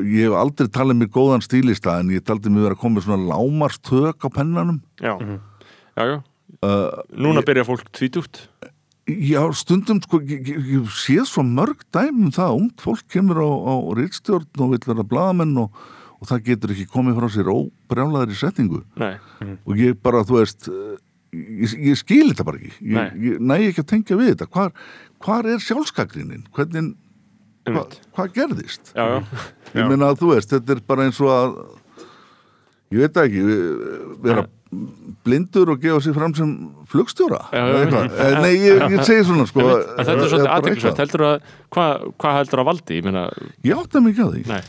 ég 0.01 0.27
hef 0.27 0.37
aldrei 0.39 0.71
talið 0.73 1.01
mig 1.01 1.11
góðan 1.13 1.45
stílista 1.45 1.99
en 2.01 2.13
ég 2.15 2.25
taldi 2.25 2.51
mig 2.53 2.65
vera 2.65 2.77
að 2.77 2.81
koma 2.83 2.97
með 2.97 3.07
svona 3.07 3.29
lámarstök 3.31 4.25
á 4.25 4.29
pennanum. 4.33 4.81
Já, 5.01 5.13
já, 5.21 6.03
já. 6.13 6.17
Uh, 6.63 7.03
núna 7.13 7.43
byrja 7.45 7.67
fólk 7.67 7.89
tvítugt 7.93 8.47
Já, 9.07 9.39
stundum 9.55 10.01
sko, 10.03 10.19
ég, 10.27 10.49
ég, 10.51 10.63
ég 10.73 10.87
sé 10.91 11.21
svo 11.23 11.39
mörg 11.47 11.85
dæmum 11.95 12.31
það, 12.35 12.57
ungt 12.59 12.81
fólk 12.83 13.05
kemur 13.07 13.39
á, 13.39 13.47
á 13.47 13.75
rittstjórn 13.95 14.63
og 14.65 14.73
vil 14.73 14.81
vera 14.83 15.05
blaðamenn 15.07 15.53
og, 15.61 15.77
og 16.19 16.27
það 16.27 16.41
getur 16.49 16.73
ekki 16.73 16.89
komið 16.91 17.21
frá 17.21 17.27
sér 17.31 17.51
óbrjálaðar 17.53 18.33
í 18.33 18.39
setningu. 18.39 18.81
Nei, 18.99 19.13
og 19.63 19.79
ég 19.79 19.95
bara, 20.03 20.25
þú 20.27 20.41
veist 20.41 20.67
eh, 20.67 20.97
ég, 21.31 21.75
ég 21.87 21.99
skil 22.01 22.33
þetta 22.33 22.47
bara 22.49 22.59
ekki. 22.59 22.73
Ég, 22.81 22.97
Nei. 22.97 23.07
ég 23.29 23.39
næ 23.39 23.55
ekki 23.69 23.85
að 23.85 23.89
tengja 23.93 24.19
við 24.19 24.33
þetta. 24.33 24.49
Hvar, 24.57 24.75
hvar 25.25 25.47
er 25.49 25.63
sjálfskakrinin? 25.63 26.43
Hvernig, 26.55 26.93
hva, 27.71 27.85
hvað 28.17 28.33
gerðist? 28.37 28.93
já, 28.95 29.03
já. 29.17 29.47
Ég 29.75 29.89
meina 29.89 30.11
að 30.13 30.21
þú 30.21 30.33
veist, 30.35 30.53
þetta 30.53 30.77
er 30.77 30.83
bara 30.87 31.07
eins 31.07 31.17
og 31.23 31.31
að 31.33 31.57
ég 32.95 33.03
veit 33.03 33.17
ekki 33.23 33.41
vera 34.23 34.45
blindur 35.27 35.69
og 35.73 35.79
gefa 35.83 35.99
sér 36.03 36.15
fram 36.15 36.33
sem 36.35 36.49
flugstjóra. 36.91 37.41
Eh, 37.51 38.33
Nei, 38.41 38.53
ég, 38.59 38.81
ég 38.91 39.03
segi 39.07 39.23
svona 39.27 39.45
sko 39.47 39.63
þetta 39.63 40.03
er 40.03 40.17
eða 40.17 40.27
svolítið 40.27 40.43
bara 40.43 40.57
aðteklisvægt, 40.57 40.87
eitthvað. 40.87 40.99
heldur 41.03 41.23
að, 41.27 41.53
hvað 41.75 42.05
hva 42.23 42.33
heldur 42.37 42.61
að 42.63 42.67
valdi? 42.71 42.97
Ég 42.99 43.07
Ég 43.67 43.81
átta 43.81 44.01
mikið 44.03 44.23
á 44.23 44.29
því 44.33 44.43
nei, 44.51 44.61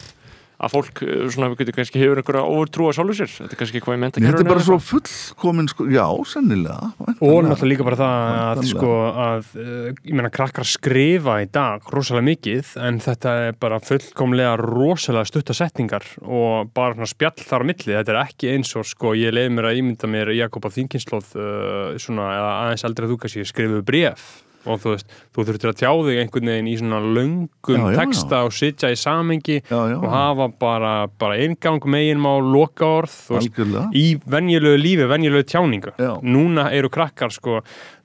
að 0.58 0.72
fólk 0.74 1.02
eh, 1.06 1.26
svona, 1.30 1.50
getur 1.58 1.76
kannski 1.76 2.00
hefur 2.02 2.20
einhverja 2.20 2.42
overtrú 2.50 2.88
að 2.88 2.96
sjálfu 2.98 3.16
sér, 3.20 3.30
þetta 3.36 3.54
er 3.54 3.60
kannski 3.60 3.82
hvað 3.84 3.94
ég 3.94 4.00
menta 4.02 4.22
Þetta 4.24 4.42
er 4.42 4.48
bara 4.48 4.64
svo 4.66 4.78
fullkomin 4.82 5.70
sko, 5.70 5.86
já, 5.92 6.04
sennilega 6.26 6.90
og 6.98 7.38
náttúrulega 7.46 7.70
líka 7.70 7.86
bara 7.86 7.98
það 8.00 8.38
að, 8.42 8.62
sko, 8.72 8.90
að 9.24 9.52
uh, 9.54 9.84
ég 10.02 10.18
meina 10.18 10.32
krakkar 10.34 10.66
skrifa 10.68 11.38
í 11.44 11.46
dag 11.54 11.86
rosalega 11.94 12.26
mikið 12.30 12.74
en 12.88 12.98
þetta 13.04 13.36
er 13.44 13.60
bara 13.62 13.78
fullkomlega 13.84 14.56
rosalega 14.62 15.30
stutta 15.30 15.56
setningar 15.56 16.06
og 16.24 16.74
bara 16.74 16.96
svona 16.96 17.10
spjall 17.10 17.38
þar 17.38 17.62
á 17.62 17.68
milli. 17.70 17.94
Þetta 17.94 18.14
er 18.14 18.20
ekki 18.24 18.52
eins 18.56 18.74
og 18.78 18.88
sko 18.88 19.14
ég 19.18 19.34
leiði 19.34 19.54
mér 19.54 19.70
að 19.70 19.80
ímynda 19.82 20.10
mér 20.10 20.34
Jakob 20.34 20.66
á 20.66 20.70
þinginslóð 20.74 21.32
uh, 21.38 21.96
svona 22.02 22.32
eða 22.34 22.52
aðeins 22.64 22.86
aldrei 22.88 23.06
að 23.06 23.14
þú 23.14 23.22
kannski 23.22 23.48
skrifuðu 23.48 23.86
bref 23.86 24.28
og 24.66 24.80
þú 24.82 24.94
veist, 24.94 25.12
þú 25.34 25.44
þurftir 25.48 25.70
að 25.70 25.76
tjá 25.82 25.90
þig 26.08 26.20
einhvern 26.22 26.50
veginn 26.52 26.70
í 26.70 26.76
svona 26.80 26.98
löngum 27.04 27.76
Já, 27.78 27.84
já, 27.84 27.92
já. 27.94 27.98
texta 28.00 28.40
og 28.48 28.56
sitja 28.56 28.90
í 28.90 28.98
samengi 28.98 29.60
Já, 29.60 29.78
já. 29.92 29.96
og 30.00 30.08
hafa 30.12 30.48
bara, 30.60 30.94
bara 31.20 31.38
eingang 31.38 31.84
megin 31.86 32.18
má 32.22 32.32
loka 32.42 32.88
orð 33.02 33.14
veist, 33.36 33.62
í 33.94 34.06
venjulegu 34.26 34.80
lífi, 34.82 35.06
venjulegu 35.10 35.46
tjáningu 35.52 35.94
Já. 35.98 36.10
núna 36.22 36.68
eru 36.74 36.90
krakkar 36.90 37.30
sko 37.34 37.60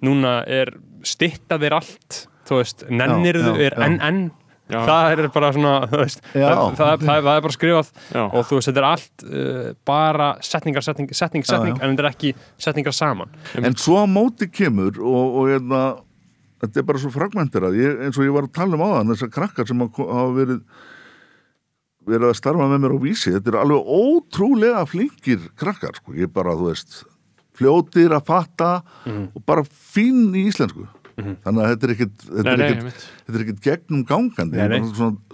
núna 0.06 0.42
er 0.48 0.76
stitta 1.04 1.58
þér 1.60 1.80
allt 1.82 2.24
þú 2.48 2.62
veist, 2.62 2.88
nennirðu 2.92 3.54
Já, 3.54 3.60
já, 3.60 3.66
er 3.72 3.78
já. 3.80 3.86
enn 3.90 4.00
enn 4.04 4.24
Já. 4.72 4.80
það 4.88 5.12
er 5.12 5.28
bara 5.36 5.50
svona 5.54 5.72
þú 5.92 5.98
veist, 6.00 6.22
Já. 6.32 6.46
það, 6.48 6.62
það, 6.78 6.94
það, 7.04 7.18
það 7.28 7.36
er 7.36 7.44
bara 7.44 7.56
skrifað 7.58 7.90
Já. 8.16 8.22
og 8.24 8.46
þú 8.48 8.56
veist, 8.60 8.70
þetta 8.70 8.80
er 8.80 8.88
allt 8.88 9.26
uh, 9.28 9.68
bara 9.86 10.30
setningar, 10.42 10.86
setning, 10.86 11.12
setning, 11.12 11.44
setning 11.46 11.76
já. 11.76 11.84
en 11.84 11.92
þetta 11.98 12.06
er 12.06 12.10
ekki 12.14 12.32
setningar 12.64 12.96
saman 12.96 13.34
En 13.60 13.76
svo 13.76 14.00
á 14.00 14.08
móti 14.08 14.48
kemur 14.48 14.96
og, 15.04 15.36
og 15.42 15.52
hérna, 15.52 15.82
þetta 16.64 16.80
er 16.82 16.88
bara 16.90 17.02
svo 17.04 17.12
fragmenterað 17.14 17.78
ég, 17.78 18.02
eins 18.08 18.18
og 18.18 18.26
ég 18.28 18.34
var 18.36 18.48
að 18.48 18.56
tala 18.58 18.78
um 18.80 18.86
áðan 18.88 19.12
þessar 19.14 19.32
krakkar 19.36 19.68
sem 19.70 19.84
hafa 19.84 20.26
verið 20.40 20.60
verið 22.04 22.28
að 22.34 22.36
starfa 22.40 22.66
með 22.68 22.82
mér 22.84 22.96
á 22.96 23.00
vísi 23.04 23.32
þetta 23.32 23.52
er 23.54 23.60
alveg 23.62 23.92
ótrúlega 23.96 24.82
flinkir 24.92 25.46
krakkar 25.60 25.96
sko, 26.02 26.16
ég 26.20 26.32
bara, 26.36 26.56
þú 26.60 26.68
veist 26.72 26.98
fljótir 27.56 28.12
að 28.18 28.26
fatta 28.28 28.72
Mhm. 29.06 29.28
og 29.36 29.46
bara 29.46 29.62
fín 29.64 30.34
í 30.34 30.48
íslensku. 30.50 30.88
Þannig 31.16 31.62
að 31.62 31.70
þetta 31.70 31.84
er 31.86 31.92
ekkit 31.94 32.16
þetta 32.26 32.54
er 32.54 32.62
ekkit, 32.66 33.04
er 33.30 33.42
ekkit 33.44 33.60
gegnum 33.62 34.04
gangandi 34.10 34.58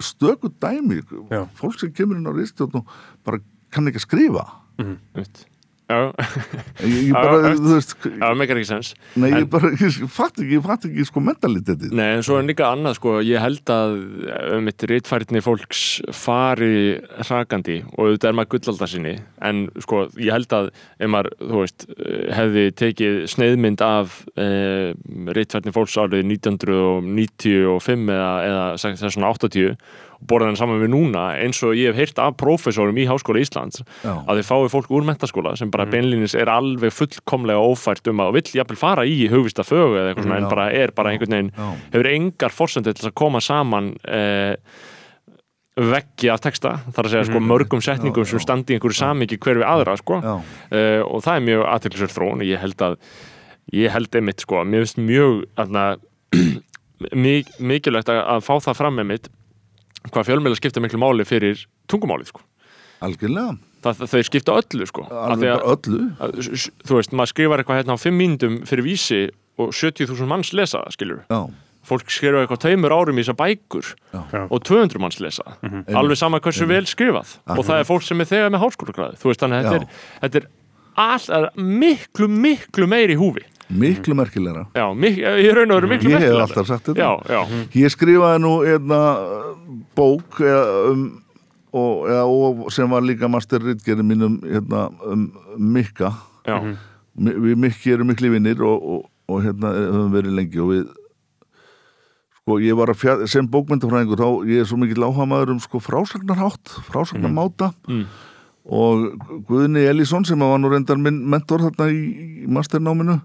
stöku 0.04 0.50
dæmi. 0.60 1.00
Já. 1.32 1.48
fólk 1.56 1.78
sem 1.80 1.90
kemur 1.92 2.16
inn 2.20 2.28
á 2.28 2.32
ristjótt 2.36 2.74
og 2.76 2.84
bara 3.24 3.38
kann 3.72 3.86
ekki 3.88 3.96
að 3.96 4.04
skrifa. 4.06 4.44
Einmitt. 4.78 5.46
Já, 5.46 5.49
ég 5.90 7.12
bara, 7.14 7.52
þú 7.56 7.74
veist 7.74 7.94
það 8.04 8.36
meikar 8.40 8.60
ekki 8.60 8.68
sens. 8.70 8.92
Nei, 9.20 9.30
ég 9.34 9.46
bara, 9.50 9.72
ég 9.80 9.98
fatt 10.12 10.38
ekki, 10.38 10.56
ég 10.56 10.64
fatt 10.64 10.86
ekki 10.88 11.06
sko 11.08 11.22
mentalitetið 11.24 11.94
nei, 11.96 12.06
en 12.18 12.24
svo 12.26 12.38
er 12.38 12.46
líka 12.48 12.68
annað 12.70 12.98
sko 13.00 13.16
ég 13.26 13.42
held 13.42 13.72
að 13.74 13.96
um 14.56 14.70
eitt 14.70 14.86
rítfærni 14.90 15.42
fólks 15.44 15.84
fari 16.16 16.98
hrakandi 17.24 17.80
og 17.96 18.14
þetta 18.14 18.30
er 18.30 18.38
maður 18.38 18.52
gullaldar 18.56 18.92
sinni 18.92 19.16
en 19.46 19.64
sko, 19.82 20.04
ég 20.20 20.34
held 20.34 20.54
að 20.56 20.70
ef 21.00 21.10
maður, 21.10 21.32
þú 21.40 21.64
veist, 21.64 21.88
hefði 22.40 22.66
tekið 22.80 23.18
sneiðmynd 23.34 23.84
af 23.84 24.20
eh, 24.40 24.92
rítfærni 25.36 25.74
fólks 25.74 25.98
árið 26.00 26.24
1995 26.36 28.14
eða, 28.14 28.30
eða 28.46 28.68
1680 28.78 29.74
borða 30.20 30.46
þennan 30.50 30.58
saman 30.60 30.82
við 30.82 30.90
núna 30.92 31.22
eins 31.40 31.62
og 31.64 31.72
ég 31.78 31.90
hef 31.90 31.96
heyrt 32.00 32.18
af 32.22 32.36
prófessorum 32.40 32.98
í 33.00 33.06
Háskóla 33.08 33.40
Íslands 33.40 33.80
Já. 34.04 34.12
að 34.26 34.40
þið 34.40 34.48
fái 34.50 34.68
fólk 34.74 34.90
úr 34.92 35.06
mentaskóla 35.08 35.54
sem 35.56 35.70
bara 35.72 35.86
beinlínis 35.88 36.34
er 36.36 36.50
alveg 36.52 36.92
fullkomlega 36.92 37.62
ófært 37.64 38.10
um 38.12 38.20
að 38.26 38.36
vill 38.38 38.60
jafnvel 38.60 38.76
fara 38.80 39.06
í 39.08 39.26
hugvista 39.32 39.64
fögu 39.64 39.96
eða 39.96 40.12
eitthvað 40.12 40.28
svona 40.28 40.40
en 40.42 40.48
bara 40.52 40.68
er 40.76 40.92
bara 40.96 41.14
einhvern 41.14 41.36
veginn 41.38 41.52
hefur 41.94 42.10
engar 42.12 42.54
forsendur 42.54 42.94
til 42.98 43.08
að 43.08 43.16
koma 43.22 43.40
saman 43.40 43.94
eh, 44.04 44.56
veggi 45.80 46.28
af 46.28 46.42
texta, 46.44 46.74
þar 46.92 47.06
að 47.06 47.12
segja 47.14 47.26
sko 47.30 47.40
mörgum 47.40 47.80
setningum 47.80 48.24
Mhm. 48.26 48.28
Sem 48.28 48.42
standi 48.42 48.74
í 48.74 48.76
einhverju 48.76 48.98
samingi 48.98 49.38
hver 49.40 49.60
við 49.62 49.68
aðra 49.70 49.94
sko. 49.96 50.18
Uh, 50.20 51.00
og 51.08 51.22
það 51.24 51.36
er 51.38 51.44
mjög 51.46 51.62
aðteklisverð 51.72 52.16
þróun. 52.18 52.42
Og 52.42 52.48
ég 52.50 52.60
held 52.60 52.82
að 52.84 52.96
ég 53.72 53.90
held 53.94 54.18
einmitt 54.18 54.40
sko, 54.44 54.64
mér 54.66 54.84
finnst 54.84 54.98
mjög 55.00 55.46
mik 57.16 57.48
mikilvægt 57.58 58.10
að, 58.12 58.20
að 58.34 58.44
fá 58.44 58.54
það 58.60 58.76
fram 58.76 58.98
með 59.00 59.06
mitt 59.08 59.30
hvað 60.08 60.28
fjölmeila 60.30 60.56
skipta 60.58 60.80
miklu 60.80 60.98
máli 61.02 61.26
fyrir 61.28 61.66
tungumálið 61.90 62.30
sko. 62.32 62.40
Algjörlega. 63.04 63.56
það, 63.84 63.94
það, 63.96 64.10
þau 64.12 64.22
skipta 64.28 64.56
öllu 64.60 64.86
sko. 64.88 65.02
Af 65.08 65.30
Alveg 65.30 65.40
því 65.40 65.50
að- 65.50 65.60
bara 65.60 65.76
öllu. 65.76 66.00
að, 66.20 66.60
þú 66.84 66.98
veist, 66.98 67.12
maður 67.16 67.32
skrifar 67.32 67.58
eitthvað 67.62 67.78
hérna 67.80 67.96
á 67.96 67.98
5 68.00 68.16
mínútum 68.20 68.54
fyrir 68.68 68.84
vísi 68.84 69.20
og 69.60 69.72
70.000 69.72 70.26
manns 70.28 70.52
lesa 70.52 70.78
það, 70.84 70.92
skilur 70.96 71.20
Já. 71.30 71.40
fólk 71.84 72.10
skrifa 72.12 72.42
eitthvað 72.44 72.60
tveimur 72.64 72.92
árum 72.92 73.16
í 73.16 73.24
þessar 73.24 73.38
bækur 73.40 73.86
Já. 74.12 74.46
og 74.50 74.60
200 74.64 75.00
manns 75.00 75.20
lesa 75.20 75.44
það. 75.62 75.96
Alveg 75.96 76.16
sama 76.20 76.40
hversu 76.40 76.66
vel 76.68 76.84
skrifað. 76.84 77.38
Og 77.56 77.64
það 77.64 77.80
er 77.80 77.88
fólk 77.88 78.02
sem 78.04 78.20
er 78.20 78.28
þegar 78.28 78.50
með 78.52 78.64
háskólagræði 78.64 79.16
þú 79.20 79.30
veist, 79.32 79.40
þannig 79.40 79.56
að 79.56 79.64
þetta 79.64 79.80
er, 79.80 79.86
þetta 80.20 80.36
er 80.36 80.46
all, 81.00 81.48
miklu, 81.56 82.28
miklu 82.28 82.86
meiri 82.86 83.16
í 83.16 83.20
húfi 83.20 83.44
miklu 83.70 84.14
merkilegra. 84.18 84.66
Já, 84.74 84.86
mik 84.94 85.18
ég 85.20 85.54
raun 85.56 85.70
og 85.70 85.80
veru 85.80 85.88
miklu 85.92 86.10
ég 86.10 86.18
hef 86.18 86.20
merkilegra. 86.20 86.44
alltaf 86.48 86.66
sagt 86.70 86.90
þetta. 86.90 86.98
Já, 86.98 87.10
já, 87.30 87.64
ég 87.84 87.92
skrifaði 87.94 88.40
nú 88.42 88.52
einna 88.66 89.00
bók 89.96 90.40
eða, 90.42 90.92
um, 90.92 91.04
og, 91.72 92.06
eða, 92.10 92.24
og 92.26 92.72
sem 92.74 92.90
var 92.90 93.02
líka 93.06 93.28
masterritgerði 93.30 94.02
mínum 94.06 94.40
hérna, 94.42 94.88
um 95.06 95.28
Mikka. 95.58 96.12
Já, 96.48 96.58
Mi- 97.20 97.34
við 97.34 97.56
Mikki 97.58 97.92
erum 97.92 98.06
miklu 98.10 98.30
vinnir 98.32 98.60
og, 98.64 98.82
og, 98.94 99.04
og 99.28 99.42
hérna 99.44 99.70
höfum 99.76 100.12
verið 100.14 100.34
lengi 100.38 100.60
og 100.62 100.70
við 100.72 100.84
sko 102.40 102.56
ég 102.62 102.74
var 102.78 102.90
að 102.90 102.98
fjall, 103.02 103.24
sem 103.30 103.46
bókmyndafræðingur 103.50 104.18
þá 104.18 104.28
ég 104.48 104.62
er 104.62 104.68
svo 104.70 104.78
mikill 104.80 105.04
áhuga 105.04 105.26
maður 105.28 105.52
um 105.54 105.60
sko 105.62 105.78
frásagnarhátt 105.82 106.72
frásagnarmáta. 106.88 107.72
Mm. 107.90 108.06
og 108.70 109.04
Guðni 109.48 109.84
Elísson 109.90 110.24
sem 110.24 110.38
var 110.40 110.58
nú 110.60 110.70
reyndar 110.72 110.98
minn 111.00 111.20
mentor 111.30 111.62
þarna 111.66 111.90
í 111.92 112.46
masternáminu 112.50 113.20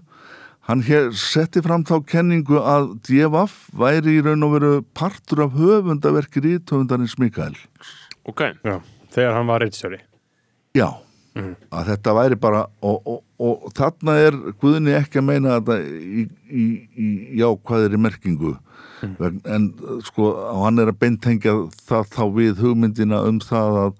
hann 0.66 0.82
hér 0.86 1.12
setti 1.16 1.62
fram 1.64 1.84
þá 1.86 1.96
kenningu 2.10 2.58
að 2.60 2.92
DFF 3.06 3.70
væri 3.78 4.18
í 4.18 4.24
raun 4.26 4.46
og 4.46 4.54
veru 4.56 4.72
partur 4.96 5.44
af 5.46 5.56
höfundaverki 5.56 6.42
ríthöfundarins 6.44 7.16
Mikael. 7.22 7.56
Ok. 8.26 8.42
Já, 8.66 8.80
þegar 9.14 9.38
hann 9.38 9.50
var 9.50 9.62
reitstjóri 9.62 10.00
Já, 10.76 10.90
að 11.72 11.90
þetta 11.92 12.14
væri 12.18 12.36
bara 12.40 12.66
og, 12.84 12.98
og, 13.08 13.20
og 13.40 13.66
þarna 13.76 14.16
er 14.26 14.36
Guðni 14.60 14.96
ekki 14.98 15.22
að 15.22 15.28
meina 15.30 15.56
þetta 15.56 15.78
í, 15.80 16.26
í, 16.50 16.64
í 16.92 17.08
jákvæðri 17.40 18.00
merkingu. 18.00 18.56
Vegn, 19.20 19.42
en 19.52 19.68
sko 20.04 20.30
og 20.32 20.62
hann 20.64 20.80
er 20.82 20.90
að 20.90 20.98
beintengja 21.02 21.54
það 21.86 22.08
þá 22.14 22.22
við 22.36 22.62
hugmyndina 22.64 23.20
um 23.28 23.40
það 23.44 23.80
að 23.82 23.92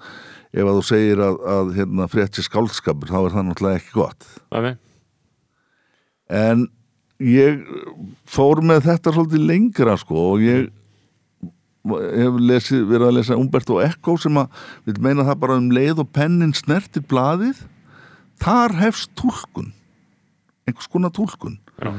ef 0.57 0.65
að 0.65 0.79
þú 0.79 0.85
segir 0.89 1.23
að, 1.23 1.39
að 1.53 1.73
hérna, 1.77 2.09
frétti 2.11 2.45
skálskapur 2.45 3.13
þá 3.13 3.19
er 3.21 3.35
það 3.35 3.49
náttúrulega 3.51 3.81
ekki 3.83 3.97
gott. 3.97 4.29
Æmi. 4.57 4.73
En 6.33 6.67
ég 7.23 7.63
fór 8.29 8.61
með 8.67 8.83
þetta 8.91 9.13
svolítið 9.15 9.47
lengra 9.49 9.97
sko 10.01 10.17
og 10.35 10.43
ég 10.45 10.67
hef 11.87 12.39
lesið, 12.43 12.83
verið 12.91 13.07
að 13.07 13.15
lesa 13.21 13.37
Umberto 13.39 13.79
Eco 13.85 14.17
sem 14.19 14.35
að 14.41 14.51
vil 14.89 14.97
meina 15.05 15.25
það 15.29 15.41
bara 15.45 15.59
um 15.61 15.69
leið 15.71 16.03
og 16.03 16.09
pennin 16.17 16.55
snertir 16.57 17.05
blaðið 17.07 17.61
þar 18.43 18.75
hefst 18.83 19.13
túlkun 19.19 19.71
einhvers 20.67 20.91
konar 20.91 21.13
túlkun 21.15 21.61
Já. 21.79 21.93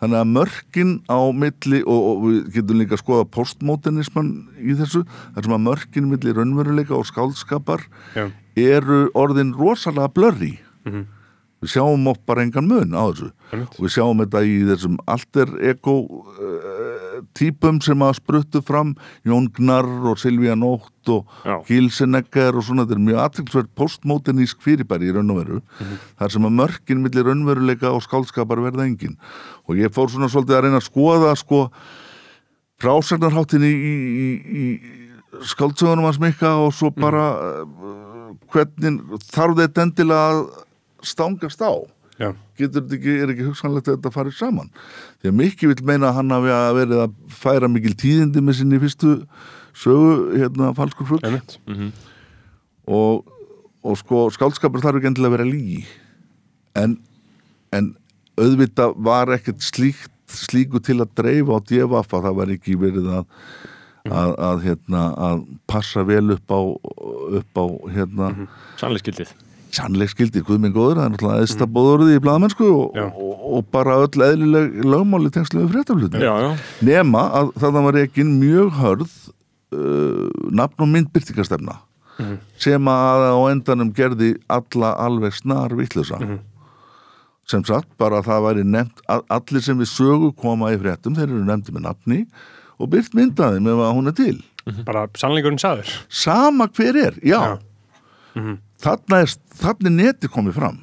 þannig 0.00 0.18
að 0.22 0.30
mörkin 0.32 0.94
á 1.12 1.18
milli 1.36 1.82
og, 1.84 2.00
og 2.08 2.24
við 2.24 2.38
getum 2.56 2.80
líka 2.80 2.96
að 2.96 3.02
skoða 3.04 3.26
postmodernisman 3.36 4.30
í 4.64 4.76
þessu 4.78 5.04
þar 5.34 5.44
sem 5.46 5.56
að 5.58 5.64
mörkin 5.68 6.08
milli 6.08 6.32
raunveruleika 6.38 6.96
og 6.96 7.04
skáldskapar 7.10 7.84
Já. 8.16 8.30
eru 8.56 9.06
orðin 9.12 9.52
rosalega 9.58 10.08
blurri 10.16 10.54
Mhm. 10.84 11.04
Við 11.64 11.72
sjáum 11.72 12.08
oft 12.12 12.22
bara 12.28 12.44
engan 12.44 12.68
mun 12.68 12.92
á 12.92 13.08
þessu 13.08 13.30
Einmitt. 13.50 13.76
og 13.78 13.86
við 13.86 13.94
sjáum 13.96 14.20
þetta 14.22 14.42
í 14.44 14.54
þessum 14.68 14.98
alter 15.10 15.52
ego 15.72 15.96
uh, 16.04 17.18
típum 17.38 17.80
sem 17.84 18.04
að 18.04 18.18
spruttu 18.20 18.62
fram 18.64 18.94
Jón 19.26 19.48
Gnarr 19.56 20.10
og 20.12 20.20
Silvíja 20.20 20.56
Nótt 20.58 20.90
og. 21.12 21.28
Gilsenegger 21.68 22.56
og 22.56 22.64
svona 22.64 22.86
þetta 22.86 22.96
er 22.96 23.04
mjög 23.04 23.18
aðtilsverð 23.24 23.72
postmodernísk 23.76 24.62
fyrirbæri 24.64 25.10
í 25.10 25.12
raun 25.12 25.34
og 25.34 25.40
veru 25.42 25.58
þar 26.16 26.32
sem 26.32 26.48
að 26.48 26.56
mörkin 26.62 27.02
millir 27.04 27.28
raunveruleika 27.28 27.92
og 27.92 28.04
skálskapar 28.06 28.62
verða 28.64 28.86
engin 28.88 29.18
og 29.68 29.76
ég 29.80 29.92
fór 29.92 30.08
svona 30.12 30.30
svolítið 30.32 30.56
að 30.56 30.64
reyna 30.64 30.80
að 30.80 30.88
skoða 30.88 31.34
sko 31.36 31.66
frásagnarháttin 32.80 33.64
í, 33.64 33.72
í, 33.74 33.94
í, 34.24 34.28
í 34.64 35.44
skáldsögunum 35.52 36.08
hans 36.08 36.20
mikka 36.22 36.54
og 36.64 36.72
svo 36.76 36.90
bara 36.94 37.26
uh, 37.36 38.34
hvernig 38.52 39.20
þarf 39.28 39.58
þetta 39.60 39.86
endilega 39.88 40.30
að 40.32 40.44
stangast 41.08 41.62
á. 41.64 41.72
Já, 42.14 42.28
getur 42.54 42.84
þetta 42.84 42.94
ekki, 42.94 43.14
er 43.24 43.32
ekki 43.32 43.46
hugsanlegt 43.48 43.88
að 43.90 43.96
þetta 43.96 44.14
farið 44.14 44.36
saman? 44.38 44.68
Því 45.18 45.30
að 45.32 45.36
mikið 45.40 45.72
vil 45.72 45.86
meina 45.88 46.12
að 46.12 46.18
hann 46.20 46.34
hafi 46.36 46.52
að 46.54 46.76
verið 46.78 47.02
að 47.02 47.16
færa 47.40 47.70
mikil 47.70 47.94
tíðindi 47.98 48.42
með 48.44 48.58
sinni 48.60 48.78
fyrstu 48.82 49.14
sögu 49.74 50.12
hérna 50.38 50.70
falskur 50.78 51.08
fugg 51.10 51.26
einmitt. 51.26 51.56
Og, 52.86 53.26
og 53.82 53.98
sko 53.98 54.28
skáldskapur 54.36 54.84
þarf 54.84 55.00
ekki 55.00 55.10
endilega 55.10 55.32
að 55.32 55.36
vera 55.38 55.48
lígi 55.48 55.82
en, 56.78 56.98
en 57.74 57.92
auðvitað 58.38 58.94
var 59.06 59.34
ekkert 59.34 59.64
slíkt 59.64 60.12
slíku 60.30 60.80
til 60.82 61.00
að 61.02 61.12
dreifa 61.18 61.58
á 61.58 61.66
djefafa 61.66 62.22
það 62.28 62.38
var 62.38 62.52
ekki 62.54 62.78
verið 62.78 63.10
að 63.18 63.26
að, 64.04 64.34
að, 64.36 64.58
hérna, 64.66 65.02
að 65.16 65.42
passa 65.70 66.04
vel 66.04 66.34
upp 66.34 66.52
á, 66.52 66.60
upp 67.40 67.60
á 67.60 67.64
hérna, 67.94 68.26
Sannleiksgildið. 68.80 69.30
sannleiksgildi, 69.32 69.53
guð 70.44 70.60
minn 70.62 70.74
góður, 70.74 70.98
það 71.00 71.04
er 71.04 71.14
náttúrulega 71.14 71.44
eðsta 71.44 71.68
bóðurði 71.70 72.16
í 72.18 72.22
blaðamennsku 72.24 72.68
og, 72.70 72.98
og, 73.00 73.44
og 73.58 73.66
bara 73.74 73.96
öll 74.04 74.26
eðlileg 74.28 74.78
lögmáli 74.84 75.32
tengslu 75.34 75.64
við 75.64 75.74
fréttaflutin. 75.74 76.22
Já, 76.24 76.34
já, 76.44 76.50
Nema 76.86 77.24
að 77.40 77.50
það 77.62 77.80
var 77.88 77.98
ekki 78.04 78.26
mjög 78.28 78.70
hörð 78.80 79.12
uh, 79.74 80.30
nafn 80.54 80.86
og 80.86 80.92
myndbyrtingastefna 80.94 81.80
sem 82.62 82.86
að 82.86 83.24
á 83.26 83.38
endanum 83.50 83.88
gerði 83.94 84.34
alla 84.46 84.92
alveg 85.02 85.34
snar 85.34 85.72
vittlösa. 85.74 86.20
Sem 87.50 87.64
sagt, 87.66 87.88
bara 88.00 88.22
það 88.24 88.44
væri 88.46 88.62
nefnt, 88.64 89.02
að 89.10 89.24
allir 89.34 89.64
sem 89.66 89.80
við 89.80 89.90
sögu 89.90 90.30
koma 90.38 90.70
í 90.72 90.78
fréttum, 90.80 91.16
þeir 91.18 91.26
eru 91.26 91.42
nefndi 91.44 91.74
með 91.74 91.88
nafni 91.88 92.20
og 92.78 92.88
byrt 92.94 93.16
myndaði 93.18 93.60
með 93.64 93.82
að 93.84 93.96
hún 93.98 94.12
er 94.12 94.16
til. 94.16 94.36
Bara 94.86 95.08
sannleikurinn 95.20 95.60
sagður 95.60 95.90
Sama 96.08 96.70
hver 96.72 96.96
er, 96.96 97.18
já. 97.20 97.40
Já. 97.52 98.54
Þarna 98.84 99.20
er, 99.24 99.34
þarna 99.60 99.90
er 99.90 99.94
neti 99.98 100.30
komið 100.32 100.58
fram. 100.58 100.80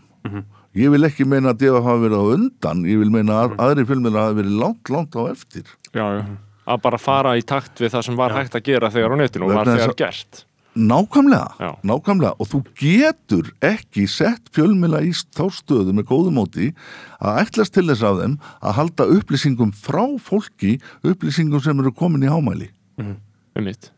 Ég 0.78 0.94
vil 0.94 1.04
ekki 1.04 1.26
meina 1.28 1.52
að 1.52 1.66
það 1.68 1.82
hafa 1.84 2.02
verið 2.06 2.22
á 2.24 2.26
undan, 2.36 2.86
ég 2.88 3.02
vil 3.02 3.10
meina 3.12 3.42
að 3.44 3.58
aðri 3.60 3.84
filmir 3.90 4.16
hafa 4.16 4.38
verið 4.38 4.56
langt, 4.62 4.92
langt 4.94 5.18
á 5.20 5.22
eftir. 5.34 5.68
já, 5.94 6.06
já. 6.22 6.24
Að 6.72 6.82
bara 6.86 6.98
fara 7.02 7.34
í 7.36 7.42
takt 7.44 7.82
við 7.82 7.90
það 7.92 8.04
sem 8.06 8.16
var 8.16 8.34
hægt 8.38 8.56
að 8.56 8.64
gera 8.70 8.90
þegar 8.94 9.16
á 9.18 9.18
netinu 9.18 9.48
og 9.48 9.56
var 9.58 9.70
þegar 9.72 9.96
gert. 9.98 10.44
Nákvæmlega, 10.78 11.48
Já. 11.60 11.72
nákvæmlega. 11.84 12.36
Og 12.40 12.48
þú 12.48 12.60
getur 12.80 13.50
ekki 13.66 14.06
sett 14.08 14.46
fjölmila 14.56 15.02
í 15.04 15.10
þá 15.12 15.50
stöðu 15.52 15.92
með 15.98 16.06
góðum 16.14 16.38
móti 16.38 16.70
að 17.20 17.42
ætlast 17.42 17.74
til 17.76 17.88
þess 17.90 18.06
af 18.08 18.22
þeim 18.22 18.38
að 18.62 18.78
halda 18.78 19.10
upplýsingum 19.18 19.74
frá 19.76 20.06
fólki 20.22 20.78
upplýsingum 21.04 21.60
sem 21.66 21.82
eru 21.82 21.92
komin 21.92 22.24
í 22.24 22.32
hámæli. 22.32 22.70
Um 23.02 23.18
mitt 23.60 23.92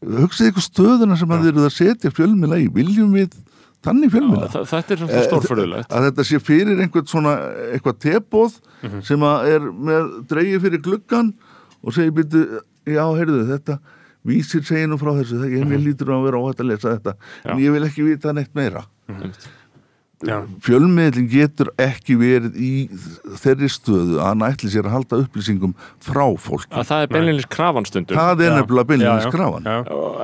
hugsið 0.00 0.50
ykkur 0.50 0.64
stöðuna 0.64 1.16
sem 1.18 1.32
að 1.32 1.42
þið 1.44 1.50
eru 1.52 1.64
að 1.66 1.74
setja 1.76 2.12
fjölmila 2.14 2.58
í. 2.60 2.68
Viljum 2.72 3.12
við 3.16 3.34
þannig 3.86 4.10
fjölmila 4.12 4.48
Þa, 4.52 4.64
Þetta 4.70 4.94
er 4.94 5.00
svona 5.02 5.22
stórförðulegt 5.28 5.94
að 5.96 6.08
þetta 6.08 6.26
sé 6.28 6.40
fyrir 6.44 6.82
einhvern 6.84 7.08
svona 7.10 7.36
eitthvað 7.74 8.00
tebóð 8.06 8.58
sem 9.06 9.24
að 9.28 9.48
er 9.54 9.70
með 9.90 10.10
dreigið 10.32 10.66
fyrir 10.66 10.84
gluggan 10.84 11.32
og 11.80 11.96
segir 11.96 12.12
byrju, 12.18 12.60
já, 12.92 13.04
heyrðu 13.16 13.46
þetta 13.54 13.78
vísir 14.28 14.64
segir 14.68 14.90
nú 14.90 14.98
frá 15.00 15.14
þessu, 15.16 15.38
það 15.40 15.54
ég 15.56 15.68
mér 15.68 15.80
lítur 15.80 16.10
að 16.12 16.26
vera 16.28 16.40
óhætt 16.44 16.60
að 16.60 16.68
lesa 16.74 16.90
þetta, 16.92 17.14
en 17.46 17.54
Já. 17.56 17.62
ég 17.64 17.72
vil 17.72 17.86
ekki 17.86 18.04
vita 18.04 18.34
neitt 18.36 18.52
meira. 18.58 18.82
Já, 19.08 19.30
Fjölmiðlin 20.20 21.28
getur 21.32 21.70
ekki 21.80 22.18
verið 22.20 22.58
í 22.60 22.72
þeirri 23.40 23.70
stöðu 23.72 24.18
að 24.18 24.26
hann 24.26 24.44
ætli 24.50 24.68
sér 24.72 24.88
að 24.90 24.96
halda 24.98 25.20
upplýsingum 25.24 25.72
frá 26.04 26.26
fólki. 26.36 26.68
að 26.76 26.90
það 26.90 27.04
er 27.06 27.12
beinleinis 27.14 27.48
krafanstundum 27.48 28.20
Það 28.20 28.44
er 28.44 28.54
nefnilega 28.58 29.16
skrafan. 29.24 29.64
Já, 29.64 29.78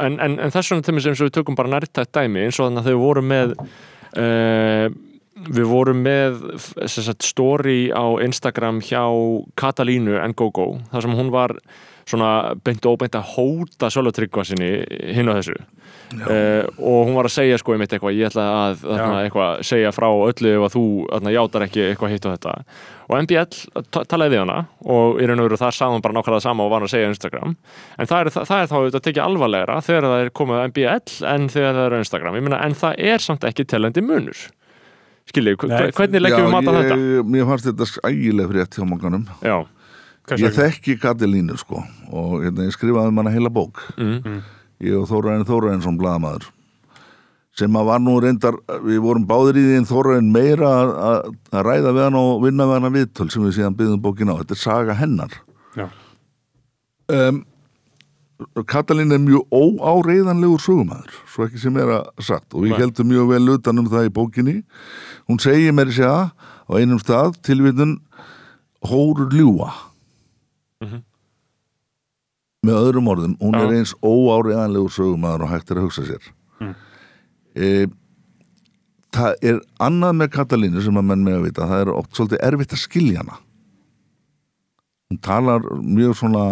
en, 0.05 0.21
en, 0.21 0.37
en 0.37 0.53
þess 0.53 0.75
vegna 0.75 0.85
til 0.85 0.97
mér 0.99 1.07
sem 1.07 1.19
við 1.23 1.35
tökum 1.39 1.57
bara 1.57 1.73
nærtætt 1.73 2.13
dæmi 2.13 2.45
eins 2.45 2.61
og 2.61 2.69
þannig 2.69 2.85
að 2.85 2.91
þau 2.91 3.01
voru 3.07 3.25
með 3.25 3.57
uh, 3.57 4.87
við 5.57 5.69
vorum 5.71 6.05
með 6.05 6.39
sem 6.61 7.05
sagt, 7.07 7.25
story 7.25 7.89
á 7.89 8.05
Instagram 8.25 8.83
hjá 8.85 9.05
Katalínu 9.57 10.21
Ngogo 10.33 10.75
þar 10.93 11.07
sem 11.07 11.17
hún 11.17 11.33
var 11.33 11.57
svona 12.07 12.55
beint 12.65 12.87
og 12.87 12.97
óbeint 12.97 13.17
að 13.19 13.33
hóta 13.35 13.91
Sölvatryggva 13.91 14.45
sinni 14.47 14.71
hinn 15.17 15.31
á 15.31 15.35
þessu. 15.39 15.57
Uh, 16.15 16.63
og 16.79 17.09
hún 17.09 17.17
var 17.17 17.27
að 17.27 17.35
segja 17.35 17.57
sko 17.59 17.75
einmitt 17.75 17.91
eitthvað 17.97 18.15
ég 18.15 18.29
ætla 18.29 18.45
að 18.47 18.77
þarna, 18.85 19.23
eitthvað, 19.27 19.63
segja 19.67 19.91
frá 19.95 20.07
öllu 20.07 20.53
ef 20.53 20.67
að 20.69 20.77
þú 20.77 20.83
þarna, 21.11 21.33
játar 21.35 21.65
ekki 21.67 21.83
eitthvað 21.89 22.13
hitt 22.15 22.29
og 22.29 22.37
þetta. 22.37 22.53
Og 23.07 23.17
MBL 23.25 23.83
ta- 23.91 24.05
talaði 24.07 24.37
við 24.37 24.43
hana 24.45 24.59
og 24.87 25.19
í 25.19 25.27
raun 25.27 25.43
og 25.43 25.49
veru 25.49 25.59
það 25.59 25.75
sagði 25.75 25.97
hún 25.97 26.05
bara 26.07 26.17
nákvæmlega 26.19 26.47
sama 26.47 26.67
og 26.67 26.73
var 26.77 26.87
að 26.87 26.93
segja 26.95 27.11
Instagram. 27.11 27.57
En 27.99 28.11
það 28.11 28.21
er, 28.21 28.33
það, 28.37 28.47
það 28.53 28.63
er 28.63 28.71
þá 28.71 28.77
auðvitað 28.79 29.07
tekið 29.09 29.25
alvarlegra 29.27 29.81
þegar 29.89 30.09
það 30.11 30.23
er 30.23 30.33
komið 30.41 30.63
MBL 30.71 31.17
en 31.35 31.49
þegar 31.57 31.81
það 31.81 31.89
er 31.89 31.99
Instagram. 31.99 32.39
Meina 32.47 32.63
en 32.63 32.79
það 32.85 33.03
er 33.11 33.27
samt 33.27 33.51
ekki 33.51 33.67
telandi 33.67 34.07
munur. 34.07 34.47
Skiljið, 35.27 35.65
hvernig 35.97 36.23
leggjum 36.23 36.47
við 36.47 36.53
mat 36.55 36.69
á 36.71 36.73
þetta? 36.77 36.97
mér 37.35 37.49
fannst 37.49 37.67
þetta 37.67 37.87
ægileg 38.07 38.51
frétt 38.53 38.77
hjá 38.79 38.85
manganum. 38.87 39.25
Já, 39.43 39.57
hvers 40.27 40.43
Ég 40.43 40.55
þekki 40.57 40.99
Katalínu 41.03 41.57
sko 41.61 41.81
og 42.11 42.37
hérna, 42.45 42.67
ég 42.67 42.75
skrifaði 42.77 43.13
um 43.13 43.23
hana 43.23 43.33
heila 43.35 43.53
bók. 43.53 43.81
mm. 43.97 44.43
ég 44.87 44.99
og 44.99 45.09
Þóraðin 45.11 45.49
Þóraðinsson 45.49 45.99
blaðamaður 46.01 46.51
sem 47.57 47.73
að 47.81 47.87
var 47.89 48.01
nú 48.05 48.15
reyndar 48.21 48.57
við 48.85 48.99
vorum 49.01 49.27
báðir 49.29 49.57
í 49.57 49.65
því 49.65 49.77
en 49.81 49.89
Þóraðin 49.89 50.33
meira 50.35 50.71
að, 50.83 50.95
að, 51.09 51.29
að 51.57 51.67
ræða 51.71 51.93
við 51.97 52.03
hann 52.05 52.19
og 52.21 52.33
vinna 52.45 52.67
við 52.69 52.77
hann 52.77 52.89
að 52.91 52.97
viðtöl 53.01 53.29
sem 53.33 53.47
við 53.47 53.55
síðan 53.57 53.79
byggðum 53.79 54.03
bókin 54.05 54.33
á 54.33 54.39
þetta 54.43 54.57
er 54.59 54.61
saga 54.61 54.97
hennar 54.99 55.39
Já, 55.77 55.87
um, 57.13 57.45
Katalín 58.69 59.15
er 59.17 59.21
mjög 59.25 59.49
óáreiðanlegur 59.49 60.61
sögumæður, 60.61 61.15
svo 61.33 61.47
ekki 61.47 61.61
sem 61.63 61.77
er 61.81 61.95
að 62.03 62.25
sagt 62.27 62.53
og 62.53 62.67
við 62.67 62.75
Nei. 62.75 62.81
heldum 62.83 63.09
mjög 63.09 63.31
vel 63.31 63.55
utan 63.55 63.81
um 63.81 63.89
það 63.89 64.11
í 64.11 64.13
bókinni 64.19 64.57
hún 65.25 65.41
segir 65.41 65.73
mér 65.73 65.93
sér 65.97 66.29
á 66.69 66.73
einum 66.77 67.01
stað 67.01 67.39
tilvitun 67.47 67.97
hórur 68.85 69.33
ljúa. 69.33 69.71
Með 72.67 72.81
öðrum 72.83 73.09
orðum 73.13 73.37
hún 73.41 73.55
Já. 73.57 73.63
er 73.65 73.75
eins 73.79 73.95
óáriðanlegur 74.03 74.93
sögumæður 74.97 75.47
og 75.47 75.53
hægt 75.55 75.71
er 75.71 75.81
að 75.81 75.87
hugsa 75.89 76.07
sér 76.11 76.33
Mm. 76.61 76.75
e, 77.57 77.87
það 79.13 79.35
er 79.45 79.59
annað 79.81 80.15
með 80.23 80.31
Katalínu 80.37 80.81
sem 80.85 80.97
að 80.97 81.05
menn 81.11 81.25
með 81.27 81.35
að 81.39 81.45
vita 81.51 81.67
það 81.69 81.83
er 81.85 81.91
oft 81.93 82.17
svolítið 82.17 82.41
erfitt 82.49 82.73
að 82.77 82.81
skilja 82.85 83.19
hana 83.25 83.37
hún 85.11 85.21
talar 85.23 85.61
mjög 85.83 86.15
svona 86.19 86.45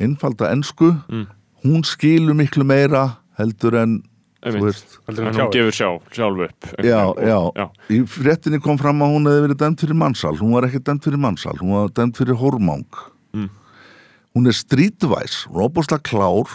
einfalda 0.00 0.50
ensku 0.54 0.92
Mm. 1.08 1.26
hún 1.64 1.84
skilur 1.84 2.34
miklu 2.34 2.64
meira 2.64 3.18
heldur 3.38 3.74
en 3.82 4.02
veist 4.42 4.96
Heldur 5.06 5.26
en 5.28 5.34
hún 5.36 5.52
gefur 5.52 5.72
sjálf, 5.76 6.02
sjálf 6.16 6.40
upp 6.48 6.70
Já, 6.82 7.12
já. 7.20 7.40
já. 7.56 7.66
Í 7.90 7.98
fréttinni 8.08 8.60
kom 8.64 8.78
fram 8.80 9.02
að 9.04 9.12
hún 9.14 9.28
hefði 9.28 9.44
verið 9.48 9.58
dæmt 9.60 9.80
fyrir 9.84 9.94
mannsal 10.00 10.36
hún 10.40 10.52
var 10.56 10.64
ekki 10.68 10.80
dæmt 10.80 11.04
fyrir 11.04 11.20
mannsal, 11.20 11.56
hún 11.60 11.74
var 11.76 11.88
dæmt 11.92 12.16
fyrir 12.16 12.36
hórmang 12.40 12.86
Mm. 13.32 13.48
Hún 14.36 14.46
er 14.50 14.56
streetwise, 14.56 15.48
róbúslega 15.50 16.02
klár 16.06 16.50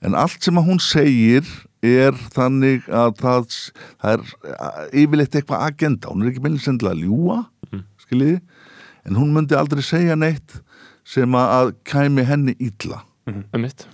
en 0.00 0.16
allt 0.16 0.40
sem 0.44 0.56
að 0.56 0.70
hún 0.70 0.80
segir 0.80 1.44
er 1.84 2.16
þannig 2.34 2.86
að 2.92 3.14
það, 3.20 3.54
það 4.00 4.14
er 4.14 4.90
yfirleitt 5.02 5.36
eitthvað 5.38 5.64
agenda, 5.68 6.10
hún 6.12 6.24
er 6.24 6.32
ekki 6.32 6.42
meðlum 6.44 6.64
sendilega 6.64 6.96
að 6.96 7.04
ljúa 7.06 7.40
Mm. 7.70 7.84
skiljiði, 8.02 8.40
en 9.06 9.14
hún 9.14 9.30
myndi 9.30 9.54
aldrei 9.54 9.82
segja 9.86 10.16
neitt 10.18 10.56
sem 11.06 11.30
að, 11.38 11.70
kæmi 11.86 12.24
henni 12.26 12.56
illa. 12.58 13.04
Einmitt. 13.54 13.84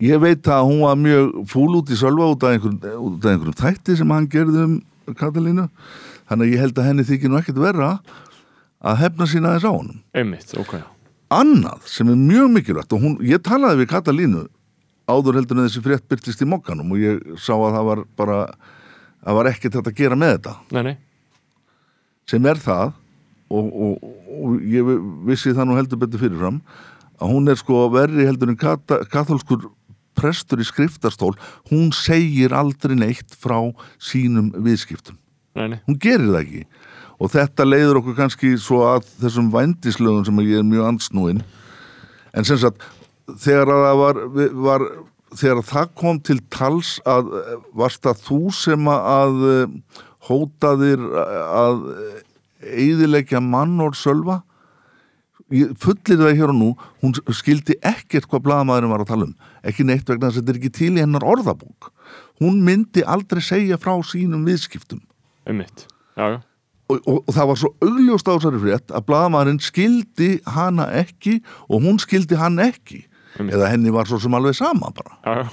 Ég 0.00 0.16
veit 0.20 0.48
að 0.48 0.64
hún 0.70 0.80
var 0.80 0.96
mjög 0.96 1.34
fúl 1.50 1.76
út 1.76 1.92
í 1.92 1.96
sölva 2.00 2.30
út 2.32 2.44
af 2.44 2.54
einhverjum, 2.56 3.20
einhverjum 3.20 3.58
þætti 3.60 3.98
sem 4.00 4.10
hann 4.16 4.28
gerði 4.32 4.64
um 4.64 4.74
Katalínu. 5.12 5.68
Þannig 6.28 6.48
að 6.48 6.52
ég 6.54 6.64
held 6.64 6.80
að 6.80 6.88
henni 6.88 7.04
þykir 7.04 7.32
nú 7.32 7.38
ekkert 7.38 7.60
verra 7.60 7.90
að 8.80 9.00
hefna 9.04 9.28
sína 9.28 9.52
þess 9.56 9.68
á 9.68 9.72
honum. 9.76 10.00
Einmitt, 10.16 10.56
ok 10.56 10.78
Annað 11.34 11.88
sem 11.90 12.10
er 12.12 12.18
mjög 12.20 12.52
mikilvægt 12.54 12.94
og 12.94 13.02
hún, 13.02 13.16
ég 13.26 13.42
talaði 13.42 13.82
við 13.82 13.90
Katalínu 13.90 14.44
áður 15.10 15.40
heldur 15.40 15.58
en 15.58 15.66
þessi 15.66 15.82
frétt 15.82 16.06
byrtist 16.10 16.42
í 16.42 16.48
mokkanum 16.48 16.92
og 16.94 17.02
ég 17.02 17.22
sá 17.38 17.54
að 17.56 17.74
það 17.78 17.88
var 17.88 18.02
bara 18.18 18.38
að 19.26 19.38
var 19.38 19.50
ekkert 19.50 19.78
þetta 19.78 19.92
að 19.92 19.98
gera 19.98 20.18
með 20.18 20.32
þetta. 20.36 20.54
Nei, 20.74 20.82
nei, 20.86 20.96
sem 22.30 22.46
er 22.50 22.60
það 22.62 22.92
og, 23.54 23.66
og, 23.66 24.06
og 24.36 24.68
ég 24.70 24.92
vissi 25.26 25.54
það 25.54 25.70
nú 25.70 25.78
heldur 25.78 26.00
betur 26.02 26.22
fyrirfram 26.22 26.60
að 27.16 27.32
hún 27.32 27.50
er 27.50 27.58
sko 27.58 27.86
verri 27.94 28.26
heldur 28.26 28.52
en 28.52 28.58
kata, 28.60 29.00
katholskur 29.10 29.70
prestur 30.16 30.62
í 30.62 30.66
skriftastól. 30.66 31.34
Hún 31.70 31.92
segir 31.94 32.54
aldrei 32.56 32.96
neitt 32.98 33.34
frá 33.36 33.58
sínum 34.02 34.52
viðskiptum. 34.64 35.18
Nei, 35.56 35.70
nei. 35.72 35.78
hún 35.88 35.96
gerir 35.96 36.28
það 36.28 36.42
ekki 36.42 36.62
og 37.16 37.32
þetta 37.32 37.66
leiður 37.66 38.00
okkur 38.02 38.16
kannski 38.18 38.54
svo 38.60 38.82
að 38.90 39.06
þessum 39.22 39.50
vændislögum 39.54 40.24
sem 40.26 40.42
ég 40.44 40.60
er 40.60 40.66
mjög 40.68 40.88
ansnúin 40.90 41.44
en 42.36 42.48
sem 42.48 42.58
sagt 42.60 42.84
þegar 43.42 43.72
að 43.72 43.84
það 43.86 44.00
var, 44.02 44.20
var 44.66 44.86
þegar 45.36 45.60
að 45.60 45.70
það 45.70 45.94
kom 46.02 46.20
til 46.28 46.38
tals 46.52 46.96
að 47.08 47.30
varst 47.76 48.04
það 48.04 48.26
þú 48.26 48.40
sem 48.54 48.90
að 48.92 49.46
eh, 49.52 49.78
hótaðir 50.26 51.06
að 51.22 51.80
eiðilegja 52.66 53.40
mann 53.44 53.78
og 53.84 53.96
sölva 53.98 54.40
fullir 55.46 56.18
það 56.18 56.38
hér 56.40 56.50
og 56.50 56.58
nú 56.58 56.70
hún 57.04 57.14
skildi 57.38 57.76
ekkert 57.86 58.26
hvað 58.26 58.42
blaðamaðurinn 58.48 58.90
var 58.90 59.04
að 59.04 59.12
tala 59.12 59.28
um. 59.28 59.36
Ekki 59.66 59.86
neitt 59.86 60.08
vegna 60.10 60.32
þess 60.32 60.40
að 60.40 60.42
þetta 60.42 60.54
er 60.54 60.58
ekki 60.58 60.72
til 60.74 60.90
í 60.96 61.04
hennar 61.04 61.26
orðabók. 61.26 61.92
Hún 62.42 62.58
myndi 62.66 63.04
aldrei 63.06 63.38
segja 63.44 63.78
frá 63.78 63.94
sínum 64.02 64.42
viðskiptum. 64.48 65.04
Einmitt, 65.46 65.86
já, 66.18 66.34
já 66.34 66.38
og, 66.86 66.98
og, 67.02 67.20
og 67.26 67.34
það 67.34 67.50
var 67.50 67.60
svo 67.60 67.72
augljóst 67.84 68.30
á 68.30 68.32
þessari 68.36 68.62
frétt 68.62 68.94
að 68.94 69.06
blaðamaðurinn 69.10 69.62
skildi 69.64 70.30
hana 70.54 70.88
ekki 71.02 71.40
og 71.66 71.86
hún 71.86 72.00
skildi 72.02 72.38
hann 72.40 72.60
ekki. 72.62 73.04
Einmitt. 73.36 73.56
eða 73.56 73.70
henni 73.72 73.92
var 73.92 74.08
svo 74.08 74.18
sem 74.20 74.34
alveg 74.36 74.56
sama 74.56 74.90
bara. 74.96 75.16
Já, 75.20 75.48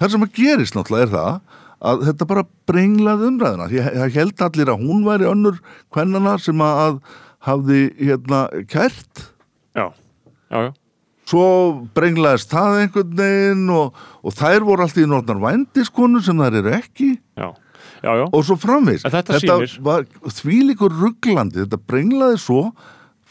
það 0.00 0.14
sem 0.14 0.24
að 0.26 0.32
gerist 0.38 0.76
náttúrulega 0.76 1.06
er 1.06 1.12
það 1.12 1.58
að 1.82 2.04
þetta 2.08 2.28
bara 2.30 2.44
brenglaði 2.70 3.28
umræðina 3.30 3.68
því 3.70 3.82
það 3.86 4.16
held 4.16 4.44
allir 4.46 4.72
að 4.72 4.84
hún 4.86 5.02
væri 5.06 5.28
önnur 5.30 5.58
kvennana 5.94 6.36
sem 6.42 6.62
að 6.66 7.00
hafði 7.42 7.82
hérna 7.98 8.44
kært. 8.70 9.26
Já, 9.74 9.88
já, 10.50 10.58
já. 10.68 10.70
svo 11.30 11.46
brenglaðist 11.96 12.52
það 12.52 12.78
einhvern 12.84 13.16
veginn 13.18 13.66
og, 13.74 13.98
og 14.22 14.36
þær 14.38 14.68
voru 14.68 14.86
alltaf 14.86 15.02
í 15.02 15.08
nortnar 15.10 15.42
vændiskonur 15.42 16.26
sem 16.26 16.42
þær 16.42 16.60
eru 16.62 16.74
ekki. 16.78 17.12
Já, 17.38 17.50
já, 18.02 18.12
já. 18.20 18.24
og 18.32 18.44
svo 18.48 18.56
framvegis 18.60 19.04
En 19.08 19.14
þetta 19.14 19.38
sýnir- 19.42 19.78
var 19.86 20.04
þvílíkur 20.26 20.92
rugglandi 21.02 21.62
þetta 21.64 21.78
brenglaði 21.86 22.40
svo 22.42 22.64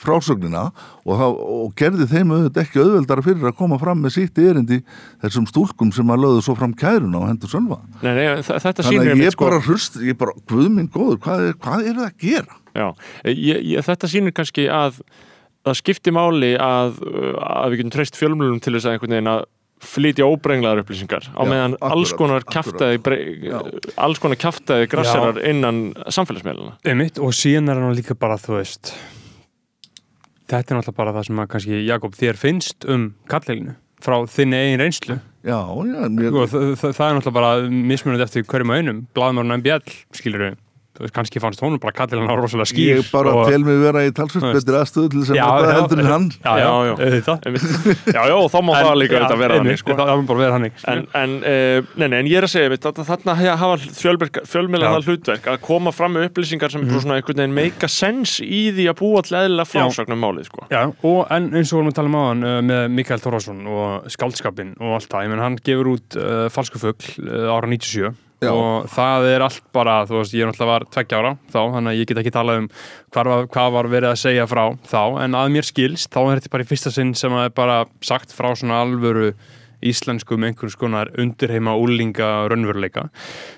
frásögnina 0.01 0.63
og, 1.05 1.11
það, 1.13 1.35
og 1.53 1.73
gerði 1.77 2.07
þeim 2.09 2.31
auðvitað 2.33 2.63
ekki 2.63 2.79
auðveldara 2.81 3.21
fyrir 3.25 3.49
að 3.51 3.57
koma 3.59 3.77
fram 3.81 3.99
með 4.01 4.15
sitt 4.15 4.39
erindi 4.41 4.79
þessum 5.21 5.45
stúlkum 5.49 5.91
sem 5.93 6.09
að 6.09 6.23
lögðu 6.23 6.41
svo 6.47 6.55
fram 6.57 6.73
kæruna 6.73 7.19
og 7.21 7.27
hendur 7.29 7.51
sölva 7.51 7.77
Nei, 8.01 8.13
nei, 8.17 8.25
þa- 8.41 8.57
þetta 8.65 8.87
þannig 8.87 9.11
að 9.13 9.21
ég 9.27 9.37
bara 9.37 9.59
hrust, 9.61 9.99
ég 10.01 10.17
bara, 10.17 10.33
guð 10.49 10.71
minn 10.73 10.89
góður 10.89 11.19
hvað 11.21 11.45
er, 11.51 11.53
hvað 11.61 11.85
er 11.91 11.99
það 11.99 12.07
að 12.07 12.17
gera? 12.25 12.57
Já, 12.73 12.87
ég, 13.29 13.61
ég, 13.75 13.85
þetta 13.85 14.09
sýnir 14.09 14.33
kannski 14.33 14.65
að 14.73 14.97
það 15.67 15.77
skipti 15.83 16.15
máli 16.17 16.53
að, 16.57 16.97
að 17.37 17.67
við 17.75 17.83
getum 17.83 17.93
treyst 17.99 18.17
fjölmjölum 18.17 18.61
til 18.65 18.73
þess 18.73 18.87
að 18.89 18.95
einhvern 18.97 19.13
veginn 19.19 19.33
að 19.35 19.43
flytja 19.81 20.27
óbrenglaðar 20.29 20.83
upplýsingar 20.83 21.29
á 21.33 21.41
meðan 21.47 21.77
akkurat, 21.77 21.95
alls 21.95 22.13
konar 22.17 22.45
Já. 22.45 23.57
alls 23.97 24.21
konar 24.21 24.39
kjaftaði 24.41 24.89
grasserar 24.91 25.41
innan 25.49 25.81
samfélagsmeiluna 26.05 26.77
Einmitt, 26.85 27.17
og 27.21 27.33
síðan 27.35 27.73
er 27.73 27.81
hann 27.81 27.97
líka 27.97 28.17
bara, 28.17 28.37
þú 28.41 28.59
veist 28.59 28.93
þetta 30.51 30.73
er 30.73 30.79
náttúrulega 30.79 30.99
bara 30.99 31.15
það 31.15 31.27
sem 31.29 31.41
að 31.41 31.49
kannski 31.53 31.85
Jakob 31.87 32.17
þér 32.17 32.39
finnst 32.39 32.87
um 32.91 33.07
kallleginu 33.31 33.77
frá 34.01 34.17
þinni 34.29 34.57
eigin 34.57 34.81
reynslu. 34.81 35.17
Já, 35.45 35.57
já, 35.61 36.01
mér, 36.09 36.35
og 36.37 36.49
það, 36.49 36.67
það, 36.81 36.95
það 36.97 37.07
er 37.07 37.15
náttúrulega 37.17 37.37
bara 37.37 37.69
mismunandi 37.91 38.25
eftir 38.25 38.45
hverjum 38.49 38.73
og 38.73 38.81
einum, 38.81 39.01
blaðmörun 39.17 39.57
MBL 39.59 39.95
skilur 40.17 40.45
við, 40.45 40.59
kannski 41.15 41.39
fannst 41.41 41.61
honum 41.63 41.79
bara 41.81 41.95
kalllegina 41.95 42.35
rosalega 42.37 42.67
skýr 42.69 42.99
ég 42.99 43.11
bara 43.13 43.33
og, 43.33 43.49
tel 43.49 43.63
mig 43.65 43.79
vera 43.81 44.03
í 44.05 44.11
talsvöld 44.15 44.51
betri 44.57 44.77
aðstöðu 44.79 45.11
til 45.13 45.21
þess 45.23 45.33
að 45.33 45.39
nota 45.41 45.75
heldur 45.77 46.01
en 46.03 46.09
hann. 46.11 46.27
Já, 46.41 46.51
já, 46.59 46.71
Já, 46.71 46.91
já. 46.91 46.93
Já, 48.11 48.21
já, 48.31 48.35
þá 48.51 48.57
má 48.67 48.71
það 48.75 48.95
líka 48.99 49.21
þetta 49.21 49.37
vera 49.41 49.59
þannig 49.59 49.81
sko. 49.81 49.95
það, 49.95 50.11
það 50.11 50.21
má 50.21 50.27
bara 50.31 50.41
vera 50.43 50.57
þannig 50.57 50.85
En, 50.91 51.03
en, 51.21 51.35
uh, 51.41 51.91
nei, 51.95 52.07
nei, 52.07 52.17
en 52.19 52.29
ég 52.31 52.37
er 52.41 52.47
að 52.47 52.53
segja 52.53 52.69
einmitt, 52.69 52.87
að 52.91 53.03
þarna 53.11 53.37
hafa 53.61 53.77
það 53.81 55.09
hlutverk 55.09 55.49
að 55.53 55.61
koma 55.65 55.93
fram 55.95 56.15
með 56.17 56.29
upplýsingar 56.29 56.73
sem 56.73 56.83
mm 56.85 56.99
svona 57.01 57.17
einhvern 57.17 57.39
veginn 57.39 57.55
make 57.55 57.87
a 57.87 57.89
sense 57.89 58.43
í 58.43 58.61
því 58.75 58.87
að 58.91 58.97
búa 58.99 59.21
eðlilega 59.23 59.69
frásögnum 59.69 60.19
málið 60.21 60.49
sko. 60.49 60.65
Já, 60.71 60.81
og 61.07 61.21
en 61.33 61.47
eins 61.55 61.71
og 61.71 61.79
vorum 61.79 61.91
að 61.91 61.97
tala 61.97 62.11
um 62.11 62.17
áðan 62.19 62.43
uh, 62.47 62.57
með 62.67 62.83
Mikael 62.97 63.21
Þorvarsson 63.23 63.61
og 63.71 64.11
skáldskapin 64.11 64.73
og 64.79 64.97
allt 64.97 65.09
það, 65.11 65.25
ég 65.25 65.33
menn 65.33 65.43
hann 65.45 65.57
gefur 65.63 65.91
út 65.95 66.19
uh, 66.19 66.45
falsku 66.53 66.81
fugl 66.81 67.07
uh, 67.25 67.47
ára 67.55 67.71
97 67.71 68.11
Já. 68.41 68.49
og 68.49 68.87
það 68.89 69.27
er 69.29 69.43
allt 69.45 69.65
bara, 69.75 69.99
þú 70.09 70.17
veist, 70.17 70.33
ég 70.33 70.47
náttúrulega 70.49 70.71
var 70.71 70.85
tveggja 70.89 71.17
ára 71.21 71.31
þá, 71.53 71.59
þannig 71.75 71.91
að 71.91 71.99
ég 71.99 72.07
get 72.09 72.21
ekki 72.23 72.33
talað 72.33 72.61
um 72.63 72.67
hvað 73.13 73.27
var, 73.29 73.47
hvað 73.53 73.73
var 73.75 73.89
verið 73.91 74.09
að 74.09 74.21
segja 74.23 74.45
frá 74.49 74.61
þá, 74.89 75.01
en 75.21 75.37
að 75.37 75.51
mér 75.53 75.67
skilst, 75.67 76.09
þá 76.09 76.21
er 76.23 76.39
þetta 76.39 76.53
bara 76.55 76.65
í 76.65 76.69
fyrsta 76.71 76.93
sinn 76.95 77.11
sem 77.17 77.35
að 77.37 77.45
er 77.47 77.53
bara 77.61 77.75
sagt 78.01 78.33
frá 78.33 78.49
svona 78.57 78.79
alvöru 78.81 79.27
íslensku 79.85 80.37
með 80.37 80.51
einhvers 80.51 80.77
konar 80.79 81.11
undirheima 81.21 81.75
úlinga 81.77 82.29
raunveruleika 82.49 83.07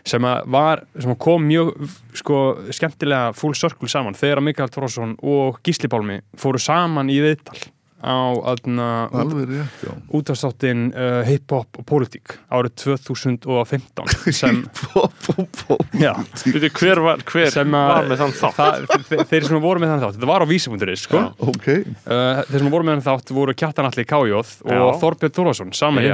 sem 0.08 0.28
að 0.28 0.52
var, 0.56 0.84
sem 1.00 1.14
að 1.16 1.22
kom 1.26 1.48
mjög 1.48 1.74
sko 2.20 2.42
skemmtilega 2.76 3.32
full 3.40 3.56
circle 3.60 3.92
saman 3.92 4.20
þegar 4.20 4.42
að 4.42 4.48
Mikael 4.50 4.72
Þorvarsson 4.74 5.16
og 5.20 5.64
Gísli 5.64 5.92
Pálmi 5.92 6.20
fóru 6.40 6.62
saman 6.64 7.12
í 7.12 7.20
viðtal 7.24 7.60
á 8.04 8.16
aðna 8.54 8.88
alveg 9.16 9.50
rétt, 9.54 9.84
já 9.88 9.92
útastáttin 10.14 10.90
uh, 10.92 11.22
hip-hop 11.28 11.80
og 11.82 11.86
politík 11.90 12.36
árið 12.54 12.76
2015 12.84 14.32
sem, 14.36 14.62
Pó, 14.94 15.08
pó, 15.26 15.46
pó. 15.64 15.78
já, 15.98 16.12
Veitu, 16.44 16.70
hver 16.80 17.02
var, 17.04 17.24
hver 17.28 17.50
sem 17.54 17.74
að 17.80 17.90
var 17.94 18.10
með 18.12 18.22
þann 18.24 18.36
þátt? 18.38 18.58
það, 18.60 19.08
þeir, 19.10 19.24
þeir 19.32 19.48
sem 19.50 19.62
voru 19.64 19.84
með 19.84 19.94
þann 19.94 20.04
þátt, 20.04 20.18
þetta 20.20 20.30
var 20.34 20.44
á 20.44 20.48
vísibunduris 20.50 21.06
sko. 21.08 21.22
Já. 21.24 21.30
ok, 21.54 21.68
uh, 22.08 22.44
þeir 22.52 22.60
sem 22.66 22.72
voru 22.76 22.88
með 22.88 23.00
þann 23.00 23.06
þátt 23.08 23.34
voru 23.40 23.56
Kjartan 23.64 23.90
Alli 23.90 24.06
Kájóð 24.10 24.54
og. 24.68 25.00
Þorbjörn 25.04 25.74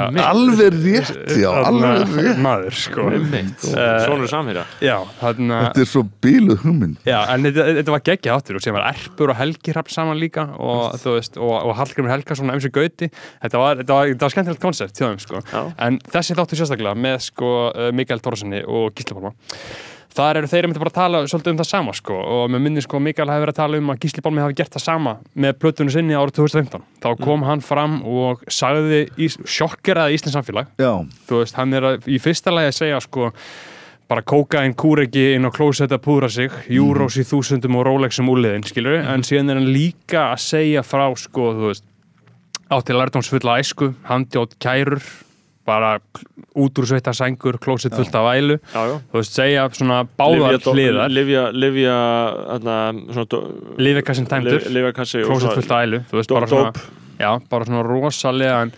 Einmitt. 0.10 0.26
alveg 0.26 0.78
rétt 0.84 1.34
já, 1.40 1.49
alveg 1.66 2.14
rétt 2.16 2.41
maður 2.44 2.76
sko. 2.78 3.06
Eh, 3.10 3.98
Svonur 4.06 4.30
samhýra 4.32 4.64
já, 4.84 4.95
þarna 5.20 5.60
þetta 5.70 5.84
er 5.84 5.90
svo 5.90 6.03
bíluð 6.24 6.61
hugmynd 6.64 6.98
Já, 7.07 7.20
en 7.34 7.45
þetta, 7.48 7.66
þetta 7.80 7.94
var 7.95 8.03
geggja 8.10 8.36
áttur 8.38 8.60
og 8.60 8.64
sem 8.66 8.76
var 8.76 8.88
Erpur 8.91 9.34
og 9.34 9.40
Helgi 9.40 9.74
Hrapp 9.76 9.91
saman 9.94 10.20
líka 10.22 10.45
og, 10.57 10.95
þú 11.02 11.16
veist, 11.18 11.40
og, 11.40 11.53
og 11.70 11.76
Hallgrimur 11.81 12.14
Helgason 12.14 12.49
og 12.49 12.60
MC 12.60 12.72
Gauti. 12.76 13.11
Þetta 13.43 13.61
var, 13.61 13.80
þetta 13.84 13.99
var, 13.99 14.11
þetta 14.14 14.27
var 14.27 14.35
skemmtilegt 14.35 14.64
koncept 14.64 14.99
hjá 14.99 15.07
þeim 15.07 15.22
sko. 15.23 15.43
En 15.85 16.01
þessi 16.15 16.38
þáttu 16.38 16.60
sérstaklega 16.60 16.97
með 16.99 17.22
sko, 17.30 17.53
uh, 17.69 17.93
Mikael 17.95 18.22
Þórssoni 18.23 18.65
og 18.68 18.91
Gísli 18.97 19.18
Pálma. 19.18 19.34
Þar 20.19 20.39
eru 20.39 20.49
þeir 20.49 20.65
einmitt 20.65 20.80
bara 20.81 20.89
að 20.89 20.97
tala 20.97 21.19
svolítið 21.30 21.53
um 21.53 21.57
það 21.60 21.68
sama 21.69 21.93
sko, 21.93 22.15
og 22.18 22.47
með 22.49 22.64
minni 22.65 22.81
sko 22.81 22.99
Mikael 23.03 23.30
hefur 23.30 23.43
verið 23.45 23.53
að 23.53 23.60
tala 23.60 23.80
um 23.80 23.91
að 23.93 23.99
Gísli 24.03 24.23
Pálmi 24.26 24.41
hafi 24.41 24.57
gert 24.57 24.73
það 24.73 24.84
sama 24.84 25.14
með 25.45 25.57
plötunum 25.61 25.93
sinni 25.93 26.18
árið 26.18 26.39
2015 26.39 26.88
þá 27.03 27.10
kom 27.22 27.45
hann 27.45 27.61
fram 27.64 27.99
og 28.10 28.41
sagði 28.49 29.03
í, 29.22 29.30
sjokkeraði 29.30 30.18
Íslands 30.18 30.39
samfélag. 30.39 30.72
Já, 30.81 30.91
þú 31.30 31.43
veist, 31.43 31.60
hann 31.61 31.77
er 31.77 31.88
að, 31.91 32.10
í 32.10 32.18
fyrsta 32.23 32.56
lagi 32.56 32.72
að 32.72 32.80
segja 32.80 33.03
sko 33.06 33.30
bara 34.10 34.22
kókain 34.26 34.73
kúreki 34.73 35.36
inn 35.36 35.45
á 35.45 35.52
klósett 35.53 35.91
að 35.94 36.02
púra 36.02 36.30
sig 36.30 36.49
júrós 36.68 37.14
Mhm. 37.15 37.22
í 37.22 37.30
þúsundum 37.30 37.76
og 37.77 37.86
rólexum 37.86 38.30
úliðin 38.30 38.65
skilur 38.65 38.98
en 39.06 39.22
síðan 39.22 39.49
er 39.52 39.56
hann 39.61 39.68
líka 39.73 40.34
að 40.34 40.40
segja 40.41 40.81
frá 40.81 41.06
sko, 41.18 41.53
þú 41.53 41.68
veist 41.69 41.84
átti 42.72 42.94
lærdomsfulla 42.94 43.60
æsku, 43.61 43.94
handjátt 44.06 44.57
kærur 44.60 45.02
bara 45.65 45.99
út 46.57 46.73
úr 46.81 46.86
sveita 46.90 47.14
sængur 47.14 47.60
klósett 47.61 47.94
fullt 47.94 48.15
af 48.15 48.26
vælu. 48.26 48.57
Já, 48.73 48.81
já. 48.90 48.95
þú 49.11 49.14
veist, 49.14 49.34
segja 49.38 49.69
svona 49.69 50.07
báðar 50.18 50.57
hliðar. 50.65 51.10
Livja, 51.14 51.52
livja, 51.53 51.98
dó- 53.30 53.77
lifekassin 53.77 54.26
tæmdur, 54.26 54.60
klósett 55.26 55.53
fullt 55.53 55.72
af 55.72 55.84
ælu 55.86 55.99
þú 56.10 56.18
veist, 56.18 56.30
bara 56.34 56.48
svona, 56.48 56.73
já, 57.19 57.40
bara 57.49 57.65
svona 57.65 57.84
rosalega 57.86 58.72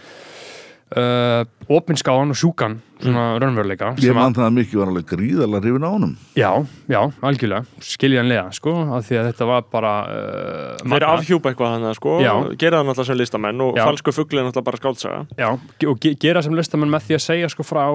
uh, 0.98 1.44
opinskáðan 1.72 2.34
og 2.34 2.38
sjúkan 2.40 2.78
svona 3.02 3.24
raunveruleika 3.42 3.94
Ég 3.98 4.10
sem 4.12 4.16
að- 4.16 4.20
man 4.22 4.34
það 4.38 4.46
að 4.48 4.56
mikið 4.60 4.80
var 4.82 4.92
alveg 4.92 5.06
gríðarlega 5.10 5.62
hrifin 5.66 5.86
á 5.88 5.92
honum. 5.92 6.14
Já, 6.38 6.52
já, 6.92 7.00
algjörlega, 7.22 7.66
skiljanlega 7.82 8.46
sko, 8.54 8.74
af 8.98 9.08
því 9.10 9.20
að 9.22 9.28
þetta 9.32 9.48
var 9.52 9.66
bara 9.72 9.94
uh, 10.06 10.86
Þeir 10.86 11.08
afhjúpa 11.10 11.52
eitthvað 11.54 11.76
þannig 11.78 11.98
sko, 12.00 12.16
Já. 12.22 12.34
gera 12.62 12.82
það 12.82 12.90
náttúrulega 12.92 13.10
sem 13.12 13.22
listamenn 13.24 13.62
og 13.66 13.76
Já. 13.80 13.86
falsku 13.90 14.14
fugli 14.16 14.40
er 14.42 14.46
náttúrulega 14.50 14.70
bara 14.72 14.82
skáltsaga 14.84 15.22
Já, 15.40 15.50
og 15.90 16.00
ge 16.04 16.14
gera 16.22 16.42
sem 16.46 16.54
listamenn 16.60 16.92
með 16.94 17.08
því 17.10 17.18
að 17.18 17.26
segja 17.30 17.50
sko 17.56 17.64
frá 17.66 17.86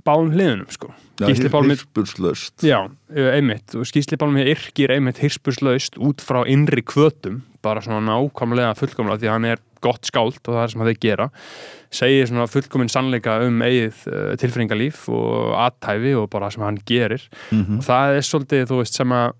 báðum 0.00 0.30
hliðunum 0.32 0.70
sko. 0.72 0.88
Hirspurslaust. 1.20 2.62
Já, 2.64 2.78
uh, 2.88 3.30
einmitt. 3.34 3.74
Og 3.76 3.84
Gísli 3.84 4.16
Pálmi 4.16 4.46
yrkir 4.48 4.94
einmitt 4.94 5.20
hirspurslaust 5.20 5.98
út 6.00 6.22
frá 6.24 6.42
innri 6.48 6.80
kvötum 6.82 7.42
bara 7.60 7.82
svona 7.84 8.00
nákvæmlega 8.08 8.72
fullkomlega 8.78 9.20
því 9.20 9.28
að 9.28 9.34
hann 9.36 9.48
er 9.50 9.60
gott 9.84 10.08
skált 10.08 10.40
og 10.48 10.54
það 10.56 10.62
er 10.64 10.72
sem 10.72 10.84
þeir 10.88 11.00
gera 11.04 11.26
segir 11.90 12.28
svona 12.30 12.46
fullkomin 12.50 12.88
sannleika 12.92 13.38
um 13.46 13.60
eigið 13.66 14.00
uh, 14.10 14.32
tilfinningalíf 14.40 15.08
og 15.10 15.54
aðtæfi 15.58 16.12
og 16.20 16.28
bara 16.30 16.46
það 16.48 16.56
sem 16.56 16.66
hann 16.68 16.80
gerir 16.86 17.24
og 17.50 17.80
það 17.86 18.16
er 18.20 18.26
svolítið, 18.30 18.66
þú 18.70 18.78
veist, 18.82 18.98
sem 19.00 19.14
að 19.16 19.32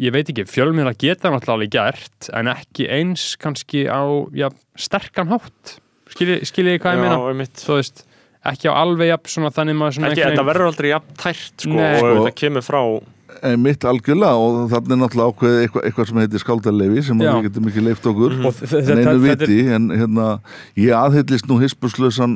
ég 0.00 0.14
veit 0.16 0.30
ekki, 0.32 0.46
fjölmiðla 0.48 0.94
geta 0.96 1.28
náttúrulega 1.28 1.58
alveg 1.58 1.72
gert 1.76 2.30
en 2.32 2.48
ekki 2.54 2.86
eins 2.88 3.26
kannski 3.36 3.82
á 3.84 4.00
já, 4.32 4.48
sterkan 4.80 5.28
hátt 5.28 5.74
skiljið 6.10 6.46
skilji 6.48 6.78
hvað 6.80 6.96
ég 6.96 7.02
meina 7.04 7.18
Já, 7.20 7.26
einmitt. 7.34 7.60
þú 7.60 7.76
veist, 7.76 8.00
ekki 8.48 8.70
á 8.72 8.74
alveg 8.80 9.10
jafn 9.12 9.28
svona 9.34 9.50
þannig 9.54 9.76
maður 9.76 9.98
svona 9.98 10.08
Ekki, 10.14 10.24
þetta 10.24 10.46
verður 10.48 10.70
aldrei 10.70 10.88
jafn 10.94 11.18
tært 11.20 11.66
sko, 11.66 11.76
Nei. 11.76 11.84
og 11.92 12.00
Sko- 12.00 12.14
þetta 12.16 12.32
kemur 12.40 12.64
frá 12.64 12.80
mitt 13.58 13.84
algjörlega 13.88 14.36
og 14.36 14.56
þannig 14.72 14.92
er 14.96 14.98
náttúrulega 15.00 15.32
ákveðið 15.32 15.60
eitthvað, 15.64 15.84
eitthvað 15.88 16.08
sem 16.10 16.18
heitir 16.20 16.42
skáldarleifi 16.42 17.02
sem 17.06 17.20
við 17.22 17.46
getum 17.48 17.68
ekki 17.70 17.84
leift 17.86 18.06
okkur 18.10 18.34
þ- 18.40 18.66
þ- 18.72 18.90
en 18.94 19.00
einu 19.04 19.22
viti 19.24 19.60
en 19.76 19.86
hérna 19.90 20.26
ég 20.76 20.92
aðhyllist 20.98 21.48
nú 21.48 21.56
hispurslausan 21.62 22.34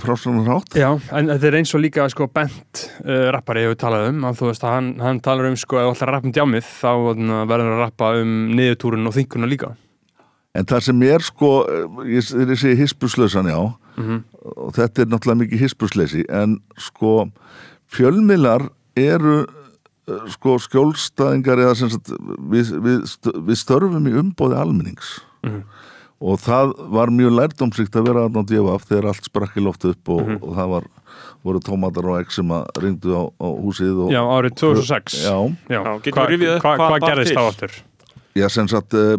frásanar 0.00 0.46
hátt. 0.48 0.74
Já, 0.80 0.88
en 1.12 1.26
þetta 1.28 1.46
er 1.50 1.56
eins 1.58 1.74
og 1.76 1.82
líka 1.82 2.06
sko 2.08 2.26
bent 2.32 2.86
uh, 3.04 3.28
rappari 3.34 3.66
hefur 3.66 3.76
talað 3.82 4.06
um 4.14 4.22
að 4.30 4.38
þú 4.40 4.46
veist 4.48 4.64
að 4.64 4.74
hann, 4.78 4.88
hann 5.02 5.20
talar 5.20 5.50
um 5.50 5.56
sko 5.60 5.76
ef 5.76 5.90
þú 5.90 5.92
ætlar 5.92 6.08
að 6.08 6.14
rappa 6.16 6.28
um 6.30 6.34
djámið 6.38 6.64
þá 6.70 6.90
þarna, 7.10 7.40
verður 7.50 7.74
að 7.74 7.82
rappa 7.84 8.10
um 8.22 8.32
niðurtúrun 8.56 9.10
og 9.10 9.16
þinguna 9.18 9.50
líka. 9.50 9.74
En 10.56 10.64
það 10.66 10.80
sem 10.88 11.02
er 11.06 11.22
sko 11.22 11.50
ég, 12.08 12.30
ég 12.32 12.58
segi 12.58 12.78
hispurslausan 12.80 13.50
já 13.52 13.60
Mhm. 14.00 14.22
og 14.56 14.70
þetta 14.72 15.02
er 15.02 15.08
náttúrulega 15.12 15.40
mikið 15.42 15.60
hispursleysi 15.66 16.22
en 16.32 16.54
sko 16.80 17.26
fjölmiðlar 17.92 18.68
eru 18.96 19.42
sko 20.34 20.56
skjólstæðingar 20.58 21.60
eða 21.66 21.74
sem 21.76 21.90
sagt 21.92 22.08
við, 22.50 22.70
við, 22.82 23.04
við 23.46 23.58
störfum 23.60 24.06
í 24.10 24.14
umbóði 24.22 24.56
almennings 24.58 25.20
Mhm. 25.44 25.62
og 26.20 26.36
það 26.40 26.72
var 26.92 27.08
mjög 27.08 27.32
lærdómsíkt 27.38 27.94
að 27.96 28.06
vera 28.08 28.24
þarna 28.28 28.42
á 28.44 28.48
DFF 28.50 28.88
þegar 28.90 29.06
allt 29.08 29.24
sprakk 29.24 29.54
í 29.56 29.62
loftu 29.64 29.90
upp 29.94 30.08
og, 30.08 30.20
Mhm. 30.26 30.38
og 30.42 30.56
það 30.56 30.68
var, 30.74 30.84
voru 31.44 31.60
tómatar 31.60 32.04
og 32.10 32.18
egg 32.20 32.30
sem 32.32 32.48
að 32.48 32.66
ringdu 32.82 33.14
á, 33.16 33.22
á 33.40 33.46
húsið 33.56 34.02
og, 34.04 34.10
Já, 34.12 34.20
árið 34.20 34.54
2006 34.60 35.24
já, 35.24 35.36
Já, 35.70 35.80
Já, 35.84 35.98
getum 36.02 36.20
Hva- 36.20 36.28
hva- 36.28 36.60
hvað 36.60 36.78
Hvað 36.90 37.08
gerðist 37.08 37.32
þá 37.36 37.48
aftur? 37.48 37.72
já 38.36 38.48
sem 38.50 38.68
sagt 38.68 38.94
uh, 39.00 39.16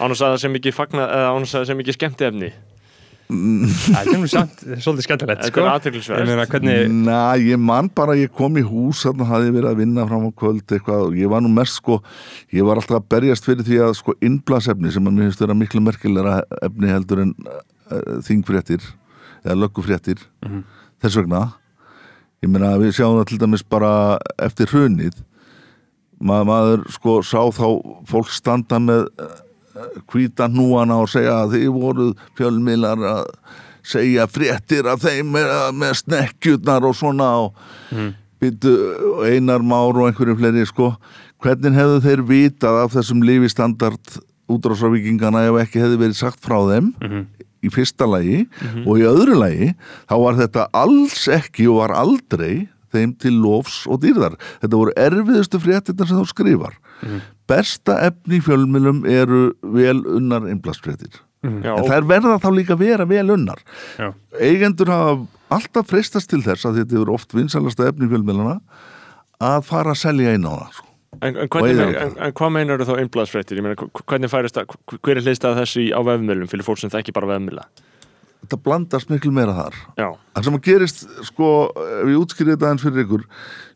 ánum 0.00 0.14
að 0.14 0.20
það 0.20 0.38
sem 0.42 0.54
ekki 0.60 0.72
fagna 0.76 1.06
eða 1.08 1.30
ánum 1.34 1.46
að 1.48 1.54
það 1.58 1.66
sem 1.70 1.80
ekki 1.82 1.94
skemmti 1.96 2.26
efni 2.28 2.52
Það 3.30 4.08
er 4.10 4.80
svolítið 4.82 5.04
skemmtilegt 5.06 5.44
Þetta 5.44 5.50
sko. 5.50 5.60
er 5.60 5.66
Ég 5.66 5.72
aðteglisverð 5.74 6.30
meina 6.30 6.46
hvernig 6.50 6.94
Na, 7.06 7.18
ég 7.38 7.60
man 7.62 7.90
bara 7.94 8.16
að 8.16 8.24
ég 8.24 8.32
kom 8.34 8.58
í 8.58 8.64
hús 8.66 9.04
þarna 9.06 9.28
hafði 9.30 9.52
verið 9.54 9.70
að 9.70 9.82
vinna 9.84 10.06
fram 10.08 10.26
á 10.26 10.30
kvöld 10.42 10.74
eitthvað 10.76 11.04
og 11.06 11.18
ég 11.20 11.30
var 11.30 11.44
nú 11.44 11.52
mest 11.54 11.78
sko 11.78 12.00
ég 12.56 12.66
var 12.66 12.80
alltaf 12.80 12.98
að 12.98 13.08
berjast 13.14 13.46
fyrir 13.46 13.66
því 13.66 13.78
að 13.86 13.94
sko 14.00 14.16
innblasefni 14.26 14.90
sem 14.94 15.06
að 15.06 15.16
mér 15.16 15.28
finnst 15.28 15.44
vera 15.44 15.58
miklu 15.62 15.84
merkilega 15.86 16.36
efni 16.66 16.90
heldur 16.90 17.22
en 17.26 17.34
uh, 17.46 18.20
þingfréttir 18.26 18.82
eða 19.44 19.56
löggufréttir 19.62 20.20
þess 21.00 21.16
vegna. 21.16 21.44
Ég 22.44 22.50
meina 22.52 22.74
við 22.80 22.94
sjáum 22.96 23.18
það 23.20 23.28
til 23.30 23.38
dæmis 23.40 23.62
bara 23.64 23.92
eftir 24.40 24.68
hrunið. 24.72 25.22
Ma, 26.20 26.42
maður 26.44 26.82
sko 26.92 27.20
sá 27.24 27.40
þá 27.56 27.64
fólk 28.08 28.28
standa 28.32 28.80
með 28.82 29.06
hvíta 30.10 30.48
núana 30.50 31.00
og 31.02 31.10
segja 31.12 31.42
að 31.44 31.56
þið 31.56 31.74
voruð 31.74 32.14
fjölmiðlar 32.38 33.04
að 33.10 33.34
segja 33.86 34.26
fréttir 34.30 34.88
af 34.90 35.04
þeim 35.04 35.34
með, 35.34 35.52
með 35.76 35.94
snekkjurnar 36.02 36.86
og 36.88 36.96
svona 36.96 37.30
og 37.46 37.60
mm. 37.94 38.10
byttu 38.42 38.74
einar 39.28 39.64
már 39.64 39.96
og 39.96 40.08
einhverjum 40.08 40.40
fleiri 40.40 40.66
sko. 40.68 40.92
Hvernig 41.40 41.76
hefðu 41.76 42.00
þeir 42.04 42.24
vitað 42.28 42.80
af 42.82 42.96
þessum 42.96 43.22
lífistandard 43.24 44.18
útrásravíkingana 44.50 45.46
ef 45.48 45.60
ekki 45.62 45.80
hefði 45.82 46.02
verið 46.02 46.18
sagt 46.18 46.42
frá 46.44 46.58
þeim 46.68 46.90
í 47.60 47.70
fyrsta 47.72 48.08
lagi 48.08 48.42
og 48.82 48.98
í 48.98 49.06
öðru 49.08 49.36
lagi 49.38 49.72
þá 50.08 50.14
var 50.24 50.38
þetta 50.40 50.68
alls 50.76 51.26
ekki 51.30 51.68
og 51.70 51.82
var 51.82 51.94
aldrei 51.96 52.68
þeim 52.90 53.12
til 53.22 53.36
lofs 53.38 53.84
og 53.86 54.00
dýrðar. 54.02 54.34
Þetta 54.60 54.80
voru 54.80 54.94
erfiðustu 54.98 55.60
fréttirnar 55.62 56.10
sem 56.10 56.18
þú 56.18 56.26
skrifar 56.32 56.80
besta 57.50 57.98
efni 58.06 58.38
í 58.38 58.44
fjölmjölum 58.46 59.02
eru 59.10 59.40
vel 59.76 59.98
unnar 60.16 60.46
innblastfréttir 60.50 61.18
Já, 61.40 61.72
en 61.72 61.80
og- 61.80 61.88
þær 61.88 62.04
verða 62.08 62.36
þá 62.42 62.48
líka 62.52 62.76
vera 62.80 63.06
vel 63.08 63.30
unnar 63.36 63.60
Já. 63.98 64.10
eigendur 64.38 64.90
hafa 64.92 65.26
alltaf 65.56 65.88
freistast 65.90 66.28
til 66.30 66.42
þess 66.44 66.66
að 66.68 66.82
þetta 66.82 67.00
eru 67.00 67.14
oft 67.16 67.32
vinsalasta 67.34 67.88
efni 67.90 68.06
í 68.06 68.12
fjölmjöluna 68.12 68.58
að 69.40 69.64
fara 69.66 69.94
að 69.94 70.02
selja 70.02 70.34
inn 70.36 70.44
á 70.44 70.52
það 70.52 70.72
sko. 70.76 70.86
En, 71.20 71.36
en, 71.36 71.48
hvernig, 71.50 71.80
en, 71.98 72.12
en 72.22 72.32
hvað 72.38 72.52
meinar 72.54 72.82
þá? 72.86 72.92
Ég 73.00 73.64
meina, 73.64 73.74
hv- 73.74 74.04
hvernig 74.06 74.30
færist 74.30 74.54
það, 74.60 74.76
hver 75.02 75.18
er 75.18 75.24
þessu 75.26 75.80
í- 75.82 75.90
á 75.96 76.00
vefmiðlum 76.06 76.48
fyrir 76.52 76.62
fólk 76.68 76.78
sem 76.78 76.92
þekki 76.92 77.12
bara 77.16 77.32
vefmiðla? 77.34 77.64
þetta 78.40 78.56
blandast 78.64 79.10
miklu 79.12 79.32
meira 79.36 79.52
þar 79.52 79.74
Já, 80.00 80.06
það 80.36 80.44
sem 80.46 80.54
að 80.56 80.62
gerist 80.64 81.02
sko, 81.28 81.48
ef 81.76 82.06
ég 82.08 82.20
útskýrði 82.22 82.54
þetta 82.54 82.70
eins 82.70 82.84
fyrir 82.86 83.04
ykkur 83.04 83.24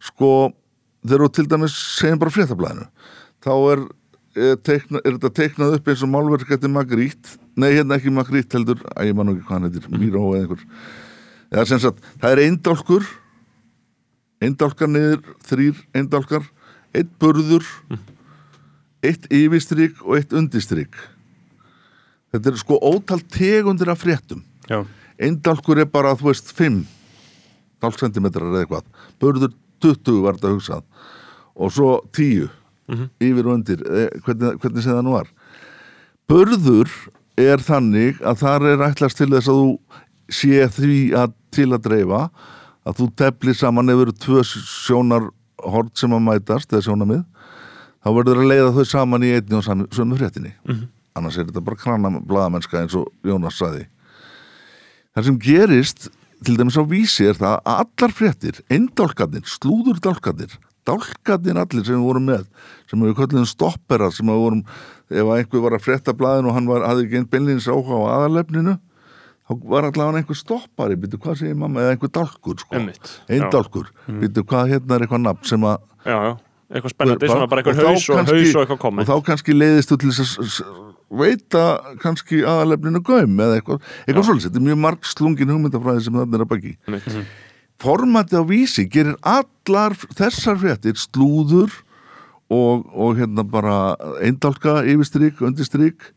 sko, 0.09 0.31
þegar 1.05 1.25
þú 1.27 1.33
til 1.37 1.45
dæmis 1.53 1.75
segjum 1.99 2.23
bara 2.23 2.33
fréttablaðinu 2.33 2.87
þá 3.45 3.53
er, 3.55 3.83
er, 4.35 4.59
teikna, 4.65 5.03
er 5.03 5.17
þetta 5.17 5.33
teiknað 5.39 5.77
upp 5.79 5.91
eins 5.93 6.05
og 6.05 6.13
málverk 6.13 6.55
eftir 6.57 6.73
Magrít 6.73 7.35
nei, 7.55 7.71
hérna 7.77 7.99
ekki 7.99 8.13
Magrít 8.15 8.57
heldur 8.57 8.83
að 8.95 9.11
ég 9.11 9.19
man 9.19 9.33
ekki 9.35 9.45
hvað 9.45 9.59
hann 9.59 9.69
heitir, 9.69 9.89
Míró 9.93 10.25
eða 10.33 10.43
einhver. 10.43 10.65
Eða 11.53 11.67
sem 11.71 11.83
sagt, 11.85 12.03
það 12.23 12.35
er 12.35 12.45
eindálkur 12.49 13.09
eindálkar 14.45 14.91
niður 14.91 15.23
þrýr 15.47 15.81
eindálkar, 15.97 16.49
eitt 16.97 17.13
burður 17.23 17.65
eitt 19.05 19.29
yfirstryk 19.33 20.01
og 20.05 20.19
eitt 20.19 20.35
undirstryk 20.37 20.97
þetta 22.35 22.51
er 22.51 22.59
sko 22.59 22.79
ótal 22.83 23.21
tegundir 23.31 23.91
af 23.93 24.03
fréttum. 24.03 24.43
Já, 24.67 24.83
eindálkur 25.23 25.79
er 25.83 25.91
bara, 25.91 26.17
þú 26.19 26.33
veist, 26.33 26.51
5 26.57 26.83
dálksentimetrar 27.85 28.51
eða 28.51 28.65
eitthvað. 28.65 28.89
Börður 29.23 29.55
20 29.85 30.23
var 30.25 30.39
þetta 30.39 30.55
hugsað. 30.55 30.85
Og 31.55 31.71
svo 31.75 31.91
10 32.17 32.49
yfir 32.93 33.47
og 33.47 33.59
undir, 33.59 33.85
eh, 33.89 34.09
hvernig, 34.25 34.59
hvernig 34.61 34.83
sem 34.83 34.93
það 34.93 35.05
nú 35.07 35.15
var? 35.17 35.31
Börður 36.29 36.91
er 37.41 37.63
þannig 37.65 38.21
að 38.23 38.41
þar 38.41 38.67
er 38.73 38.85
ætlast 38.89 39.19
til 39.19 39.31
þess 39.33 39.51
að 39.51 39.61
þú 39.61 39.71
sé 40.33 40.67
því 40.73 40.99
að 41.21 41.33
til 41.55 41.69
að 41.73 41.85
dreifa 41.85 42.31
að 42.85 42.99
þú 43.01 43.09
teflir 43.17 43.57
saman 43.57 43.93
ef 43.93 44.03
eru 44.05 44.13
tvö 44.13 44.43
sjónarhort 44.45 45.97
sem 45.99 46.13
að 46.13 46.27
mætast 46.29 46.73
eða 46.73 46.87
sjónamið 46.89 47.25
þá 48.05 48.09
verður 48.19 48.43
að 48.43 48.51
leiða 48.53 48.75
þau 48.77 48.85
saman 48.85 49.25
í 49.25 49.33
einni 49.37 49.57
og 49.59 49.65
sömu 49.65 50.19
fréttinni. 50.21 50.55
Annars 51.15 51.39
er 51.39 51.49
þetta 51.49 51.65
bara 51.65 51.77
krana 51.81 52.11
blaðamennska 52.21 52.83
eins 52.83 52.97
og 52.99 53.09
Jónas 53.25 53.57
saði 53.57 53.87
Það 55.15 55.27
sem 55.29 55.37
gerist, 55.39 56.09
til 56.43 56.57
dæmis 56.59 56.75
á 56.75 56.83
vísi 56.91 57.29
er 57.31 57.37
það 57.39 57.61
að 57.63 57.83
allar 57.85 58.15
fréttir, 58.19 58.57
eindálkarnir, 58.67 59.45
slúður 59.47 60.01
dálkarnir 60.89 61.57
allir 61.61 61.85
sem 61.87 61.97
við 61.99 62.05
vorum 62.07 62.27
með, 62.29 62.47
sem 62.91 63.01
við 63.05 63.15
köllum 63.21 63.47
stopperar, 63.49 64.13
sem 64.15 64.27
við 64.29 64.41
vorum, 64.45 64.65
ef 65.11 65.31
einhver 65.37 65.65
var 65.67 65.77
að 65.79 65.85
frétta 65.87 66.15
blaðin 66.17 66.49
og 66.51 66.57
hann 66.59 66.67
var, 66.71 66.85
hafði 66.89 67.07
ekki 67.09 67.21
einn 67.21 67.29
beinlýnins 67.33 67.69
áhuga 67.71 68.01
á 68.01 68.05
aðalefninu, 68.19 68.77
þá 69.45 69.53
var 69.75 69.89
allavega 69.91 70.23
einhver 70.23 70.39
stoppari, 70.41 70.97
býttu 70.97 71.19
hvað 71.21 71.39
segir 71.43 71.59
mamma, 71.61 71.83
eða 71.85 71.97
einhver 71.97 72.13
dálkur, 72.17 72.57
sko, 72.65 72.79
Einmitt, 72.81 73.13
eindálkur, 73.29 73.91
býttu 74.23 74.45
hvað 74.49 74.73
hérna 74.75 74.97
er 74.99 75.05
eitthvað 75.07 75.25
nafn 75.27 75.51
sem 75.51 75.67
að 75.69 75.79
já, 76.09 76.17
já, 76.17 76.33
eitthvað 76.75 76.95
spennandi, 76.97 77.29
svona 77.29 77.49
bara 77.53 77.63
eitthvað 77.65 77.85
haus 77.93 78.09
og 78.09 78.17
kannski- 78.21 78.41
haus 78.41 78.55
og 78.57 78.63
eitthvað 78.65 78.83
komið. 78.87 79.05
og 79.05 79.11
þá 79.13 79.27
kannski 79.29 79.57
leiðist 79.59 79.93
þú 79.93 79.99
til 80.05 80.15
þess 80.17 80.61
að 80.65 80.83
veita 81.15 81.65
kannski 82.03 82.41
aðalefninu 82.49 83.03
gaum 83.05 83.37
eða 83.45 83.59
eitthvað, 83.61 83.83
eitthvað 84.09 84.25
svolítið, 84.31 84.49
þetta 84.49 84.61
er 84.63 84.69
mjög 84.71 84.81
marg 84.89 85.05
slungin 85.13 85.53
hugmyndafræði 85.55 86.05
sem 86.09 86.17
þannig 86.19 86.39
er 86.41 86.45
að 86.47 86.51
baki. 86.55 86.73
Einmitt. 86.89 87.19
Formati 87.85 88.37
á 88.41 88.43
vísi 88.49 88.87
gerir 88.91 89.17
allar 89.23 89.95
þessar 90.17 90.59
fréttir 90.61 90.99
slúður 91.01 91.73
og, 92.53 92.85
og 92.93 93.17
hérna 93.21 93.45
bara 93.47 93.77
eindálka 94.25 94.81
yfirstryk, 94.89 95.41
undirstryk 95.45 96.11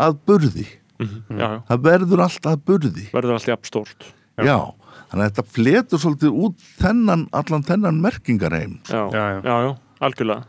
að 0.00 0.18
burði. 0.28 0.68
Já, 1.02 1.08
já, 1.34 1.48
það 1.68 1.82
verður 1.88 2.22
allt 2.28 2.46
að 2.46 2.60
burði. 2.68 3.08
Verður 3.12 3.36
allt 3.38 3.48
jafn 3.50 3.66
stórt. 3.66 4.06
Já, 4.38 4.56
þannig 5.10 5.24
að 5.24 5.28
þetta 5.28 5.44
fletur 5.56 6.00
svolítið 6.02 6.38
út 6.46 6.64
þennan, 6.78 7.26
allan 7.36 7.64
þennan 7.66 7.98
merkingarheim. 8.04 8.78
Já, 8.86 9.02
Já, 9.10 9.22
já, 9.34 9.40
já. 9.42 9.56
já, 9.66 9.72
algjörlega. 10.06 10.48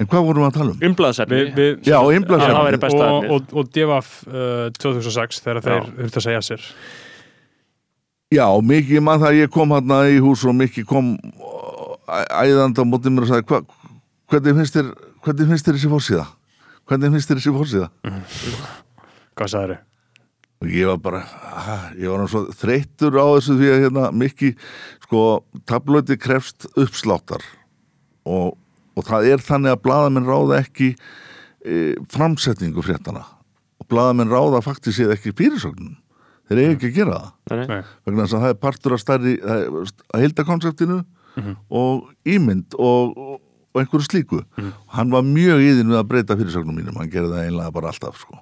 En 0.00 0.08
hvað 0.08 0.24
vorum 0.30 0.44
við 0.46 0.48
að 0.48 0.54
tala 0.56 0.72
um? 0.72 0.78
umblaðsefni, 0.88 1.38
Já, 1.84 1.98
væri 2.64 2.78
besta 2.80 3.02
og, 3.04 3.16
efnið. 3.18 3.32
og, 3.34 3.50
og 3.60 3.72
DFF 3.74 4.12
uh, 4.30 4.62
2006 4.80 5.42
þegar 5.44 5.60
þeir 5.66 5.74
Já. 5.76 5.90
þurftu 5.98 6.20
að 6.22 6.24
segja 6.28 6.44
sér 6.46 6.68
Já, 8.30 8.46
mikið 8.62 9.02
mann 9.02 9.18
það 9.22 9.32
að 9.32 9.38
ég 9.40 9.50
kom 9.54 9.72
hérna 9.74 10.00
í 10.06 10.18
hús 10.22 10.44
og 10.46 10.54
mikið 10.54 10.84
kom 10.86 11.12
æ- 12.06 12.30
æðandi 12.46 12.78
á 12.78 12.86
mótið 12.86 13.14
mér 13.16 13.24
og 13.26 13.30
sagði 13.32 13.46
hva, 13.50 13.60
hvernig 14.30 14.58
finnst 14.60 14.76
þér 14.78 14.90
hvernig 15.24 15.48
finnst 15.50 15.66
þér 15.66 15.78
þessi 15.78 15.90
fórsíða? 15.90 16.26
Hvernig 16.90 17.14
finnst 17.16 17.30
þér 17.32 17.40
þessi 17.40 17.54
fórsíða? 17.56 17.88
hvað 19.36 19.50
sagður 19.54 19.72
þau? 19.74 19.86
og 20.60 20.68
ég 20.76 20.90
var 20.90 20.98
bara 21.00 21.20
ég 21.96 22.10
var 22.12 22.26
svo 22.28 22.42
þreyttur 22.60 23.14
á 23.16 23.24
þessu 23.32 23.54
því 23.56 23.68
að 23.72 23.78
hérna 23.86 24.02
mikið 24.12 24.66
sko 25.06 25.22
tablöti 25.70 26.18
krefst 26.20 26.66
uppsláttar 26.76 27.40
og, 28.28 28.58
og 28.92 29.06
það 29.08 29.30
er 29.32 29.42
þannig 29.46 29.72
að 29.72 29.82
blaðamenn 29.86 30.28
ráða 30.28 30.58
ekki 30.60 30.90
e, 31.64 31.96
framsetningu 32.12 32.84
fréttana 32.84 33.24
og 33.80 33.88
blaðamenn 33.88 34.28
ráða 34.30 34.60
faktiskt 34.66 35.00
séð 35.00 35.14
ekki 35.16 35.32
fyrirsögnum 35.40 35.96
þeir 36.50 36.60
eiga 36.64 36.72
ekki 36.76 36.90
að 36.90 36.96
gera 36.98 37.20
það. 37.20 37.30
Vegna 38.06 38.24
þess 38.26 38.34
að 38.36 38.42
það 38.44 38.54
er 38.54 38.58
partur 38.66 38.96
af 38.96 39.00
stærri 39.04 39.36
það 39.40 39.62
er 39.62 39.78
að 40.14 40.24
heildakonseptinu 40.26 40.98
og 41.70 42.10
ímynd 42.26 42.74
og, 42.76 43.14
og, 43.16 43.36
og 43.70 43.80
einhverju 43.80 44.06
slíku. 44.08 44.40
Hann 44.96 45.12
var 45.14 45.22
mjög 45.24 45.62
íðin 45.62 45.92
við 45.94 46.00
að 46.00 46.08
breyta 46.10 46.36
fyrirsögnum 46.36 46.74
mínum. 46.80 46.96
Hann 46.98 47.10
gerði 47.12 47.30
það 47.36 47.46
einlega 47.46 47.72
bara 47.78 47.92
alltaf 47.94 48.18
sko. 48.20 48.40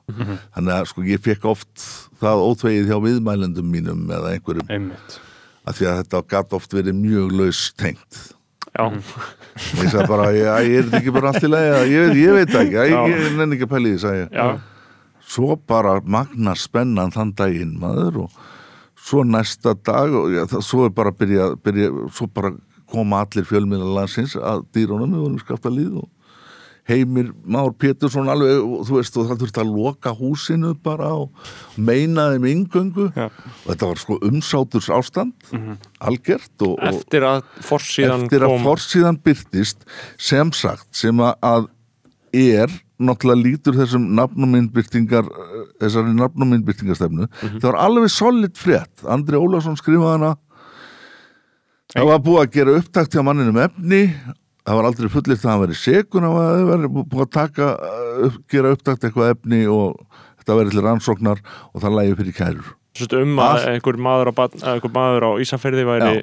þannig 0.56 0.72
að 0.78 0.89
sko 0.90 1.05
ég 1.06 1.20
fekk 1.28 1.44
oft 1.52 1.85
það 2.22 2.44
ótvegið 2.48 2.89
hjá 2.90 2.98
viðmælendum 3.05 3.68
mínum 3.70 4.06
eða 4.09 4.32
einhverjum. 4.35 4.66
Einmitt. 4.72 5.18
Af 5.68 5.76
því 5.76 5.86
að 5.90 5.98
þetta 6.02 6.22
gatt 6.32 6.52
oft 6.56 6.72
verið 6.72 6.97
mjög 6.97 7.32
laus 7.36 7.60
tengt. 7.76 8.22
Já, 8.78 8.85
ég 9.82 9.89
sagði 9.90 10.09
bara, 10.09 10.26
ég, 10.36 10.48
ég 10.70 10.80
er 10.86 10.97
ekki 11.01 11.12
bara 11.12 11.30
allt 11.32 11.44
í 11.44 11.48
eða 11.48 11.78
ég, 11.89 12.02
veit- 12.09 12.18
ég 12.20 12.35
veit 12.36 12.52
ekki, 12.60 12.76
ég, 12.89 13.14
ég 13.14 13.36
nenni 13.36 13.56
ekki 13.56 13.66
að 13.66 13.72
pæli 13.72 13.93
því, 13.94 14.01
sagði 14.02 14.20
ég. 14.22 14.28
Já, 14.39 14.47
svo 15.28 15.56
bara 15.68 15.98
magnar 16.05 16.56
spennan 16.59 17.12
þann 17.14 17.34
daginn 17.36 17.74
maður 17.80 18.22
og 18.26 18.38
svo 19.09 19.22
næsta 19.28 19.74
dag 19.86 20.12
og 20.16 20.30
ja, 20.34 20.46
það, 20.50 20.62
svo 20.66 20.86
er 20.88 20.94
bara 20.96 21.12
byrja, 21.14 21.50
byrja 21.64 21.90
svo 22.16 22.26
bara 22.32 22.55
koma 22.88 23.20
allir 23.26 23.44
fjölmiðla 23.44 23.90
landsins 24.00 24.34
að 24.40 24.62
dýrónum, 24.74 25.12
við 25.12 25.26
vorum 25.26 25.42
skapta 25.42 25.72
líð 25.72 25.98
og 26.05 26.09
Heimir 26.88 27.26
Már 27.44 27.74
Pétursson 27.76 28.30
alveg, 28.32 28.62
þú 28.88 28.94
veist, 28.96 29.16
og 29.20 29.26
það 29.28 29.42
þurfti 29.42 29.60
að 29.60 29.72
loka 29.76 30.12
húsinu 30.16 30.70
bara 30.80 31.10
og 31.20 31.50
meina 31.76 32.30
þeim 32.32 32.46
yngöngu 32.48 33.10
Já. 33.12 33.26
og 33.28 33.66
þetta 33.68 33.88
var 33.90 34.00
sko 34.00 34.16
umsáturs 34.24 34.88
ástand 34.96 35.34
algjört 36.00 36.64
og, 36.64 36.78
og 36.78 36.88
eftir 36.88 37.26
að 37.28 37.42
forsíðan 37.68 38.24
að 38.48 38.56
forsíðan 38.64 39.20
byrtist 39.28 39.84
sem 40.16 40.52
sagt 40.56 40.88
sem 40.96 41.20
að- 41.20 41.36
að 41.44 41.68
er 42.32 42.72
náttúrulega 42.98 43.44
lítur 43.44 43.76
þessum 43.78 44.08
nafnumindbyrtingar 44.18 45.28
þessari 45.78 46.14
nafnumindbyrtingarstefnu 46.18 47.28
það 47.44 47.66
var 47.68 47.80
alveg 47.84 48.12
solid 48.12 48.58
frétt. 48.58 49.04
Andri 49.06 49.38
Ólafsson 49.38 49.78
skrifaði 49.78 50.16
hana. 50.16 50.34
Það 51.94 52.10
var 52.10 52.24
búið 52.24 52.42
að 52.42 52.56
gera 52.58 52.76
upptakt 52.82 53.14
hjá 53.14 53.24
manninum 53.24 53.60
efni. 53.62 54.02
Það 54.68 54.78
var 54.78 54.88
aldrei 54.90 55.12
fullirt 55.12 55.44
að 55.44 55.52
hann 55.52 55.62
veri 55.62 55.78
sekun 55.80 56.26
að 56.28 56.34
það 56.38 56.66
veri 56.72 56.90
búið 56.98 57.22
að 57.24 57.30
taka 57.38 57.68
upp, 58.26 58.42
gera 58.52 58.74
upptakt 58.74 59.06
eitthvað 59.06 59.32
efni 59.36 59.62
og 59.72 60.02
þetta 60.42 60.58
veri 60.58 60.74
til 60.74 60.84
rannsóknar 60.84 61.40
og 61.72 61.80
það 61.84 61.96
lægi 62.00 62.18
fyrir 62.18 62.36
kærur. 62.36 62.68
Sest 62.98 63.14
um 63.14 63.40
að 63.40 63.64
einhver 63.70 63.98
maður 64.02 64.32
á, 64.34 64.44
maður 64.90 65.28
á 65.28 65.30
Ísafirði 65.40 65.86
væri 65.86 66.12
Já. 66.18 66.22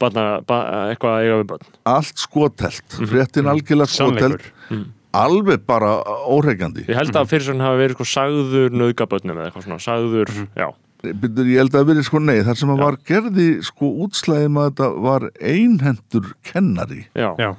barna, 0.00 0.26
ba, 0.48 0.58
eitthvað 0.90 1.14
að 1.14 1.24
eiga 1.26 1.38
við 1.38 1.48
barn. 1.52 1.72
Allt 1.92 2.22
skotelt, 2.22 2.98
fréttin 3.12 3.50
algjörlega 3.52 3.92
skotelt 3.92 4.48
sannleikur 4.48 4.94
alveg 5.20 5.62
bara 5.68 5.92
óreikandi 6.30 6.86
Ég 6.88 6.98
held 6.98 7.16
að 7.16 7.28
fyrir 7.32 7.46
svona 7.48 7.68
hafi 7.68 7.82
verið 7.82 7.98
sko 7.98 8.06
sagður 8.10 8.74
nöðgabötnum 8.80 9.38
eða 9.38 9.50
eitthvað 9.50 9.66
svona, 9.68 9.82
sagður, 9.84 10.32
já. 10.58 10.66
Byrður, 11.04 11.48
ég 11.52 11.60
held 11.60 11.74
að 11.74 11.78
það 11.78 11.88
verið 11.90 12.06
sko 12.08 12.20
nei, 12.24 12.36
þar 12.46 12.56
sem 12.56 12.70
að 12.72 12.78
Já. 12.80 12.84
var 12.86 12.98
gerði 13.10 13.46
sko 13.66 13.90
útslæðum 14.06 14.60
að 14.60 14.68
þetta 14.70 14.86
var 15.04 15.26
einhendur 15.52 16.30
kennari, 16.48 17.02
Já, 17.12 17.26
já, 17.36 17.44
já, 17.44 17.50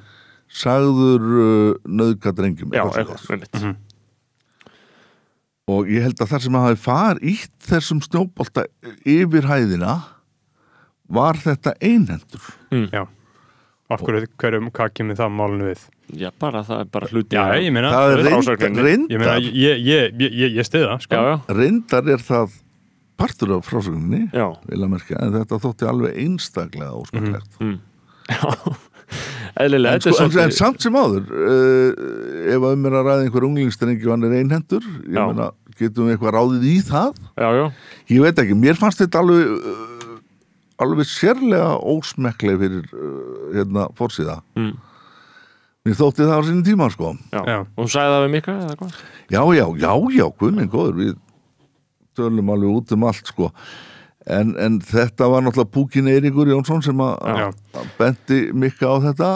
sagður 0.62 1.26
uh, 1.30 1.76
nöðgadrengjum 1.86 2.74
já 2.74 2.82
eitthvað 2.88 3.28
með 3.30 3.44
mitt 3.44 3.84
og 5.66 5.88
ég 5.90 6.04
held 6.06 6.20
að 6.22 6.30
þar 6.30 6.42
sem 6.44 6.56
að 6.58 6.64
hafi 6.68 6.78
far 6.78 7.20
ítt 7.26 7.54
þessum 7.66 8.00
snjóbolta 8.04 8.66
yfir 9.02 9.48
hæðina 9.50 9.96
var 11.10 11.38
þetta 11.42 11.74
einhendur 11.82 12.44
já. 12.94 13.04
Af 13.86 14.02
hverju, 14.02 14.26
hverjum, 14.38 14.70
hvað 14.74 14.94
kemur 14.98 15.18
það 15.18 15.34
málinu 15.38 15.68
við 15.70 15.82
Já, 16.14 16.28
bara 16.38 16.62
það 16.62 16.82
er 16.84 16.90
bara 16.94 17.08
hluti 17.10 17.34
já, 17.34 17.44
ég 17.58 17.72
meina, 17.74 17.90
það 17.90 18.12
er 18.12 18.20
ég 18.20 18.28
reyndar, 18.28 19.18
meina 19.18 19.32
ég, 19.42 19.80
ég, 19.82 20.12
ég, 20.20 20.36
ég, 20.38 20.52
ég 20.60 20.66
stiði 20.68 20.86
það 20.86 21.00
sko. 21.02 21.18
Já, 21.18 21.30
já, 21.32 21.56
reyndar 21.58 22.10
er 22.14 22.22
það 22.22 22.54
partur 23.18 23.54
af 23.56 23.66
frásögninni 23.66 24.28
já, 24.30 24.46
vil 24.68 24.82
að 24.86 24.92
merkja, 24.92 25.18
en 25.24 25.34
þetta 25.34 25.58
þótti 25.64 25.88
alveg 25.90 26.20
einstaklega 26.22 26.92
óskaplegt 27.00 27.58
mm. 27.58 27.74
já. 28.30 28.76
Eðlilega, 29.56 29.96
en, 29.96 30.04
þetta 30.04 30.14
sko, 30.14 30.14
er 30.14 30.22
en, 30.22 30.30
en 30.30 30.36
svolítið 30.36 30.56
samt 30.60 30.86
sem 30.86 31.00
áður 31.00 31.28
uh, 31.32 32.06
ef 32.54 32.56
að 32.60 32.70
um 32.70 32.88
er 32.88 32.98
að 33.00 33.10
ræða 33.10 33.26
einhver 33.26 33.50
unglingstrengi 33.50 34.06
og 34.06 34.14
hann 34.14 34.28
er 34.28 34.38
einhendur, 34.38 34.88
ég 35.02 35.18
Já. 35.18 35.22
meina 35.26 35.50
getum 35.76 36.06
við 36.06 36.16
eitthvað 36.16 36.36
ráðið 36.38 36.70
í 36.70 36.76
það? 36.86 37.20
Já, 37.34 37.48
já, 37.58 37.66
ég 38.14 38.26
veit 38.26 38.42
ekki, 38.44 38.58
mér 38.62 38.78
fannst 38.78 39.02
þetta 39.02 39.22
alveg 39.24 39.54
uh, 39.56 39.84
alveg 40.86 41.08
sérlega 41.08 41.76
ósmekkleg 41.82 42.60
fyrir 42.62 42.90
uh, 42.94 43.54
hérna 43.56 43.88
fórsíða 43.96 44.42
mm. 44.58 44.74
Mér 45.86 45.98
þótti 46.00 46.26
það 46.26 46.36
á 46.36 46.42
sinni 46.48 46.66
tíma 46.66 46.88
sko 46.92 47.12
já. 47.32 47.40
Já. 47.40 47.58
Og 47.64 47.82
hún 47.84 47.92
sagði 47.92 48.14
það 48.16 48.24
við 48.26 48.32
Mika 48.36 48.56
eða 48.66 48.78
hvað? 48.82 49.00
já, 49.36 49.42
já, 49.60 49.66
já, 49.86 49.92
já, 50.20 50.26
guð 50.40 50.56
minn 50.58 50.72
góður 50.72 50.96
við 51.02 51.12
tölum 52.16 52.54
alveg 52.54 52.78
út 52.80 52.94
um 52.96 53.04
allt 53.10 53.28
sko 53.32 53.50
en, 54.26 54.54
en 54.58 54.78
þetta 54.82 55.28
var 55.30 55.44
náttúrulega 55.46 55.72
Púkin 55.76 56.08
Eiríkur 56.10 56.48
Jónsson 56.50 56.82
sem 56.82 57.02
að 57.04 57.12
Já. 57.38 57.46
að 57.78 57.92
benti 58.00 58.38
mikka 58.56 58.88
á 58.90 58.96
þetta 59.04 59.28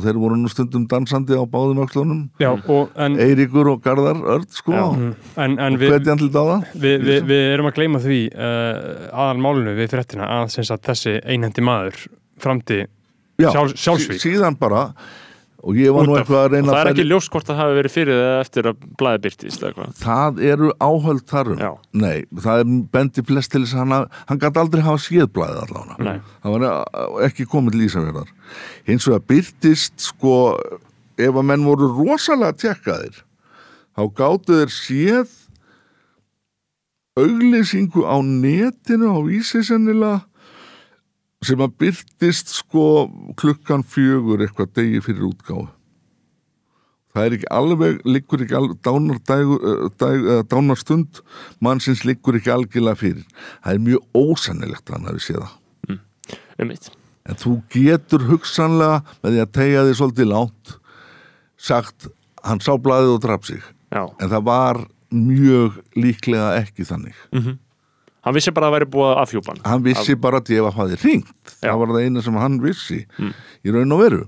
og 0.00 0.04
þeir 0.06 0.18
voru 0.20 0.36
nú 0.40 0.48
stundum 0.48 0.84
dansandi 0.88 1.36
á 1.36 1.44
báðum 1.48 1.80
öxlunum 1.84 2.20
já, 2.40 2.50
og 2.56 2.92
en, 3.00 3.16
Eiríkur 3.20 3.68
og 3.74 3.82
Garðar 3.84 4.20
Örd 4.36 4.48
sko 4.56 4.72
og 4.76 5.00
en, 5.40 5.56
en 5.60 5.76
við, 5.80 5.92
hvernig 5.94 6.08
hann 6.12 6.22
til 6.22 6.30
dáða 6.34 6.58
við, 6.74 7.04
við, 7.08 7.18
við 7.30 7.42
erum 7.54 7.68
að 7.70 7.76
gleyma 7.80 8.00
því 8.04 8.20
uh, 8.32 9.10
aðal 9.12 9.42
málinu 9.44 9.74
við 9.78 9.92
fréttina 9.94 10.28
að 10.40 10.54
sagt, 10.58 10.84
þessi 10.88 11.16
einhendi 11.24 11.64
maður 11.64 12.00
framti 12.40 12.80
Já, 13.40 13.50
sjálf, 13.54 13.76
sjálfsvík 13.80 14.20
sí- 14.20 14.34
síðan 14.34 14.56
bara 14.60 14.86
og 15.60 15.76
ég 15.76 15.92
var 15.92 16.08
nú 16.08 16.16
eitthvað 16.16 16.40
að 16.40 16.54
reyna 16.54 16.72
það 16.72 16.78
er 16.80 16.88
að 16.88 16.92
ekki 16.94 17.06
ljóst 17.08 17.32
hvort 17.32 17.48
það 17.48 17.58
hafi 17.60 17.76
verið 17.76 17.94
fyrir 17.94 18.20
eða 18.20 18.36
eftir 18.40 18.68
að 18.70 18.84
blæði 19.00 19.22
byrtist 19.26 19.64
það 20.00 20.40
eru 20.50 20.70
áhöld 20.80 21.24
þarum 21.28 21.64
nei, 21.92 22.22
það 22.46 22.62
er 22.62 22.70
bendi 22.94 23.24
flest 23.28 23.52
til 23.52 23.62
þess 23.64 23.76
að 23.76 23.82
hann, 23.82 24.06
hann 24.30 24.42
gæti 24.44 24.62
aldrei 24.62 24.84
hafa 24.86 25.02
séðblæðið 25.04 25.64
allavega. 25.66 25.98
Nei. 26.06 26.30
hann 26.44 26.56
var 26.56 26.66
eh, 26.70 27.18
ekki 27.28 27.48
komið 27.50 27.76
til 27.76 27.84
Ísafjörðar 27.88 28.32
hins 28.88 29.08
vegar 29.10 29.26
byrtist 29.34 30.06
sko 30.06 30.38
ef 31.20 31.34
að 31.34 31.48
menn 31.52 31.68
voru 31.68 31.90
rosalega 31.98 32.56
tjekkaðir 32.64 33.20
þá 33.98 34.02
gáttu 34.16 34.62
þeir 34.62 34.74
séð 34.78 35.36
auglýsingu 37.20 38.06
á 38.08 38.16
netinu 38.24 39.12
á 39.12 39.18
vísi 39.26 39.60
sennilega 39.66 40.24
sem 41.44 41.60
að 41.64 41.76
byrtist 41.80 42.52
sko 42.52 42.86
klukkan 43.40 43.84
fjögur 43.86 44.42
eitthvað 44.44 44.74
degi 44.76 45.00
fyrir 45.04 45.28
útgáfu. 45.30 45.68
Það 47.10 47.26
er 47.26 47.34
ekki 47.34 47.48
alveg 47.50 47.96
liggur 48.06 48.44
ekki 48.44 48.54
alveg 48.54 48.76
dánar, 48.86 49.18
eh, 49.34 49.54
uh, 50.06 50.42
dánarstund 50.46 51.22
mannsins 51.58 52.04
liggur 52.06 52.38
ekki 52.38 52.52
algjörlega 52.54 53.00
fyrir. 53.00 53.24
Það 53.64 53.74
er 53.74 53.84
mjög 53.88 54.20
ósannilegt 54.20 54.86
að 54.86 54.96
hann 54.96 55.10
hafi 55.10 55.24
séð 55.26 55.42
það. 55.42 55.56
Um 56.60 56.68
mitt 56.68 56.90
en 57.28 57.38
þú 57.38 57.56
getur 57.72 58.24
hugsanlega 58.30 59.00
með 59.22 59.34
því 59.34 59.42
að 59.42 59.52
tegja 59.56 59.82
því 59.86 59.96
svolítið 59.98 60.30
lánt 60.30 60.76
sagt 61.60 62.08
hann 62.46 62.62
sá 62.64 62.72
blaðið 62.80 63.16
og 63.16 63.22
draf 63.24 63.48
sig. 63.48 63.64
Já, 63.90 64.04
en 64.06 64.30
það 64.30 64.46
var 64.46 64.80
mjög 65.10 65.80
líklega 65.98 66.54
ekki 66.60 66.86
þannig 66.86 67.18
hann 68.24 68.34
vissi 68.36 68.52
bara 68.52 68.66
að 68.68 68.70
það 68.70 68.76
væri 68.78 68.88
búið 68.94 69.10
að 69.10 69.20
afhjúpa 69.24 69.52
hann. 69.54 69.60
Hann 69.64 69.82
vissi 69.86 70.14
bara 70.20 70.40
að 70.42 70.50
ég 70.54 70.64
var 70.66 70.76
hafði 70.76 70.98
ringt 71.04 71.54
Já. 71.60 71.70
það 71.70 71.78
var 71.82 71.92
það 71.94 72.04
eina 72.06 72.22
sem 72.26 72.38
hann 72.42 72.58
vissi 72.64 73.00
í 73.64 73.74
raun 73.74 73.92
og 73.96 74.02
veru. 74.04 74.22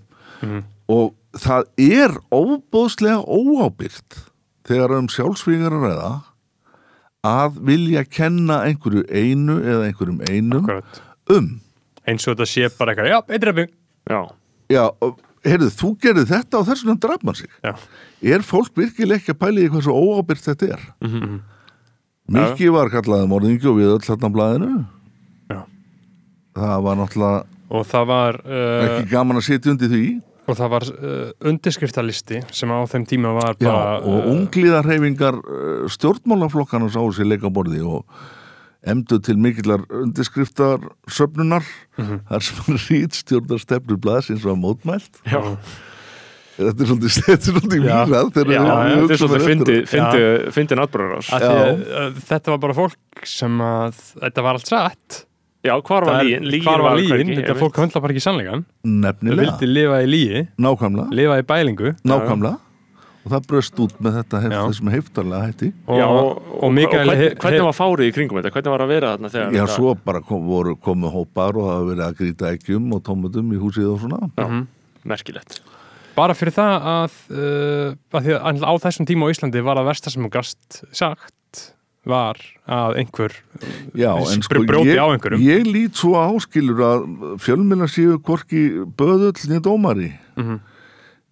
Og 0.92 1.14
það 1.38 1.64
er 1.80 2.14
óbóðslega 2.34 3.22
óábyrgt 3.24 4.18
þegar 4.68 4.96
um 4.98 5.08
sjálfsvígar 5.12 5.72
að 5.76 5.86
ræða 5.88 6.12
að 7.22 7.58
vilja 7.68 8.02
kenna 8.10 8.60
einhverju 8.66 9.04
einu 9.08 9.60
eða 9.62 9.86
einhverjum 9.90 10.22
einum 10.26 10.64
Akkurat. 10.66 11.02
um. 11.30 11.52
Eins 12.08 12.26
og 12.26 12.34
þetta 12.34 12.48
sé 12.50 12.66
bara 12.78 12.92
eitthvað, 12.96 13.12
já, 13.12 13.18
einn 13.30 13.44
drefi 13.44 13.66
Já, 14.10 14.20
Já, 14.72 14.82
heyrðu, 15.46 15.68
þú 15.78 15.90
gerði 16.02 16.24
þetta 16.32 16.58
og 16.58 16.66
þess 16.66 16.82
vegna 16.82 16.98
draf 17.04 17.22
mann 17.26 17.38
sig. 17.38 17.50
Já, 17.62 17.74
Er 18.22 18.42
fólk 18.46 18.74
virkilega 18.78 19.20
ekki 19.20 19.34
að 19.34 19.38
pæla 19.42 19.62
í 19.62 19.68
hvað 19.70 19.84
svo 19.86 19.94
óábyrgt 19.98 20.48
þetta 20.50 20.68
er? 20.74 20.82
Mhm. 21.06 21.40
Mikki 22.28 22.68
var 22.72 22.88
kallaði 22.92 23.26
morðingi 23.28 23.66
og 23.68 23.78
við 23.80 23.88
öll 23.96 24.04
þarna 24.06 24.28
á 24.30 24.34
blaðinu. 24.36 24.68
Já. 25.50 25.58
Það 26.56 26.76
var 26.86 27.00
náttúrulega 27.00 27.40
Og 27.72 27.86
það 27.88 28.04
var 28.10 28.36
uh, 28.44 28.82
ekki 28.84 29.08
gaman 29.14 29.40
að 29.40 29.46
sitja 29.48 29.72
undir 29.72 29.88
því. 29.88 30.02
og 30.50 30.56
það 30.58 30.70
var 30.74 30.84
uh, 30.92 31.30
undirskriftalisti 31.48 32.40
sem 32.52 32.68
á 32.74 32.78
þeim 32.90 33.06
tíma 33.08 33.30
var 33.38 33.54
Já, 33.56 33.68
bara 33.70 33.94
og 34.02 34.18
uh, 34.20 34.30
unglíðarhefingar 34.34 35.38
uh, 35.40 35.88
stjórnmálaflokkana 35.94 36.90
sáu 36.92 37.08
sér 37.16 37.30
leikaborði 37.32 37.80
og 37.86 38.04
emdu 38.82 39.18
til 39.22 39.38
mikillar 39.38 39.84
undirskriftar 39.88 40.82
söfnunar 41.08 41.64
Mhm. 41.98 42.20
þar 42.28 42.40
sem 42.44 42.76
rítstjórnar 42.88 43.60
stefnur 43.62 43.98
blaðsins 44.02 44.44
var 44.44 44.56
mótmælt. 44.58 45.20
Já, 45.28 45.40
þetta 46.68 46.84
er 46.86 46.90
svolítið, 46.92 47.18
þetta 47.26 47.34
er 47.34 47.56
svolítið 47.56 47.82
výrað 47.82 48.14
þetta 48.14 48.40
er 48.42 49.20
svolítið 49.20 49.36
eftir 49.36 49.44
fyndi, 49.48 49.76
á. 49.82 49.90
fyndi, 49.92 50.22
fyndi 50.56 50.78
náttbúrarás 50.80 51.28
að 51.36 51.44
því 51.46 51.58
að, 51.66 51.84
uh, 52.02 52.08
þetta 52.32 52.54
var 52.54 52.62
bara 52.66 52.78
fólk 52.80 53.26
sem 53.36 53.60
að 53.68 54.00
þetta 54.22 54.46
var 54.48 54.58
allt 54.60 54.72
satt. 54.72 55.20
Já, 55.62 55.76
hvar 55.78 56.02
var 56.08 56.16
Það 56.18 56.24
lígin? 56.26 56.46
Lígin 56.50 56.66
hvar 56.66 56.82
var 56.82 56.96
lígin, 56.98 57.12
hvergi, 57.22 57.34
þetta 57.38 57.54
fólk 57.60 57.76
höndla 57.78 58.00
bara 58.02 58.14
ekki 58.16 58.22
sannleikan 58.24 58.64
það 58.66 58.96
nefnilega, 59.04 59.42
vildi 59.44 59.68
lifa 59.70 60.00
í 60.02 60.08
lígi, 60.10 60.40
nákvæmlega. 60.58 61.16
Lifa 61.20 61.36
í 61.38 61.44
bælingu. 61.52 61.92
Nákvæmlega. 62.10 62.58
Og 63.22 63.30
það 63.30 63.44
bröst 63.46 63.76
út 63.78 63.92
með 64.02 64.16
þetta 64.18 64.38
hef, 64.42 64.52
þessum 64.66 64.88
heiftarlega 64.90 65.46
hætti. 65.46 65.68
Og, 65.86 65.98
Já, 66.00 66.06
og, 66.10 66.24
og, 66.42 66.56
og, 66.66 66.72
Mikael 66.74 67.04
hvernig, 67.06 67.20
he- 67.22 67.36
hvernig 67.38 67.62
var 67.68 67.76
fárið 67.78 68.08
í 68.08 68.14
kringum 68.16 68.40
þetta? 68.40 68.50
Hvernig 68.56 68.72
var 68.74 68.82
að 68.82 68.90
vera 68.90 69.12
þarna 69.12 69.30
þegar 69.30 69.52
Já, 69.54 69.60
þetta- 69.62 69.76
svo 69.76 69.92
bara 70.10 70.22
kom, 70.26 70.40
voru 70.50 70.74
komið 70.82 71.14
hópar 71.14 71.54
og 71.54 71.68
það 71.68 71.70
hafa 71.76 71.86
verið 71.92 72.04
að 72.08 72.16
grýta 72.18 72.50
ekkjum 72.56 72.88
og 72.98 73.04
tómatum 73.06 73.52
í 73.54 73.60
húsið 73.62 73.92
og 73.92 74.00
svona. 74.02 74.18
Já, 74.34 74.42
Mhm. 74.48 74.66
merkilegt 75.14 75.60
bara 76.16 76.36
fyrir 76.38 76.54
það 76.56 76.88
að, 76.94 77.20
uh, 77.32 77.86
að, 78.12 78.26
því 78.26 78.38
að 78.38 78.66
á 78.68 78.72
þessum 78.86 79.08
tíma 79.08 79.28
á 79.28 79.32
Íslandi 79.34 79.64
var 79.64 79.80
að 79.80 79.88
versta 79.92 80.12
sem 80.12 80.28
gast 80.32 80.82
sagt 80.90 81.38
var 82.08 82.40
að 82.66 82.98
einhver 82.98 83.34
Já, 83.94 84.10
Við 84.18 84.32
en 84.34 84.42
sko 84.42 84.62
ég, 84.82 85.38
ég 85.44 85.68
lít 85.68 85.98
svo 86.00 86.16
áskilur 86.18 86.82
að 86.82 87.04
fjölmjöla 87.44 87.86
séu 87.90 88.18
hvorki 88.18 88.62
böðull 88.98 89.36
niður 89.46 89.66
dómari. 89.68 90.10
Mhm. 90.34 90.60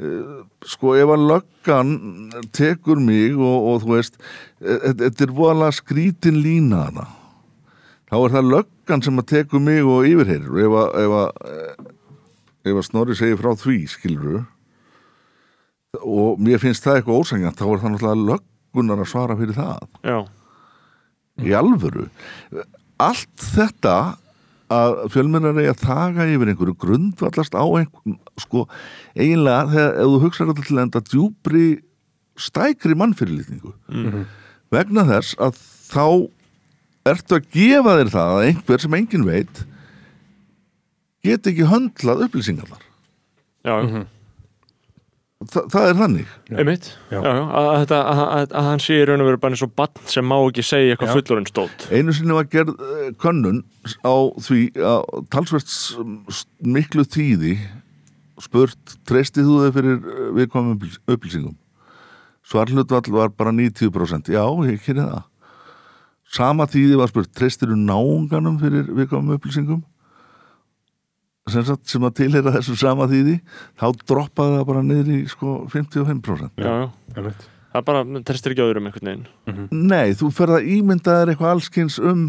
Eh, 0.01 0.45
sko 0.65 0.95
ef 0.97 1.11
að 1.13 1.25
löggan 1.29 1.91
tekur 2.57 3.01
mig 3.05 3.35
og, 3.37 3.67
og 3.69 3.83
þú 3.83 3.97
veist 3.99 4.15
eh, 4.63 4.95
þetta 4.97 5.27
er 5.27 5.33
voðalega 5.37 5.77
skrítin 5.77 6.39
lína 6.41 6.87
hana 6.87 7.05
þá 8.09 8.15
er 8.17 8.35
það 8.37 8.49
löggan 8.55 9.05
sem 9.05 9.21
að 9.21 9.29
tekur 9.35 9.61
mig 9.61 9.85
og 9.85 10.09
yfirheyrir 10.09 10.49
og 10.55 10.63
ef 10.63 10.79
að, 10.81 10.95
ef 11.03 11.17
að, 11.19 11.51
eh, 11.51 11.91
ef 12.71 12.81
að 12.81 12.87
Snorri 12.89 13.19
segir 13.19 13.43
frá 13.43 13.51
því 13.61 13.77
skilur 13.93 14.41
og 15.99 16.39
mér 16.43 16.61
finnst 16.63 16.85
það 16.87 17.01
eitthvað 17.01 17.21
ósangjant 17.25 17.59
þá 17.59 17.67
er 17.67 17.83
það 17.83 17.95
náttúrulega 17.95 18.27
löggunar 18.31 19.03
að 19.03 19.11
svara 19.11 19.37
fyrir 19.39 19.57
það. 19.57 19.87
Já, 20.07 20.19
í 21.43 21.55
alvöru. 21.59 22.07
Allt 23.01 23.47
þetta 23.57 23.95
að 24.71 24.99
fjölmennar 25.11 25.59
eigi 25.59 25.73
að 25.73 25.81
þaga 25.83 26.27
yfir 26.31 26.53
einhverju 26.53 26.77
grundvallast 26.85 27.57
á 27.59 27.65
einhverjum 27.65 28.19
sko, 28.39 28.67
eiginlega 29.19 29.71
þegar 29.73 29.97
ef 29.97 30.13
þú 30.13 30.21
hugsaður 30.25 30.53
þetta 30.53 30.69
til 30.69 30.83
enda 30.85 31.03
djúpri 31.11 31.65
stækri 32.41 32.99
mannfyrirlitningu. 33.01 33.75
Vegna 34.71 35.05
þess 35.09 35.35
að 35.43 35.59
þá 35.91 36.07
ertu 37.11 37.41
að 37.41 37.51
gefa 37.57 37.97
þér 37.99 38.15
það 38.15 38.37
að 38.37 38.47
einhver 38.47 38.85
sem 38.85 38.97
enginn 39.01 39.27
veit 39.27 39.65
get 41.27 41.51
ekki 41.51 41.67
höndlað 41.69 42.29
upplýsingarnar. 42.29 42.87
Já, 43.67 44.07
Þa, 45.41 45.61
það 45.73 45.87
er 45.89 45.95
þannig 45.97 46.33
einmitt 46.61 46.87
Já. 47.09 47.17
já. 47.25 47.31
Að, 47.33 47.69
þetta, 47.81 47.99
að, 48.13 48.19
að, 48.37 48.51
að 48.61 48.67
hann 48.67 48.83
sé 48.85 48.99
í 49.01 49.05
raun 49.09 49.23
og 49.25 49.29
veru 49.31 49.39
bara 49.41 49.55
eins 49.57 49.63
og 49.65 49.71
bann 49.79 50.03
sem 50.13 50.27
má 50.29 50.35
ekki 50.43 50.65
segja 50.69 50.93
eitthvað 50.93 51.15
fullorinn 51.17 51.49
stótt 51.49 51.87
Einu 51.97 52.13
sinni 52.13 52.37
var 52.37 52.49
gerð 52.53 52.75
eh, 52.77 53.07
könnun 53.25 53.63
á 54.05 54.15
því 54.45 54.61
að 54.77 55.55
s- 55.65 56.45
miklu 56.61 57.07
tíði 57.09 57.55
spurt, 58.41 58.95
treystið 59.09 59.49
þú 59.49 59.57
þig 59.65 59.75
fyrir 59.79 59.97
eh, 59.97 60.29
viðkomum 60.43 60.77
upplýs- 60.77 61.01
upplýsingum? 61.09 61.57
Svarhlutvall 62.51 63.13
var 63.15 63.29
bara 63.37 63.53
90%. 63.55 64.31
Já, 64.33 64.43
ég 64.67 64.81
kynni 64.85 65.05
það. 65.07 65.25
Sama 66.35 66.65
tíði 66.71 66.97
var 66.99 67.11
spurt, 67.13 67.31
treystir 67.37 67.71
þú 67.73 67.77
náunganum 67.81 68.57
fyrir 68.61 68.89
viðkomum 68.97 69.37
upplýsingum? 69.37 69.81
Sem, 71.49 71.65
sagt, 71.65 71.87
sem 71.89 72.05
að 72.05 72.19
tilheyra 72.21 72.53
þessu 72.59 72.77
sama 72.79 73.07
tíði, 73.11 73.39
þá 73.81 73.87
droppaði 74.07 74.59
það 74.59 74.67
bara 74.69 74.83
niður 74.85 75.09
í 75.17 75.23
sko 75.31 75.55
55%. 75.73 76.61
Já, 76.61 76.75
já, 77.17 77.33
það 77.73 77.87
bara 77.89 78.05
trestir 78.29 78.55
ekki 78.55 78.67
öðrum 78.67 78.91
einhvern 78.91 79.11
veginn 79.11 79.65
Nei, 79.73 80.13
þú 80.19 80.31
ferð 80.37 80.59
að 80.61 80.71
ímynda 80.77 81.17
þér 81.23 81.33
eitthvað 81.33 81.55
allskins 81.57 81.99
um 82.03 82.29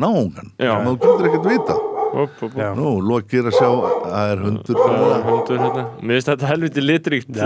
náungan. 0.00 0.52
Já. 0.56 0.72
Sem 0.72 0.88
þú 0.88 0.96
getur 1.04 1.30
ekkert 1.30 1.48
vita. 1.50 1.78
Op, 2.10 2.40
op. 2.42 2.54
Já. 2.58 2.70
Nú, 2.74 2.96
lokir 3.06 3.46
að 3.46 3.54
sjá 3.54 3.68
það 3.70 4.32
er 4.32 4.40
hundur 4.42 4.78
er 4.82 5.26
hundur 5.28 5.60
hérna 5.62 5.84
Mér 6.00 6.16
finnst 6.16 6.30
þetta 6.32 6.48
helviti 6.50 6.82
litríkt 6.82 7.36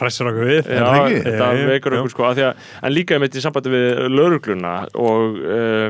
hressir 0.00 0.30
okkur 0.30 0.48
við 0.48 0.70
Já, 0.74 0.88
þetta 1.28 1.50
jú. 1.54 1.68
okkur 1.76 2.10
sko 2.10 2.26
að 2.26 2.40
því 2.40 2.46
að, 2.48 2.64
en 2.82 2.94
líka 2.96 3.14
einmitt 3.14 3.38
í 3.38 3.44
sambandi 3.44 3.70
við 3.70 4.00
laurugluna 4.10 4.72
og 4.98 5.38
uh, 5.44 5.86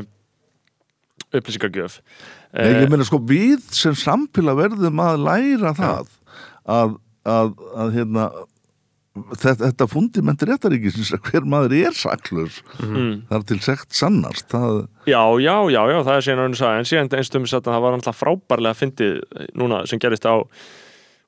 upplýsingagjöf 1.31 1.97
Nei, 2.51 2.71
ég 2.83 2.91
meina 2.91 3.07
sko 3.07 3.21
við 3.23 3.63
sem 3.75 3.95
samfélag 3.95 4.59
verðum 4.59 5.03
að 5.03 5.25
læra 5.27 5.75
það 5.77 6.09
að, 6.67 6.95
að, 7.23 7.53
að 7.79 7.93
hérna 7.95 8.25
þetta, 9.11 9.55
þetta 9.65 9.87
fundament 9.91 10.43
réttaríkisins 10.47 11.11
að 11.15 11.23
hver 11.29 11.47
maður 11.53 11.75
er 11.79 11.95
saklus 11.97 12.61
mm. 12.79 13.25
þar 13.31 13.47
til 13.49 13.59
sekt 13.63 13.95
sannast 13.97 14.47
það, 14.51 14.85
Já, 15.09 15.23
já, 15.41 15.55
já, 15.73 15.81
já, 15.89 15.97
það 16.05 16.13
er 16.13 16.25
síðan 16.27 16.43
önnur 16.45 16.59
saga. 16.59 16.79
En 16.81 16.87
síðan 16.87 17.11
einstum 17.17 17.47
satt 17.49 17.65
að 17.65 17.75
það 17.75 17.83
var 17.85 17.97
alltaf 17.97 18.19
frábærlega 18.21 18.77
fyndið 18.77 19.15
núna 19.57 19.81
sem 19.89 20.01
gerist 20.01 20.27
á 20.29 20.35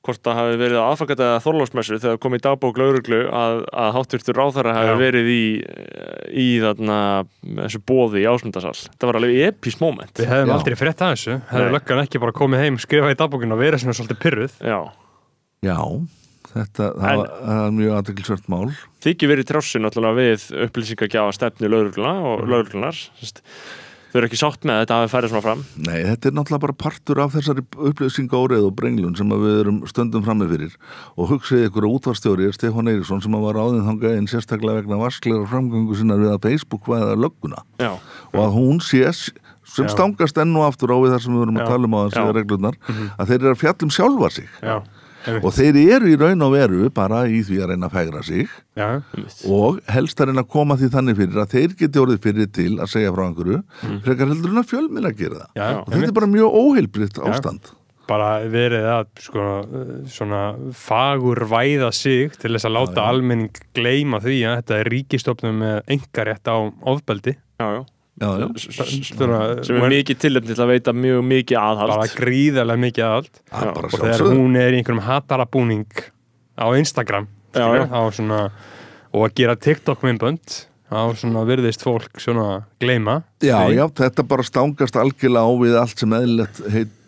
hvort 0.04 0.20
það 0.26 0.36
hafi 0.40 0.56
verið 0.60 0.78
að 0.80 0.88
aðfakata 0.92 1.26
eða 1.30 1.42
þorlósmessu 1.46 1.98
þegar 2.02 2.18
kom 2.20 2.34
í 2.36 2.40
dagbók 2.44 2.80
lauruglu 2.80 3.20
að, 3.32 3.60
að 3.84 3.92
háttvirtur 3.96 4.36
ráþara 4.40 4.74
hafi 4.76 4.96
verið 5.00 5.30
í, 5.32 5.44
í 6.44 6.48
þarna 6.64 6.98
þessu 7.62 7.80
bóði 7.88 8.20
í 8.24 8.26
ásmundasal 8.28 8.74
það 8.76 9.08
var 9.10 9.18
alveg 9.20 9.40
epís 9.48 9.78
moment. 9.80 10.12
Við 10.20 10.28
hefðum 10.32 10.52
Já. 10.52 10.56
aldrei 10.58 10.76
frétt 10.80 11.00
að 11.06 11.14
þessu. 11.14 11.38
Nei. 11.48 11.70
löggan 11.78 12.02
ekki 12.04 12.20
bara 12.26 12.36
komið 12.36 12.64
heim, 12.66 12.76
skrifað 12.84 13.14
í 13.16 13.18
dagbókinu 13.22 13.56
og 13.56 13.62
verið 13.64 13.84
svona 13.84 13.96
svolítið 13.96 14.20
pyrruð 14.26 14.58
Já, 14.60 14.78
Já, 15.64 15.78
þetta 16.52 16.90
það, 16.92 17.08
En- 17.08 17.22
var, 17.22 17.30
það 17.48 17.62
er 17.64 17.72
mjög 17.78 17.94
aðteklisvert 17.98 18.50
mál. 18.52 18.66
Þykir 19.04 19.30
verið 19.32 19.48
trássi 19.48 19.80
náttúrulega 19.80 20.20
við 20.20 20.44
upplýsingagjafa 20.68 21.32
stefni 21.38 21.70
lauruglunar 21.72 22.20
og 22.28 22.44
lauruglunar 22.52 23.00
Sest, 23.00 23.40
þau 24.14 24.20
eru 24.20 24.28
ekki 24.28 24.38
sátt 24.38 24.62
með 24.62 24.76
að 24.76 24.82
þetta 24.84 24.96
hafi 25.00 25.10
færið 25.10 25.32
svona 25.32 25.42
fram 25.42 25.62
Nei, 25.82 25.96
þetta 26.06 26.28
er 26.30 26.34
náttúrulega 26.38 26.62
bara 26.62 26.76
partur 26.84 27.20
af 27.24 27.32
þessari 27.34 27.64
upplýsinga 27.90 28.38
óreið 28.38 28.68
og 28.68 28.76
brenglun 28.78 29.16
sem 29.18 29.32
að 29.34 29.42
við 29.42 29.56
erum 29.64 29.80
stöndum 29.90 30.22
frammi 30.22 30.46
fyrir 30.52 30.76
og 31.18 31.32
hugsiði 31.32 31.66
ykkur 31.66 31.88
að 31.88 31.96
útvarstjóri 31.98 32.46
er 32.46 32.54
Stefán 32.54 32.92
Eiríksson 32.92 33.24
sem 33.24 33.34
að 33.34 33.46
var 33.48 33.58
áðin 33.58 33.88
þangað 33.88 34.14
einn 34.14 34.30
sérstaklega 34.30 34.84
vegna 34.84 35.00
vaskleira 35.02 35.48
framgöngu 35.50 35.98
sinnar 35.98 36.22
við 36.22 36.30
að 36.30 36.46
Facebook 36.46 36.86
væða 36.94 37.18
lögguna 37.26 37.64
Já, 37.82 37.90
og 38.30 38.40
að 38.44 38.54
hún 38.54 38.78
sé 38.86 39.02
sem 39.64 39.88
Já. 39.88 39.90
stangast 39.96 40.38
enn 40.38 40.54
og 40.54 40.68
aftur 40.68 40.94
á 40.94 40.96
við 41.02 41.16
þar 41.16 41.24
sem 41.26 41.34
við 41.34 41.46
erum 41.48 41.58
Já. 41.58 41.64
að 41.64 41.72
tala 41.74 41.88
um 41.90 41.98
á 41.98 42.00
þessi 42.06 42.22
Já. 42.22 42.34
reglurnar 42.38 42.78
að 43.18 43.32
þeir 43.32 43.40
eru 43.40 43.54
að 43.56 43.62
fjallum 43.64 43.94
sjálfa 43.98 44.30
sig 44.38 44.48
Já. 44.62 44.76
Og 45.40 45.52
þeir 45.56 45.78
eru 45.82 46.10
í 46.10 46.16
raun 46.20 46.44
og 46.46 46.52
veru 46.54 46.90
bara 46.94 47.24
í 47.30 47.40
því 47.46 47.60
að 47.62 47.70
reyna 47.72 47.88
að 47.88 47.96
fegra 47.98 48.24
sig. 48.26 48.50
Já, 48.78 48.88
og 49.50 49.78
helst 49.94 50.20
að 50.20 50.30
reyna 50.30 50.44
að 50.44 50.50
koma 50.56 50.76
því 50.80 50.90
þannig 50.96 51.20
fyrir 51.20 51.40
að 51.44 51.54
þeir 51.54 51.78
geti 51.80 52.02
orðið 52.02 52.20
fyrir 52.26 52.50
til 52.58 52.72
að 52.78 52.92
segja 52.94 53.14
frá 53.14 53.24
einhverju 53.28 53.62
frekar 54.04 54.34
heldur 54.34 54.52
en 54.52 54.64
að 54.64 54.68
fjölminn 54.74 55.08
að 55.08 55.16
gera 55.22 55.40
það. 55.40 55.48
Já, 55.60 55.70
og 55.78 55.88
þetta 55.94 56.10
er 56.10 56.18
bara 56.20 56.30
mjög 56.34 56.60
óheilbritt 56.60 57.24
ástand. 57.30 57.72
bara 58.04 58.28
verið 58.52 58.90
að 58.92 59.06
sko, 59.24 59.44
svona 60.12 60.42
fagur 60.76 61.46
væða 61.48 61.88
sig 61.96 62.34
til 62.36 62.52
þess 62.52 62.68
að 62.68 62.76
láta 62.76 63.06
almenning 63.08 63.62
gleyma 63.72 64.20
því 64.20 64.42
að 64.44 64.58
þetta 64.60 64.78
er 64.82 64.92
ríkistofnum 64.92 65.58
með 65.62 65.96
engarétt 65.96 66.52
á 66.52 66.56
ofbeldi. 66.92 67.38
Já, 67.56 67.68
já 67.78 67.82
já, 68.20 68.28
já. 68.40 68.48
svona, 69.08 69.40
sem 69.66 69.78
er 69.78 69.94
mikið 69.94 70.20
tilefni 70.24 70.54
til 70.54 70.64
að 70.64 70.72
veita 70.74 70.94
mjög 70.96 71.24
mikið 71.30 71.60
aðhald. 71.60 71.94
Bara 71.94 72.10
gríðarlega 72.18 72.84
mikið 72.84 73.06
er 73.62 73.72
bara 73.78 73.90
og 73.90 73.96
þegar 73.96 74.26
hún 74.28 74.60
er 74.60 74.76
í 74.76 74.82
einhverjum 74.82 75.02
hatarabúning 75.08 76.04
á 76.54 76.66
Instagram 76.78 77.26
Já, 77.54 77.66
já. 77.74 77.84
á 77.90 78.00
svona, 78.14 78.44
og 79.14 79.26
að 79.28 79.34
gera 79.40 79.58
TikTok 79.58 80.06
myndbönd 80.06 80.60
á 80.94 81.02
svona 81.18 81.42
virðist 81.48 81.82
fólk 81.82 82.20
Já, 83.42 83.58
já, 83.74 83.84
þetta 83.98 84.24
bara 84.30 84.46
stangast 84.46 84.96
algjörlega 85.00 85.42
á 85.42 85.52
við 85.58 85.76
allt 85.80 85.98
sem 85.98 86.14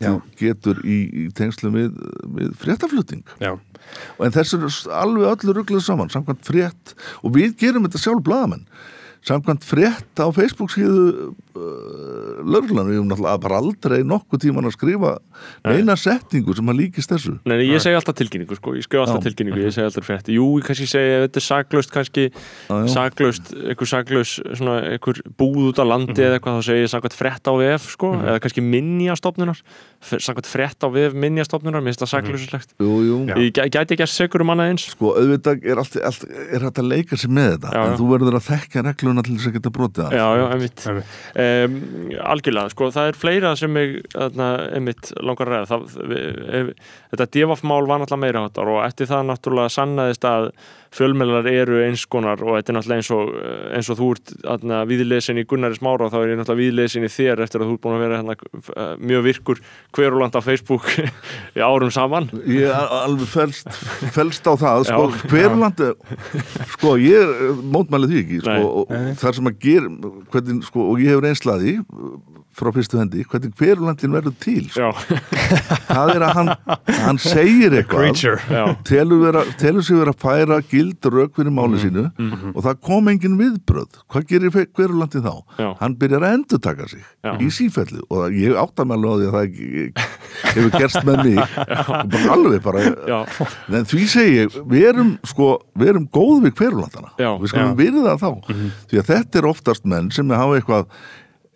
Já. 0.02 0.12
getur 0.40 0.82
í, 0.82 0.98
í 1.06 1.28
tengslum 1.36 1.76
við, 1.76 1.94
við 2.38 2.52
fréttaflutning. 2.60 3.22
Já, 3.42 3.54
en 4.18 4.34
þessu 4.34 4.58
er 4.58 4.76
alveg 4.98 5.30
öllu 5.34 5.56
ruggluð 5.60 5.84
saman 5.86 6.10
samkvæmt 6.12 6.44
frétt 6.46 6.96
og 7.22 7.36
við 7.36 7.56
gerum 7.60 7.86
þetta 7.86 8.02
sjálf 8.02 8.24
blaðamenn 8.26 8.66
samkvæmt 9.26 9.66
frétt 9.66 10.22
á 10.22 10.26
Facebook 10.30 10.70
síðu 10.74 11.34
uh, 11.56 12.42
lörglan 12.46 12.86
við 12.88 12.98
höfum 13.00 13.08
náttúrulega 13.10 13.40
bara 13.42 13.58
aldrei 13.62 13.98
nokkuð 14.06 14.42
tíman 14.44 14.68
að 14.68 14.74
skrifa 14.76 15.12
neina 15.66 15.96
setningu 15.98 16.54
sem 16.56 16.70
að 16.72 16.78
líkist 16.80 17.12
þessu. 17.12 17.34
Nei, 17.48 17.64
ég 17.66 17.82
segi 17.82 17.96
alltaf 17.98 18.16
tilkynningu, 18.20 18.56
sko, 18.58 18.74
ég 18.76 18.84
skrifa 18.86 19.06
alltaf 19.06 19.22
Já. 19.22 19.26
tilkynningu, 19.30 19.60
ég 19.64 19.74
segi 19.74 19.86
alltaf 19.88 20.06
frétt. 20.06 20.30
Jú, 20.32 20.46
ég 20.60 20.66
kannski 20.68 20.86
segi, 20.90 21.14
þetta 21.24 21.40
er 21.40 21.46
saklaust 21.46 21.92
kannski, 21.94 22.24
já. 22.30 22.76
saklaust 22.92 23.52
einhver 23.56 23.90
saklaus, 23.90 24.36
svona, 24.52 24.76
einhver 24.92 25.16
búð 25.40 25.70
út 25.72 25.80
á 25.80 25.84
landi 25.88 26.20
eða 26.22 26.38
eitthvað, 26.38 26.60
þá 26.60 26.68
segi 26.70 26.84
ég 26.84 26.92
samkvæmt 26.92 27.18
frétt 27.18 27.44
á 27.50 27.52
vef 27.60 27.90
sko, 27.96 28.12
eða 28.20 28.38
kannski 28.44 28.64
minjastofnunar. 28.64 29.58
Samkvæmt 30.06 30.50
frétt 30.50 30.80
á 30.84 30.88
vef 30.92 31.16
minjastofnunar 31.16 31.80
mér 31.82 31.92
finnst 31.96 32.04
það 32.04 32.12
saklauslegt. 32.14 32.76
Jú, 32.78 32.92
jú. 33.08 33.16
Ég 33.32 33.50
gæ- 33.56 33.70
gæti 33.72 33.96
ekki 33.96 34.06
að 34.06 34.12
segur 34.12 34.44
um 34.44 34.52
annað 34.54 34.70
eins. 34.72 34.84
Sko 34.92 35.14
auðvitað 35.16 35.64
er, 35.66 35.80
allt, 35.82 35.96
allt, 36.04 36.22
er 36.30 36.60
þetta 36.68 36.82
Um, 41.47 41.77
Algjörlega, 42.16 42.73
sko, 42.73 42.90
það 42.94 43.10
er 43.10 43.18
fleira 43.20 43.52
sem 43.59 43.78
ég, 43.81 43.98
þarna, 44.14 44.48
einmitt, 44.77 45.12
langar 45.20 45.51
að 45.51 45.55
ræða. 45.55 45.66
Það, 45.73 46.73
Þetta 47.12 47.28
devafmál 47.39 47.85
var 47.89 48.02
náttúrulega 48.02 48.23
meira 48.24 48.44
og 48.47 48.81
eftir 48.85 49.10
það 49.10 49.28
náttúrulega 49.31 49.74
sannaðist 49.77 50.27
að 50.28 50.51
fjölmjölar 50.97 51.47
eru 51.51 51.81
eins 51.85 52.05
konar 52.10 52.40
og 52.44 52.56
þetta 52.56 52.73
er 52.73 52.77
náttúrulega 52.78 53.02
eins 53.02 53.10
og, 53.14 53.32
eins 53.77 53.90
og 53.93 53.98
þú 54.01 54.09
ert 54.14 54.32
þarna, 54.43 54.81
viðlesin 54.89 55.40
í 55.40 55.47
Gunnari 55.48 55.78
Smára 55.78 56.09
þá 56.12 56.18
er 56.23 56.32
ég 56.32 56.40
náttúrulega 56.40 56.62
viðlesin 56.62 57.06
í 57.06 57.10
þér 57.12 57.43
eftir 57.44 57.62
að 57.62 57.70
þú 57.70 57.77
ert 57.77 57.85
búin 57.86 57.97
að 57.97 58.05
vera 58.05 58.20
hérna, 58.20 58.86
mjög 59.12 59.27
virkur 59.28 59.62
hveruland 59.97 60.39
á 60.39 60.40
Facebook 60.44 60.89
í 61.56 61.64
árum 61.64 61.93
saman. 61.94 62.31
Ég 62.48 62.70
er 62.70 62.97
alveg 63.02 63.28
felst, 63.31 63.70
felst 64.16 64.48
á 64.48 64.55
það 64.56 64.86
sko, 64.90 65.09
Já. 65.12 65.27
hverlandi 65.32 65.93
sko 66.77 66.97
ég 67.01 67.35
eh, 67.36 67.60
mótmæli 67.77 68.10
því 68.12 68.23
ekki 68.24 68.40
sko, 68.44 68.86
þar 69.20 69.39
sem 69.40 69.52
að 69.52 69.60
gera 69.66 69.93
hvernig, 70.32 70.64
sko, 70.70 70.89
og 70.93 71.02
ég 71.02 71.14
hefur 71.14 71.28
einslaði 71.31 71.77
frá 72.56 72.70
fyrstu 72.72 72.96
hendi, 72.98 73.24
hvernig 73.28 73.52
hverlandin 73.58 74.14
verður 74.16 74.34
til 74.40 74.64
sko. 74.72 74.80
Já, 74.80 75.16
það 75.90 76.12
er 76.14 76.24
að 76.26 76.34
hann, 76.38 76.50
hann 77.04 77.18
segir 77.20 77.74
eitthvað 77.76 78.20
telur, 78.88 79.20
vera, 79.22 79.42
telur 79.60 79.84
sig 79.84 79.98
vera 80.00 80.14
að 80.14 80.22
færa 80.24 80.58
gild 80.70 81.08
rauk 81.12 81.34
fyrir 81.36 81.50
Mhm. 81.52 81.58
máli 81.58 81.80
sínu 81.82 82.04
og 82.56 82.60
það 82.64 82.80
kom 82.88 83.08
engin 83.12 83.36
viðbröð 83.38 84.00
hvað 84.12 84.26
gerir 84.30 84.54
hverulandi 84.56 85.20
þá? 85.24 85.34
Já. 85.60 85.68
hann 85.80 85.96
byrjar 86.00 86.24
að 86.26 86.34
endur 86.38 86.60
taka 86.64 86.88
sig 86.88 87.04
Já. 87.24 87.34
í 87.40 87.48
sífellu 87.52 88.02
og 88.10 88.32
ég 88.32 88.56
átta 88.56 88.84
mig 88.88 88.96
alveg 88.96 89.12
á 89.12 89.16
því 89.20 89.26
að 89.26 89.36
það 89.36 90.06
hefur 90.56 90.70
gerst 90.78 91.04
með 91.04 91.22
mig 91.24 91.38
bara 92.12 92.32
alveg 92.36 92.62
bara 92.64 92.82
já, 93.06 93.20
en 93.68 93.84
því 93.92 94.06
segi 94.08 94.36
ég, 94.40 94.56
við 94.72 94.88
erum 94.90 95.12
sko, 95.28 95.50
við 95.76 95.92
erum 95.94 96.08
góð 96.12 96.42
við 96.48 96.56
hverulandana 96.62 97.12
Já, 97.20 97.30
við 97.40 97.52
skulum 97.52 97.72
já. 97.72 97.78
virða 97.84 98.16
þá 98.20 98.30
því 98.90 99.00
að 99.02 99.08
þetta 99.12 99.40
er 99.42 99.50
oftast 99.52 99.84
menn 99.88 100.10
sem 100.14 100.30
hafa 100.34 100.58
eitthvað 100.60 100.88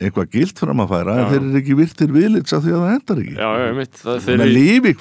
eitthvað 0.01 0.31
gilt 0.32 0.60
fram 0.62 0.81
að 0.81 0.93
færa 0.94 1.14
en 1.14 1.20
Já. 1.20 1.27
þeir 1.31 1.40
eru 1.40 1.59
ekki 1.60 1.74
virtir 1.77 2.12
viðlits 2.14 2.55
af 2.56 2.62
því 2.64 2.70
að 2.72 2.85
það 2.85 2.93
endar 2.94 3.18
ekki 3.20 3.35
já, 3.35 3.48
já, 3.51 3.64
einmitt 3.66 3.98
það, 4.01 4.20
Þeir 4.24 4.43
lífi 4.55 4.93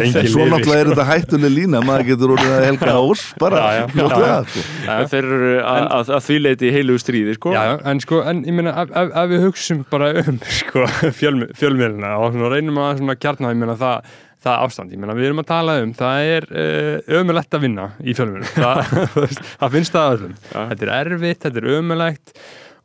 lengi 0.00 0.30
Svo 0.32 0.46
náttúrulega 0.48 0.80
er 0.80 0.90
þetta 0.90 1.06
hættuleg 1.10 1.52
lína 1.52 1.82
maður 1.84 2.06
getur 2.08 2.32
orðið 2.36 2.54
að 2.56 2.64
helga 2.68 2.94
ás 2.96 3.24
bara 3.42 3.60
Já, 3.60 3.76
já. 3.76 3.84
fljótlega, 3.92 4.38
sko. 4.54 4.64
þeir 5.12 5.28
eru 5.28 5.52
að, 5.58 5.82
að, 5.98 6.14
að 6.16 6.24
því 6.30 6.38
leiti 6.46 6.70
í 6.70 6.72
heilugu 6.78 7.02
stríði 7.02 7.36
sko. 7.36 7.52
En 7.92 8.02
sko, 8.06 8.22
en 8.32 8.42
ég 8.48 8.56
meina 8.56 8.74
ef, 8.84 8.96
ef, 9.02 9.12
ef 9.22 9.30
við 9.34 9.46
hugsum 9.48 9.84
bara 9.92 10.10
um 10.24 10.40
sko, 10.60 10.86
fjölmi, 11.20 11.50
fjölmiðluna 11.60 12.16
og 12.24 12.40
reynum 12.54 12.80
að 12.80 13.02
svona 13.02 13.18
kjarna, 13.20 13.52
ég 13.52 13.60
meina 13.60 13.76
það 13.80 14.10
það 14.40 14.62
ástand, 14.64 14.94
ég 14.94 15.00
meina 15.02 15.16
við 15.18 15.28
erum 15.28 15.42
að 15.42 15.50
tala 15.50 15.76
um 15.84 15.90
það 15.96 16.30
er 16.30 16.46
uh, 16.48 17.18
ömulegt 17.20 17.56
að 17.56 17.64
vinna 17.66 17.90
í 18.00 18.14
fjölmiðlunum 18.16 18.54
það, 19.60 19.66
finnst 19.74 19.96
það 19.96 20.14
öllum 20.14 20.34
þetta 20.48 20.86
er 20.86 20.92
erfitt, 20.96 21.42
þetta 21.44 21.60
er 21.60 21.68
ömulegt 21.76 22.32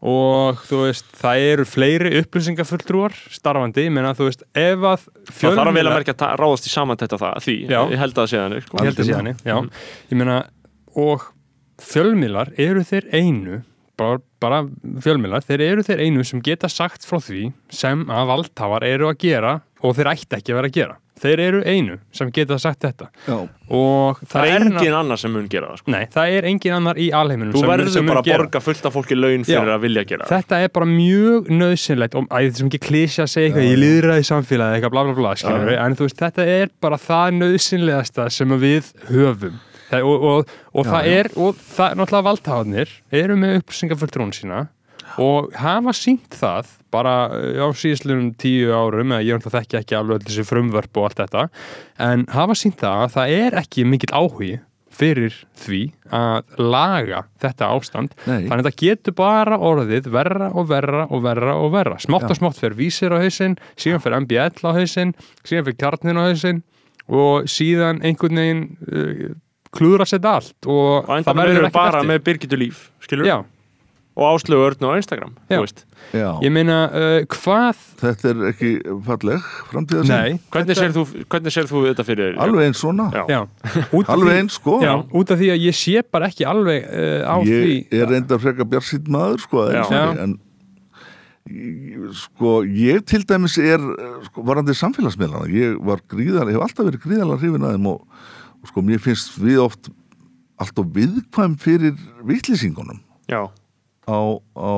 og 0.06 0.60
þú 0.68 0.82
veist, 0.84 1.08
það 1.18 1.44
eru 1.50 1.66
fleiri 1.66 2.12
upplýsingafulltrúar 2.22 3.16
starfandi, 3.34 3.88
ég 3.88 3.94
meina 3.96 4.14
þú 4.18 4.28
veist, 4.30 4.44
ef 4.54 4.84
að 4.92 5.06
það 5.32 5.56
þarf 5.58 5.72
að 5.72 5.78
vel 5.80 5.86
að 5.86 5.96
merkja 5.96 6.18
að 6.28 6.36
ráðast 6.42 6.68
í 6.70 6.74
samantætt 6.74 7.16
á 7.16 7.18
það 7.24 7.40
því, 7.48 7.56
Já. 7.72 7.80
ég 7.90 8.02
held 8.04 8.14
að 8.14 8.20
það 8.22 8.30
sé 8.32 8.42
þannig 8.44 8.68
sko. 8.68 8.78
ég 8.78 8.90
held 8.90 9.00
að 9.02 9.10
sé 9.10 9.16
hannig, 9.18 9.40
já. 9.46 9.56
Ég 10.12 10.20
meina, 10.22 10.36
og 11.06 11.26
fjölmiðlar 11.86 12.54
eru 12.62 12.84
þeir 12.86 13.10
einu 13.16 13.62
bara, 13.98 14.20
bara 14.44 14.62
fjölmiðlar, 15.04 15.46
þeir 15.48 15.66
eru 15.70 15.88
þeir 15.88 16.04
einu 16.06 16.28
sem 16.28 16.44
geta 16.46 16.70
sagt 16.72 17.08
frá 17.08 17.18
því 17.24 17.48
sem 17.74 18.06
að 18.12 18.30
valdhafar 18.34 18.86
eru 18.88 19.10
að 19.10 19.20
gera 19.26 19.58
og 19.82 19.98
þeir 19.98 20.12
ætti 20.14 20.38
ekki 20.38 20.54
að 20.54 20.60
vera 20.62 20.72
að 20.72 20.78
gera 20.80 21.00
þeir 21.22 21.42
eru 21.46 21.60
einu 21.66 21.98
sem 22.16 22.32
geta 22.36 22.58
sagt 22.60 22.82
þetta 22.86 23.08
Já. 23.26 23.36
og 23.70 24.20
það, 24.22 24.32
það 24.34 24.48
er 24.50 24.56
er 24.56 24.66
engin 24.70 24.98
annar 25.00 25.22
sem 25.22 25.32
mun 25.36 25.46
gera 25.52 25.70
það 25.72 25.82
sko. 25.82 25.94
Nei, 25.96 26.06
það 26.16 26.34
er 26.38 26.48
engin 26.52 26.76
annar 26.76 27.00
í 27.00 27.08
alheiminum 27.16 27.56
þú 27.56 27.62
sem, 27.64 27.70
verður 27.72 27.92
sem 27.94 28.06
mun 28.06 28.12
bara 28.14 28.24
að 28.24 28.30
gera. 28.30 28.44
borga 28.46 28.64
fullt 28.66 28.90
af 28.90 28.98
fólki 28.98 29.18
laun 29.20 29.46
fyrir 29.48 29.72
Já. 29.72 29.76
að 29.78 29.86
vilja 29.86 30.06
gera 30.12 30.28
það 30.28 30.36
Þetta 30.36 30.60
er 30.66 30.74
bara 30.80 30.90
mjög 30.92 31.52
nöðsynlegt 31.62 32.18
og 32.20 32.28
æ, 32.28 32.38
þetta 32.46 32.62
sem 32.62 32.72
ekki 32.74 32.82
klísja 32.88 33.26
að 33.28 33.32
segja 33.36 33.52
eitthvað, 33.52 33.70
ég 33.72 33.82
liðra 33.86 34.18
í 34.20 34.28
samfélagi 34.32 34.80
eitthvað 34.80 34.96
bla 34.98 35.06
bla 35.08 35.16
bla, 35.22 35.36
skilur 35.40 35.74
en 35.86 35.96
þú 36.00 36.10
veist, 36.10 36.20
þetta 36.26 36.50
er 36.58 36.74
bara 36.84 37.00
það 37.02 37.40
nöðsynlegasta 37.40 38.28
sem 38.34 38.58
við 38.60 38.92
höfum 39.10 39.60
það, 39.90 40.06
og, 40.06 40.24
og, 40.30 40.56
og 40.76 40.88
það 40.90 41.12
er, 41.16 41.32
og 41.40 41.60
það 41.76 41.92
er 41.92 42.00
náttúrulega 42.02 42.28
valdhafarnir 42.30 42.96
eru 43.24 43.38
með 43.40 43.60
upplýsingafulltrún 43.62 44.34
sína 44.36 44.66
og 45.22 45.56
hafa 45.60 45.96
sínt 45.96 46.36
það 46.36 46.72
bara 46.94 47.16
uh, 47.32 47.66
á 47.66 47.68
síðislega 47.76 48.30
tíu 48.42 48.76
árum 48.76 49.16
eða 49.16 49.26
ég 49.28 49.50
þekki 49.56 49.82
ekki 49.82 49.98
alveg 49.98 50.22
öll 50.22 50.30
þessi 50.30 50.48
frumvörp 50.48 51.02
og 51.02 51.10
allt 51.10 51.24
þetta 51.24 51.48
en 52.08 52.26
hafa 52.36 52.58
sínt 52.60 52.80
það 52.84 53.04
að 53.06 53.18
það 53.18 53.36
er 53.40 53.60
ekki 53.64 53.88
mikill 53.90 54.16
áhugi 54.16 54.56
fyrir 54.96 55.34
því 55.60 55.82
að 56.16 56.60
laga 56.62 57.26
þetta 57.44 57.70
ástand. 57.76 58.14
Nei. 58.24 58.46
þannig 58.48 58.62
að 58.62 58.68
þetta 58.70 58.84
getur 58.84 59.16
bara 59.18 59.58
orðið 59.60 60.10
verra 60.14 60.52
og 60.56 60.70
verra 60.70 61.08
og 61.10 61.24
verra 61.26 61.58
og 61.60 61.74
verra. 61.74 61.98
Smátt 62.00 62.30
og 62.30 62.40
smátt 62.40 62.62
fyrir 62.62 62.78
vísir 62.80 63.12
á 63.12 63.20
hausinn 63.20 63.58
síðan 63.76 64.04
fyrir 64.04 64.24
MBL 64.24 64.64
á 64.64 64.72
hausinn 64.78 65.12
síðan 65.44 65.68
fyrir 65.68 65.80
kjarnin 65.82 66.22
á 66.22 66.24
hausinn 66.30 66.62
og 67.12 67.50
síðan 67.52 68.00
einhvern 68.06 68.40
veginn 68.42 68.64
uh, 68.88 69.36
klúðra 69.76 70.08
sér 70.08 70.24
allt 70.30 70.70
og, 70.70 71.04
og 71.04 71.12
endan 71.20 71.42
verður 71.42 71.68
bara 71.76 72.00
eftir. 72.00 72.10
með 72.12 72.24
Birgitu 72.30 72.60
Líf 72.60 72.86
skilur, 73.04 73.28
Já, 73.28 73.38
og 74.16 74.24
Áslögu 74.32 74.64
Örn 74.70 74.86
á 74.88 74.96
Instagram 74.96 75.34
Já. 75.52 75.60
Já. 76.16 76.30
ég 76.44 76.52
meina 76.56 76.78
uh, 76.88 77.18
hvað 77.28 77.82
þetta 78.00 78.30
er 78.32 78.44
ekki 78.54 78.70
falleg 79.04 79.48
framtíða 79.72 80.06
Nei, 80.08 80.38
hvernig 80.54 80.72
þetta- 80.72 81.52
sér 81.52 81.68
þú, 81.68 81.68
þú 81.74 81.82
þetta 81.90 82.06
fyrir 82.08 82.30
þér? 82.32 82.40
alveg 82.46 82.70
eins 82.70 82.80
svona 82.80 83.10
alveg 84.16 84.40
eins 84.40 84.56
sko 84.60 84.78
Já, 84.84 84.94
út 85.12 85.32
af 85.36 85.40
því 85.42 85.50
að 85.56 85.66
ég 85.68 85.76
sé 85.76 86.04
bara 86.12 86.30
ekki 86.32 86.48
alveg 86.48 86.88
uh, 86.88 87.28
á 87.28 87.36
því 87.44 87.60
ég 87.92 88.00
er 88.06 88.08
reyndar 88.14 88.40
frekar 88.40 88.70
bjarsýtt 88.72 89.12
maður 89.12 89.44
sko, 89.44 89.66
Já. 89.68 89.82
eins 89.84 89.92
og 89.92 90.00
Já. 90.00 90.06
ég, 90.08 90.24
en 90.24 90.38
ég- 91.52 92.16
sko 92.24 92.54
ég 92.66 93.04
til 93.12 93.26
dæmis 93.28 93.58
er 93.60 93.84
sko, 94.30 94.42
varandi 94.48 94.74
samfélagsmiðlana 94.80 95.52
ég 95.52 95.76
var 95.86 96.00
gríðar, 96.10 96.50
hef 96.56 96.64
alltaf 96.70 96.88
verið 96.88 97.04
gríðarlega 97.04 97.42
hrifin 97.44 97.68
að 97.68 97.76
þeim 97.78 97.92
og, 97.92 98.08
og 98.64 98.72
sko 98.72 98.82
mér 98.82 99.04
finnst 99.04 99.36
við 99.44 99.60
oft 99.68 99.92
alltaf 100.64 100.88
viðkvæm 100.96 101.60
fyrir 101.60 102.00
vitlýsingunum 102.24 103.04
Já. 103.28 103.44
Á, 104.08 104.20
á 104.56 104.74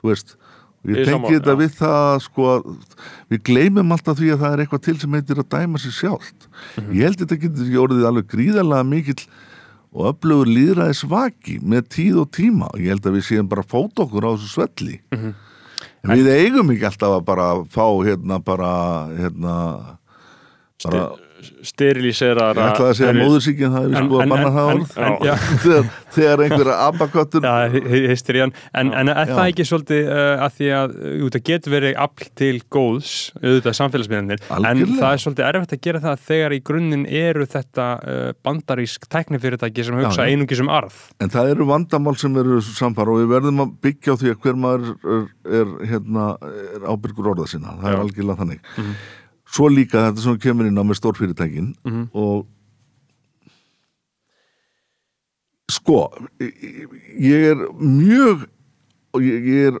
þú 0.00 0.12
veist 0.12 0.36
Ég 0.88 1.04
tengi 1.04 1.34
þetta 1.34 1.52
já. 1.52 1.58
við 1.58 1.72
það 1.74 2.20
sko 2.22 2.44
að 2.54 2.68
við 3.34 3.40
gleymum 3.48 3.92
alltaf 3.92 4.16
því 4.20 4.28
að 4.32 4.40
það 4.44 4.52
er 4.54 4.60
eitthvað 4.62 4.82
til 4.86 4.94
sem 5.02 5.16
heitir 5.18 5.40
að 5.42 5.48
dæma 5.52 5.80
sér 5.82 5.94
sjálft 5.96 6.46
Mhm. 6.78 6.92
ég 6.94 7.02
held 7.08 7.18
þetta 7.24 7.40
getur 7.42 7.82
orðið 7.82 8.06
alveg 8.08 8.28
gríðarlega 8.30 8.86
mikill 8.88 9.24
og 9.92 10.06
öflugur 10.12 10.46
líðræðis 10.54 11.02
vaki 11.08 11.58
með 11.60 11.88
tíð 11.88 12.20
og 12.22 12.30
tíma 12.30 12.68
og 12.72 12.78
ég 12.80 12.88
held 12.94 13.02
að 13.10 13.16
við 13.18 13.26
séum 13.26 13.48
bara 13.48 13.62
að 13.66 13.72
fóta 13.74 14.04
okkur 14.06 14.24
á 14.24 14.30
þessu 14.36 14.48
svelli 14.54 15.00
Mhm. 15.12 15.34
en 16.04 16.10
við 16.18 16.28
eigum 16.46 16.70
ekki 16.70 16.86
alltaf 16.88 17.16
að 17.18 17.24
bara 17.24 17.46
fá 17.66 17.86
hérna 18.06 18.38
bara 18.44 18.72
hérna 19.18 19.54
bara, 20.84 21.08
sterilisera 21.66 22.48
ég 22.52 22.60
ætlaði 22.62 22.88
að 22.88 22.96
segja 22.98 23.14
móðursíkinn 23.16 23.74
það 23.74 23.84
er 23.84 23.92
við 23.92 23.98
sko 23.98 24.18
að 24.18 24.32
banna 24.32 24.50
það 24.54 24.70
orð. 24.72 24.94
en, 24.98 25.16
já, 25.26 25.32
þegar, 25.64 25.90
þegar 26.16 26.42
einhverja 26.44 26.76
abaköttur 26.86 27.46
Já, 27.48 27.54
hysterían, 28.08 28.54
en, 28.72 28.92
en 28.92 29.12
er 29.12 29.20
Já. 29.20 29.34
það 29.34 29.50
ekki 29.52 29.66
svolítið 29.68 30.10
uh, 30.14 30.44
að 30.46 30.56
því 30.58 30.70
að 30.78 30.96
það 31.36 31.44
getur 31.50 31.74
verið 31.74 32.00
afl 32.04 32.28
til 32.42 32.52
góðs 32.76 33.12
auðvitað 33.42 33.78
samfélagsmiðanir, 33.80 34.44
en 34.58 34.82
það 34.96 35.08
er 35.10 35.22
svolítið 35.24 35.48
erfitt 35.48 35.76
að 35.76 35.82
gera 35.88 36.02
það 36.06 36.24
þegar 36.28 36.56
í 36.56 36.60
grunninn 36.70 37.06
eru 37.22 37.48
þetta 37.54 37.88
uh, 37.98 38.24
bandarísk 38.46 39.08
tæknifyrirtæki 39.12 39.86
sem 39.86 40.00
hugsa 40.00 40.26
já. 40.26 40.32
einungis 40.32 40.64
um 40.64 40.72
arð. 40.72 40.98
En 41.22 41.32
það 41.32 41.54
eru 41.54 41.68
vandamál 41.70 42.16
sem 42.20 42.34
eru 42.42 42.60
samfara 42.64 43.14
og 43.14 43.22
við 43.22 43.32
verðum 43.36 43.64
að 43.66 43.76
byggja 43.86 44.16
á 44.16 44.20
því 44.20 44.34
að 44.34 44.42
hver 44.44 44.60
maður 44.64 44.90
er, 44.98 45.24
er, 45.60 45.72
hérna, 45.92 46.28
er 46.74 46.88
ábyrgur 46.88 47.32
orða 47.34 47.48
sinna. 47.50 47.78
Það 47.82 47.94
er 47.94 48.04
algjörlega 48.04 48.42
þannig. 48.42 48.74
Svo 49.48 49.68
líka 49.72 50.08
þetta 50.08 50.24
sem 50.24 50.38
kemur 50.42 50.68
inn 50.68 50.76
á 50.78 50.84
með 50.84 50.98
stórfyrirtækin 51.00 51.72
og 52.12 52.46
sko, 55.72 56.08
ég 56.40 57.50
er 57.52 57.62
mjög 57.80 58.46
og 59.16 59.24
ég, 59.24 59.48
ég 59.48 59.70
er 59.72 59.80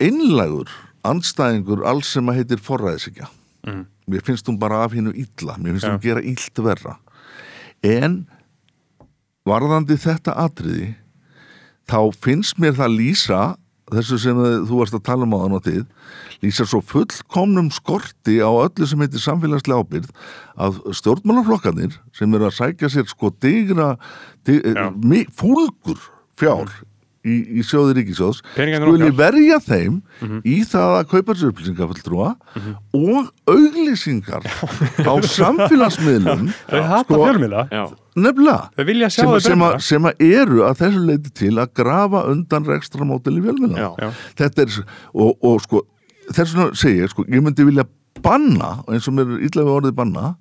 einlægur 0.00 0.70
andstæðingur 1.06 1.84
alls 1.88 2.12
sem 2.12 2.28
að 2.28 2.40
heitir 2.42 2.62
forræðisíkja. 2.64 3.28
Mér 4.06 4.22
finnst 4.26 4.46
hún 4.46 4.58
bara 4.60 4.84
af 4.84 4.92
hinnu 4.94 5.12
illa, 5.16 5.56
mér 5.58 5.74
finnst 5.74 5.86
Já. 5.86 5.92
hún 5.94 6.02
gera 6.04 6.22
illt 6.22 6.60
verra. 6.62 6.96
En 7.82 8.26
varðandi 9.46 9.96
þetta 9.98 10.34
atriði 10.44 10.94
þá 11.86 11.98
finnst 12.22 12.58
mér 12.58 12.76
það 12.78 12.96
lýsa 13.00 13.40
þessu 13.92 14.18
sem 14.18 14.40
þú 14.66 14.80
varst 14.80 14.96
að 14.96 15.04
tala 15.06 15.26
um 15.26 15.34
á 15.36 15.38
þann 15.44 15.56
og 15.58 15.64
þið 15.66 15.84
lýsa 16.42 16.66
svo 16.66 16.80
fullkomnum 16.82 17.70
skorti 17.74 18.40
á 18.42 18.50
öllu 18.50 18.88
sem 18.88 19.04
heitir 19.04 19.22
samfélagslega 19.22 19.84
ábyrð 19.84 20.10
að 20.66 20.80
stjórnmálaflokkanir 20.98 21.94
sem 22.16 22.34
eru 22.34 22.48
að 22.48 22.56
sækja 22.58 22.90
sér 22.92 23.06
sko 23.10 23.30
digra 23.42 23.94
dig, 24.46 25.30
fúlgur 25.38 26.02
fjár 26.38 26.72
í, 27.26 27.36
í 27.58 27.64
sjóði 27.66 27.96
ríkisjóðs 27.98 28.42
skuli 28.54 29.10
verja 29.18 29.58
þeim 29.64 29.98
í 30.46 30.60
það 30.68 30.94
að 31.00 31.10
kaupa 31.12 31.36
sér 31.36 31.52
upplýsingafulltrúa 31.52 32.30
og 32.96 33.32
auglýsingar 33.50 34.46
á 34.46 35.12
samfélagsmiðlum. 35.34 36.46
Þau 36.70 36.82
hata 36.92 37.08
sko, 37.08 37.20
fjölmiðla. 37.24 37.66
Já, 37.72 37.84
nefnilega. 38.16 38.70
Þau 38.78 38.86
vilja 38.92 39.10
sjá 39.12 39.22
sem, 39.24 39.34
sem, 39.48 39.66
að, 39.66 39.74
breyta. 39.74 39.88
sem 39.90 40.08
að 40.10 40.24
eru 40.30 40.62
að 40.68 40.80
þessu 40.84 41.04
leiti 41.10 41.34
til 41.42 41.52
að 41.58 41.74
grafa 41.82 42.24
undan 42.30 42.70
rekstramódeli 42.70 43.44
fjölmiðla. 43.44 43.82
Já. 43.82 43.90
Já. 44.06 44.24
þetta 44.42 44.66
er 44.66 44.80
og, 44.80 45.36
og 45.42 45.60
sko 45.66 45.84
þess 46.32 46.56
vegna 46.56 46.78
segi 46.78 47.02
ég 47.02 47.12
sko, 47.12 47.26
ég 47.30 47.44
myndi 47.44 47.66
vilja 47.66 47.86
banna 48.24 48.80
eins 48.90 49.06
og 49.10 49.16
mér 49.16 49.36
er 49.36 49.46
illa 49.46 49.64
við 49.66 49.74
orðið 49.76 49.96
banna 49.98 50.32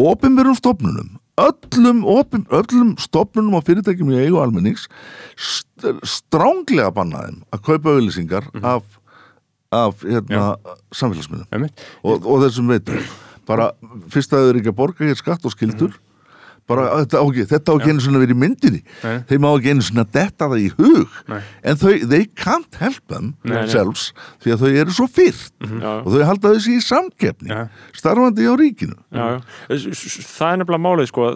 opinberum 0.00 0.56
stofnunum 0.58 1.14
öllum, 1.46 2.04
opin, 2.08 2.44
öllum 2.54 2.94
stofnunum 3.00 3.58
og 3.58 3.66
fyrirtækjum 3.68 4.12
í 4.14 4.20
eigu 4.24 4.40
almennings 4.42 4.86
st 5.36 5.94
stránglega 6.04 6.92
banna 6.94 7.24
þeim 7.26 7.40
að 7.54 7.64
kaupa 7.68 7.94
auðlýsingar 7.94 8.50
af, 8.60 8.84
af 9.72 10.04
hérna, 10.04 10.54
samfélagsmiðlum. 10.92 11.48
Einmitt. 11.54 11.84
og, 12.04 12.26
og 12.26 12.44
þessum 12.44 12.70
veitum. 12.72 13.00
Bara 13.48 13.70
fyrst 14.12 14.34
að 14.36 14.44
þau 14.44 14.50
eru 14.50 14.62
ekki 14.62 14.72
að 14.74 14.80
borga 14.82 15.08
hér 15.08 15.18
skatt 15.18 15.48
og 15.48 15.54
skildur 15.56 15.96
bara 16.70 16.86
þetta 17.02 17.20
á 17.20 17.24
ekki, 17.26 17.46
þetta 17.50 17.70
á 17.70 17.74
ekki 17.76 17.92
einu 17.94 18.04
svona 18.06 18.22
verið 18.22 18.36
í 18.36 18.40
myndinni 18.44 18.82
Nei. 19.04 19.16
þeim 19.30 19.46
á 19.46 19.50
ekki 19.52 19.72
einu 19.74 19.86
svona 19.88 20.06
detta 20.18 20.50
það 20.50 20.64
í 20.64 20.68
hug 20.78 21.16
Nei. 21.30 21.40
en 21.66 21.80
þau, 21.82 21.94
they 22.14 22.28
can't 22.44 22.80
help 22.82 23.00
them 23.12 23.32
Nei, 23.44 23.56
nei. 23.60 23.70
selves 23.72 24.10
því 24.44 24.54
að 24.56 24.62
þau 24.64 24.70
eru 24.84 24.98
svo 25.00 25.08
fyrrt 25.10 25.54
já, 25.66 25.90
og 26.00 26.10
þau 26.14 26.20
halda 26.32 26.54
þessi 26.56 26.76
í 26.78 26.84
samkeppni 26.86 27.50
Já. 27.50 27.64
starfandi 28.00 28.46
á 28.46 28.54
ríkinu 28.60 28.96
já, 29.10 29.24
já. 29.34 29.40
Það 29.70 30.52
er 30.54 30.62
nefnilega 30.62 30.86
málið 30.86 31.10
sko 31.12 31.32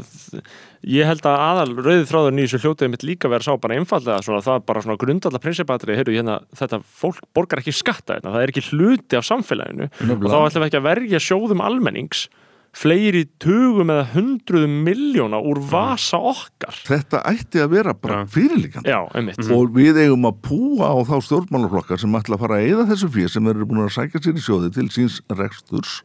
Ég 0.84 1.08
held 1.08 1.24
að 1.24 1.40
aðal 1.40 1.70
rauðið 1.78 2.08
þráður 2.10 2.34
nýjus 2.36 2.54
hljótið 2.60 2.90
mitt 2.92 3.04
líka 3.08 3.28
vera 3.32 3.44
sá 3.46 3.54
bara 3.56 3.78
einfallega 3.78 4.20
svona, 4.24 4.42
það 4.44 4.58
er 4.58 4.64
bara 4.68 4.82
svona 4.84 4.98
grundallar 5.00 5.40
prinsipatri 5.40 5.96
hérna, 5.96 6.34
þetta 6.60 6.80
fólk 6.84 7.22
borgar 7.36 7.62
ekki 7.62 7.72
skatta 7.72 8.18
hérna, 8.18 8.34
það 8.34 8.44
er 8.44 8.52
ekki 8.52 8.64
hluti 8.68 9.16
af 9.16 9.24
samfélaginu 9.24 9.88
og 9.88 10.26
þá 10.28 10.36
ætlum 10.42 10.60
við 10.60 10.68
ekki 10.68 10.80
að 10.82 10.88
verja 10.90 11.22
sjóðum 11.24 11.64
almennings 11.64 12.26
fleiri 12.74 13.24
tugum 13.42 13.92
eða 13.94 14.06
hundruðum 14.14 14.72
miljóna 14.86 15.38
úr 15.38 15.60
vasa 15.70 16.18
okkar. 16.18 16.74
Þetta 16.88 17.20
ætti 17.30 17.62
að 17.62 17.70
vera 17.76 17.94
bara 17.94 18.22
Já. 18.24 18.30
fyrirlíkan 18.34 18.88
Já, 18.88 18.98
einmitt. 19.14 19.38
Og 19.54 19.70
við 19.76 20.00
eigum 20.02 20.26
að 20.26 20.40
púa 20.48 20.90
á 20.90 20.96
þá 21.06 21.14
stjórnmálaflokkar 21.28 22.02
sem 22.02 22.18
ætla 22.18 22.34
að 22.38 22.42
fara 22.46 22.58
að 22.58 22.66
eyða 22.72 22.88
þessu 22.90 23.12
fyrir 23.14 23.30
sem 23.36 23.52
eru 23.52 23.68
búin 23.70 23.84
að 23.86 23.94
sækja 23.94 24.24
sér 24.26 24.40
í 24.40 24.44
sjóði 24.44 24.72
til 24.74 24.88
síns 24.90 25.20
reksturs 25.30 26.00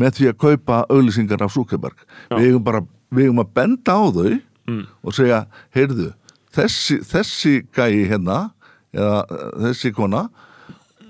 með 0.00 0.16
því 0.20 0.30
að 0.30 0.38
kaupa 0.46 0.78
auglýsingar 0.88 1.42
af 1.44 1.52
Súkeberg 1.54 2.06
við 2.32 2.46
eigum 2.52 2.64
bara, 2.64 2.80
við 3.12 3.28
eigum 3.28 3.42
að 3.44 3.52
benda 3.58 3.98
á 3.98 4.02
þau 4.14 4.40
Mm. 4.62 4.84
og 5.02 5.10
segja, 5.10 5.40
heyrðu 5.74 6.12
þessi, 6.54 7.00
þessi 7.02 7.52
gæi 7.74 8.04
hérna 8.06 8.52
eða 8.94 9.16
eh, 9.26 9.48
þessi 9.64 9.90
kona 9.96 10.20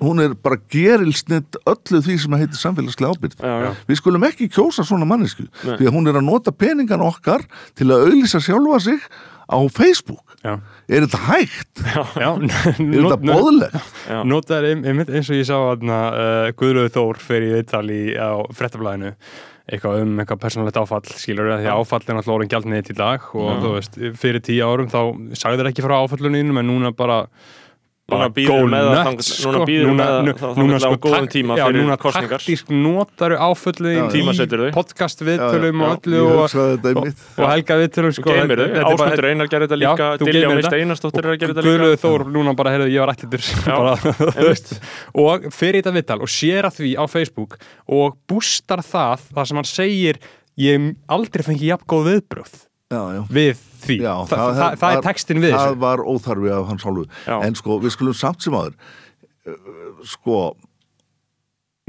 hún 0.05 0.23
er 0.25 0.35
bara 0.39 0.59
gerilsnitt 0.73 1.59
öllu 1.69 2.01
því 2.05 2.17
sem 2.23 2.37
heitir 2.41 2.61
samfélagslega 2.61 3.15
ábyrgð 3.17 3.43
Já, 3.43 3.53
já. 3.67 3.71
við 3.89 4.01
skulum 4.01 4.27
ekki 4.29 4.49
kjósa 4.53 4.85
svona 4.87 5.09
mannesku 5.09 5.47
Nei. 5.63 5.77
því 5.81 5.89
að 5.91 5.95
hún 5.99 6.11
er 6.13 6.19
að 6.21 6.27
nota 6.29 6.55
peningan 6.55 7.05
okkar 7.07 7.47
til 7.79 7.91
að 7.91 8.09
auglýsa 8.09 8.43
sjálfa 8.43 8.81
sig 8.89 9.07
á 9.53 9.59
Facebook 9.71 10.37
Já. 10.43 10.57
er 10.89 11.05
þetta 11.07 11.23
hægt? 11.29 11.85
Já, 11.87 12.29
Er 12.83 13.07
þetta 13.07 13.21
boðlegt? 13.23 13.95
Notar 14.27 14.67
einmitt 14.73 15.13
eins 15.13 15.31
og 15.31 15.39
ég 15.39 15.47
sá 15.49 15.57
að 15.59 15.87
uh, 15.87 16.51
Guðlöðu 16.59 16.93
Þór 16.97 17.23
fer 17.23 17.47
í 17.47 17.55
viðtal 17.57 17.87
í, 17.93 18.03
á 18.19 18.43
frettablaðinu 18.57 19.15
eitthvað 19.73 20.01
um 20.03 20.17
eitthvað 20.19 20.41
persónulegt 20.43 20.79
áfall 20.81 21.05
skilur 21.15 21.53
því 21.55 21.69
að 21.71 21.79
áfall 21.79 22.01
er 22.03 22.17
náttúrulega 22.17 22.35
orðin 22.35 22.51
gjaldniðið 22.51 22.89
til 22.89 22.97
dag 22.99 23.27
og 23.39 23.61
þú 23.63 23.75
veist, 23.77 23.99
fyrir 24.19 24.43
tíu 24.43 24.67
árum 24.67 24.89
þá 24.91 25.01
sagði 25.39 25.61
þér 25.61 25.71
ekki 25.71 25.85
frá 25.87 25.95
áfalluninu 26.01 26.57
en 26.59 26.67
núna 26.69 26.91
bara 26.97 27.21
bara 28.13 28.29
þangað- 29.09 29.27
sko. 29.29 29.51
núna 29.53 29.65
bíður 29.69 29.89
Núna- 29.93 30.07
með 30.27 30.41
það 30.43 30.61
núna 30.63 30.79
á 30.83 30.93
góðum 31.07 31.29
tíma 31.33 31.57
já, 31.59 31.65
fyrir 31.67 31.83
núna 31.83 31.97
kosningar. 32.03 32.39
taktísk 32.43 32.71
notaru 32.73 33.37
Tímaseturðu. 34.13 34.69
í 34.71 34.75
podcast 34.77 35.25
viðtölum 35.27 35.83
og 35.83 36.07
öllu 36.07 36.21
og, 36.33 36.47
helga 37.53 37.79
viðtölum 37.83 38.13
sko, 38.17 38.31
er 38.33 38.85
Ásmundur 38.85 39.29
Einar 39.33 39.49
gerði 39.53 39.69
þetta 39.69 39.81
líka 39.83 40.09
Mist 40.57 40.69
þetta. 40.69 40.81
Einarsdóttir 40.83 41.25
er 41.25 41.33
að 41.33 41.39
gera 41.43 41.55
þetta 41.55 41.67
líka 41.67 42.01
Þór 42.03 42.25
núna 42.33 42.57
bara, 42.57 42.71
heyrðu, 42.77 42.91
ég 42.93 43.01
var 43.03 43.15
ættitur 43.15 43.43
og 45.25 45.47
fyrir 45.53 45.81
þetta 45.83 45.95
viðtal 45.97 46.21
og 46.23 46.31
sér 46.33 46.69
að 46.69 46.77
því 46.81 46.91
á 46.99 47.05
Facebook 47.11 47.59
og 47.89 48.17
bústar 48.31 48.83
það 48.85 49.27
það 49.35 49.47
sem 49.51 49.57
hann 49.63 49.71
segir 49.73 50.19
ég 50.61 50.77
hef 50.79 50.97
aldrei 51.09 51.43
fengi 51.47 51.71
jafn 51.71 51.87
góð 51.89 52.09
viðbröð. 52.13 52.53
Við 53.33 53.63
því, 53.83 53.97
Já, 54.03 54.13
Þa, 54.31 54.37
það, 54.37 54.59
það, 54.59 54.77
það 54.83 54.97
er 54.97 55.07
textin 55.07 55.41
við 55.43 55.55
það 55.57 55.65
þessu. 55.69 55.81
var 55.87 56.03
óþarfi 56.07 56.53
af 56.55 56.69
hans 56.71 56.85
hálfu. 56.87 57.07
Já. 57.27 57.37
en 57.47 57.57
sko, 57.59 57.79
við 57.83 57.95
skulum 57.97 58.19
samt 58.19 58.45
sem 58.45 58.59
aður 58.59 58.77
sko 60.07 60.37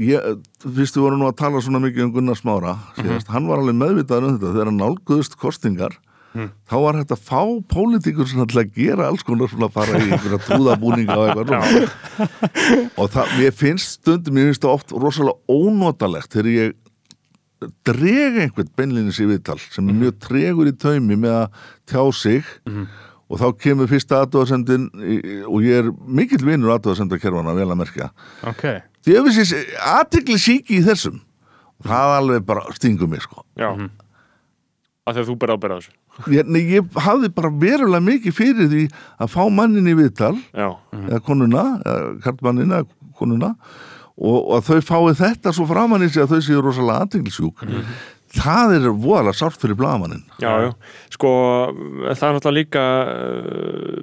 ég, 0.02 0.40
fyrst 0.64 0.98
við 0.98 1.04
vorum 1.04 1.22
nú 1.22 1.28
að 1.30 1.38
tala 1.38 1.62
svona 1.62 1.82
mikið 1.84 2.08
um 2.08 2.14
Gunnar 2.16 2.38
Smára 2.38 2.74
síðast, 2.98 3.30
hann 3.30 3.46
var 3.50 3.62
alveg 3.62 3.78
meðvitaður 3.78 4.26
um 4.28 4.36
þetta. 4.38 4.52
Þegar 4.56 4.70
hann 4.72 4.82
nálguðust 4.82 5.38
kostingar 5.40 5.98
þá 6.34 6.74
var 6.82 6.96
þetta 6.98 7.16
fá 7.22 7.42
pólitíkur 7.70 8.26
ætla 8.42 8.64
að 8.64 8.72
gera 8.74 9.06
alls 9.06 9.22
konar 9.22 9.50
svona 9.52 9.68
að 9.68 9.76
fara 9.76 10.00
í 10.00 10.08
einhverja 10.08 10.40
trúðabúninga 10.48 11.14
og 11.14 11.28
eitthvað 11.30 12.96
og 12.98 13.12
það, 13.14 13.36
mér 13.38 13.54
finnst 13.54 14.00
stundum, 14.00 14.34
mér 14.34 14.48
finnst 14.50 14.64
það 14.64 14.74
oft 14.74 14.94
rosalega 15.04 15.54
ónotalegt 15.54 16.34
þegar 16.34 16.50
ég 16.50 16.74
drega 17.86 18.44
einhvern 18.44 18.70
beinlinnis 18.76 19.20
í 19.22 19.26
viðtal 19.28 19.58
sem 19.62 19.88
er 19.88 19.98
mjög 19.98 20.20
tregur 20.26 20.68
í 20.70 20.74
taumi 20.76 21.16
með 21.16 21.36
að 21.42 21.58
tjá 21.90 22.02
sig. 22.16 22.54
Og 23.24 23.40
þá 23.40 23.46
kemur 23.56 23.88
fyrsta 23.88 24.20
aðdóðasendin 24.20 24.88
og 25.48 25.64
ég 25.64 25.80
er 25.80 25.90
mikill 26.06 26.44
vinur 26.44 26.74
aðdóðasendakerfana 26.74 27.54
vel 27.56 27.70
að 27.70 27.80
merkja. 27.80 28.10
Ok, 28.46 28.64
því 29.04 29.16
ef 29.18 29.28
þessi 29.38 29.62
aðtekli 29.80 30.36
síki 30.38 30.80
í 30.80 30.84
þessum. 30.84 31.22
Það 31.84 32.16
alveg 32.18 32.44
bara 32.46 32.74
stingur 32.76 33.08
mig 33.10 33.24
sko. 33.24 33.42
Já. 33.58 33.72
Af 35.04 35.16
því 35.16 35.22
að 35.22 35.30
þú 35.30 35.38
bara 35.40 35.56
ábyrða 35.56 35.80
þessu. 35.80 35.96
Ég, 36.30 36.46
nei, 36.46 36.60
ég 36.76 37.00
hafði 37.02 37.32
bara 37.34 37.50
verulega 37.50 38.04
mikið 38.04 38.36
fyrir 38.36 38.68
því 38.70 38.84
að 39.18 39.32
fá 39.32 39.40
mannin 39.50 39.90
í 39.90 39.96
viðtal. 39.98 40.36
Já, 40.54 40.68
eða 41.00 41.18
konuna, 41.26 41.64
eða 41.82 42.14
karlmannin 42.28 42.76
eða 42.76 42.86
konuna 43.18 43.50
og, 44.20 44.38
og 44.56 44.66
þau 44.66 44.80
fái 44.84 45.14
þetta 45.22 45.54
svo 45.54 45.66
framann 45.70 46.06
í 46.06 46.10
sig 46.10 46.24
að 46.24 46.36
þau 46.36 46.46
séu 46.46 46.62
rosalega 46.62 47.06
aðteglisjúk 47.06 47.66
það 48.34 48.76
er 48.76 48.88
voðalega 48.90 49.38
sárt 49.38 49.60
fyrir 49.62 49.78
blagamannin 49.78 50.24
já, 50.42 50.50
já. 50.66 50.70
Sko, 51.14 51.34
það 52.08 52.24
er 52.28 52.38
náttúrulega 52.38 52.58
líka 52.58 52.86
uh, 53.10 54.00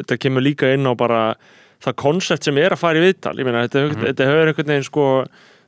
þetta 0.00 0.20
kemur 0.22 0.46
líka 0.46 0.70
inn 0.74 0.86
á 0.86 0.94
bara 0.98 1.24
það 1.84 1.96
koncept 2.00 2.46
sem 2.46 2.58
er 2.60 2.74
að 2.74 2.82
fara 2.82 3.00
í 3.00 3.04
viðtal. 3.06 3.36
Ég 3.38 3.48
meina, 3.48 3.64
þetta, 3.66 3.86
mm 3.86 4.04
þetta 4.10 4.28
hefur 4.28 4.50
einhvern 4.50 4.72
veginn 4.74 4.88
sko 4.88 5.06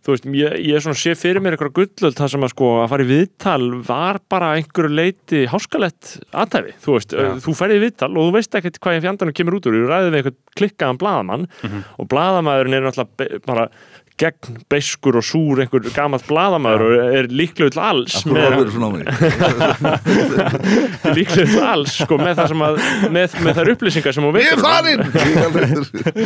þú 0.02 0.14
veist, 0.14 0.26
ég, 0.34 0.56
ég 0.66 0.78
er 0.78 0.98
sé 0.98 1.14
fyrir 1.18 1.42
mér 1.42 1.56
einhverja 1.56 1.76
gullöld 1.78 2.18
það 2.18 2.32
sem 2.34 2.46
að 2.46 2.52
sko 2.54 2.70
að 2.82 2.88
fara 2.92 3.04
í 3.04 3.08
viðtal 3.10 3.68
var 3.86 4.18
bara 4.32 4.50
einhverju 4.58 4.90
leiti 4.98 5.42
háskalett 5.50 6.16
aðtæfi, 6.34 6.74
þú 6.82 6.96
veist, 6.96 7.14
Já. 7.14 7.30
þú 7.44 7.54
ferði 7.58 7.78
í 7.78 7.82
viðtal 7.86 8.10
og 8.10 8.28
þú 8.28 8.34
veist 8.36 8.58
ekkert 8.58 8.80
hvað 8.82 8.98
í 8.98 9.02
fjandanum 9.06 9.36
kemur 9.38 9.58
út 9.58 9.68
úr. 9.70 9.78
Þú 9.78 9.90
ræðið 9.92 10.10
við 10.10 10.20
einhvern 10.20 10.38
klikkaðan 10.58 11.00
blaðamann 11.02 11.48
og 12.02 12.10
blaðamæðurinn 12.12 12.78
er 12.78 12.86
náttúrulega 12.88 13.42
bara 13.46 13.68
gegn 14.22 14.60
beiskur 14.72 15.18
og 15.20 15.26
súr 15.26 15.62
einhver 15.64 15.84
gamall 15.96 16.22
blaðamæður 16.28 16.84
og 16.86 17.16
er 17.20 17.28
líklega 17.32 17.74
til 17.74 17.82
alls 17.82 18.20
með, 18.30 18.58
líklega 21.16 21.46
til 21.50 21.62
alls 21.66 21.96
sko, 22.02 22.18
með, 22.20 22.34
það 22.38 22.54
að, 22.66 22.78
með, 23.14 23.36
með 23.44 23.58
þær 23.58 23.70
upplýsingar 23.74 24.16
sem 24.16 24.26
hún 24.26 24.38
Ég 24.42 24.52
er 24.54 24.62
farinn! 24.62 25.02
Ég 25.02 25.36
er 25.36 25.44
alveg- 25.46 25.70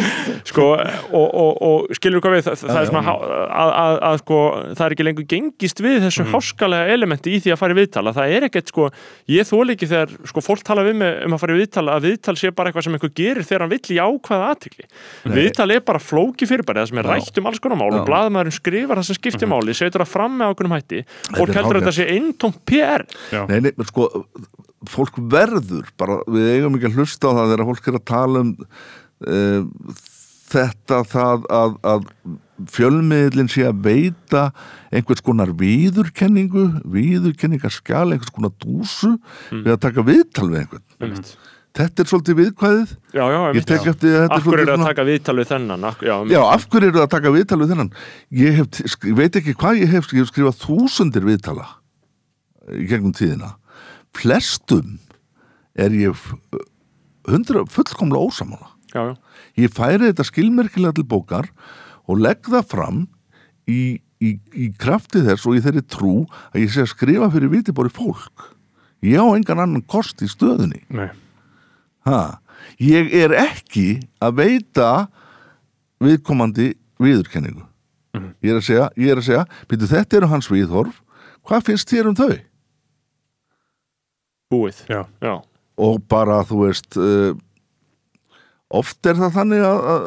sko, 0.51 0.67
og, 0.77 1.27
og, 1.27 1.53
og 1.67 1.97
skilur 1.97 2.23
hvað 2.25 2.37
við 2.39 2.47
það, 2.49 2.57
það 2.67 2.81
er 2.83 2.91
svona 2.91 3.03
að, 3.15 3.71
að, 3.83 3.95
að 4.11 4.17
sko, 4.23 4.39
það 4.77 4.85
er 4.89 4.97
ekki 4.97 5.07
lengur 5.09 5.29
gengist 5.33 5.83
við 5.85 5.99
þessu 6.07 6.25
Mhm. 6.27 6.33
háskalega 6.33 6.95
elementi 6.97 7.29
í 7.37 7.39
því 7.45 7.51
að 7.55 7.59
fara 7.61 7.75
í 7.75 7.79
viðtala 7.79 8.11
það 8.17 8.33
er 8.37 8.47
ekkert 8.49 8.71
sko, 8.73 8.87
ég 9.31 9.47
þól 9.47 9.67
ekki 9.75 9.87
þegar 9.91 10.15
sko, 10.31 10.43
fólk 10.43 10.63
tala 10.67 10.83
við 10.87 10.97
mig 11.03 11.11
um 11.27 11.37
að 11.37 11.43
fara 11.45 11.55
í 11.55 11.61
viðtala 11.61 11.91
að 11.99 12.07
viðtal 12.09 12.35
sé 12.41 12.51
bara 12.57 12.71
eitthvað 12.73 12.87
sem 12.89 12.97
einhver 12.97 13.13
gerir 13.21 13.45
þegar 13.47 13.63
hann 13.67 13.73
vill 13.75 13.93
í 13.95 13.99
ákvaða 14.03 14.49
aðtikli 14.55 14.85
viðtal 15.37 15.69
er 15.77 15.83
bara 15.87 16.01
flóki 16.03 16.49
fyrirbæri 16.51 16.81
það 16.83 16.91
sem 16.91 17.01
er 17.03 17.09
rætt 17.13 17.39
um 17.43 17.47
alls 17.53 17.63
konar 17.63 17.79
mál 17.79 17.86
Já. 17.93 18.01
og 18.01 18.09
blaðmaðurinn 18.09 18.57
skrifar 18.57 19.01
það 19.01 19.09
sem 19.09 19.19
skiptir 19.21 19.51
máli 19.51 19.77
setur 19.77 20.05
það 20.05 20.13
fram 20.13 20.39
með 20.41 20.53
ákveðnum 20.53 20.77
hætti 20.77 21.03
að 21.05 21.41
hárrétt. 21.41 21.73
þetta 21.77 21.95
sé 21.97 22.09
eintómt 22.17 22.61
PR 22.69 23.07
Nei, 23.51 23.59
nei, 23.67 23.73
sko 23.91 24.09
fólk 24.91 25.21
verður, 25.33 25.89
bara 25.99 26.21
við 26.31 26.51
eigum 26.57 26.77
ekki 26.79 26.91
að 26.91 27.01
hlusta 27.01 27.33
á 27.33 27.37
það 27.41 27.53
þegar 27.53 27.69
fólk 27.71 27.89
er 27.91 27.99
að 27.99 28.07
tala 28.13 28.43
um 28.45 28.53
uh, 29.27 30.03
þetta 30.47 31.01
það 31.11 31.49
að, 31.53 31.79
að 31.93 32.11
fjölmiðlinn 32.73 33.51
sé 33.53 33.67
að 33.69 33.81
veita 33.85 34.45
einhvers 34.95 35.23
konar 35.25 35.51
viðurkenningu 35.59 36.65
viðurkenningaskjal, 36.95 38.07
einhvers 38.15 38.33
konar 38.33 38.55
dúsu 38.63 39.17
við 39.51 39.75
að 39.75 39.83
taka 39.83 40.05
viðtal 40.07 40.49
við 40.53 40.63
einhvern 40.63 40.85
Einmitt. 40.97 41.35
Þetta 41.77 42.03
er 42.03 42.11
svolítið 42.11 42.39
viðkvæðið 42.41 42.93
já, 43.17 43.25
já, 43.33 43.39
ég 43.57 43.67
tek 43.69 43.89
eftir 43.93 44.15
þetta 44.17 44.27
er 44.27 44.35
Akkur 44.37 44.55
er 44.57 44.63
svolítið 44.65 44.75
að 44.77 44.87
taka 44.91 45.07
viðtal 45.11 45.37
við 45.39 45.51
þennan 45.51 45.87
já, 46.01 46.15
Já, 46.33 46.41
af 46.51 46.67
hverju 46.73 46.91
eru 46.93 47.03
að 47.03 47.11
taka 47.17 47.33
viðtal 47.35 47.59
við 47.63 47.73
þennan? 47.75 47.91
Ég, 48.41 48.61
hef, 48.61 48.81
ég 49.11 49.19
veit 49.21 49.41
ekki 49.41 49.55
hvað 49.61 49.81
ég 49.83 49.93
hef, 49.93 50.09
ég 50.17 50.25
hef 50.25 50.31
skrifað 50.33 50.63
þúsundir 50.65 51.27
viðtala 51.29 51.67
í 52.75 52.87
gegnum 52.91 53.13
tíðina. 53.15 53.53
Flestum 54.17 54.97
er 55.79 55.93
ég 55.95 56.17
hundra, 57.29 57.67
fullkomlega 57.71 58.25
ósamála. 58.31 58.73
já, 58.95 59.03
já, 59.13 59.15
Ég 59.57 59.73
færi 59.73 60.11
þetta 60.11 60.25
skilmerkilega 60.27 60.97
til 60.99 61.07
bókar 61.09 61.47
og 62.07 62.21
legg 62.21 62.45
það 62.49 62.67
fram 62.71 62.99
í, 63.69 63.99
í, 64.21 64.33
í 64.55 64.67
krafti 64.79 65.23
þess 65.27 65.47
og 65.49 65.57
í 65.59 65.63
þeirri 65.65 65.85
trú 65.89 66.17
að 66.53 66.61
ég 66.65 66.73
sé 66.75 66.85
að 66.85 66.93
skrifa 66.93 67.31
fyrir 67.33 67.53
vitibóri 67.53 67.93
fólk. 67.93 68.51
Ég 69.05 69.21
á 69.21 69.27
engan 69.37 69.63
annan 69.63 69.85
kost 69.89 70.23
í 70.25 70.29
stöðunni. 70.31 70.83
Nei. 70.93 71.09
Ha, 72.07 72.21
ég 72.83 73.15
er 73.15 73.35
ekki 73.37 74.01
að 74.23 74.37
veita 74.43 74.91
viðkomandi 76.03 76.73
viðurkenningu. 77.03 77.65
Ég 78.41 78.53
er 78.55 78.61
að 78.61 78.65
segja, 78.65 78.85
ég 78.97 79.13
er 79.13 79.21
að 79.21 79.27
segja, 79.27 79.47
byrju 79.69 79.89
þetta 79.91 80.17
eru 80.21 80.29
hans 80.31 80.47
viðhorf, 80.49 81.01
hvað 81.45 81.67
finnst 81.67 81.91
þér 81.93 82.13
um 82.13 82.17
þau? 82.17 82.37
búið 84.53 84.85
Já. 84.87 85.01
já, 85.21 85.35
Og 85.77 85.99
bara, 86.09 86.41
þú 86.47 86.63
veist, 86.65 86.97
uh, 86.97 87.35
oft 88.71 89.07
er 89.07 89.19
það 89.19 89.35
þannig 89.35 89.65
að, 89.67 89.81
að 89.93 90.07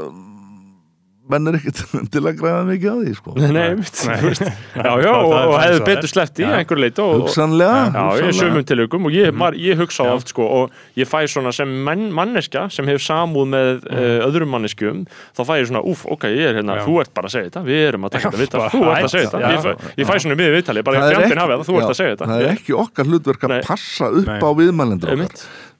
menn 1.34 1.50
er 1.52 1.58
ekkert 1.60 1.82
til 2.14 2.22
að 2.24 2.38
græða 2.40 2.64
mikið 2.70 2.90
að 2.92 3.02
því, 3.06 3.14
sko. 3.20 3.34
nei, 3.38 3.48
nei, 3.56 3.64
einmitt, 3.72 4.02
þú 4.04 4.30
veist. 4.30 4.44
já, 4.46 4.92
já, 5.06 5.14
Það 5.14 5.40
og, 5.40 5.56
hefur 5.64 5.86
betur 5.90 6.14
sleppt 6.14 6.42
í 6.44 6.48
einhver 6.50 6.82
leit 6.84 7.00
Hugsanlega, 7.00 7.80
Já, 7.96 8.04
ég 8.20 8.28
er 8.30 8.38
sömum 8.40 8.68
tilökum 8.70 9.10
og 9.10 9.18
ég, 9.18 9.34
mar, 9.44 9.58
ég 9.58 9.80
hugsa 9.80 10.08
oft 10.14 10.34
sko 10.34 10.48
og 10.60 10.78
ég 11.00 11.10
fæ 11.10 11.24
svona 11.32 11.54
sem 11.56 11.72
mann, 11.88 12.08
manneska 12.16 12.68
sem 12.74 12.88
hefur 12.90 13.06
samúð 13.06 13.50
með 13.56 13.88
uh, 13.90 14.28
öðrum 14.28 14.54
manneskjum 14.56 15.04
þá 15.38 15.44
fæ 15.48 15.54
ég 15.62 15.70
svona, 15.72 15.84
úf, 15.88 16.06
ok, 16.10 16.30
ég 16.34 16.52
er 16.52 16.60
hérna 16.62 16.80
Já. 16.80 16.86
þú 16.88 17.00
ert 17.04 17.14
bara 17.16 17.32
að 17.32 17.36
segja 17.38 17.50
þetta, 17.50 17.66
við 17.70 17.84
erum 17.90 18.08
að 18.10 18.16
taka 18.18 18.34
þetta 18.36 18.66
þú 18.74 18.84
ert 18.90 19.08
að 19.10 19.14
segja 19.16 19.34
þetta, 19.36 19.76
ég 20.00 20.10
fæ, 20.10 20.14
svona 20.26 20.40
miður 20.40 20.58
viðtali 20.60 20.86
bara 20.86 21.06
ekki- 21.10 21.40
hafið 21.50 21.64
það, 21.64 21.66
þú 21.70 21.80
ert 21.80 21.90
að 21.90 21.98
segja 22.00 22.14
þetta. 22.16 22.30
Það 22.30 22.44
er 22.44 22.54
ekki 22.54 22.78
okkar 22.84 23.10
hlutverk 23.10 23.46
að 23.48 23.56
passa 23.68 24.10
upp 24.20 24.46
á 24.46 24.50
viðmælendur. 24.60 25.26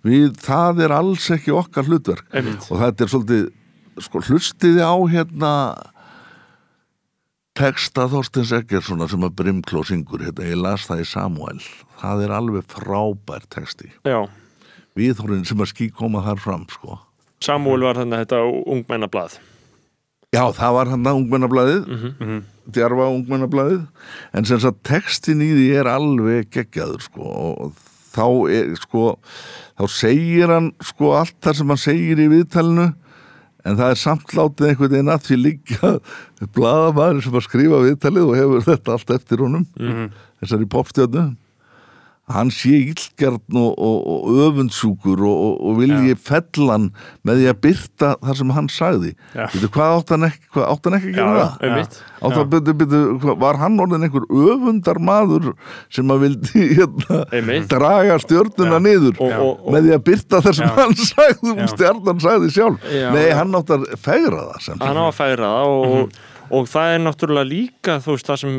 Við, 0.08 0.28
það 0.40 0.84
er 0.86 0.94
alls 0.96 1.26
ekki 1.36 1.54
okkar 1.56 1.88
hlutverk. 1.90 2.26
Einmitt. 2.32 2.68
Og 2.72 2.80
þetta 2.80 3.06
er 3.06 3.12
svolítið, 3.12 3.42
sko, 4.06 4.22
hlustiði 4.28 4.82
á 4.84 4.96
hérna 5.12 5.54
texta 7.60 8.06
Þorstins 8.12 8.54
Eggerssona 8.56 9.08
sem 9.12 9.24
að 9.26 9.36
Brimkló 9.42 9.82
syngur, 9.88 10.22
hérna, 10.24 10.48
ég 10.48 10.60
las 10.62 10.86
það 10.88 11.02
í 11.04 11.08
Samuel. 11.10 11.60
Það 12.00 12.24
er 12.26 12.34
alveg 12.38 12.68
frábær 12.72 13.44
texti. 13.52 13.92
Já, 14.08 14.22
Viðhorinn 15.00 15.46
sem 15.48 15.60
að 15.62 15.72
skí 15.74 15.90
koma 15.96 16.24
þar 16.26 16.40
fram, 16.44 16.66
sko. 16.72 16.98
Samúl 17.44 17.84
var 17.86 17.96
þannig 18.02 18.26
þetta 18.26 18.40
ungmennablað 18.68 19.38
Já, 20.30 20.44
það 20.54 20.74
var 20.76 20.90
hann 20.92 21.08
að 21.10 21.16
ungmennablaðið, 21.24 21.86
Mhm. 21.90 22.42
djarfa 22.70 23.06
ungmennablaðið, 23.16 23.88
en 24.34 24.46
sem 24.46 24.60
sagt 24.60 24.84
textin 24.84 25.42
í 25.42 25.48
því 25.58 25.80
er 25.80 25.86
alveg 25.90 26.50
geggjaður, 26.52 27.02
sko, 27.02 27.22
og 27.24 27.74
þá 28.14 28.28
er, 28.54 28.76
sko, 28.76 29.18
þá 29.80 29.88
segir 29.90 30.48
hann, 30.54 30.72
sko, 30.84 31.12
allt 31.18 31.34
það 31.42 31.56
sem 31.56 31.68
hann 31.68 31.78
segir 31.82 32.18
í 32.22 32.28
viðtalinu, 32.30 32.94
en 33.68 33.78
það 33.80 33.94
er 33.94 34.00
samt 34.00 34.34
látið 34.38 34.70
einhvern 34.70 34.94
veginn 34.94 35.14
að 35.14 35.26
því 35.28 35.38
líka 35.44 35.92
blaðamæður 36.56 37.22
sem 37.26 37.38
að 37.40 37.46
skrifa 37.48 37.84
viðtalið 37.86 38.28
og 38.30 38.40
hefur 38.40 38.66
þetta 38.70 38.96
allt 38.96 39.14
eftir 39.18 39.44
honum, 39.44 39.66
þessari 40.40 40.70
popstjörnu, 40.76 41.26
hann 42.30 42.52
sé 42.54 42.72
ílgjarn 42.92 43.58
og, 43.58 43.72
og, 43.74 43.98
og 44.14 44.40
öfundsjúkur 44.46 45.24
og, 45.26 45.40
og, 45.48 45.56
og 45.70 45.80
vilji 45.82 46.14
fellan 46.22 46.90
með 47.26 47.42
því 47.42 47.48
að 47.52 47.60
byrta 47.66 48.12
það 48.22 48.38
sem 48.42 48.54
hann 48.58 48.70
sagði. 48.74 49.12
Já. 49.34 49.48
Veitu, 49.54 49.72
hvað 49.74 49.96
átt 49.98 50.14
hann 50.16 50.28
ekki, 50.30 50.44
hvað 50.54 50.68
átt 50.74 50.90
hann 50.90 50.98
ekki 51.00 51.10
að 51.10 51.18
gera 51.20 51.34
það? 51.40 51.66
einmitt. 51.70 52.00
Átt 52.20 52.38
hann, 52.38 52.50
byrju, 52.54 52.76
byrju, 52.84 53.36
var 53.46 53.60
hann 53.64 53.80
orðin 53.84 54.08
einhver 54.08 54.28
öfundar 54.30 55.02
maður 55.10 55.52
sem 55.94 56.14
að 56.14 56.26
vildi 56.26 56.66
hérna, 56.78 57.22
draga 57.72 58.20
stjörnuna 58.24 58.78
Já. 58.80 58.84
niður 58.86 59.22
með 59.74 59.88
því 59.90 59.96
að 59.98 60.06
byrta 60.12 60.44
það 60.46 60.60
sem 60.60 60.74
hann 60.80 60.98
sagði 61.12 61.54
Já. 61.54 61.56
og 61.56 61.74
stjarnan 61.74 62.24
sagði 62.26 62.52
sjálf? 62.56 62.90
Já, 62.94 63.08
Nei, 63.16 63.26
hann 63.34 63.56
átt 63.60 63.74
að 63.74 63.88
fegra 64.04 64.46
það 64.60 64.84
hann 64.86 65.00
á 65.02 65.06
að 65.08 65.16
færa 65.18 65.54
það 65.56 65.74
og, 65.80 66.20
og 66.56 66.66
það 66.72 66.94
er 66.96 67.02
náttúrulega 67.06 67.48
líka 67.50 67.98
þú 68.04 68.16
veist 68.16 68.30
það 68.30 68.40
sem 68.42 68.54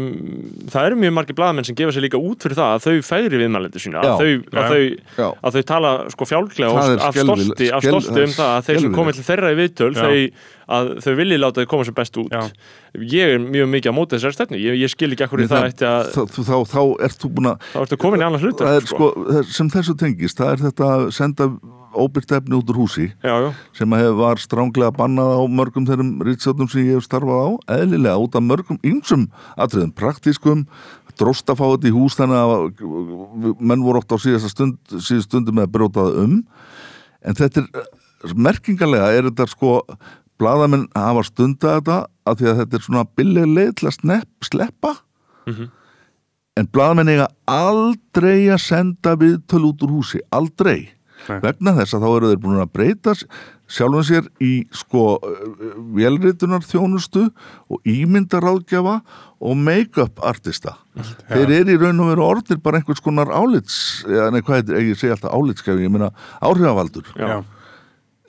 það 0.70 0.86
eru 0.90 0.98
mjög 1.02 1.14
margir 1.16 1.36
blaðamenn 1.40 1.66
sem 1.68 1.76
gefa 1.78 1.94
sér 1.96 2.04
líka 2.06 2.20
út 2.20 2.44
fyrir 2.46 2.58
það 2.60 2.74
að 2.76 2.84
þau 2.86 3.08
færi 3.10 3.40
viðmælendur 3.40 3.82
sína 3.84 4.04
Já. 4.04 4.12
að 4.12 4.20
þau, 4.20 4.30
Já. 4.30 4.60
að 4.60 4.70
þau, 4.70 4.84
Já. 5.20 5.26
að 5.48 5.56
þau 5.58 5.64
tala 5.72 5.90
sko 6.14 6.28
fjálglega 6.30 6.70
og 6.70 7.04
af 7.08 7.18
stolti, 7.20 7.70
af 7.74 7.82
stolti 7.86 8.24
um 8.26 8.34
það 8.38 8.54
að 8.54 8.64
þeir 8.70 8.80
sem 8.84 8.94
komið 9.00 9.18
til 9.20 9.26
þeirra 9.30 9.50
í 9.54 9.58
viðtöl 9.60 9.90
Já. 9.90 10.00
þau, 10.04 10.46
að 10.70 10.92
þau 11.02 11.10
vilji 11.18 11.40
láta 11.42 11.64
þau 11.64 11.70
koma 11.74 11.88
sem 11.90 11.98
best 11.98 12.20
út 12.22 12.30
Já. 12.36 12.44
ég 13.16 13.34
er 13.34 13.42
mjög 13.42 13.68
mikið 13.74 13.90
á 13.90 13.94
móti 13.98 14.14
þessari 14.18 14.38
stefnu 14.38 14.60
ég, 14.62 14.78
ég 14.84 14.90
skil 14.94 15.10
ekki 15.14 15.26
akkur 15.26 15.42
í 15.42 15.48
það 15.50 15.68
ætti 15.72 15.88
að 15.90 16.12
þá, 16.14 16.22
þá, 16.30 16.40
þá, 16.46 16.56
þá 16.70 16.80
ert 17.08 17.18
þú 17.24 17.32
búin 17.34 17.50
að 17.54 17.68
þá 17.74 17.78
ertu 17.86 17.98
komin 18.06 18.22
í 18.22 18.26
annan 18.28 18.42
hlut 18.44 18.62
það 18.62 18.78
er, 18.78 18.88
sko, 18.94 19.10
það- 19.30 19.52
sem 19.58 19.70
þessu 19.74 19.96
tengist 19.98 20.38
það 20.38 20.52
er 20.54 20.64
þetta 20.68 20.90
að 20.94 21.04
senda 21.18 21.50
óbyrgt 21.94 22.32
efni 22.36 22.56
út 22.56 22.70
úr 22.70 22.80
húsi 22.82 23.08
já, 23.22 23.34
já, 23.42 23.50
sem 23.76 23.96
var 24.18 24.38
stránglega 24.38 24.92
bannað 24.94 25.32
á 25.34 25.42
mörgum 25.50 25.86
þeirrum 25.88 26.12
rítstjóðnum 26.26 26.70
sem 26.70 26.86
ég 26.86 26.98
hef 26.98 27.06
starfað 27.08 27.40
á 27.42 27.48
eðlilega 27.80 28.22
út 28.22 28.38
af 28.38 28.46
mörgum 28.46 28.78
yngsum 28.86 29.26
atriðum, 29.56 29.92
praktískum 29.94 30.66
dróst 31.20 31.50
að 31.50 31.60
fá 31.60 31.66
þetta 31.66 31.90
í 31.90 31.94
hús 31.94 32.16
þannig 32.18 32.38
að 32.40 33.56
menn 33.60 33.84
voru 33.84 34.00
oft 34.00 34.14
á 34.14 34.18
síðasta 34.20 34.50
stund 34.52 34.78
síðast 34.96 35.28
stundu 35.28 35.54
með 35.54 35.68
að 35.68 35.74
bróta 35.74 36.06
það 36.06 36.20
um. 36.24 36.38
En 37.20 37.36
þetta 37.36 37.64
er 37.64 38.36
merkingarlega 38.36 39.10
er 39.16 39.28
þetta 39.28 39.48
sko 39.50 39.74
bladamenn 40.40 40.86
hafa 40.96 41.24
stunda 41.28 41.76
þetta 41.78 41.98
af 42.30 42.40
því 42.40 42.48
að 42.52 42.62
þetta 42.62 42.78
er 42.78 42.86
svona 42.86 43.04
billeg 43.18 43.52
leið 43.58 43.74
til 43.80 43.90
að 43.90 43.96
snepp, 43.98 44.30
sleppa. 44.48 44.94
En 46.58 46.68
bladamenn 46.72 47.12
eiga 47.12 47.28
aldrei 47.48 48.48
að 48.52 48.64
senda 48.64 49.16
viðtöl 49.20 49.64
út 49.70 49.84
úr 49.86 49.94
húsi, 49.98 50.22
aldrei 50.32 50.90
Nei. 51.28 51.40
vegna 51.44 51.74
þess 51.78 51.96
að 51.96 52.04
þá 52.04 52.10
eru 52.10 52.30
þeir 52.30 52.42
búin 52.44 52.62
að 52.62 52.72
breyta 52.74 53.14
sjálfum 53.70 54.06
sér 54.06 54.26
í 54.42 54.52
sko 54.74 55.04
velritunar 55.94 56.64
þjónustu 56.66 57.28
og 57.70 57.86
ímyndaráðgjafa 57.88 58.96
og 59.40 59.60
make-up 59.60 60.20
artista 60.26 60.76
þeir 61.30 61.54
eru 61.60 61.76
í 61.76 61.80
raun 61.80 62.02
og 62.02 62.10
veru 62.12 62.26
orðir 62.26 62.60
bara 62.64 62.80
einhvers 62.80 63.02
konar 63.04 63.30
álits 63.30 64.02
eða 64.08 64.30
nei, 64.34 64.42
hvað 64.42 64.60
heitir, 64.62 64.82
ég 64.90 64.98
segi 64.98 65.14
alltaf 65.14 65.36
álitskefi 65.36 65.86
ég 65.86 65.94
meina 65.94 66.10
áhrifavaldur 66.40 67.12
já. 67.14 67.40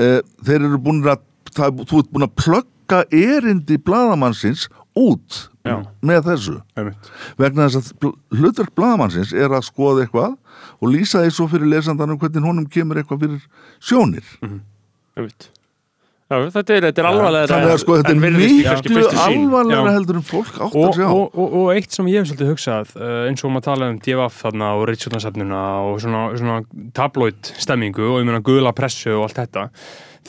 Eh, 0.01 0.19
þeir 0.45 0.69
eru 0.69 0.79
búin 0.81 1.01
að 1.05 1.25
það, 1.55 1.81
þú 1.89 2.03
ert 2.03 2.13
búin 2.13 2.27
að 2.27 2.37
plugga 2.41 3.01
erindi 3.11 3.79
bladamannsins 3.81 4.67
út 4.97 5.47
Já. 5.61 5.77
með 6.01 6.25
þessu 6.25 6.55
Einmitt. 6.79 7.09
vegna 7.39 7.67
þess 7.69 7.91
að 8.01 8.15
hlutverk 8.33 8.73
bladamannsins 8.75 9.33
er 9.33 9.53
að 9.53 9.67
skoða 9.67 10.05
eitthvað 10.05 10.35
og 10.81 10.91
lýsa 10.91 11.23
því 11.23 11.33
svo 11.37 11.47
fyrir 11.51 11.69
lesandanum 11.71 12.19
hvernig 12.21 12.45
honum 12.45 12.67
kemur 12.69 13.01
eitthvað 13.01 13.25
fyrir 13.25 13.41
sjónir. 13.79 14.37
Einmitt. 14.41 15.51
Já, 16.31 16.37
þetta 16.47 16.75
er, 16.77 16.85
þetta 16.87 17.01
er 17.01 17.07
alvarlega 17.09 17.77
sko 17.81 17.95
þetta 17.99 18.13
er 18.13 18.19
miklu 18.23 19.01
alvarlega 19.19 19.95
heldur 19.97 20.19
en 20.21 20.23
fólk 20.23 20.53
átt 20.63 20.77
og, 20.79 20.85
að 20.85 20.93
sjá. 20.95 21.07
og, 21.09 21.33
og, 21.35 21.55
og 21.59 21.71
eitt 21.73 21.97
sem 21.97 22.07
ég 22.07 22.21
hef 22.21 22.29
svolítið 22.29 22.51
hugsað 22.53 22.93
uh, 22.95 23.09
eins 23.27 23.43
og 23.43 23.51
maður 23.51 23.65
talaði 23.65 23.95
um 23.95 23.97
DFF 24.05 24.37
þarna 24.45 24.69
og 24.77 24.85
Ritchjóðnarsafnuna 24.87 25.63
og 25.89 25.99
svona, 26.05 26.21
svona 26.39 26.85
tabloid 26.95 27.51
stemmingu 27.59 28.05
og 28.13 28.21
ég 28.21 28.29
meina 28.29 28.39
gula 28.47 28.71
pressu 28.77 29.11
og 29.17 29.25
allt 29.27 29.41
þetta 29.41 29.65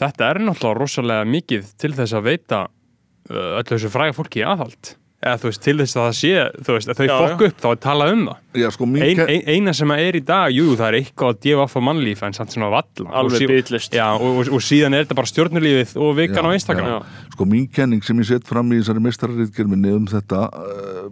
þetta 0.03 0.33
er 0.33 0.43
náttúrulega 0.49 0.81
rosalega 0.81 1.29
mikið 1.37 1.71
til 1.85 1.93
þess 2.01 2.19
að 2.19 2.27
veita 2.33 2.65
uh, 2.67 3.61
öllu 3.61 3.71
þessu 3.77 3.93
fræga 3.95 4.19
fólki 4.19 4.43
aðhald 4.43 4.97
eða 5.23 5.39
þú 5.39 5.51
veist, 5.51 5.63
til 5.63 5.77
þess 5.79 5.97
að 5.97 6.07
það 6.07 6.17
sé 6.19 6.33
þú 6.67 6.77
veist, 6.77 6.93
að 6.93 7.01
þau 7.01 7.07
fokk 7.13 7.45
upp 7.49 7.61
þá 7.63 7.69
að 7.71 7.83
tala 7.87 8.09
um 8.13 8.25
það. 8.27 8.41
Já, 8.63 8.69
sko, 8.75 8.89
mín 8.91 9.05
ein, 9.07 9.21
ein, 9.25 9.45
eina 9.55 9.75
sem 9.77 9.95
er 9.95 10.19
í 10.19 10.23
dag, 10.29 10.53
jú, 10.53 10.73
það 10.77 10.89
er 10.89 10.99
eitthvað 10.99 11.35
að 11.35 11.43
DFF 11.47 11.79
á 11.79 11.81
mannlíf 11.89 12.25
en 12.27 12.37
samt 12.37 12.57
svona 12.57 12.73
valla. 12.75 13.07
Og 13.07 13.19
alveg 13.23 13.47
bitlist. 13.49 13.95
Já, 13.97 14.09
og, 14.19 14.43
og, 14.43 14.51
og 14.59 14.65
síðan 14.67 14.99
er 14.99 15.07
þetta 15.07 15.19
bara 15.23 15.33
stjórnulífið 15.33 15.95
og 16.03 16.17
vikan 16.19 16.43
Já, 16.43 16.51
á 16.51 16.57
Instagram 16.59 17.07
sko 17.33 17.47
mín 17.49 17.69
kenning 17.73 18.05
sem 18.05 18.19
ég 18.21 18.29
sett 18.29 18.49
fram 18.49 18.71
í 18.73 18.79
þessari 18.81 19.03
mestararítgerminni 19.03 19.95
um 19.97 20.05
þetta 20.11 20.45
uh, 20.53 21.07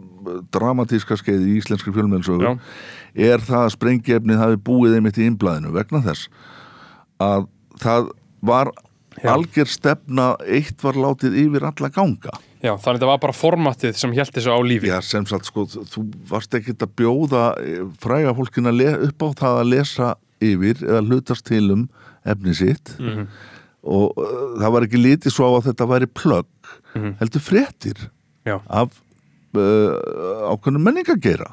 dramatíska 0.53 1.17
skeið 1.19 1.47
í 1.49 1.57
íslenskri 1.61 1.95
fjölmjölsögu 1.97 2.45
Já. 2.45 2.53
er 3.33 3.45
það 3.47 3.65
að 3.65 3.75
sprengjefnið 3.77 4.43
hafi 4.43 4.61
búið 4.69 4.99
einmitt 4.99 5.21
í 5.21 5.27
innblæðinu 5.31 5.73
vegna 5.75 6.03
þess 6.05 6.29
að 7.25 7.49
það 7.81 8.13
var 8.47 8.73
Já. 9.17 9.33
algjör 9.35 9.73
stefna 9.73 10.29
eitt 10.47 10.85
var 10.85 10.99
látið 11.01 11.41
yfir 11.47 11.67
alla 11.71 11.93
ganga 11.95 12.37
Já, 12.61 12.75
þannig 12.77 12.87
að 12.87 12.99
þetta 13.01 13.07
var 13.09 13.21
bara 13.23 13.33
formatið 13.33 13.95
sem 13.97 14.13
held 14.13 14.33
þessu 14.37 14.53
á 14.53 14.59
lífi 14.61 14.91
Já, 14.91 14.99
sem 15.01 15.25
sagt, 15.27 15.47
sko, 15.49 15.65
þú 15.65 16.03
varst 16.29 16.53
ekkert 16.59 16.83
að 16.85 16.93
bjóða 17.01 17.45
eh, 17.65 17.85
fræga 18.03 18.35
fólkin 18.37 18.69
að 18.69 18.77
le- 18.83 18.99
upp 19.09 19.23
á 19.25 19.29
það 19.41 19.61
að 19.63 19.71
lesa 19.75 20.09
yfir 20.41 20.83
eða 20.85 21.01
hlutast 21.09 21.45
til 21.49 21.71
um 21.73 21.87
efni 22.25 22.53
sitt 22.55 22.93
Mhm. 23.01 23.27
og 23.83 24.13
uh, 24.21 24.59
það 24.61 24.73
var 24.75 24.83
ekki 24.85 25.01
litið 25.01 25.33
svo 25.33 25.49
á 25.49 25.53
að 25.57 25.71
þetta 25.71 25.87
væri 25.89 26.07
plögg 26.13 26.47
Mhm. 26.95 27.15
heldur 27.21 27.41
fréttir 27.41 27.97
Já. 28.45 28.61
af 28.69 28.91
uh, 29.57 30.53
ákveðnum 30.53 30.85
menningageira 30.85 31.51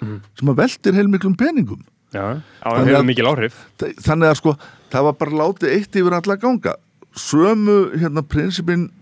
Mhm. 0.00 0.20
sem 0.38 0.48
að 0.48 0.56
veltir 0.60 0.92
heilmiklum 0.94 1.36
peningum 1.36 1.82
Já, 2.12 2.40
það 2.64 2.86
hefur 2.86 3.04
mikil 3.06 3.26
áhrif 3.32 3.54
Þa- 3.78 3.94
þannig 4.02 4.28
að 4.30 4.36
sko, 4.36 4.56
það 4.90 5.02
var 5.08 5.12
bara 5.12 5.30
látið 5.40 5.72
eitt 5.76 5.92
yfir 5.96 6.12
alla 6.20 6.36
ganga 6.36 6.74
sömu 7.16 7.96
hérna 7.98 8.22
prinsipin 8.22 8.88
uh, 8.88 8.99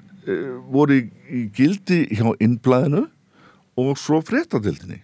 voru 0.72 0.98
í, 0.98 1.48
gildi 1.54 2.04
hjá 2.12 2.32
innblæðinu 2.42 3.04
og 3.78 3.92
svo 4.00 4.20
fréttadildinni 4.24 5.02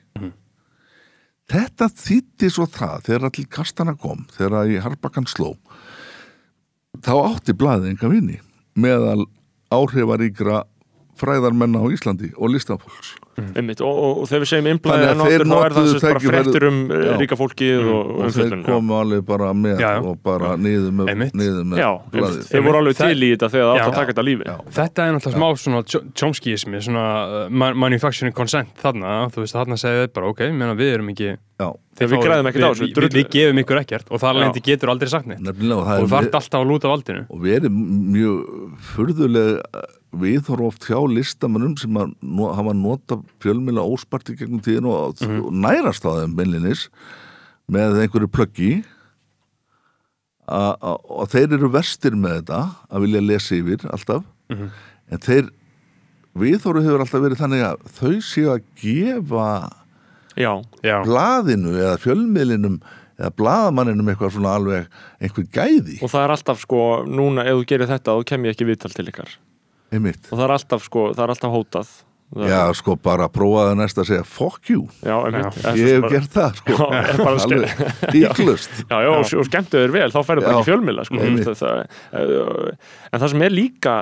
þetta 1.51 1.89
þýtti 1.93 2.51
svo 2.53 2.67
það 2.71 3.09
þegar 3.09 3.27
allir 3.29 3.49
kastana 3.53 3.95
kom 4.01 4.25
þegar 4.37 4.71
í 4.71 4.81
Harbakan 4.85 5.29
sló 5.31 5.55
þá 7.05 7.15
átti 7.19 7.57
blæðið 7.57 7.91
enga 7.93 8.13
vini 8.13 8.39
meðal 8.75 9.27
áhrifaríkra 9.75 10.65
fræðarmenna 11.21 11.83
á 11.83 11.87
Íslandi 11.95 12.33
og 12.37 12.55
listafólks 12.55 13.15
einmitt, 13.55 13.81
og, 13.85 13.99
og, 14.05 14.19
og 14.23 14.29
þegar 14.31 14.43
við 14.45 14.51
segjum 14.51 14.69
að 14.69 15.05
en 15.05 15.23
þeir 15.25 15.45
áttur 15.45 15.47
þá 15.51 15.57
er 15.65 15.75
það 15.77 15.89
sagt 15.93 16.05
bara 16.07 16.23
fréttir 16.25 16.67
um 16.69 16.79
Já. 16.95 17.13
Ríka 17.21 17.39
fólkið 17.41 17.81
og, 17.85 17.89
og 17.95 17.95
og 17.95 18.35
þeir 18.35 18.45
umfjöllun 18.45 18.63
já. 18.65 18.69
komu 18.69 18.97
alveg 18.99 19.25
bara 19.29 19.49
með 19.65 19.83
Já, 19.85 19.89
já. 19.95 20.01
og 20.11 20.19
bara 20.25 20.53
niður 20.57 20.93
með, 21.01 21.11
Einmitt. 21.15 21.35
niður 21.41 21.65
með 21.73 21.83
Já, 21.83 21.89
blaðið. 22.15 22.29
einmitt, 22.31 22.51
þeir 22.53 22.67
voru 22.69 22.81
alveg 22.83 22.99
til 23.01 23.19
í 23.19 23.31
þetta 23.35 23.51
þegar 23.55 23.67
það 23.71 23.81
átt 23.81 23.89
að 23.89 23.99
taka 24.01 24.13
þetta 24.15 24.27
lífi 24.31 24.49
Já. 24.51 24.57
Þetta 24.79 25.07
er 25.09 25.17
náttúrulega 25.19 25.39
smá 25.41 25.65
svona 25.65 26.11
Chomskyismi, 26.23 26.83
svona 26.89 27.07
ma- 27.51 27.75
manufacturing 27.87 28.35
consent 28.37 28.75
þarna, 28.83 29.17
þú 29.35 29.45
veist, 29.45 29.57
þarna 29.59 29.81
segir 29.81 30.07
þið 30.07 30.15
bara 30.21 30.31
ok, 30.35 30.45
við 30.79 30.93
erum 30.95 31.11
ekki 31.15 31.31
Já, 31.35 31.69
Þegar 31.95 32.11
við 32.11 32.23
græðum 32.25 32.49
ekkert 32.51 32.65
á 32.65 32.71
þessu, 32.75 32.87
við, 32.89 32.97
við, 33.05 33.13
við 33.15 33.27
gefum 33.35 33.59
ykkur 33.63 33.79
ekkert 33.81 34.09
og 34.11 34.21
þar 34.25 34.39
lendi 34.41 34.63
getur 34.67 34.91
aldrei 34.91 35.09
sagt 35.13 35.27
neitt. 35.31 35.43
Nefnilega 35.47 35.77
og 35.79 35.87
þú 35.87 36.07
er 36.07 36.09
þarft 36.15 36.39
alltaf 36.41 36.61
að 36.61 36.71
lúta 36.73 36.91
valdinu. 36.91 37.23
Og 37.31 37.43
verið 37.45 37.77
mjög 38.15 38.73
furðuleg 38.95 39.85
viðhorf 40.25 40.67
oft 40.71 40.89
hjá 40.89 40.99
listamannum 41.11 41.77
sem 41.79 42.01
að 42.01 42.15
hafa 42.59 42.75
nota 42.79 43.19
fjölmjöla 43.43 43.85
óspart 43.95 44.31
í 44.31 44.37
gegnum 44.41 44.63
tíðin 44.63 44.87
og, 44.91 45.15
Mhm. 45.23 45.41
og 45.47 45.53
nærast 45.53 46.03
á 46.07 46.11
þeim 46.19 46.35
beinlinis 46.39 46.89
með 47.71 48.03
einhverju 48.05 48.31
plöggi. 48.31 48.73
Og 50.49 51.29
þeir 51.33 51.55
eru 51.57 51.71
vestir 51.73 52.17
með 52.19 52.43
þetta 52.43 52.59
að 52.91 53.07
vilja 53.07 53.23
lesa 53.25 53.55
yfir 53.57 53.87
alltaf. 53.91 54.25
Mhm. 54.51 54.71
en 55.11 55.19
þeir 55.19 55.49
viðhorfu 56.37 56.83
hefur 56.85 57.01
alltaf 57.01 57.23
verið 57.23 57.39
þannig 57.41 57.63
að 57.65 57.77
þau 57.97 58.15
séu 58.25 58.49
að 58.53 58.63
gefa 58.81 59.73
Já, 60.41 60.53
Já, 60.83 60.97
blaðinu 61.07 61.75
eða 61.79 61.97
fjölmiðlinum 62.03 62.79
eða 63.15 63.31
blaðamanninum 63.39 64.09
eitthvað 64.11 64.33
svona 64.35 64.55
alveg 64.59 64.89
einhver 65.23 65.47
gæði. 65.55 66.01
Og 66.03 66.11
það 66.11 66.25
er 66.25 66.35
alltaf 66.35 66.65
sko 66.65 66.81
núna 67.07 67.45
ef 67.47 67.61
þú 67.61 67.69
gerir 67.71 67.91
þetta 67.93 68.17
þá 68.17 68.27
kem 68.31 68.49
ég 68.49 68.57
ekki 68.57 68.67
viðtal 68.67 68.91
til 68.97 69.07
ykkar. 69.13 69.37
Einmitt. 69.95 70.27
Og 70.33 70.35
það 70.35 70.45
er 70.49 70.55
alltaf 70.57 70.89
sko, 70.89 71.07
það 71.15 71.25
er 71.27 71.35
alltaf 71.37 71.55
hótað 71.55 71.93
Já, 72.35 72.61
sko, 72.75 72.97
bara 72.99 73.29
prófaði 73.31 73.77
næst 73.79 73.99
að 74.03 74.09
segja 74.09 74.25
fuck 74.27 74.71
you, 74.73 74.89
já, 75.07 75.15
ég 75.31 75.45
svo 75.55 75.75
hef 75.87 76.01
bara- 76.03 76.13
gert 76.15 76.33
það 76.35 76.57
sko, 76.59 76.89
er 76.91 77.21
að 77.23 77.41
alveg 77.45 77.83
íklust 78.25 78.81
Já, 78.91 78.97
já, 79.05 79.11
og, 79.13 79.29
og 79.39 79.47
skemmtu 79.49 79.83
þér 79.85 79.95
vel, 79.95 80.09
þá 80.11 80.19
færðu 80.27 80.45
bara 80.49 80.57
ekki 80.59 80.69
fjölmila 80.71 81.05
sko, 81.07 81.21
Einmitt. 81.23 81.51
það, 81.53 81.85
það, 82.11 82.71
En 83.15 83.23
það 83.23 83.29
sem 83.35 83.45
er 83.47 83.55
líka 83.55 83.95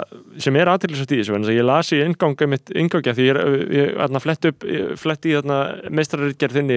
sem 0.46 0.56
er 0.62 0.70
aðtillisast 0.72 1.12
í 1.12 1.20
þessu 1.20 1.36
en 1.36 1.48
ég 1.52 1.66
las 1.68 1.92
í 1.92 2.00
ingangi 2.06 2.48
mitt 2.54 2.72
ingangi 2.72 3.16
því 3.18 3.26
ég, 3.28 3.34
er- 3.36 3.66
ég, 3.76 3.90
ég 3.92 4.24
flett 4.24 4.48
upp 4.52 4.64
ég 4.72 4.94
flett 5.02 5.28
í 5.28 5.36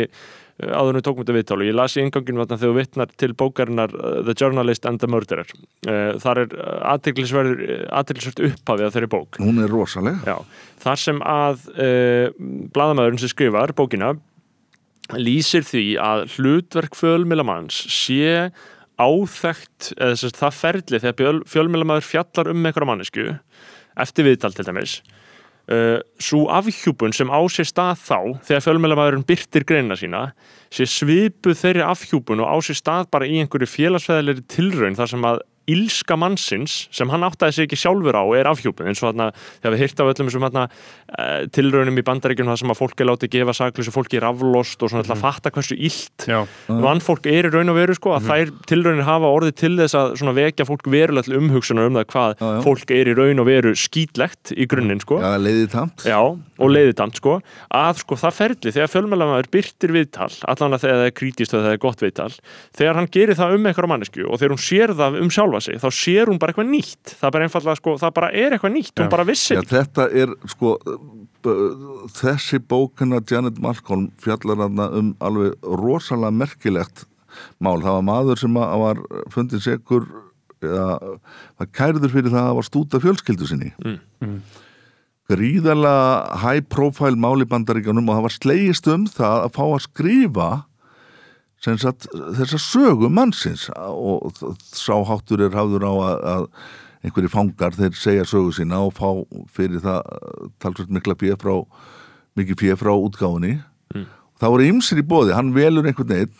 uh, 0.03 0.33
áður 0.55 0.99
en 0.99 1.03
tókum 1.03 1.23
þetta 1.23 1.35
viðtálu 1.35 1.65
ég 1.67 1.75
las 1.75 1.97
í 1.97 2.03
inganginu 2.05 2.39
þarna 2.41 2.59
þegar 2.61 2.71
þú 2.71 2.77
vittnar 2.79 3.15
til 3.19 3.31
bókarinnar 3.35 3.95
uh, 3.95 4.19
The 4.23 4.35
Journalist 4.39 4.85
and 4.87 5.01
the 5.01 5.09
Murderer. 5.11 5.49
Uh, 5.83 6.15
þar 6.23 6.45
er 6.45 6.55
aðtillisvert 6.93 8.39
upphafið 8.49 8.87
að 8.87 8.95
þeirri 8.95 9.11
bók. 9.11 9.41
Hún 9.43 9.59
er 9.63 9.73
rosaleg 9.73 10.23
Já, 10.27 10.37
þar 10.85 11.01
sem 11.01 11.19
að 11.25 11.67
bladamæðurinn 12.75 13.21
sem 13.21 13.31
skrifar 13.31 13.75
bókina 13.75 14.15
lýsir 15.13 15.65
því 15.67 15.83
að 16.01 16.23
hlutverk 16.37 16.95
fjölmilamanns 16.97 17.77
sé 17.93 18.49
áþekkt 18.95 19.91
eða 19.97 20.15
þess 20.15 20.29
að 20.29 20.39
það 20.39 20.57
ferli 20.61 21.01
þegar 21.03 21.41
fjölmilamæður 21.51 22.07
fjallar 22.07 22.49
um 22.53 22.63
einhverja 22.63 22.89
mannesku 22.89 23.25
eftir 23.99 24.27
viðtal 24.27 24.53
til 24.55 24.65
dæmis 24.67 24.95
uh, 25.71 25.97
svo 26.21 26.45
afhjúpun 26.53 27.15
sem 27.15 27.31
á 27.31 27.39
sér 27.51 27.69
stað 27.69 28.01
þá 28.03 28.19
þegar 28.47 28.65
fjölmilamæðurinn 28.67 29.27
byrtir 29.27 29.65
greina 29.67 29.97
sína 29.99 30.27
sé 30.73 30.87
svipuð 30.89 31.57
þeirri 31.61 31.85
afhjúpun 31.85 32.43
og 32.43 32.51
á 32.51 32.57
sér 32.65 32.79
stað 32.79 33.11
bara 33.13 33.29
í 33.29 33.41
einhverju 33.41 33.71
félagsfæðilegri 33.73 34.47
tilraun 34.51 34.97
þar 34.97 35.13
sem 35.13 35.27
að 35.31 35.43
ílska 35.71 36.17
mannsins 36.19 36.85
sem 36.93 37.09
hann 37.09 37.25
áttaði 37.25 37.57
sig 37.57 37.67
ekki 37.67 37.79
sjálfur 37.79 38.17
á 38.17 38.23
er 38.37 38.49
afhjúpun 38.49 38.89
eins 38.91 39.01
og 39.01 39.11
þarna 39.11 39.31
þegar 39.35 39.75
við 39.75 39.83
hýrt 39.83 40.03
af 40.03 40.11
öllum 40.13 40.29
þessum 40.29 40.47
þarna 40.47 40.65
uh, 40.69 41.41
tilraunum 41.55 42.01
í 42.01 42.05
bandaríkjunum 42.05 42.53
þar 42.53 42.61
sem 42.63 42.73
að 42.75 42.81
fólk 42.81 43.01
er 43.01 43.09
látið 43.11 43.33
gefa 43.35 43.57
saklausu 43.57 43.95
fólki 43.95 44.21
raflost 44.23 44.83
og 44.83 44.91
svona 44.91 45.03
mm 45.03 45.09
-hmm. 45.09 45.17
að 45.17 45.25
fatta 45.25 45.53
hversu 45.55 45.75
illt 45.75 46.27
já, 46.27 46.39
vann 46.67 47.01
fólk 47.01 47.25
er 47.25 47.49
í 47.49 47.53
raun 47.53 47.73
og 47.73 47.79
veru 47.79 47.95
sko 47.95 48.15
að 48.15 48.29
þær 48.29 48.53
tilraunir 48.69 49.07
hafa 49.09 49.31
orðið 49.31 49.55
til 49.55 49.73
þess 49.79 49.95
að 49.95 50.15
svona 50.19 50.35
vekja 50.35 50.65
fólk 50.65 50.85
verulega 50.87 51.25
til 51.25 51.37
umhugsunar 51.39 51.89
um 51.89 51.97
það 51.99 52.09
hvað 52.13 52.35
Já, 52.39 52.47
já. 52.55 52.61
fólk 52.65 52.91
er 52.91 53.09
í 53.09 53.15
raun 53.15 53.41
og 53.41 53.47
veru 53.47 53.71
skítlegt 53.75 54.51
í 54.55 54.65
grunninn 54.69 55.01
sko. 55.01 55.19
Já, 55.23 55.35
leiði 55.39 55.67
tamt. 55.71 56.05
Já, 56.07 56.19
og 56.25 56.71
leiðitamt 56.71 57.19
sko. 57.19 57.37
Að 57.73 58.01
sko 58.01 58.17
það 58.19 58.35
ferli 58.39 58.73
þegar 58.75 58.91
fjölmjölamæður 58.93 59.49
byrtir 59.53 59.93
viðtal 59.95 60.29
allan 60.51 60.75
að 60.77 60.85
þegar 60.85 60.99
það 60.99 61.09
er 61.09 61.15
krítist 61.19 61.55
sjálfa 65.55 65.63
sig 65.63 65.79
þá 65.81 65.89
sér 65.93 66.31
hún 66.31 66.39
bara 66.39 66.53
eitthvað 66.53 66.71
nýtt 66.71 67.15
það 67.19 67.33
bara 67.35 67.47
einfallega 67.47 67.79
sko, 67.79 67.95
það 68.01 68.13
bara 68.15 68.31
er 68.33 68.55
eitthvað 68.55 68.75
nýtt 68.75 69.01
hún 69.01 69.11
bara 69.11 69.27
vissi 69.27 69.55
Já, 69.55 69.61
ekki 69.61 69.75
þetta 69.75 70.07
er 70.11 70.35
sko 70.51 70.75
þessi 72.15 72.59
bókina 72.59 73.21
Janet 73.29 73.59
Malcolm 73.61 74.09
fjallar 74.21 74.65
hana 74.65 74.89
um 74.97 75.13
alveg 75.23 75.55
rosalega 75.61 76.33
merkilegt 76.33 77.05
mál. 77.59 77.81
Það 77.83 77.97
var 77.97 78.05
maður 78.07 78.41
sem 78.41 78.59
að 78.59 78.83
var 78.83 79.01
fundin 79.33 79.63
segur 79.63 80.07
eða 80.65 81.17
var 81.59 81.71
kærður 81.75 82.13
fyrir 82.13 82.33
það 82.33 82.49
að 82.49 82.59
var 82.59 82.69
stúta 82.69 83.01
fjölskyldu 83.03 83.49
sinni. 83.49 83.73
Mm. 83.83 84.39
Gríðarlega 85.29 86.39
high 86.43 86.65
profile 86.69 87.17
mál 87.17 87.41
í 87.41 87.49
bandaríkjunum 87.49 88.09
og 88.09 88.17
það 88.17 88.27
var 88.27 88.35
slegist 88.35 88.89
um 88.93 89.05
það 89.09 89.45
að 89.47 89.55
fá 89.57 89.63
að 89.67 89.83
skrifa 89.87 90.49
sem 91.65 91.77
sagt 91.81 92.07
þessa 92.13 92.59
sögu 92.61 93.09
mannsins. 93.09 93.67
Og 93.75 94.33
sáháttur 94.69 95.45
er 95.47 95.55
hafður 95.57 95.87
á 95.89 95.93
að, 95.93 96.25
að 96.35 96.49
einhverju 97.05 97.31
fangar 97.33 97.77
þeir 97.77 97.97
segja 97.97 98.25
sögu 98.29 98.53
sína 98.55 98.81
og 98.85 98.93
fá 98.97 99.09
fyrir 99.53 99.81
það 99.83 100.01
talsveit 100.61 100.93
mikla 100.93 101.17
píð 101.17 101.37
frá 101.41 101.55
mikið 102.35 102.61
píð 102.61 102.77
frá 102.81 102.93
útgáfunni. 102.93 103.57
Mm. 103.93 104.09
það 104.41 104.53
voru 104.55 104.67
ymsir 104.67 104.99
í 104.99 105.05
bóði, 105.07 105.33
hann 105.37 105.53
velur 105.55 105.85
einhvern 105.85 106.09
veginn 106.09 106.31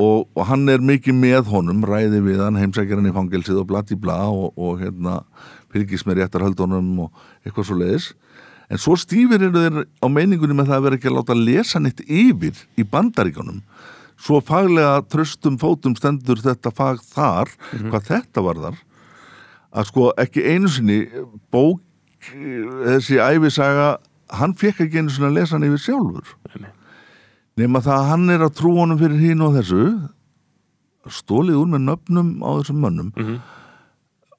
og, 0.00 0.28
og 0.36 0.42
hann 0.48 0.68
er 0.70 0.84
mikið 0.84 1.16
með 1.18 1.50
honum, 1.50 1.82
ræði 1.88 2.20
við 2.24 2.42
hann 2.44 2.58
heimsækjar 2.60 3.00
hann 3.00 3.10
í 3.10 3.14
fangelsið 3.16 3.62
og 3.62 3.68
blati 3.70 3.98
bla 3.98 4.20
og, 4.30 4.54
og 4.54 4.80
hérna 4.82 5.18
fylgis 5.72 6.06
með 6.06 6.22
réttar 6.22 6.44
höldunum 6.46 7.06
og 7.06 7.26
eitthvað 7.44 7.68
svo 7.68 7.78
leiðis 7.80 8.10
en 8.70 8.82
svo 8.82 8.96
stífir 8.98 9.46
eru 9.46 9.62
þeir 9.62 9.82
á 9.86 10.06
meiningunni 10.10 10.56
með 10.56 10.70
það 10.70 10.78
að 10.78 10.86
vera 10.86 10.98
ekki 10.98 11.10
að 11.10 11.18
láta 11.18 11.38
lesa 11.38 11.82
neitt 11.82 12.02
yfir 12.06 12.62
í 12.76 12.86
bandaríkjónum 12.86 13.60
svo 14.16 14.40
faglega 14.40 15.02
tröstum 15.12 15.58
fótum 15.60 15.96
stendur 15.98 16.40
þetta 16.40 16.72
fag 16.74 17.02
þar 17.04 17.50
hvað 17.90 18.06
þetta 18.10 18.44
varðar 18.46 18.78
að 19.76 19.88
sko 19.90 20.10
ekki 20.22 20.44
einu 20.54 20.68
sinni 20.72 21.00
bók 21.52 21.82
þessi 22.26 23.18
æfisaga 23.20 23.96
hann 24.40 24.54
fekk 24.58 24.80
ekki 24.86 25.02
einu 25.02 25.12
sinni 25.12 25.28
að 25.28 25.36
lesa 25.40 25.56
hann 25.58 25.66
yfir 25.68 25.82
sjálfur 25.84 26.32
Nei. 26.62 26.70
nema 27.60 27.82
það 27.84 27.98
að 28.00 28.08
hann 28.10 28.30
er 28.34 28.46
að 28.48 28.54
trú 28.58 28.72
honum 28.80 28.98
fyrir 29.00 29.20
hín 29.20 29.44
og 29.44 29.54
þessu 29.58 29.82
stólið 31.12 31.60
úr 31.60 31.68
með 31.70 31.84
nöfnum 31.86 32.30
á 32.42 32.50
þessum 32.58 32.80
mönnum 32.82 33.12
Mhm. 33.14 33.36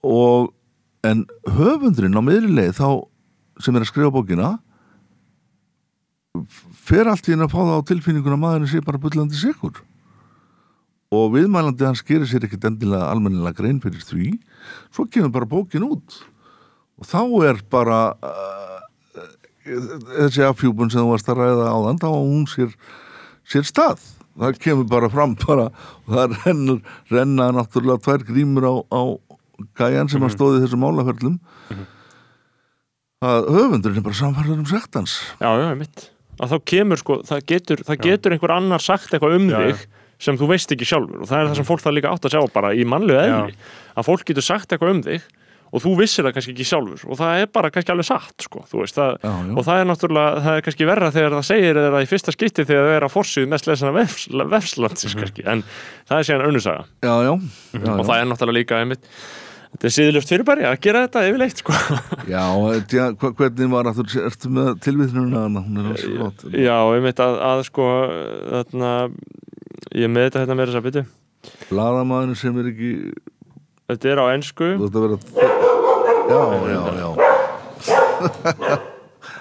og 0.03 0.53
en 1.07 1.21
höfundurinn 1.47 2.17
á 2.17 2.21
miðrileg 2.25 2.73
þá 2.75 3.05
sem 3.63 3.75
er 3.77 3.85
að 3.85 3.91
skrifa 3.93 4.11
bókina 4.11 4.49
fer 6.87 7.09
allt 7.11 7.27
í 7.27 7.33
henni 7.33 7.47
að 7.47 7.53
fá 7.53 7.61
það 7.61 7.77
á 7.79 7.87
tilfinninguna 7.91 8.37
að 8.37 8.43
maðurinn 8.43 8.71
sé 8.71 8.81
bara 8.85 9.01
bullandi 9.01 9.39
sikur 9.39 9.83
og 11.13 11.29
viðmælandi 11.35 11.87
hans 11.87 12.03
gerir 12.03 12.27
sér 12.27 12.47
ekkert 12.47 12.67
endilega 12.67 13.07
almennilega 13.11 13.61
grein 13.61 13.79
fyrir 13.83 14.03
því. 14.03 14.33
Svo 14.91 15.07
kemur 15.07 15.31
bara 15.31 15.47
bókin 15.47 15.85
út. 15.87 16.17
Og 16.99 17.07
þá 17.07 17.21
er 17.47 17.61
bara 17.71 17.99
uh, 18.19 18.79
þessi 19.63 20.43
afhjúpun 20.47 20.91
sem 20.91 21.03
þú 21.03 21.13
varst 21.13 21.31
að 21.31 21.43
ræða 21.43 21.69
á 21.71 21.77
þann 21.85 22.01
þá 22.03 22.07
á 22.11 22.19
hún 22.19 22.47
sér, 22.51 22.73
sér 23.47 23.67
stað. 23.69 24.03
Það 24.37 24.59
kemur 24.65 24.89
bara 24.91 25.09
fram 25.09 25.37
bara 25.47 25.69
og 25.71 26.11
það 26.11 26.35
rennur, 26.43 26.81
renna 27.13 27.49
náttúrulega 27.55 28.03
tvær 28.03 28.27
grímur 28.27 28.67
á, 28.67 28.73
á 28.91 29.01
gæjan 29.79 30.11
sem 30.11 30.27
að 30.27 30.35
stóði 30.35 30.65
þessum 30.65 30.83
málaferlum. 30.83 31.39
Að 33.23 33.47
höfundurinn 33.55 33.97
er 33.97 34.05
bara 34.05 34.19
samfærður 34.19 34.59
um 34.61 34.67
sektans 34.69 35.15
Já, 35.41 35.49
já, 35.57 35.71
mitt 35.73 36.03
að 36.37 36.53
þá 36.53 36.57
kemur 36.73 37.01
sko, 37.01 37.19
það 37.27 37.45
getur, 37.53 37.83
það 37.87 38.03
getur 38.07 38.35
einhver 38.35 38.53
annar 38.57 38.83
sagt 38.83 39.13
eitthvað 39.13 39.39
um 39.39 39.49
Já, 39.51 39.57
þig 39.63 39.87
sem 40.27 40.37
þú 40.37 40.47
veist 40.49 40.71
ekki 40.73 40.87
sjálfur. 40.89 41.23
Og 41.23 41.29
það 41.29 41.39
er 41.39 41.49
það 41.51 41.59
sem 41.59 41.67
fólk 41.67 41.83
það 41.83 41.97
líka 41.97 42.13
átt 42.13 42.25
að 42.25 42.37
sjá 42.37 42.53
bara 42.53 42.71
í 42.73 42.85
mannlegu 42.89 43.19
eðli. 43.21 43.57
Að 43.97 44.07
fólk 44.07 44.25
getur 44.29 44.45
sagt 44.45 44.73
eitthvað 44.73 44.95
um 44.95 45.03
þig 45.05 45.27
og 45.67 45.83
þú 45.83 45.91
vissir 45.99 46.23
það 46.23 46.35
kannski 46.37 46.53
ekki 46.53 46.65
sjálfur. 46.69 47.01
Og 47.11 47.19
það 47.19 47.41
er 47.41 47.49
bara 47.57 47.71
kannski 47.75 47.91
alveg 47.93 48.07
satt 48.07 48.45
sko, 48.45 48.63
veist, 48.71 48.95
það, 48.95 49.17
Já, 49.19 49.31
já. 49.33 49.51
og 49.51 49.65
það 49.67 49.81
er 49.81 49.89
náttúrulega 49.89 50.43
það 50.45 50.59
er 50.59 50.63
kannski 50.67 50.87
verra 50.87 51.09
þegar 51.11 51.35
það 51.35 51.47
segir 51.49 51.79
það 51.83 51.97
í 51.99 52.07
fyrsta 52.13 52.33
skipti 52.35 52.65
þegar 52.69 52.87
það 52.87 52.95
er 52.95 53.07
að 53.07 53.13
forsýðu 53.17 53.49
mest 53.51 53.67
lesana 53.67 53.91
vefs, 53.97 54.29
vefslandsins 54.55 55.17
kannski, 55.19 55.43
en 55.43 55.65
það 56.07 56.21
er 56.21 56.29
síðan 56.29 56.45
önnusaga 56.47 56.85
já, 57.03 57.11
já, 57.27 57.33
já, 57.35 57.83
og 57.83 57.99
já. 57.99 58.07
það 58.07 58.15
er 58.21 58.31
náttúrulega 58.31 58.57
líka 58.61 58.79
einmitt 58.79 59.11
þetta 59.73 59.89
er 59.89 59.95
síðilust 59.97 60.33
fyrirbæri 60.33 60.67
að 60.69 60.79
gera 60.85 61.03
þetta 61.05 61.23
yfirleitt 61.29 61.61
sko. 61.63 61.77
já 62.33 62.43
tja, 62.91 63.07
hvernig 63.21 63.71
var 63.73 63.91
að 63.91 64.01
þú 64.01 64.25
ertu 64.25 64.51
með 64.57 64.73
tilvitnuna 64.87 65.45
hana, 65.45 65.63
hún 65.67 65.93
er 65.93 66.01
svo 66.01 66.15
flott 66.15 66.45
já, 66.53 66.75
einmitt 66.95 67.23
að, 67.23 67.39
að 67.51 67.63
sko 67.69 67.87
þarna, 68.55 68.91
ég 69.93 70.07
er 70.07 70.13
með 70.13 70.29
þetta 70.29 70.43
hérna 70.43 70.59
með 70.59 70.71
þess 70.71 70.81
að 70.81 70.89
byttu 70.89 71.05
Blaðamaðurinn 71.69 72.39
sem 72.39 72.59
er 72.59 72.69
ekki 72.73 72.91
þetta 73.87 74.09
er 74.11 74.19
á 74.19 74.25
ensku. 74.33 74.73
Þú 74.75 74.87
ert 74.89 74.97
að 74.97 75.05
vera 75.05 75.17
já, 76.27 76.41
já, 76.67 76.81
já 76.99 78.77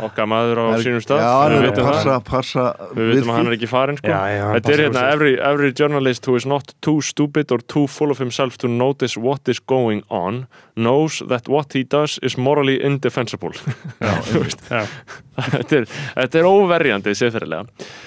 okkar 0.00 0.26
maður 0.28 0.58
á 0.60 0.64
Er- 0.76 0.82
sínum 0.84 1.02
stað. 1.04 1.20
Já, 1.24 1.32
við 1.56 1.66
er 1.70 1.84
passa, 1.86 2.20
passa 2.20 2.64
við 2.94 3.10
vitum 3.14 3.30
að 3.32 3.36
hann 3.38 3.46
er 3.50 3.56
ekki 3.56 3.68
farin 3.70 3.96
sko. 4.00 4.08
Já, 4.10 4.20
já, 4.36 4.44
þetta 4.56 4.72
er 4.76 4.82
hérna 4.86 5.04
every, 5.12 5.32
every 5.40 5.72
journalist 5.72 6.26
who 6.26 6.36
is 6.36 6.46
not 6.46 6.74
too 6.82 7.00
stupid 7.00 7.50
or 7.52 7.58
too 7.58 7.86
full 7.86 8.10
of 8.10 8.18
himself 8.18 8.58
to 8.58 8.68
notice 8.68 9.16
what 9.16 9.48
is 9.48 9.58
going 9.60 10.02
on 10.10 10.46
knows 10.76 11.22
that 11.28 11.48
what 11.48 11.72
he 11.72 11.82
does 11.84 12.18
is 12.22 12.36
morally 12.36 12.76
indefensible. 12.84 13.52
Þetta, 15.36 15.76
er, 15.82 15.84
þetta 16.16 16.38
er 16.40 16.46
óverjandi 16.48 17.12
séðferðilega 17.12 17.66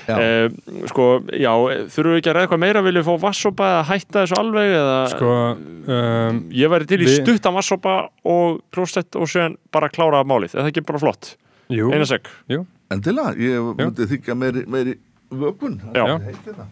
Já. 0.10 0.16
eh, 0.18 0.86
sko, 0.90 1.04
já, 1.38 1.52
þurfum 1.94 2.16
við 2.16 2.22
ekki 2.24 2.32
að 2.32 2.38
ræða 2.40 2.48
eitthvað 2.48 2.62
meira? 2.64 2.82
Viljum 2.86 3.04
við 3.04 3.10
fá 3.12 3.22
vassopa 3.28 3.68
eða 3.70 3.84
hætta 3.92 4.24
þessu 4.24 4.38
alveg 4.40 4.74
eða? 4.80 4.96
Sko, 5.14 5.30
um, 5.94 6.40
ég 6.58 6.74
væri 6.74 6.90
til 6.90 7.00
í 7.04 7.06
við- 7.06 7.20
stuttan 7.22 7.54
vassopa 7.60 7.96
og 8.26 8.64
klósett 8.74 9.14
og 9.20 9.30
séðan 9.30 9.60
bara 9.72 9.92
klára 9.94 10.24
málið, 10.26 10.56
er 10.58 10.64
það 10.66 10.72
ekki 10.74 10.86
bara 10.90 11.04
flott 11.06 11.36
jú, 11.70 11.92
eina 11.94 12.06
sek, 12.10 12.28
jú, 12.50 12.66
endilega, 12.94 13.36
ég 13.38 13.72
myndi 13.80 14.10
þykja 14.16 14.36
meiri, 14.38 14.66
meiri 14.68 14.98
vökun 15.30 15.80
Já. 15.94 16.06
Já. 16.06 16.20
Hérna. 16.46 16.70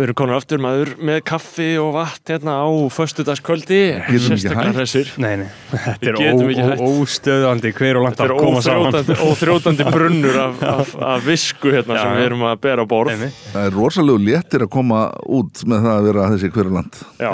Við 0.00 0.06
erum 0.08 0.16
konar 0.16 0.38
aftur 0.40 0.58
maður 0.58 0.88
með 1.04 1.18
kaffi 1.28 1.66
og 1.78 1.90
vatn 1.94 2.30
hérna 2.32 2.54
á 2.64 2.66
föstudagskvöldi. 2.90 3.76
Getum 3.92 4.06
ekki 4.08 4.20
sérstaklega 4.24 4.72
hressir. 4.78 5.10
Nei, 5.20 5.34
nei. 5.42 5.50
Þetta 5.68 6.64
er 6.64 6.80
óstöðandi 6.82 7.70
hver 7.76 8.00
og 8.00 8.06
langt 8.08 8.16
Þetta 8.16 8.24
er 8.24 8.32
að 8.34 8.40
koma 8.40 8.62
saman. 8.64 8.88
óþrjótandi, 8.88 9.18
óþrjótandi 9.28 9.86
brunnur 9.92 10.38
af, 10.46 10.64
af, 10.80 10.94
af 11.12 11.26
visku 11.28 11.74
hérna 11.76 12.00
Já, 12.00 12.02
sem 12.02 12.10
já. 12.16 12.18
við 12.18 12.26
erum 12.30 12.44
að 12.48 12.56
bera 12.64 12.82
á 12.82 12.86
borð. 12.88 13.12
Einmitt. 13.14 13.36
það 13.52 13.68
er 13.68 13.76
rosalegu 13.78 14.24
léttir 14.26 14.64
að 14.66 14.72
koma 14.80 15.02
út 15.38 15.62
með 15.68 15.86
það 15.86 15.94
að 16.00 16.08
vera 16.08 16.26
þessi 16.32 16.52
hverjuland 16.56 17.00
Já, 17.20 17.30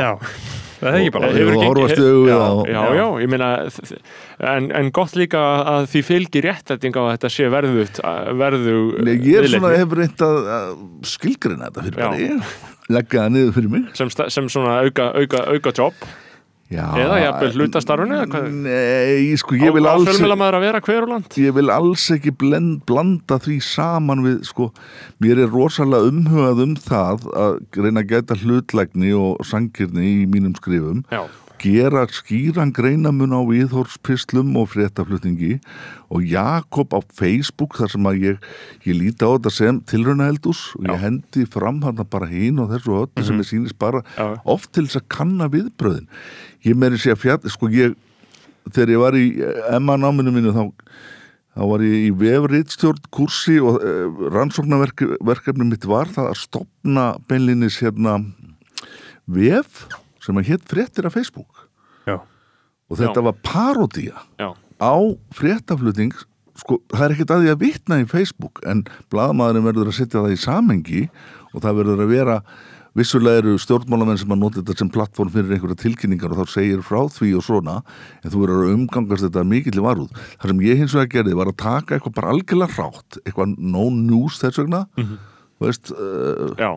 það 0.79 0.89
er 0.89 0.99
ekki 1.01 1.13
bara 1.17 1.31
Hefur 1.35 1.59
já, 2.29 2.39
já, 2.71 2.81
já, 2.99 3.05
ég 3.23 3.33
meina 3.33 3.51
en, 4.55 4.71
en 4.81 4.91
gott 4.95 5.19
líka 5.19 5.43
að 5.75 5.89
því 5.93 6.05
fylgir 6.07 6.49
réttætting 6.49 6.99
á 6.99 7.03
að 7.03 7.13
þetta 7.17 7.33
sé 7.35 7.51
verðugt 7.53 8.01
verðu 8.39 8.79
Nei, 9.03 9.15
ég 9.17 9.43
er 9.43 9.51
svona, 9.51 9.75
viðleitni. 9.75 9.83
hef 9.83 9.99
reynt 10.01 10.27
að 10.29 10.41
skilgreina 11.17 11.69
þetta 11.71 11.87
fyrir 11.89 12.03
bara 12.03 12.67
leggja 12.89 13.27
það 13.27 13.35
niður 13.35 13.53
fyrir 13.59 13.73
mig. 13.75 13.85
Sem, 13.99 14.11
sem 14.33 14.49
svona 14.49 14.79
auka, 14.87 15.11
auka, 15.19 15.45
auka 15.53 15.75
jobb 15.77 16.09
já, 16.73 16.85
eða 17.01 17.19
jafnvel 17.23 17.55
hlutastarfinu 17.57 18.21
Nei, 18.65 19.37
sko, 19.41 19.57
ég 19.59 19.75
vil 19.77 19.89
alls 19.89 20.09
fjölmjölamæður 20.09 20.59
að 20.59 20.67
vera 20.67 20.83
hver 20.85 21.07
og 21.07 21.13
land? 21.15 21.39
Ég 21.41 21.57
vil 21.57 21.73
alls 21.73 22.07
ekki 22.15 22.35
blend, 22.43 22.83
blanda 22.89 23.41
því 23.43 23.59
saman 23.65 24.25
við, 24.27 24.39
sko, 24.51 24.71
mér 25.25 25.45
er 25.45 25.53
rosalega 25.53 26.13
umhugað 26.13 26.65
um 26.67 26.77
það 26.89 27.29
að 27.33 27.59
reyna 27.79 28.05
að 28.05 28.15
geta 28.15 28.39
hlutlægni 28.43 29.13
og 29.17 29.45
sangirni 29.49 30.15
í 30.23 30.25
mínum 30.31 30.57
skrifum 30.59 31.05
já, 31.09 31.23
gera 31.61 32.05
skýran 32.13 32.73
greinamun 32.75 33.35
á 33.35 33.41
viðhorspislum 33.49 34.55
og 34.61 34.71
fréttaflutningi. 34.75 35.59
Og 36.09 36.25
Jakob 36.25 36.95
á 36.97 37.01
Facebook 37.13 37.77
þar 37.79 37.93
sem 37.93 38.09
að 38.09 38.21
ég, 38.25 38.51
ég 38.87 38.99
líti 38.99 39.27
á 39.27 39.35
þetta 39.37 39.53
sem 39.53 39.81
tilraunaheldus 39.91 40.63
og 40.79 40.89
ég 40.89 41.03
hendi 41.03 41.45
fram 41.51 41.83
hann 41.85 42.01
bara 42.09 42.31
hín 42.31 42.63
og 42.63 42.73
þessu 42.73 42.97
öllu 43.03 43.27
sem 43.27 43.43
ég 43.43 43.51
sýnist 43.51 43.79
bara 43.79 44.05
Já. 44.17 44.39
oft 44.49 44.73
til 44.73 44.87
þess 44.87 45.03
að 45.03 45.09
kanna 45.13 45.51
viðbröðin 45.53 46.09
ég 46.67 46.79
meiri 46.79 46.99
sé 47.01 47.13
að 47.13 47.23
fjall, 47.27 47.53
sko 47.53 47.71
ég 47.73 47.95
þegar 48.73 48.93
ég 48.95 49.03
var 49.03 49.17
í 49.19 49.27
Emma 49.75 49.97
náminu 50.01 50.33
mínu 50.35 50.55
þá 50.57 50.65
þá 51.59 51.63
var 51.73 51.85
ég 51.85 52.09
í 52.09 52.11
vefriðstjórn 52.15 53.09
kursi 53.15 53.57
og 53.59 53.81
uh, 53.83 54.27
rannsóknarverkefni 54.35 55.67
mitt 55.67 55.87
var 55.89 56.11
það 56.15 56.33
að 56.33 56.43
stopna 56.43 57.07
beinlinis 57.31 57.81
hérna 57.83 58.21
vef 59.27 59.89
sem 60.29 60.39
að 60.43 60.51
hétt 60.53 60.69
fréttir 60.71 61.09
af 61.09 61.17
Facebook 61.19 61.65
Já, 62.09 62.19
og 62.21 62.97
þetta 63.01 63.21
Já. 63.21 63.27
var 63.29 63.39
parodía 63.45 64.17
já, 64.41 64.49
á 64.81 64.95
fréttaflutning 65.37 66.15
sko, 66.59 66.81
það 66.93 67.05
er 67.09 67.15
ekkert 67.17 67.35
að 67.37 67.45
því 67.45 67.53
að 67.57 67.61
vitna 67.67 68.01
í 68.03 68.09
Facebook 68.11 68.63
en 68.69 68.85
blaðmaðurinn 69.13 69.67
verður 69.69 69.91
að 69.93 69.99
setja 70.01 70.23
það 70.25 70.35
í 70.35 70.43
samengi 70.43 71.05
og 71.55 71.63
það 71.65 71.77
verður 71.83 72.03
að 72.07 72.13
vera 72.15 72.39
vissulega 72.99 73.39
eru 73.45 73.53
stjórnmálamenn 73.63 74.19
sem 74.19 74.33
að 74.35 74.41
nota 74.41 74.59
þetta 74.59 74.75
sem 74.81 74.89
plattform 74.91 75.31
fyrir 75.31 75.53
einhverja 75.55 75.77
tilkynningar 75.85 76.33
og 76.35 76.41
þá 76.41 76.51
segir 76.57 76.81
frá 76.83 76.99
því 77.15 77.29
og 77.39 77.45
svona 77.47 77.77
en 78.25 78.33
þú 78.33 78.41
verður 78.43 78.65
að 78.65 78.73
umgangast 78.75 79.27
þetta 79.29 79.45
mikill 79.47 79.83
varúð. 79.85 80.09
Það 80.41 80.51
sem 80.51 80.63
ég 80.67 80.81
hins 80.81 80.97
vegar 80.97 81.11
gerði 81.13 81.37
var 81.39 81.51
að 81.53 81.59
taka 81.63 81.95
eitthvað 81.99 82.17
bara 82.17 82.33
algjörlega 82.35 82.75
rátt 82.81 83.21
eitthvað 83.23 83.55
no 83.77 83.85
news 83.95 84.41
þess 84.43 84.59
vegna 84.65 84.81
Mhm. 84.99 85.15
þú 85.61 85.69
veist, 85.69 85.93
uh, 85.95 86.51
já, 86.59 86.71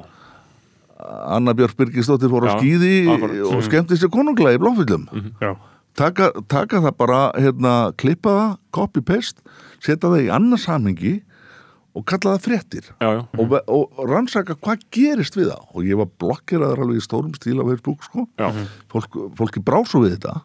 Anna 1.37 1.55
Björk 1.57 1.75
Birgisdóttir 1.79 2.31
fór 2.31 2.47
á 2.47 2.59
skýði 2.59 2.93
og 3.47 3.65
skemmti 3.65 3.97
sér 3.99 4.11
konunglega 4.13 4.59
í 4.59 4.61
blófyllum 4.61 5.07
já, 5.41 5.55
taka, 5.97 6.31
taka 6.51 6.81
það 6.85 6.95
bara 6.99 7.19
hérna, 7.37 7.75
klippa 7.99 8.37
það, 8.37 8.55
copy-paste 8.77 9.59
setja 9.81 10.07
það 10.07 10.25
í 10.25 10.31
annars 10.37 10.67
samhengi 10.69 11.17
og 11.91 12.05
kalla 12.07 12.37
það 12.37 12.45
fréttir. 12.45 12.85
Já, 13.01 13.09
já. 13.17 13.21
og, 13.41 13.55
og 13.67 13.99
rannsaka 14.07 14.55
hvað 14.63 14.85
gerist 14.95 15.35
við 15.35 15.49
það. 15.51 15.65
Og 15.75 15.89
ég 15.89 15.99
var 15.99 16.07
blokkeraður 16.23 16.85
alveg 16.85 17.01
í 17.01 17.03
stórum 17.03 17.33
stíl 17.35 17.59
á 17.59 17.67
Facebook 17.67 18.05
sko, 18.07 18.27
já. 18.39 18.47
Fólk, 18.91 19.17
fólki 19.39 19.63
brá 19.65 19.81
svo 19.83 20.05
við 20.05 20.15
þetta. 20.15 20.37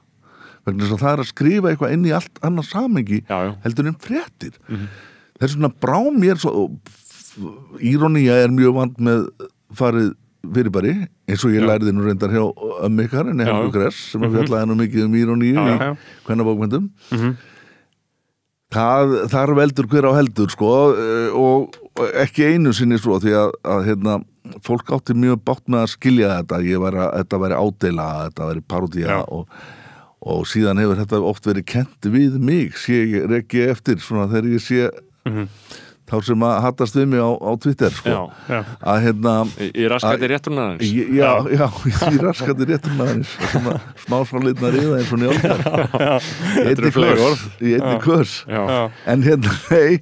Vegna 0.66 0.82
þess 0.82 0.96
að 0.96 1.04
það 1.04 1.12
er 1.12 1.22
að 1.22 1.30
skrifa 1.30 1.70
eitthvað 1.70 1.94
inn 1.94 2.08
í 2.08 2.14
allt 2.16 2.40
annars 2.46 2.72
já. 2.74 3.38
heldur 3.62 3.90
en 3.92 3.98
fréttir. 4.02 4.58
Þess 5.38 5.54
vegna 5.54 5.70
brá 5.70 5.98
mér 6.10 6.42
írónía 7.84 8.40
er 8.42 8.50
mjög 8.50 8.78
vand 8.80 8.98
með 8.98 9.28
farið 9.76 10.14
fyrirbæri 10.54 10.94
eins 11.28 11.44
og 11.44 11.50
ég 11.54 11.62
Já. 11.62 11.66
lærði 11.72 11.92
nú 11.96 12.04
reyndar 12.06 12.30
hjá 12.30 12.44
ykkar 13.06 13.30
en 13.32 13.38
Já, 13.42 13.46
Helgu 13.50 13.68
já. 13.68 13.72
Gress 13.78 13.98
sem 14.12 14.22
að 14.22 14.36
fjallaði 14.38 14.68
nú 14.70 14.76
mikið 14.82 15.04
um 15.08 15.14
íróníu 15.20 15.54
Já, 15.54 15.66
í 15.66 15.78
já. 15.80 15.96
hvernig 16.26 16.46
bókmyndum 16.50 16.90
Mhm. 17.12 17.36
það, 18.74 19.12
þar 19.32 19.52
veldur 19.60 19.86
hver 19.90 20.08
á 20.10 20.12
heldur 20.18 20.50
sko 20.52 20.70
eh, 20.98 21.30
og 21.34 21.76
og 21.96 22.10
ekki 22.20 22.44
einu 22.52 22.74
sinni 22.76 22.98
svo 23.00 23.16
því 23.22 23.32
að, 23.32 23.52
að 23.64 23.84
hérna, 23.86 24.14
fólk 24.66 24.90
átti 24.92 25.14
mjög 25.16 25.38
bátt 25.48 25.64
með 25.72 25.80
að 25.86 25.92
skilja 25.94 26.32
þetta 26.42 26.58
ég 26.66 26.82
var 26.82 26.92
að 27.06 27.14
þetta 27.22 27.38
væri 27.40 27.56
ádela 27.62 28.04
að 28.12 28.26
þetta 28.26 28.48
væri 28.50 28.64
parodía 28.68 29.16
og, 29.32 29.46
og 30.26 30.42
síðan 30.50 30.82
hefur 30.82 31.00
þetta 31.00 31.20
oft 31.30 31.48
verið 31.48 31.64
kent 31.72 32.10
við 32.12 32.36
mig 32.42 32.76
sé 32.76 32.98
ég 33.14 33.24
rekki 33.32 33.64
eftir 33.70 33.96
svona 34.04 34.28
þegar 34.32 34.52
ég 34.58 34.60
sé 34.66 34.90
Mhm. 35.26 35.48
Þá 36.06 36.16
sem 36.28 36.44
að 36.46 36.54
hattast 36.64 36.96
við 36.98 37.08
mig 37.12 37.20
á, 37.22 37.30
á 37.34 37.50
Twitter 37.62 37.90
sko. 37.96 38.14
Já. 38.14 38.20
já, 38.54 38.60
að 38.92 39.00
hérna 39.06 39.34
Í, 39.58 39.68
í 39.74 39.88
raskætti 39.90 40.30
rétturnaðins 40.32 40.86
Ég- 40.86 41.12
Já, 41.16 41.30
já, 41.50 41.66
ég 42.14 42.22
raskandi 42.22 42.68
réttum 42.70 43.02
aðeins. 43.04 43.34
Svona 43.52 43.76
smá 44.04 44.16
svolítna 44.30 44.70
riða 44.74 45.00
eins 45.02 45.12
og 45.12 45.22
njálgar 45.24 45.60
Ég 46.62 46.80
fleiri 46.80 46.94
kvörs 46.94 47.26
orð. 47.26 47.44
Ég 47.60 47.78
einni 47.82 48.00
kvörs 48.06 48.34
En 49.06 49.26
hérna, 49.26 49.54
nei 49.74 50.00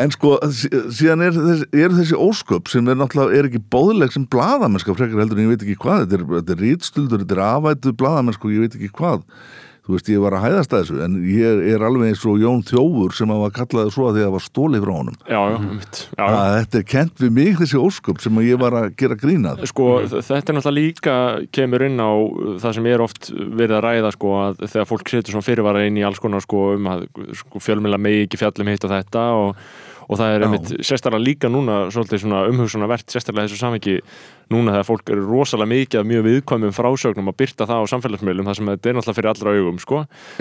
En 0.00 0.12
sko, 0.14 0.36
sí- 0.54 0.70
síðan 0.94 1.24
er 1.26 1.32
þessi, 1.34 1.64
er 1.82 1.90
þessi 1.96 2.14
ósköp 2.14 2.68
sem 2.70 2.86
er 2.92 2.94
náttúrulega, 3.00 3.34
er 3.40 3.48
ekki 3.48 3.58
bóðleg 3.74 4.12
sem 4.14 4.22
blaðamennska 4.30 4.94
frekar 4.94 5.18
heldur 5.24 5.40
en 5.40 5.48
ég 5.48 5.50
veit 5.56 5.64
ekki 5.66 5.74
hvað. 5.82 6.04
Þetta 6.04 6.14
er, 6.20 6.22
þetta 6.36 6.54
er 6.54 6.60
rítstuldur, 6.62 7.24
þetta 7.24 7.34
er 7.36 7.42
afættu 7.48 7.92
blaðamennsku 7.98 8.46
og 8.46 8.54
ég 8.54 8.62
veit 8.68 8.76
ekki 8.78 8.90
hvað 9.00 9.24
þú 9.86 9.94
veist, 9.96 10.08
ég 10.12 10.20
var 10.22 10.34
að 10.36 10.42
hæðast 10.44 10.74
að 10.76 10.82
þessu 10.84 10.98
en 11.06 11.14
ég 11.26 11.60
er 11.74 11.82
alveg 11.86 12.10
eins 12.12 12.24
og 12.28 12.36
Jón 12.42 12.60
Þjófur 12.68 13.14
sem 13.16 13.32
að 13.34 13.40
var 13.42 13.54
kallaði 13.56 13.92
svo 13.94 14.06
að 14.10 14.14
því 14.18 14.20
að 14.22 14.26
það 14.28 14.34
var 14.36 14.44
stólið 14.46 14.84
frá 14.84 14.92
honum. 14.96 15.16
Já, 15.24 15.40
já, 15.50 15.56
mitt, 15.64 16.00
já, 16.14 16.20
já. 16.20 16.36
að 16.40 16.54
þetta 16.60 16.78
er 16.82 16.86
kent 16.94 17.22
við 17.24 17.32
mig 17.40 17.58
þessi 17.62 17.80
ósköp 17.80 18.20
sem 18.22 18.40
að 18.42 18.48
ég 18.50 18.60
var 18.60 18.76
að 18.80 18.88
gera 19.02 19.18
grínað 19.24 19.64
Sko, 19.72 19.88
þ- 20.06 20.22
þetta 20.30 20.52
er 20.54 20.58
náttúrulega 20.60 20.78
líka 20.78 21.16
kemur 21.58 21.86
inn 21.88 21.98
á 22.02 22.10
það 22.64 22.74
sem 22.78 22.90
er 22.92 23.04
oft 23.08 23.30
verið 23.34 23.76
að 23.80 23.84
ræða 23.88 24.14
sko, 24.16 24.34
að 24.46 24.64
þegar 24.66 24.90
fólk 24.92 25.14
setur 25.14 25.34
svona 25.36 25.48
fyrirvara 25.48 25.86
inn 25.88 25.98
í 26.00 26.04
alls 26.06 26.20
konar 26.22 26.44
sko, 26.44 26.64
um 26.76 26.90
að 26.94 27.06
sko, 27.40 27.62
fjölmjöla 27.64 27.98
megi 28.00 28.26
ekki 28.28 28.40
fjallum 28.44 28.70
hitt 28.74 28.84
og 28.86 28.92
þetta 28.94 29.24
og, 29.40 29.64
og 30.10 30.18
það 30.20 30.34
er 30.36 30.44
einmitt 30.46 30.70
sérstaklega 30.84 31.22
líka 31.24 31.50
núna 31.50 31.86
svolítið 31.94 32.24
svona 32.24 32.44
umhugsunarvert 32.50 33.08
sérstaklega 33.10 33.48
þessu 33.48 33.60
samhengi 33.64 33.98
núna 34.50 34.74
þegar 34.74 34.86
fólk 34.88 35.10
eru 35.14 35.24
rosalega 35.28 35.70
mikið 35.70 36.00
af 36.00 36.08
mjög 36.10 36.24
viðkvæmum 36.26 36.74
frásögnum 36.74 37.30
að 37.30 37.36
byrta 37.42 37.66
það 37.70 37.82
á 37.82 37.90
samfélagsmiðlum 37.92 38.48
það 38.50 38.58
sem 38.58 38.70
þetta 38.72 38.90
er 38.90 38.96
náttúrulega 38.98 39.18
fyrir 39.20 39.30
allra 39.32 39.54
augum 39.60 39.78
sko. 39.82 40.00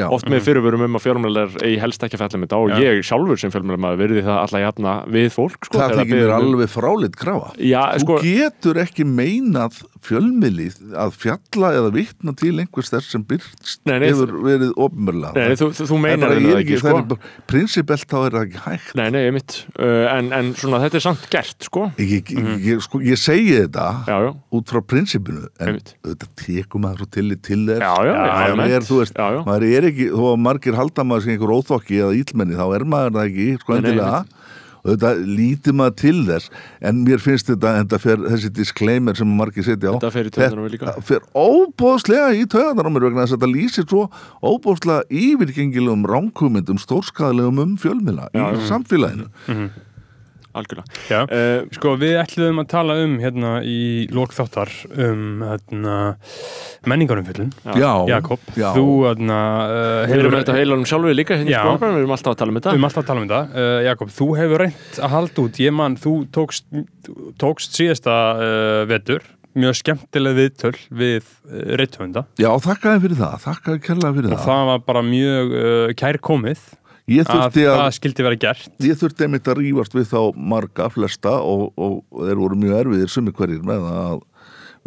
Oft 0.09 0.31
með 0.33 0.45
fyrirvörum 0.47 0.85
um 0.87 0.97
að 0.99 1.05
fjölmjölar 1.05 1.55
eigi 1.61 1.77
helst 1.83 2.05
ekki 2.07 2.17
að 2.17 2.23
fjalla 2.23 2.39
um 2.39 2.45
þetta 2.47 2.59
og 2.63 2.73
Já. 2.73 2.79
ég 2.87 3.05
sjálfur 3.09 3.41
sem 3.43 3.53
fjölmjölar 3.53 3.83
maður 3.85 4.01
verði 4.03 4.25
það 4.25 4.39
alla 4.43 4.63
jafna 4.65 4.95
við 5.13 5.29
fólk 5.35 5.69
sko, 5.69 5.77
það 5.83 5.95
þykir 5.99 6.15
mér 6.15 6.33
um- 6.33 6.37
alveg 6.39 6.73
fráleitt 6.73 7.19
krafa. 7.19 7.53
Já, 7.59 7.81
þú 7.93 8.03
sko, 8.05 8.19
getur 8.25 8.81
ekki 8.81 9.05
meinað 9.05 9.81
fjölmiðli 10.05 10.67
að 10.95 11.15
fjalla 11.19 11.69
eða 11.75 11.89
vitna 11.93 12.33
til 12.39 12.53
einhvers 12.61 12.91
þess 12.93 13.11
sem 13.13 13.23
byrst 13.27 13.81
Nei, 13.89 13.97
nei, 13.99 14.07
hefur 14.07 14.31
verið 14.45 14.71
ofnmörlega 14.79 15.33
Nei, 15.35 15.57
þú, 15.59 15.67
þú, 15.75 15.87
þú 15.89 15.97
meinar 15.99 16.35
það 16.39 16.71
sko. 16.79 17.17
prinsipelt 17.49 18.07
þá 18.07 18.17
er 18.21 18.37
það 18.37 18.45
ekki 18.47 18.61
hægt. 18.63 18.93
Nei, 18.95 19.09
nei, 19.13 19.19
ég 19.25 19.35
mitt 19.35 19.57
uh, 19.75 20.05
en, 20.13 20.31
en 20.35 20.53
svona 20.59 20.79
þetta 20.85 20.99
er 21.01 21.03
samt 21.03 21.27
gert, 21.33 21.67
sko. 21.67 21.85
Ég, 21.99 22.31
ég, 22.31 22.49
ég, 22.69 22.83
sko, 22.85 23.01
ég 23.03 23.19
segi 23.19 23.57
þetta 23.59 23.87
Já, 24.07 24.17
út 24.59 24.71
frá 24.71 24.81
prinsipinu 24.85 25.45
en 25.59 25.67
Einmitt. 25.73 25.95
þetta 26.05 26.27
tekum 26.45 26.85
maður 26.85 27.09
til, 27.11 27.27
til 27.43 27.61
er, 27.75 27.83
já, 27.83 27.93
já. 29.35 29.41
maður 29.47 29.67
er 29.69 29.89
ekki 29.91 30.09
þó 30.13 30.23
að 30.33 30.41
margir 30.47 30.77
halda 30.79 31.03
maður 31.07 31.25
sem 31.27 31.35
einhver 31.35 31.55
óþokki 31.59 31.99
eða 32.03 32.17
íllmenni 32.21 32.59
þá 32.59 32.65
er 32.79 32.85
maður 32.95 33.15
það 33.19 33.29
ekki, 33.31 33.47
sko 33.63 33.77
endilega. 33.79 34.21
og 34.79 34.93
þetta 34.93 35.09
lítið 35.27 35.75
maður 35.75 35.95
til 35.99 36.13
þess 36.29 36.51
en 36.87 37.01
mér 37.03 37.19
finnst 37.19 37.49
þetta, 37.51 37.73
fer, 37.99 38.21
þessi 38.31 38.49
disclaimer 38.55 39.17
sem 39.19 39.27
margir 39.35 39.65
setja 39.67 39.91
á 39.91 39.95
Þetta 39.99 40.11
fer 40.15 40.29
í 40.29 40.31
á 40.55 40.63
mér 40.63 40.71
líka. 40.71 40.93
þetta 40.93 41.03
fer 41.09 41.25
óbóðslega 41.35 42.29
í 42.39 42.45
mér 42.95 43.07
vegna 43.09 43.25
þess 43.25 43.35
að 43.35 43.41
þetta 43.41 43.51
lýsir 43.57 43.89
svo 43.91 44.05
óbóðslega 44.39 45.03
yfirgengilegum 45.11 46.07
ránkúmyndum 46.07 46.79
stórskaðlegum 46.79 47.59
um 47.65 47.75
fjölmila 47.81 48.29
í 48.31 48.47
samfélaginu 48.71 49.27
algjörlega 50.57 50.85
Já. 51.09 51.19
uh, 51.25 51.67
Sko, 51.75 51.93
við 52.01 52.15
ætluðum 52.21 52.61
að 52.63 52.67
tala 52.73 52.97
um 53.03 53.15
hérna 53.21 53.53
í 53.65 53.79
lókþáttar 54.13 54.71
um 55.05 55.43
hérna, 55.45 55.95
menningarumfyllun 56.89 57.51
já, 57.77 57.91
Jakob, 58.09 58.43
já. 58.57 58.69
þú 58.75 58.85
hérna, 59.07 59.39
uh, 59.69 60.03
Við 60.09 60.15
erum 60.23 60.35
með 60.35 60.43
þetta 60.43 60.57
heilanum 60.59 60.87
sjálfur 60.89 61.17
líka 61.17 61.37
hérna 61.39 61.51
í 61.51 61.55
Já. 61.55 61.61
skólanum, 61.63 61.97
við 61.97 62.05
erum 62.05 62.15
alltaf 62.17 62.33
að 62.35 62.39
tala 62.41 62.53
um 62.53 62.59
Við 62.59 62.63
þetta 62.63 62.75
erum 62.75 62.87
alltaf 62.89 63.03
að 63.03 63.09
tala 63.09 63.23
um 63.23 63.27
þetta. 63.29 63.41
Uh, 63.55 63.81
Jakob, 63.87 64.13
þú 64.19 64.29
hefur 64.39 64.63
reynt 64.65 65.01
að 65.01 65.13
halda 65.15 65.43
út. 65.45 65.59
Ég 65.63 65.75
man, 65.75 65.97
þú 65.99 66.13
tókst, 66.35 66.69
tókst 67.41 67.77
síðasta 67.79 68.15
uh, 68.39 68.81
vetur 68.89 69.27
mjög 69.59 69.79
skemmtileg 69.79 70.35
viðtöl 70.37 70.75
við 70.93 71.25
reythöfunda 71.79 72.25
já, 72.39 72.49
þakkaði 72.61 73.01
fyrir 73.05 73.17
það, 73.17 73.37
þakkaði 73.47 73.81
kærlega 73.87 74.15
fyrir 74.19 74.35
og 74.35 74.43
það 74.43 74.51
það 74.51 74.67
var 74.69 74.83
bara 74.85 75.01
mjög 75.07 75.55
uh, 75.57 75.93
kærkomið 75.99 76.61
að 77.09 77.59
að, 77.65 77.75
það 77.81 77.91
skildi 77.97 78.25
vera 78.29 78.39
gert. 78.45 78.71
Ég 78.85 78.97
þurfti 79.01 79.25
einmitt 79.25 79.49
að 79.49 79.61
rífast 79.63 79.95
við 79.97 80.09
þá 80.13 80.19
marga 80.53 80.89
flesta 80.93 81.35
og, 81.41 81.69
og 81.79 82.01
þeir 82.13 82.41
voru 82.43 82.59
mjög 82.61 82.81
erfiðir 82.83 83.13
sumi 83.13 83.33
hverjir 83.35 83.63
með 83.65 83.87
að 83.89 84.19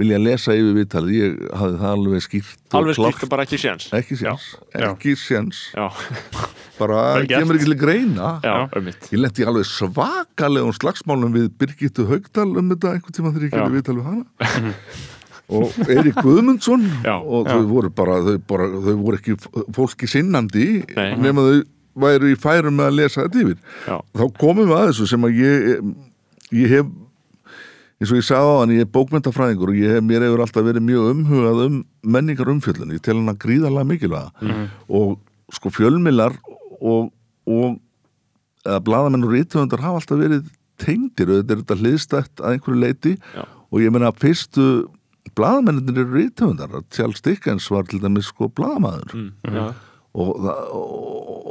vilja 0.01 0.19
lesa 0.23 0.55
yfir 0.57 0.77
viðtalið, 0.79 1.17
ég 1.19 1.41
hafði 1.61 1.79
það 1.83 1.91
alveg 1.93 2.23
skýrt 2.25 2.61
og 2.73 2.77
Alveg 2.79 2.97
klárt. 2.97 3.13
skýrt 3.13 3.27
og 3.27 3.31
bara 3.35 3.45
ekki 3.47 3.59
séns. 3.61 3.89
Ekki 3.99 4.17
séns, 4.23 4.47
Já. 4.73 4.87
ekki 4.89 5.13
séns. 5.21 5.59
Já, 5.77 5.89
bara 6.79 7.01
kemur 7.29 7.59
ekki 7.59 7.69
til 7.69 7.77
greina. 7.83 8.31
Já, 8.43 8.55
Já. 8.57 8.79
um 8.81 8.89
ég 8.89 9.21
lendi 9.21 9.45
alveg 9.47 9.69
svakalegum 9.69 10.73
slagsmálum 10.79 11.37
við 11.37 11.51
Birgittu 11.61 12.07
Haugdal 12.09 12.49
um 12.57 12.73
þetta 12.73 12.95
einhvern 12.97 13.19
tíma 13.19 13.35
þegar 13.37 13.45
ég 13.45 13.53
Já. 13.53 13.59
gerði 13.59 13.77
viðtal 13.77 13.99
við 13.99 14.09
hana. 14.09 14.73
Og 15.53 15.77
Erik 15.91 16.17
Guðmundsson. 16.25 16.85
Já, 17.05 17.17
og 17.21 17.45
já. 17.45 17.53
þau 17.53 17.67
voru 17.69 17.91
bara 17.93 18.17
þau, 18.25 18.37
bara, 18.49 18.69
þau 18.73 18.95
voru 19.03 19.19
ekki 19.21 19.35
fólki 19.77 20.09
sinnandi 20.09 20.69
Nei. 20.97 21.11
nema 21.21 21.45
þau 21.51 21.59
væru 21.95 22.33
í 22.33 22.39
færum 22.41 22.77
með 22.79 22.91
að 22.91 22.99
lesa 22.99 23.25
þetta 23.25 23.43
yfir. 23.43 23.59
Já, 23.87 23.97
þá 24.19 24.25
komum 24.41 24.69
við 24.69 24.77
að 24.79 24.91
þessu 24.91 25.09
sem 25.11 25.27
að 25.29 25.41
ég 25.43 25.73
ég 26.53 26.77
hef 26.77 26.93
eins 28.03 28.11
og 28.11 28.19
ég 28.19 28.27
sagði 28.27 28.51
á 28.51 28.59
hann, 28.59 28.75
ég 28.75 28.85
er 28.85 28.91
bókmyndafræðingur 28.97 29.71
og 29.73 29.79
ég 29.79 29.95
hef, 29.95 30.05
mér 30.05 30.25
hefur 30.27 30.43
alltaf 30.43 30.67
verið 30.67 30.87
mjög 30.89 31.11
umhugað 31.13 31.61
um 31.69 31.77
menningar 32.03 32.51
umfjöllun, 32.51 32.97
ég 32.97 33.05
tel 33.05 33.15
hann 33.21 33.31
að 33.31 33.43
gríðarlega 33.45 33.89
mikilvæga. 33.93 34.49
Og 34.91 35.21
sko 35.55 35.71
fjölmilar 35.71 36.35
og, 36.81 37.13
og 37.47 37.79
bladamenn 38.65 39.29
og 39.29 39.37
rítöfundar 39.37 39.85
hafa 39.85 40.01
alltaf 40.01 40.19
verið 40.19 40.51
tengdir. 40.83 41.31
Og 41.31 41.43
þetta 41.43 41.55
er 41.55 41.63
þetta 41.63 41.79
hliðstætt 41.79 42.43
að 42.43 42.57
einhverju 42.57 42.83
leiti 42.83 43.15
Já. 43.37 43.47
og 43.47 43.85
ég 43.85 43.95
meina 43.95 44.11
að 44.11 44.21
fyrstu 44.25 44.67
bladamennir 45.39 46.03
eru 46.03 46.19
rítöfundar 46.19 46.83
Charles 46.91 47.23
Dickens 47.23 47.71
var 47.71 47.87
til 47.87 48.03
dæmis 48.03 48.33
sko 48.33 48.49
bladamaður 48.51 49.15
mm, 49.15 49.31
já. 49.47 49.67
og, 50.19 50.49
og, 50.75 51.42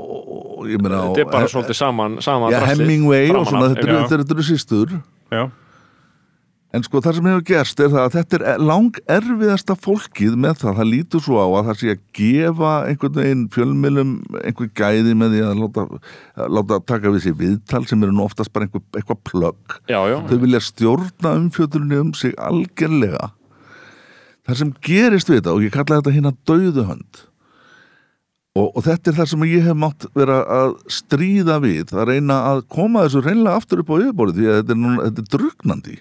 meina 0.68 1.02
Þetta 1.10 1.26
er 1.26 1.32
bara 1.34 1.50
svolítið 1.52 1.80
saman, 1.82 2.20
saman 2.24 2.54
Já, 2.54 2.62
Hemingway 2.72 3.34
og 3.34 3.50
svona, 3.50 3.74
þetta 3.76 4.36
eru, 4.36 4.46
sýstur 4.46 4.96
Já, 5.32 5.46
En 6.72 6.86
sko 6.86 7.02
það 7.04 7.18
sem 7.18 7.26
hefur 7.28 7.42
gerst 7.50 7.82
er 7.84 7.90
það 7.92 8.06
að 8.06 8.14
þetta 8.16 8.38
er 8.38 8.62
lang 8.64 9.00
erfiðasta 9.12 9.76
fólkið 9.76 10.38
með 10.40 10.62
það, 10.62 10.78
það 10.78 10.88
lítur 10.88 11.24
svo 11.26 11.42
á 11.44 11.48
að 11.50 11.66
það 11.68 11.80
sé 11.82 11.90
að 11.92 12.06
gefa 12.16 12.70
einhvern 12.88 13.18
veginn 13.18 13.42
fjölmjölum 13.52 14.14
einhver 14.40 14.70
gæði 14.80 15.16
með 15.20 15.36
því 15.36 15.42
að 15.50 15.60
láta, 15.60 15.86
láta 16.56 16.78
taka 16.94 17.12
við 17.12 17.26
sér 17.26 17.36
viðtal 17.42 17.84
sem 17.90 18.06
eru 18.08 18.16
nú 18.16 18.24
oftast 18.24 18.54
bara 18.56 18.70
einhver, 18.70 18.86
eitthvað 18.96 19.20
plögg. 19.28 19.76
Þau 19.92 20.38
vilja 20.46 20.64
stjórna 20.64 21.36
umfjöldunni 21.42 22.00
um 22.06 22.14
sig 22.16 22.38
algjörlega. 22.40 23.34
Það 24.48 24.62
sem 24.64 24.74
gerist 24.88 25.28
við 25.28 25.42
þetta 25.42 25.58
og 25.58 25.68
ég 25.68 25.76
kalla 25.76 26.00
þetta 26.00 26.16
hérna 26.16 26.34
dauðuhönd 26.48 27.26
og, 28.58 28.66
og 28.76 28.82
þetta 28.84 29.12
er 29.12 29.18
það 29.20 29.30
sem 29.32 29.44
ég 29.48 29.68
hef 29.68 29.78
mátt 29.80 30.08
vera 30.18 30.40
að 30.52 30.74
stríða 30.92 31.60
við, 31.64 31.94
að 31.96 32.10
reyna 32.12 32.40
að 32.50 32.66
koma 32.74 33.06
þessu 33.06 33.24
reynlega 33.26 33.62
aftur 33.62 33.84
upp 33.84 33.94
á 33.94 34.02
yfirborðið 34.02 34.42
því 34.42 34.50
að 34.50 34.58
þetta 34.60 34.76
er, 34.76 34.82
núna, 34.82 35.06
þetta 35.06 35.24
er 35.24 35.30
drugnandi 35.36 35.98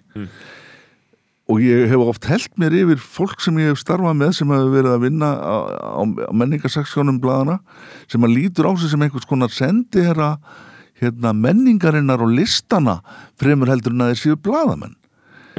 og 1.51 1.63
ég 1.65 1.91
hef 1.91 2.03
oft 2.05 2.27
held 2.31 2.59
mér 2.63 2.77
yfir 2.81 3.03
fólk 3.03 3.43
sem 3.43 3.59
ég 3.63 3.73
hef 3.73 3.83
starfað 3.83 4.19
með 4.19 4.35
sem 4.39 4.55
hefur 4.55 4.75
verið 4.75 4.97
að 4.97 5.07
vinna 5.07 5.31
á, 5.35 5.57
á, 5.99 6.03
á 6.03 6.33
menningarsaksjónum 6.43 7.23
bladana 7.23 7.59
sem 8.11 8.27
að 8.27 8.37
lítur 8.37 8.71
á 8.71 8.73
sig 8.79 8.93
sem 8.93 9.07
einhvers 9.07 9.29
konar 9.31 9.55
sendi 9.55 10.07
hérna, 10.07 11.33
menningarinnar 11.33 12.23
og 12.23 12.35
listana 12.35 13.01
fremur 13.41 13.71
heldur 13.71 13.95
en 13.95 14.07
að 14.07 14.15
þeir 14.15 14.23
séu 14.25 14.41
bladamenn 14.43 14.97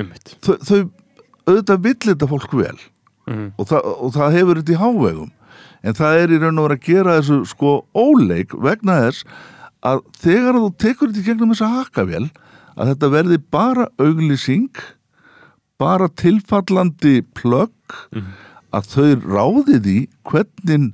mitt 0.01 0.35
þau, 0.41 0.55
þau 0.59 0.79
auðvitað 1.47 1.83
vill 1.85 1.99
þetta 2.05 2.27
fólk 2.29 2.53
vel. 2.55 2.79
Mhm. 3.29 3.51
og, 3.57 3.67
það, 3.69 3.87
og 4.01 4.13
það 4.15 4.35
hefur 4.37 4.59
þetta 4.59 4.73
í 4.73 4.81
hávegum 4.81 5.31
en 5.81 5.97
það 5.97 6.19
er 6.21 6.33
í 6.35 6.39
raun 6.41 6.61
og 6.61 6.67
vera 6.67 6.77
að 6.79 6.87
gera 6.87 7.17
þessu 7.19 7.39
sko 7.49 7.73
óleik 7.97 8.55
vegna 8.57 8.99
þess 9.05 9.25
að 9.81 10.03
þegar 10.21 10.59
þú 10.59 10.71
tekur 10.83 11.09
þetta 11.09 11.21
í 11.21 11.27
gegnum 11.29 11.53
þessa 11.53 11.71
hakavél 11.77 12.25
að 12.77 12.91
þetta 12.93 13.13
verði 13.15 13.39
bara 13.53 13.87
auglýsing 14.01 14.83
bara 15.81 16.11
tilfallandi 16.21 17.21
plögg 17.37 17.97
að 18.71 18.93
þau 18.93 19.09
ráði 19.25 19.79
því 19.81 19.97
hvernig 20.29 20.91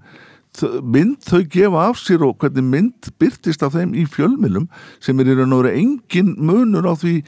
mynd 0.81 1.19
þau 1.21 1.43
gefa 1.53 1.83
af 1.91 1.99
sér 2.01 2.23
og 2.25 2.37
hvernig 2.41 2.65
mynd 2.65 3.09
byrtist 3.21 3.61
af 3.61 3.75
þeim 3.75 3.93
í 3.93 4.07
fjölmilum 4.09 4.65
sem 5.03 5.19
er 5.19 5.29
í 5.29 5.35
raun 5.37 5.53
og 5.53 5.65
vera 5.65 5.75
engin 5.77 6.33
munur 6.39 6.87
á 6.89 6.93
því 6.97 7.19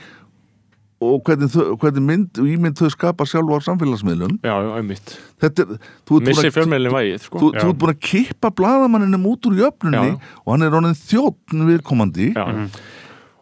og 0.99 1.21
hvernig, 1.23 1.47
þau, 1.53 1.77
hvernig 1.79 2.03
mynd 2.03 2.39
og 2.43 2.47
ímynd 2.51 2.75
þau 2.81 2.89
skapa 2.91 3.23
sjálf 3.29 3.53
á 3.55 3.57
samfélagsmiðlum 3.69 4.37
Já, 4.43 4.55
já, 4.67 4.83
mitt 4.83 5.13
þetta 5.39 5.65
þú 5.69 5.79
ert 5.79 6.09
búin 6.11 6.27
Missi 6.27 6.51
fjölmeilin 6.51 6.91
vægið, 6.95 7.19
sko. 7.23 7.39
þú, 7.39 7.51
ert 7.55 7.79
búin 7.79 7.93
að 7.95 7.99
kippa 8.09 8.51
bladamanninum 8.51 9.27
út 9.31 9.47
úr 9.47 9.59
jöfnunni 9.63 10.11
Já, 10.11 10.31
og 10.43 10.53
hann 10.55 10.67
er 10.67 10.73
ronin 10.75 10.97
þjóttn 10.99 11.67
viðkomandi. 11.71 12.33
Já, 12.35 12.67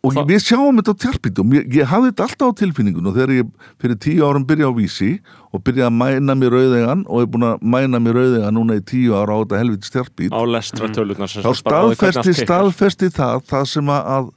og 0.08 0.14
Það- 0.14 0.28
við 0.30 0.40
sjáum 0.46 0.78
þetta 0.78 0.94
á 0.94 1.02
tjarpítum. 1.02 1.54
Ég, 1.58 1.64
ég 1.74 1.88
hafði 1.90 2.12
þetta 2.14 2.26
alltaf 2.28 2.48
á 2.48 2.58
tilfinningun 2.62 3.08
og 3.10 3.16
þegar 3.18 3.32
ég 3.34 3.48
fyrir 3.82 3.98
tíu 4.00 4.22
árum 4.24 4.46
byrja 4.48 4.70
á 4.70 4.74
vísi 4.78 5.10
og 5.52 5.64
byrja 5.66 5.88
að 5.90 5.96
mæna 5.98 6.36
mér 6.38 6.54
rauðegan 6.54 7.02
og 7.10 7.22
er 7.26 7.28
búin 7.34 7.48
að 7.50 7.66
mæna 7.66 8.00
mér 8.06 8.16
rauðegan 8.22 8.56
núna 8.56 8.78
í 8.78 8.84
tíu 8.88 9.18
ára 9.18 9.34
á 9.36 9.42
þetta 9.42 9.60
helviti 9.60 9.92
tjarpít 9.92 10.32
á 10.32 10.42
lestra 10.48 10.88
tölutnar 10.94 11.28
sem 11.28 11.44
þá 11.44 11.52
staðfesti, 11.60 12.34
staðfesti 12.46 13.10
það 13.18 13.42
það 13.50 13.66
sem 13.74 13.92
að 13.98 14.30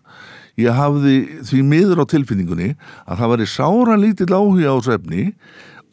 ég 0.58 0.74
hafði 0.74 1.16
því 1.46 1.62
miður 1.70 2.02
á 2.02 2.10
tilfinningunni 2.10 2.74
að 3.06 3.22
það 3.22 3.32
væri 3.34 3.48
sára 3.54 3.98
lítill 4.00 4.32
áhuga 4.34 4.72
á 4.72 4.76
þessu 4.78 4.96
efni 4.96 5.24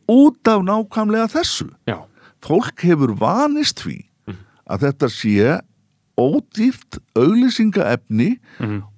út 0.07 0.51
af 0.51 0.65
nákvæmlega 0.65 1.31
þessu 1.35 1.69
Já, 1.89 1.99
fólk 2.45 2.85
hefur 2.87 3.15
vanist 3.19 3.83
því 3.85 3.99
að 4.67 4.87
þetta 4.87 5.09
sé 5.11 5.57
ódýrt 6.17 6.97
auglýsingaefni 7.17 8.31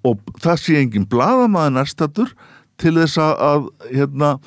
og 0.08 0.22
það 0.40 0.62
sé 0.64 0.80
engin 0.80 1.08
bladamaður 1.10 1.76
nærstatur 1.76 2.34
til 2.80 2.96
þess 2.96 3.20
að, 3.20 3.68
hérna, 3.92 4.38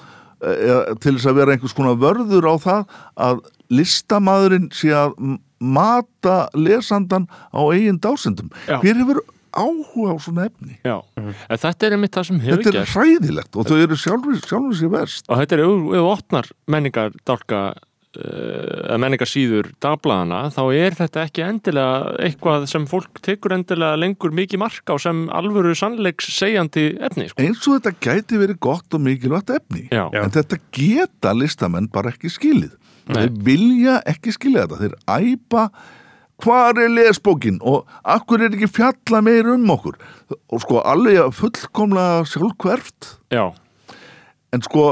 e, 0.40 0.96
til 1.02 1.16
þess 1.18 1.28
að 1.28 1.40
vera 1.42 1.52
einhvers 1.52 1.76
konar 1.76 1.98
vörður 2.00 2.48
á 2.48 2.54
það 2.62 2.94
að 3.28 3.42
listamaðurinn 3.72 4.70
sé 4.72 4.92
að 4.96 5.14
mata 5.62 6.48
lesandan 6.56 7.28
á 7.54 7.60
eigin 7.70 8.00
dásendum. 8.02 8.50
Já. 8.66 8.80
Hver 8.82 8.98
hefur 9.02 9.20
áhuga 9.52 10.12
á 10.12 10.16
svona 10.22 10.48
efni? 10.48 10.78
já 10.84 10.96
En 11.20 11.58
þetta 11.62 11.86
er 11.86 11.96
einmitt 11.98 12.16
það 12.16 12.28
sem 12.30 12.40
hefur 12.40 12.64
Þetta 12.66 12.82
er 12.82 12.92
hræðilegt 12.96 13.56
og 13.56 13.68
þau 13.70 13.78
eru 13.84 13.96
sjálfur, 14.00 14.42
sjálfur 14.42 14.76
sér 14.80 14.92
verst. 14.92 15.24
og 15.28 15.40
þetta 15.42 15.56
er, 15.58 15.64
ef 15.64 15.88
þú 15.96 16.04
opnar 16.12 16.52
menningar 16.66 17.16
dálka 17.28 17.62
eða 18.12 18.98
menningar 19.00 19.28
síður 19.30 19.70
dagbladana 19.80 20.42
þá 20.52 20.60
er 20.76 20.96
þetta 20.98 21.22
ekki 21.24 21.44
endilega 21.46 22.10
eitthvað 22.26 22.66
sem 22.68 22.84
fólk 22.90 23.22
tekur 23.24 23.54
endilega 23.56 23.96
lengur 23.96 24.34
mikið 24.36 24.60
mark 24.60 24.92
á 24.92 24.96
sem 25.00 25.22
alvöru 25.32 25.72
sannleiks 25.78 26.28
segjandi 26.36 26.84
efni 27.00 27.30
sko. 27.30 27.40
Eins 27.40 27.64
og 27.64 27.78
þetta 27.78 27.94
gæti 28.04 28.40
verið 28.42 28.60
gott 28.68 28.92
og 28.92 29.00
mikilvægt 29.06 29.54
efni. 29.56 29.86
Já. 29.88 30.04
En 30.12 30.28
þetta 30.34 30.60
geta 30.76 31.32
listamenn 31.32 31.88
bara 31.92 32.12
ekki 32.12 32.28
skilið. 32.32 32.74
Nei. 33.08 33.16
Þeir 33.24 33.40
vilja 33.48 33.96
ekki 34.12 34.36
skilja 34.36 34.66
þetta. 34.68 34.82
Þeir 34.84 35.32
æpa 35.32 35.64
hvar 36.42 36.78
er 36.80 36.92
lesbókin? 36.92 37.58
Og 37.62 37.88
akkur 38.02 38.42
er 38.42 38.54
ekki 38.54 38.70
fjalla 38.70 39.22
meir 39.24 39.48
um 39.52 39.68
okkur. 39.74 39.98
Og 40.52 40.62
sko 40.64 40.80
alveg 40.80 41.32
fullkomlega 41.36 42.22
sjálfkverft 42.30 43.16
já, 43.34 43.50
en 44.52 44.64
sko 44.64 44.86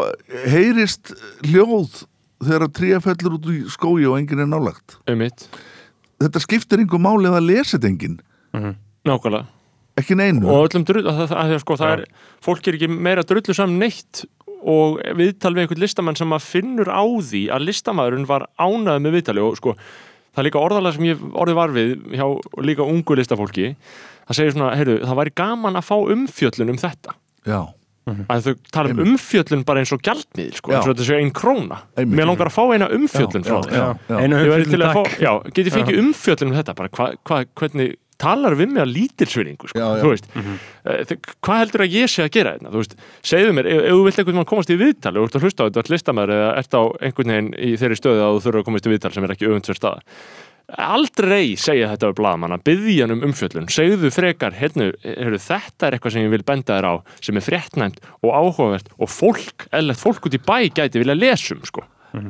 heyrist 0.48 1.14
hljóð 1.46 2.04
þegar 2.40 2.72
tríja 2.76 3.00
fellur 3.04 3.36
út 3.36 3.48
í 3.52 3.62
skói 3.68 4.06
og 4.08 4.16
enginn 4.16 4.44
er 4.46 4.48
nálagt 4.48 4.96
um 5.10 5.20
mitt, 5.20 5.44
þetta 6.22 6.40
skiptir 6.40 6.80
einhver 6.80 7.02
máli 7.02 7.28
að 7.28 7.48
lesið 7.50 7.88
enginn. 7.90 8.20
Nákvæmlega. 9.06 9.48
Ekki 10.00 10.16
neinu. 10.16 10.46
Og 10.48 10.68
öllum 10.70 10.84
drull, 10.88 11.04
það, 11.04 11.32
það, 11.32 11.56
sko, 11.60 11.76
það 11.80 11.94
er 11.94 12.04
fólk 12.44 12.68
er 12.68 12.78
ekki 12.78 12.88
meira 12.92 13.24
drullu 13.26 13.56
saman 13.56 13.80
neitt 13.82 14.22
og 14.60 15.00
viðtal 15.16 15.54
við 15.56 15.64
einhvern 15.64 15.82
listamann 15.82 16.18
sem 16.18 16.32
að 16.36 16.46
finnur 16.46 16.90
á 16.92 17.04
því 17.04 17.42
að 17.52 17.66
listamæðurinn 17.68 18.28
var 18.28 18.46
ánæður 18.60 19.04
með 19.04 19.16
viðtali 19.16 19.44
og 19.44 19.56
sko 19.60 19.74
það 20.30 20.42
er 20.42 20.48
líka 20.48 20.62
orðalega 20.62 20.96
sem 20.96 21.08
ég 21.10 21.26
orðið 21.32 21.58
var 21.58 21.74
við 21.74 21.92
hjá 22.14 22.26
líka 22.66 22.86
ungu 22.86 23.18
listafólki. 23.18 23.74
Það 24.28 24.38
segir 24.38 24.56
svona, 24.56 24.72
heyrðu, 24.78 24.96
það 25.04 25.20
væri 25.20 25.36
gaman 25.42 25.78
að 25.80 25.86
fá 25.88 25.96
umfjöllun 26.14 26.74
um 26.74 26.80
þetta. 26.80 27.16
Já, 27.48 27.60
að 28.30 28.46
þau 28.46 28.52
tala 28.74 28.92
um 28.94 29.02
umfjöllun 29.04 29.64
bara 29.66 29.82
eins 29.82 29.92
og 29.94 30.02
gjaldmiðl 30.06 30.54
sko, 30.58 30.72
eins 30.74 30.86
og 30.86 30.92
þetta 30.92 31.06
séu 31.08 31.18
einn 31.20 31.32
króna. 31.36 31.80
Einmitt. 31.94 32.16
mér 32.18 32.30
langar 32.30 32.50
að 32.50 32.56
fá 32.56 32.62
eina 32.74 32.88
umfjöllun 32.94 33.46
frá 33.46 33.58
já, 33.70 33.86
þér. 34.06 34.22
Einu 34.22 34.40
umfjöllun 34.40 34.86
að 34.86 34.94
fá, 34.94 35.02
takk. 35.02 35.18
já, 35.24 35.32
get 35.50 35.66
ég 35.66 35.76
fengið 35.76 36.00
umfjöllun 36.04 36.52
um 36.52 36.58
þetta 36.58 36.76
bara, 36.78 36.92
hva, 36.96 37.08
hva, 37.28 37.40
hvernig 37.60 37.98
talar 38.20 38.56
við 38.58 38.74
mig 38.74 38.84
að 38.84 38.92
lítilsvinningu, 38.96 39.70
sko, 39.72 39.88
þú 40.02 40.12
veist. 40.12 40.28
Mm 40.34 40.58
hvað 41.40 41.58
heldur 41.60 41.84
að 41.84 41.94
ég 41.96 42.10
sé 42.10 42.24
að 42.24 42.30
gera 42.36 42.52
þetta, 42.56 42.70
þú 42.72 42.82
veist 42.82 42.94
segðu 43.30 43.54
mér, 43.56 43.66
ef, 43.68 43.80
þú 43.90 44.04
vilt 44.06 44.20
einhvern 44.20 44.38
veginn 44.38 44.50
komast 44.50 44.70
í 44.72 44.76
viðtal 44.80 45.12
og 45.12 45.20
þú 45.20 45.26
ert 45.28 45.36
að 45.36 45.44
hlusta 45.44 45.60
á 45.60 45.66
þetta, 45.68 45.92
listamæður 45.94 46.32
eða 46.36 46.52
ert 46.60 46.76
á 46.76 46.82
einhvern 47.00 47.32
veginn 47.34 47.50
í 47.56 47.72
þeirri 47.80 47.98
stöðu 47.98 48.22
að 48.24 48.36
þú 48.36 48.44
þurfa 48.46 48.62
að 48.62 48.68
komast 48.68 48.86
í 48.86 48.92
viðtal 48.94 49.12
sem 49.12 49.26
er 49.26 49.34
ekki 49.34 49.50
öfundsverð 49.50 49.80
staða. 49.80 50.16
Aldrei 50.70 51.56
segja 51.58 51.90
þetta 51.90 52.10
við 52.10 52.18
blaðamann 52.20 52.54
að 52.54 52.66
byggja 52.68 53.06
hann 53.06 53.14
um 53.16 53.24
umfjöllun, 53.26 53.70
segðu 53.74 54.10
frekar 54.14 54.54
hérna, 54.54 54.90
þetta 55.02 55.88
er 55.88 55.96
eitthvað 55.96 56.14
sem 56.14 56.26
ég 56.26 56.34
vil 56.36 56.44
benda 56.46 56.76
þér 56.76 56.86
á 56.86 56.94
sem 57.18 57.40
er 57.40 57.46
fréttnæmt 57.46 57.98
og 58.22 58.30
áhugavert 58.30 58.92
og 58.96 59.10
fólk, 59.10 59.66
eða 59.74 59.96
fólk 59.98 60.30
út 60.30 60.36
í 60.38 60.42
bæ 60.46 60.70
gæti 60.70 61.02
vilja 61.02 61.18
lesum, 61.18 61.64
sko. 61.66 61.82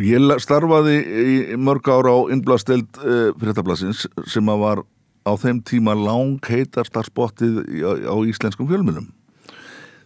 Ég 0.04 0.24
starfaði 0.44 0.96
í 1.00 1.36
mörg 1.60 1.86
ára 1.88 2.12
á 2.12 2.18
innbladsteld 2.32 2.98
uh, 3.00 3.30
fréttablasins 3.40 4.06
sem 4.28 4.50
að 4.52 4.64
var 4.64 4.82
á 5.26 5.32
þeim 5.40 5.60
tíma 5.66 5.94
lang 5.98 6.40
heitasta 6.48 7.04
spottið 7.06 7.60
á, 7.84 8.14
íslenskum 8.28 8.68
fjölmjölum. 8.70 9.10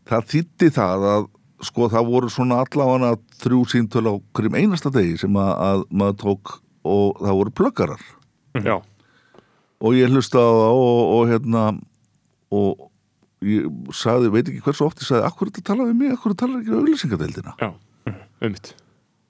Það 0.09 0.27
þýtti 0.32 0.70
það 0.74 1.07
að 1.12 1.28
sko 1.65 1.89
það 1.93 2.11
voru 2.11 2.32
svona 2.32 2.61
allavega 2.65 3.15
þrjú 3.41 3.62
síntöl 3.73 4.05
á 4.11 4.15
hverjum 4.36 4.59
einasta 4.59 4.93
degi 4.93 5.16
sem 5.23 5.36
að, 5.41 5.53
að 5.69 5.85
maður 5.91 6.19
tók 6.24 6.57
og 6.85 7.23
það 7.23 7.39
voru 7.41 7.55
plöggarar. 7.61 8.03
Já, 8.61 8.77
og 9.85 9.97
ég 9.97 10.12
hlusta 10.12 10.41
á 10.41 10.51
það 10.53 10.82
og, 10.82 11.01
og 11.15 11.31
hérna 11.31 11.65
og 12.55 12.91
ég 13.45 13.69
sagði, 13.97 14.31
veit 14.32 14.49
ekki 14.49 14.62
hversu 14.65 14.86
oft 14.86 15.03
ég 15.03 15.09
sagði, 15.09 15.27
akkur 15.28 15.51
þetta 15.51 15.69
tala 15.70 15.89
við 15.89 16.01
mig, 16.01 16.15
akkur 16.15 16.36
tala 16.39 16.61
ekki 16.61 16.73
við 16.73 16.81
auðlýsingadeildina 16.81 17.55
já, 17.61 17.70
um 18.15 18.55
mitt 18.55 18.70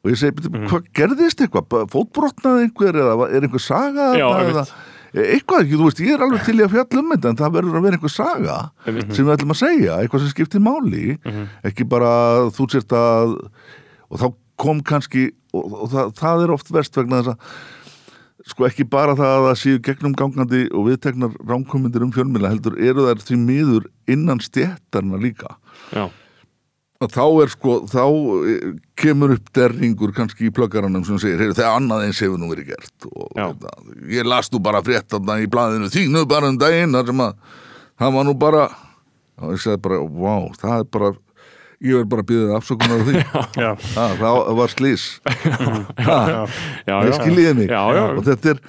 og 0.04 0.12
ég 0.12 0.20
segi, 0.20 0.50
mm. 0.50 0.66
hvað 0.68 0.90
gerðist 0.98 1.40
eitthvað? 1.40 1.88
Fótbrotnaði 1.92 2.66
einhver 2.66 2.98
eða 3.00 3.28
er 3.30 3.46
einhver 3.46 3.62
saga 3.64 4.10
Já, 4.18 4.26
eða 4.44 4.66
eitthvað 5.14 5.60
ekki, 5.62 5.76
þú 5.78 5.84
veist, 5.88 6.00
ég 6.02 6.14
er 6.16 6.24
alveg 6.26 6.44
til 6.44 6.56
í 6.58 6.64
að 6.64 6.72
fjalla 6.74 7.02
um 7.04 7.12
þetta 7.14 7.28
en 7.30 7.36
það 7.38 7.52
verður 7.58 7.76
að 7.78 7.84
vera 7.86 7.98
einhver 7.98 8.12
saga 8.14 8.56
Einmitt. 8.86 9.12
sem 9.14 9.26
við 9.28 9.34
ætlum 9.36 9.54
að 9.54 9.60
segja, 9.60 9.98
eitthvað 10.02 10.24
sem 10.24 10.32
skiptir 10.34 10.60
máli 10.64 11.04
Mhm. 11.24 11.44
ekki 11.70 11.84
bara 11.88 12.10
þú 12.50 12.66
sért 12.74 12.90
að 12.98 13.36
og 14.10 14.18
þá 14.20 14.26
kom 14.58 14.80
kannski 14.82 15.30
og, 15.54 15.72
og 15.84 15.88
það, 15.90 16.12
það 16.18 16.42
er 16.44 16.50
oft 16.54 16.68
verst 16.74 16.94
vegna 16.98 17.22
þess 17.22 17.34
að 17.34 17.38
sko 18.44 18.66
ekki 18.68 18.84
bara 18.90 19.14
það 19.16 19.30
að 19.38 19.44
það 19.46 19.56
séu 19.62 19.78
gegnum 19.86 20.12
gangandi 20.18 20.64
og 20.74 20.88
viðteknar 20.90 21.32
rámkomindir 21.48 22.02
um 22.04 22.10
fjölmila 22.12 22.50
heldur 22.52 22.74
eru 22.76 23.06
þær 23.06 23.22
því 23.24 23.38
miður 23.40 23.86
innan 24.10 24.42
stjættarna 24.44 25.16
líka 25.22 25.54
já, 25.94 26.10
þá 27.12 27.24
er 27.44 27.52
sko, 27.52 27.74
þá 27.90 28.04
eh, 28.04 28.70
kemur 29.00 29.34
upp 29.36 29.50
derringur 29.56 30.14
kannski 30.16 30.48
í 30.48 30.54
plöggaranum 30.54 31.04
sem 31.06 31.18
segir, 31.22 31.42
heyrðu, 31.42 31.58
það 31.58 31.76
annað 31.80 32.06
eins 32.06 32.22
hefur 32.24 32.40
nú 32.40 32.52
verið 32.52 32.72
gert. 32.72 33.08
Og 33.10 33.34
þetta, 33.34 33.74
ég 34.14 34.28
las 34.28 34.52
nú 34.52 34.62
bara 34.64 34.82
frétt 34.86 35.10
þarna 35.12 35.40
í 35.42 35.50
blaðinu 35.50 35.90
þínu 35.92 36.24
bara 36.30 36.50
um 36.52 36.58
daginn 36.60 36.96
þar 36.96 37.12
sem 37.12 37.26
að 37.26 37.36
það 38.00 38.16
var 38.18 38.28
nú 38.28 38.38
bara 38.38 38.64
og 39.42 39.54
ég 39.54 39.62
segi 39.64 39.82
bara, 39.82 40.00
vá, 40.04 40.34
það 40.60 40.76
er 40.78 40.88
bara 40.96 41.12
ég 41.84 41.98
verð 41.98 42.10
bara 42.12 42.24
að 42.24 42.30
býða 42.30 42.58
afsökunar 42.58 43.02
á 43.02 43.06
því. 43.08 43.22
Já. 43.64 43.70
ha, 43.98 44.08
það 44.22 44.54
var 44.60 44.72
slís 44.72 45.04
já. 46.08 46.96
skiljiði 47.18 47.54
mig. 47.58 47.68
Já, 47.68 47.82
já, 47.98 48.04
og 48.14 48.26
þetta 48.28 48.54
er 48.54 48.62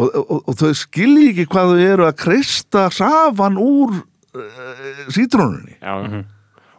og, 0.00 0.10
og, 0.16 0.36
og 0.48 0.58
þau 0.60 0.70
skilji 0.78 1.30
ekki 1.32 1.46
hvað 1.50 1.72
þau 1.72 1.86
eru 1.86 2.06
að 2.06 2.18
kreista 2.20 2.86
safan 2.94 3.58
úr 3.60 3.96
uh, 4.00 5.08
sítrónunni. 5.12 5.76
Já. 5.80 6.22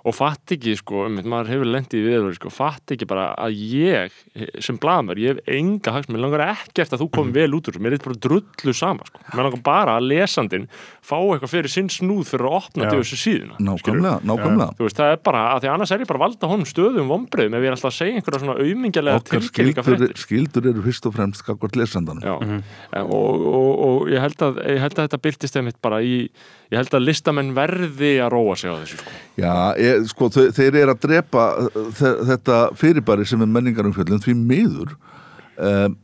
Og 0.02 0.16
fatt 0.18 0.56
ekki 0.56 0.74
sko, 0.80 1.06
um, 1.08 1.20
maður 1.30 1.52
hefur 1.54 1.70
lendið 1.70 2.00
í 2.00 2.06
viðverð 2.08 2.38
sko, 2.40 2.52
fatt 2.54 2.94
ekki 2.96 3.08
bara 3.10 3.28
að 3.38 3.58
ég 3.76 4.16
sem 4.64 4.80
blaðmör, 4.82 5.20
ég 5.22 5.36
hef 5.36 5.52
enga 5.58 5.94
hags 5.96 6.10
mér 6.10 6.24
langar 6.26 6.46
ekkert 6.48 6.96
að 6.96 7.04
þú 7.04 7.10
komið 7.18 7.40
vel 7.42 7.58
út 7.58 7.70
úr 7.70 7.80
mér 7.84 7.98
er 7.98 8.04
bara 8.06 8.22
drullu 8.26 8.74
sama, 8.78 9.06
sko. 9.10 9.22
mér 9.30 9.46
langar 9.46 9.64
bara 9.66 9.98
að 10.00 10.08
lesandin 10.10 10.68
fá 11.06 11.18
eitthvað 11.20 11.54
fyrir 11.54 11.74
sinn 11.74 11.92
snúð 11.92 12.32
fyrir 12.32 12.48
að 12.50 12.58
opna 12.62 12.90
til 12.90 13.02
þessu 13.02 13.20
síðuna 13.22 13.60
nákvæmlega, 13.62 14.22
nákvæmlega. 14.26 14.78
Þú 14.78 14.88
veist, 14.88 15.00
það 15.00 15.14
er 15.14 15.22
bara, 15.26 15.44
að 15.56 15.64
því 15.64 15.72
annars 15.76 15.94
er 15.94 16.04
ég 16.04 16.10
bara 16.10 16.24
valda 16.24 16.50
honum 16.52 16.70
stöðum 16.70 17.12
vombriðum 17.12 17.58
ef 17.58 17.66
ég 17.66 17.70
er 17.70 17.76
alltaf 17.78 17.92
að 17.92 17.98
segja 17.98 18.20
einhverja 18.20 18.42
svona 18.42 18.58
aumingjalega 18.62 19.22
okkar 19.22 19.44
tilkynninga 19.46 19.86
skildur, 19.86 20.08
fréttir 20.08 20.24
skildur 20.26 20.70
eru 20.72 20.86
fyrst 20.86 21.08
og 21.10 21.16
fremst 21.16 21.44
skakvart 21.44 21.78
lesandanum. 21.80 22.24
Já, 22.26 22.36
og, 23.02 23.46
og, 23.52 23.72
og 23.88 24.12
ég, 24.12 24.22
held 24.24 24.46
að, 24.48 24.62
ég 24.70 24.82
held 24.84 24.98
að 24.98 25.08
þetta 25.08 25.22
byrtist 25.26 25.60
einmitt 25.60 25.80
bara 25.84 26.02
í, 26.06 26.16
ég 29.92 30.00
að 30.00 30.06
að 30.06 30.12
sko. 30.14 30.30
Þau, 30.34 30.44
þeir 30.58 30.78
eru 30.82 30.96
að 30.96 31.02
drepa 31.08 31.44
uh, 31.66 31.82
þe- 32.00 32.16
þetta 32.32 32.60
fyrirbæri 32.80 33.28
sem 33.30 33.44
er 33.46 33.52
menningarumfjöldin 33.58 34.24
því 34.26 34.38
miður 34.40 34.96
um, 35.62 35.98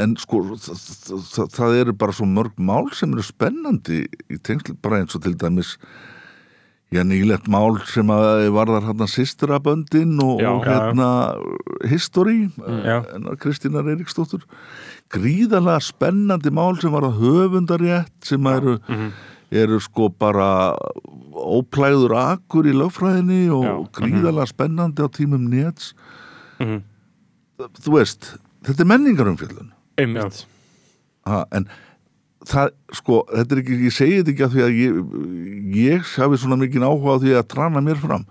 en 0.00 0.14
sko 0.20 0.40
það, 0.56 1.50
það, 1.52 1.74
eru 1.82 1.92
bara 2.00 2.14
svo 2.16 2.24
mörg 2.28 2.54
mál 2.56 2.86
sem 2.96 3.12
eru 3.12 3.24
spennandi 3.26 4.04
í 4.32 4.38
tengsl 4.40 4.76
bara 4.80 5.02
eins 5.02 5.12
og 5.18 5.24
til 5.26 5.34
dæmis 5.36 5.74
já, 6.92 7.02
nýlegt 7.04 7.44
mál 7.52 7.76
sem 7.90 8.08
að 8.12 8.46
varðar 8.56 8.86
hérna 8.88 9.08
sýsturaböndin 9.10 10.14
og, 10.24 10.40
og 10.48 10.64
hérna 10.64 11.10
history, 11.88 12.46
Já. 12.86 13.02
uh, 13.04 13.34
Kristínar 13.40 13.88
Eiríksdóttur 13.92 14.46
gríðarlega 15.12 15.84
spennandi 15.84 16.52
mál 16.56 16.78
sem 16.80 16.92
var 16.94 17.04
að 17.10 17.20
höfundarétt 17.20 18.12
sem 18.24 18.48
eru 18.48 18.78
eru 19.52 19.78
sko 19.82 20.08
bara 20.08 20.48
óplæður 21.32 22.14
akur 22.18 22.68
í 22.68 22.74
lögfræðinni 22.76 23.44
og 23.52 23.66
Já. 23.66 23.74
gríðarlega 24.00 24.48
spennandi 24.50 25.04
á 25.04 25.08
tímum 25.12 25.48
nets. 25.52 25.92
Mhm. 26.60 26.82
þú 27.62 27.92
veist, 27.94 28.34
þetta 28.64 28.82
er 28.82 28.90
menningarumfjöldun 28.90 29.72
einmitt. 30.00 30.44
Ha, 31.26 31.44
en 31.54 31.66
það, 32.48 32.72
sko, 32.98 33.20
þetta 33.30 33.54
er 33.54 33.60
ekki 33.62 33.78
ég 33.86 33.94
segi 33.94 34.16
þetta 34.18 34.32
ekki 34.32 34.46
að 34.46 34.54
því 34.56 34.62
að 34.64 34.78
ég, 34.80 35.00
ég 35.78 36.12
hafi 36.16 36.40
svona 36.42 36.58
mikið 36.58 36.86
áhuga 36.88 37.14
á 37.14 37.22
því 37.22 37.34
að 37.38 37.48
trana 37.54 37.82
mér 37.84 38.00
fram. 38.02 38.24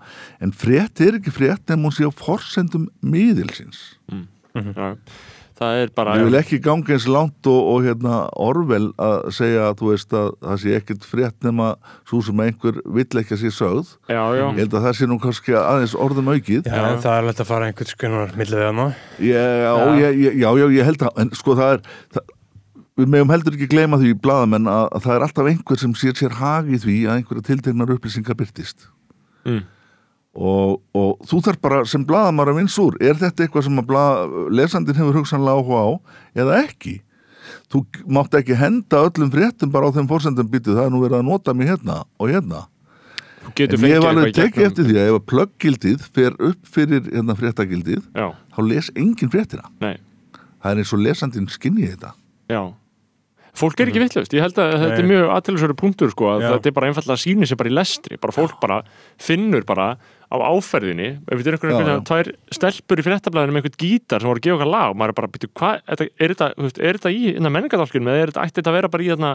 En 0.44 0.52
frétt 0.52 1.00
er 1.00 1.16
ekki 1.20 1.32
frétt 1.32 1.72
en 1.72 1.86
hún 1.86 1.94
sé 1.94 2.04
á 2.04 2.12
forsendum 2.12 2.88
miðilsins. 3.00 3.96
Já. 4.52 4.96
Það 5.58 5.78
er 5.82 5.90
bara 5.96 6.16
ég 6.18 6.26
vil 6.28 6.36
ekki 6.38 6.58
ganga 6.64 6.94
eins 6.96 7.06
langt 7.10 7.48
og, 7.50 7.60
og 7.72 7.86
hérna 7.86 8.18
Orvel 8.42 8.90
að 9.02 9.16
segja 9.36 9.68
að 9.70 9.76
þú 9.80 9.90
veist 9.92 10.16
að 10.18 10.28
það 10.42 10.60
sé 10.64 10.74
ekkert 10.78 11.06
frétt 11.08 11.38
nema 11.46 11.70
svo 12.08 12.20
sem 12.26 12.42
einhver 12.46 12.78
vill 12.98 13.22
ekki 13.22 13.36
að 13.36 13.42
sé 13.44 13.52
sögð. 13.56 13.94
Já, 14.08 14.20
já, 14.38 14.44
ég 14.48 14.60
held 14.62 14.76
að 14.78 14.86
það 14.88 14.98
sé 15.00 15.08
nú 15.10 15.18
kannski 15.22 15.56
aðeins 15.58 15.96
orðum 16.08 16.30
aukið. 16.34 16.68
Já, 16.68 16.78
en 16.92 17.02
það 17.04 17.16
er 17.18 17.26
lett 17.30 17.42
að 17.44 17.50
fara 17.52 17.68
einhvern 17.70 17.92
skoðunar 17.92 18.36
millið 18.40 18.62
við 18.62 18.70
hana. 18.70 18.86
já, 19.18 19.42
já, 19.42 20.08
já, 20.12 20.30
já, 20.44 20.48
já, 20.62 20.66
ég 20.78 20.88
held 20.92 21.06
að 21.08 21.20
en 21.24 21.34
sko 21.42 21.58
það 21.58 21.76
er 21.76 21.84
það, 22.16 22.32
við 23.02 23.12
megum 23.14 23.30
heldur 23.32 23.54
ekki 23.56 23.70
gleyma 23.72 23.98
því 24.02 24.14
blaðamenn 24.24 24.66
að, 24.68 24.82
að 24.96 25.04
það 25.06 25.14
er 25.18 25.22
alltaf 25.26 25.46
einhver 25.52 25.80
sem 25.80 25.94
sér 25.96 26.18
sér 26.18 26.34
hag 26.40 26.66
í 26.68 26.80
því 26.82 26.96
að 27.08 27.20
einhverja 27.20 27.46
tiltegnar 27.52 27.94
upplýsingar 27.96 28.36
byrtist 28.40 28.88
Mm. 29.42 29.64
Og, 30.32 30.80
og 30.96 31.24
þú 31.28 31.40
þarf 31.46 31.62
bara 31.64 31.84
sem 31.88 32.04
blaðamar 32.08 32.52
að 32.52 32.60
vinsa 32.62 32.82
úr. 32.84 32.98
Er 33.04 33.18
þetta 33.20 33.44
eitthvað 33.44 33.66
sem 33.68 33.80
að 33.82 33.88
blað, 33.90 34.36
lesandin 34.52 34.98
hefur 34.98 35.20
hugsanlega 35.20 35.60
áhuga 35.60 35.82
á 35.84 35.90
eða 36.44 36.60
ekki? 36.64 36.98
Þú 37.72 37.82
mátt 38.12 38.36
ekki 38.38 38.56
henda 38.56 39.02
öllum 39.08 39.32
fréttum 39.32 39.72
bara 39.72 39.88
á 39.88 39.94
þeim 39.96 40.08
fórsendum 40.10 40.48
býtu 40.48 40.76
það 40.76 40.86
er 40.88 40.94
nú 40.94 41.02
verið 41.02 41.18
að 41.20 41.28
nota 41.28 41.56
mig 41.56 41.72
hérna 41.72 42.02
og 42.20 42.32
hérna. 42.32 42.66
Þú 43.42 43.52
getur 43.58 43.80
en 43.80 43.88
ég 43.88 43.96
fengið 43.96 44.08
alveg 44.08 44.36
tekið 44.36 44.66
eftir 44.68 44.86
því 44.88 44.98
að 45.00 45.08
ef 45.08 45.16
að 45.18 45.24
plöggildið 45.32 46.04
fer 46.14 46.36
upp 46.48 46.68
fyrir 46.76 47.08
hérna 47.08 47.36
fréttagildið 47.38 48.04
þá 48.14 48.60
les 48.68 48.92
engin 48.94 49.32
fréttina. 49.32 49.72
Nei, 49.82 49.96
það 50.62 50.70
er 50.70 50.82
eins 50.84 50.94
og 50.94 51.02
lesandinn 51.02 51.50
skinni 51.50 51.88
þetta. 51.90 52.14
Já. 52.52 52.62
Fólk 53.52 53.82
er 53.82 53.90
ekki 53.90 54.00
vitlaust, 54.00 54.32
ég 54.32 54.40
held 54.40 54.56
að 54.62 54.70
þetta 54.80 55.00
er 55.02 55.08
mjög 55.10 55.26
aðtælusverið 55.34 55.76
punktur 55.76 56.12
sko, 56.12 56.28
að 56.32 56.44
Já. 56.44 56.46
þetta 56.54 56.70
er 56.70 56.74
bara 56.78 56.88
einfallega 56.88 57.16
að 57.18 57.20
síni 57.20 57.48
sér 57.48 57.58
bara 57.60 57.68
í 57.68 57.74
lestri, 57.74 58.16
bara 58.22 58.32
fólk 58.32 58.54
bara 58.62 58.78
finnur 59.20 59.66
bara 59.68 59.88
á 60.32 60.36
áferðinni 60.48 61.08
ef 61.28 61.38
við 61.38 61.50
erum 61.52 61.58
einhvern 61.60 61.84
veginn 61.86 62.06
tvær 62.08 62.30
stelpur 62.56 63.02
í 63.02 63.04
fréttablaðinu 63.06 63.52
með 63.52 63.60
einhvern 63.62 63.78
gítar 63.84 64.22
sem 64.24 64.30
voru 64.32 64.40
að 64.40 64.46
gefa 64.48 64.56
okkar 64.58 64.72
lag 64.72 64.88
og 64.90 64.96
maður 64.96 65.12
er 65.12 65.18
bara, 65.20 65.30
byrju, 65.36 65.50
hvað, 65.60 65.82
er, 65.86 66.34
þetta- 66.34 66.80
er 66.80 66.88
er 66.88 67.12
í 67.12 67.36
innan 67.36 67.52
menningadálkinum 67.52 68.08
eða 68.12 68.22
er 68.22 68.32
þetta, 68.32 68.46
ætti 68.48 68.58
þetta 68.62 68.72
að 68.72 68.78
vera 68.80 68.88
bara 68.88 69.02
í 69.06 69.10
þarna 69.12 69.32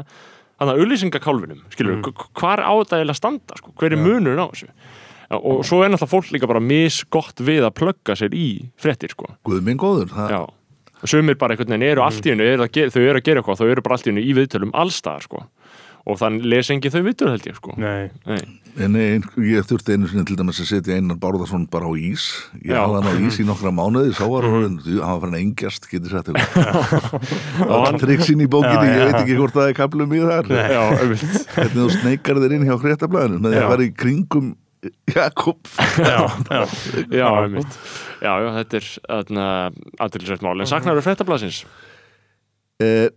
þarna 0.57 0.77
auðlýsingakálfinum, 0.81 1.59
skilur 1.69 1.95
Mm. 2.01 2.13
hvar 2.33 2.59
á 2.65 2.71
þetta 2.81 2.97
eiginlega 2.97 3.13
að 3.13 3.21
standa, 3.21 3.57
sko, 3.61 3.73
hver 3.77 3.93
er 3.93 4.01
munurinn 4.01 4.41
á 4.41 4.47
þessu 4.49 4.67
Já, 5.27 5.35
og 5.43 5.65
svo 5.67 5.83
er 5.83 5.89
náttúrulega 5.91 6.13
fólk 6.15 6.29
líka 6.31 6.47
bara 6.47 6.59
misgott 6.63 7.35
við 7.43 7.61
að 7.67 7.73
plugga 7.75 8.15
sér 8.15 8.31
í 8.31 8.69
fréttir 8.79 9.11
sko. 9.11 9.27
Guð 9.43 9.61
minn 9.61 9.77
góður 9.77 10.07
það, 10.07 10.29
Já, 10.31 10.47
sumir 11.03 11.35
bara 11.37 11.53
einhvern 11.53 11.67
veginn 11.75 11.83
eru 11.91 12.01
allt 12.01 12.23
í 12.25 12.31
hennu, 12.31 12.47
að 12.55 12.71
þau 12.95 13.01
eru 13.03 13.19
að 13.19 13.23
gera 13.27 13.41
eitthvað, 13.43 13.59
þau 13.59 13.71
eru 13.73 13.81
bara 13.83 13.93
allt 13.99 14.07
í 14.07 14.11
hennu 14.13 14.23
í 14.23 14.33
viðtölum 14.33 14.71
allstaðar 14.73 15.21
sko. 15.27 15.43
og 16.07 16.15
þann 16.17 16.39
les 16.47 16.69
engi 16.71 16.87
þau 16.89 17.01
viðtöl 17.03 17.27
held 17.33 17.43
ég 17.51 17.55
sko. 17.59 17.73
Nei, 17.75 18.09
Nei. 18.25 18.39
En 18.77 18.93
ein, 18.99 19.23
ég 19.41 19.65
þurfti 19.65 19.95
einu 19.95 20.09
sinni 20.09 20.25
til 20.27 20.37
dæmis 20.37 20.59
að 20.61 20.69
setja 20.69 20.97
einan 20.97 21.17
Bárðarsson 21.21 21.65
bara 21.71 21.89
á 21.89 21.93
ís. 21.97 22.27
Ég 22.61 22.77
hafði 22.77 22.99
hann 22.99 23.09
á 23.09 23.13
ís 23.25 23.39
í 23.41 23.45
nokkra 23.47 23.71
mánuði 23.73 24.13
Sá 24.17 24.23
var 24.29 24.45
hann, 24.45 24.77
hann 24.85 25.21
var 25.23 25.31
að 25.31 25.39
engjast 25.39 25.87
sagt 25.87 26.29
ykkur 26.29 26.37
Og 27.71 27.87
hann 27.87 27.99
triksin 28.01 28.43
í 28.45 28.49
bókinni, 28.51 28.93
ég 28.93 29.09
veit 29.09 29.19
ekki 29.23 29.39
hvort 29.39 29.57
það 29.57 29.71
er 29.71 29.75
kaplum 29.81 30.13
í 30.13 30.21
þar. 30.21 30.53
Auðvitað. 30.53 31.41
Hvernig 31.55 31.81
þú 31.81 31.89
sneikar 31.97 32.41
þér 32.43 32.55
inn 32.59 32.69
hjá 32.69 32.77
fréttablaðinu 32.85 33.41
með 33.41 33.55
því 33.55 33.61
að 33.63 33.73
vera 33.73 33.87
í 33.87 33.91
kringum 34.05 34.55
Jakob. 35.09 35.73
Já, 35.97 36.19
já. 36.53 36.61
já, 37.09 37.27
já, 38.21 38.49
þetta 38.61 38.79
er 38.79 38.89
aðtilsvægt 40.05 40.45
mál, 40.45 40.53
en 40.61 40.69
saknar 40.69 40.99
þú 40.99 41.07
fréttablasins? 41.09 41.63
uh, 42.83 43.09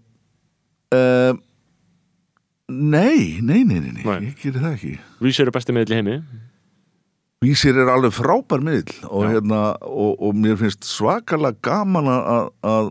uh, 0.95 1.33
Nei, 2.71 3.41
nei, 3.43 3.65
nei, 3.67 3.81
nei, 3.83 3.97
nei, 3.97 4.05
ég 4.29 4.39
gerir 4.39 4.63
það 4.63 4.77
ekki. 4.77 4.93
Vísir 5.25 5.47
eru 5.47 5.55
besti 5.57 5.75
miðl 5.75 5.91
í 5.91 5.99
heimi. 5.99 6.17
Vísir 7.43 7.79
er 7.81 7.91
alveg 7.91 8.15
frábær 8.15 8.63
miðl 8.63 8.93
og, 9.09 9.25
hérna, 9.27 9.61
og, 9.89 10.15
og 10.21 10.39
mér 10.39 10.59
finnst 10.61 10.87
svakalega 10.87 11.59
gaman 11.65 12.11
að, 12.13 12.51
að 12.71 12.91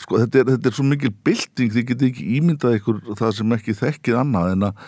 sko, 0.00 0.20
þetta, 0.22 0.40
er, 0.40 0.50
þetta 0.54 0.70
er 0.70 0.76
svo 0.78 0.86
mikil 0.88 1.12
bylting 1.26 1.72
þið 1.74 1.86
getið 1.92 2.10
ekki 2.10 2.26
ímyndað 2.38 2.76
ykkur 2.80 3.00
það 3.20 3.34
sem 3.38 3.56
ekki 3.58 3.76
þekkið 3.80 4.20
annað 4.22 4.54
en 4.54 4.68
að 4.70 4.84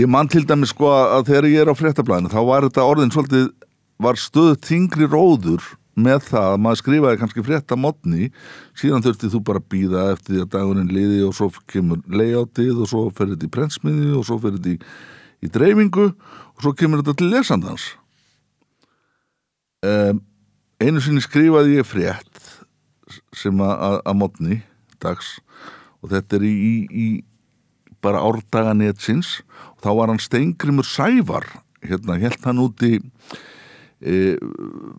ég 0.00 0.10
man 0.10 0.30
til 0.30 0.44
dæmis 0.46 0.74
sko 0.74 0.90
að 0.90 1.30
þegar 1.30 1.50
ég 1.50 1.64
er 1.64 1.70
á 1.70 1.74
fréttablaðinu 1.78 2.32
þá 2.32 2.40
var 2.50 2.66
þetta 2.66 2.88
orðin 2.90 3.14
svolítið 3.14 3.46
var 4.00 4.20
stöð 4.20 4.52
þingri 4.66 5.08
róður 5.10 5.70
með 6.02 6.24
það 6.28 6.48
að 6.54 6.60
maður 6.64 6.80
skrifaði 6.80 7.20
kannski 7.20 7.44
frétta 7.46 7.78
modni 7.78 8.30
síðan 8.78 9.04
þurfti 9.04 9.30
þú 9.32 9.40
bara 9.46 9.62
að 9.62 9.68
býða 9.74 10.04
eftir 10.14 10.34
því 10.34 10.42
að 10.44 10.50
dagurinn 10.56 10.92
liði 10.96 11.22
og 11.26 11.36
svo 11.38 11.48
kemur 11.70 12.02
layoutið 12.08 12.82
og 12.84 12.90
svo 12.90 13.04
fer 13.16 13.32
þetta 13.34 13.48
í 13.48 13.52
prentsmiði 13.56 14.10
og 14.18 14.26
svo 14.28 14.38
fer 14.42 14.56
þetta 14.56 14.74
í, 14.74 14.78
í 15.46 15.52
dreifingu 15.54 16.06
og 16.10 16.64
svo 16.64 16.74
kemur 16.76 17.02
þetta 17.02 17.16
til 17.20 17.30
lesandans. 17.32 17.86
Um, 19.80 20.20
einu 20.80 21.00
sinni 21.00 21.22
skrifaði 21.24 21.78
ég 21.78 21.88
frétt 21.88 22.44
sem 23.36 23.56
að- 23.64 24.02
modni 24.14 24.62
dags 25.00 25.38
og 26.02 26.10
þetta 26.12 26.36
er 26.36 26.44
í, 26.44 26.52
í, 26.52 26.74
í 26.90 27.06
bara 28.04 28.20
árdaga 28.24 28.74
netsins 28.76 29.40
og 29.76 29.80
þá 29.84 29.90
var 29.96 30.12
hann 30.12 30.20
Steingrimur 30.22 30.84
Sævar 30.88 31.46
hérna, 31.84 32.18
held 32.20 32.44
hann 32.44 32.60
úti 32.62 32.98
e, 34.00 34.36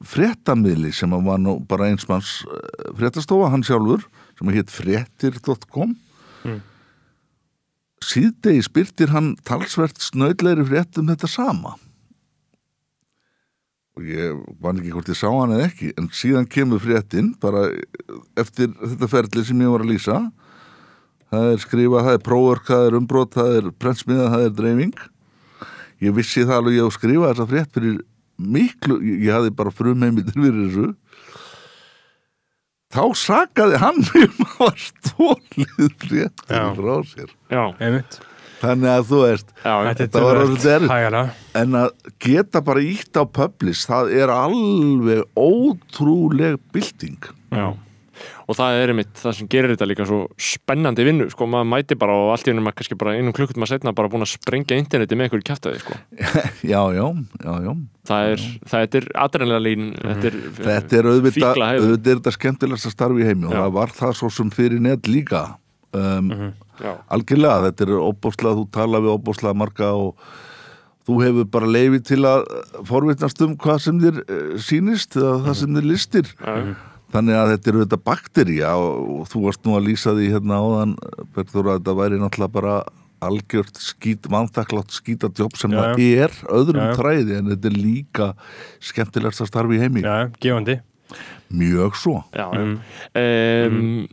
fréttamiðli 0.07 0.94
sem 0.95 1.14
var 1.26 1.41
nú 1.41 1.60
bara 1.69 1.90
einsmanns 1.91 2.41
e, 2.45 2.61
fréttastofa, 2.99 3.52
hann 3.53 3.65
sjálfur 3.65 4.06
sem 4.38 4.49
að 4.49 4.61
hétt 4.61 4.73
fréttir.com 4.73 5.98
síðdegi 8.06 8.65
spyrtir 8.65 9.14
hann 9.14 9.36
talsvert 9.48 10.02
snöðleiri 10.02 10.65
frétt 10.68 10.99
um 10.99 11.10
þetta 11.11 11.30
sama. 11.30 11.76
Og 13.98 14.07
ég 14.07 14.38
man 14.64 14.80
ekki 14.80 14.94
hvort 14.95 15.11
ég 15.11 15.19
sá 15.19 15.28
hann 15.30 15.53
eða 15.56 15.68
ekki 15.68 15.91
en 15.99 16.10
síðan 16.15 16.48
kemur 16.49 16.82
fréttin 16.82 17.34
bara 17.41 17.68
eftir 18.40 18.72
þetta 18.80 19.10
ferli 19.11 19.45
sem 19.45 19.61
ég 19.61 19.73
var 19.73 19.84
að 19.86 19.94
lýsa. 19.94 20.19
Það 21.32 21.49
er 21.53 21.61
skrifa, 21.64 22.06
það 22.07 22.18
er 22.18 22.23
próförk, 22.26 22.65
það 22.68 22.86
er 22.88 22.98
umbrot 22.98 23.36
það 23.36 23.57
er 23.57 23.68
prentsmiða, 23.80 24.30
það 24.34 24.45
er 24.45 24.56
dreifing. 24.56 24.95
Ég 26.02 26.15
vissi 26.18 26.44
það 26.44 26.57
alveg 26.57 26.80
ég 26.80 26.88
að 26.88 26.95
skrifa 26.98 27.30
þessa 27.30 27.49
frétt 27.52 27.76
fyrir 27.76 27.99
miklu, 28.42 28.98
ég, 29.06 29.30
hafði 29.34 29.54
bara 29.58 29.74
frumheimildir 29.76 30.36
fyrir 30.38 30.66
þessu. 30.68 30.90
Þá 32.92 33.04
sakaði 33.16 33.80
hann 33.80 34.02
um 34.26 34.42
að 34.48 34.58
var 34.60 34.82
stólið 34.88 35.94
fréttin 36.02 36.58
Já. 36.58 36.66
frá 36.76 36.96
sér. 37.14 37.32
Já, 37.52 37.64
einmitt. 37.80 38.20
Þannig 38.62 38.92
að 38.94 39.06
þú 39.10 39.20
veist 39.24 39.54
já, 39.64 39.76
Þetta 39.98 40.22
var 40.22 40.40
erfitt. 40.44 40.90
Hægara. 40.92 41.22
En 41.58 41.78
að 41.80 42.12
geta 42.22 42.62
bara 42.62 42.84
ítt 42.86 43.18
á 43.18 43.24
publish 43.26 43.88
það 43.90 44.12
er 44.22 44.34
alveg 44.36 45.24
ótrúleg 45.40 46.60
bylting. 46.76 47.32
Já 47.50 47.72
og 48.52 48.57
það 48.60 48.78
er 48.82 48.91
einmitt 48.94 49.14
það 49.22 49.36
sem 49.38 49.49
gerir 49.52 49.72
þetta 49.73 49.88
líka 49.88 50.07
svo 50.10 50.19
spennandi 50.41 51.06
vinnu, 51.07 51.28
sko, 51.32 51.48
maður 51.49 51.69
mæti 51.72 51.98
bara 52.02 52.18
og 52.19 52.34
allt 52.34 52.48
í 52.48 52.52
hennum 52.52 52.68
maður 52.68 52.82
kannski 52.82 52.98
bara 52.99 53.15
einum 53.18 53.36
klukkutum 53.38 53.65
að 53.65 53.72
setna 53.72 53.94
bara 53.95 54.11
búin 54.11 54.26
að 54.26 54.34
sprengja 54.34 54.78
interneti 54.82 55.18
með 55.19 55.32
ykkur 55.32 55.45
kjæftaði, 55.52 55.82
sko. 55.86 55.98
Já, 56.72 56.82
já, 56.95 57.06
já, 57.45 57.53
já. 57.65 57.72
Það 58.11 58.28
er, 58.34 58.44
það 58.72 58.95
er 58.99 59.07
adrenalín 59.23 59.90
þetta 59.95 60.30
er, 60.32 60.38
þetta 60.57 60.98
er 60.99 61.10
auðvitað, 61.11 61.60
auðvitað 61.65 62.11
er 62.14 62.22
þetta 62.22 62.36
skemmtilegsta 62.38 62.91
starfi 62.94 63.22
í 63.23 63.28
heimi 63.30 63.45
og 63.49 63.53
Já. 63.56 63.60
það 63.61 63.73
var 63.78 63.95
það 64.02 64.15
svo 64.19 64.30
sem 64.34 64.53
fyrir 64.53 64.82
net 64.84 65.10
líka. 65.10 65.41
Um, 65.94 66.32
já, 66.82 66.94
algjörlega, 67.14 67.68
þetta 67.69 67.86
er 67.86 67.91
óbúslega 67.99 68.57
þú 68.57 68.64
tala 68.73 69.02
við 69.03 69.14
óbúslega 69.19 69.57
marga 69.61 69.91
og 69.99 70.32
þú 71.07 71.18
hefur 71.26 71.48
bara 71.53 71.69
leifi 71.69 71.99
til 72.11 72.22
að 72.30 72.45
forvitnast 72.90 73.41
um 73.45 73.53
hvað 73.60 73.82
sem 73.86 73.99
þér 74.02 74.22
uh, 74.23 74.41
sýnist 74.61 75.18
eða 75.19 75.36
það 75.48 75.60
sem 75.61 75.78
þér 75.78 75.88
listir. 75.91 76.34
Já, 76.40 76.56
Þannig 77.12 77.36
að 77.42 77.50
þetta 77.56 77.70
eru 77.74 77.84
þetta 77.86 78.00
bakterja 78.08 78.70
og, 78.80 79.10
og 79.22 79.26
þú 79.32 79.42
varst 79.46 79.66
nú 79.68 79.74
að 79.76 79.88
lýsa 79.90 80.14
því 80.16 80.30
hérna 80.32 80.60
áðan 80.64 80.94
Berður 81.36 81.72
að 81.74 81.80
þetta 81.82 81.96
væri 82.00 82.20
náttúrulega 82.22 82.56
bara 82.56 82.76
algjört 83.22 83.78
skít, 83.78 84.26
mannþakklátt 84.34 84.96
skítadjóp 84.96 85.54
sem 85.60 85.76
Já, 85.76 85.82
það 85.82 86.00
er 86.26 86.32
öðrum 86.58 86.82
Já, 86.82 86.88
já. 86.88 86.96
træði 86.98 87.36
en 87.38 87.52
þetta 87.52 87.70
er 87.70 87.76
líka 87.78 88.30
skemmtilegst 88.82 89.44
að 89.44 89.50
starfi 89.52 89.78
í 89.78 89.82
heimi. 89.84 90.02
Já, 90.02 90.16
gefandi. 90.42 90.80
Mjög 91.54 92.00
svo. 92.02 92.16
Já, 92.34 92.48
Mm. 92.56 92.80
um, 93.20 94.08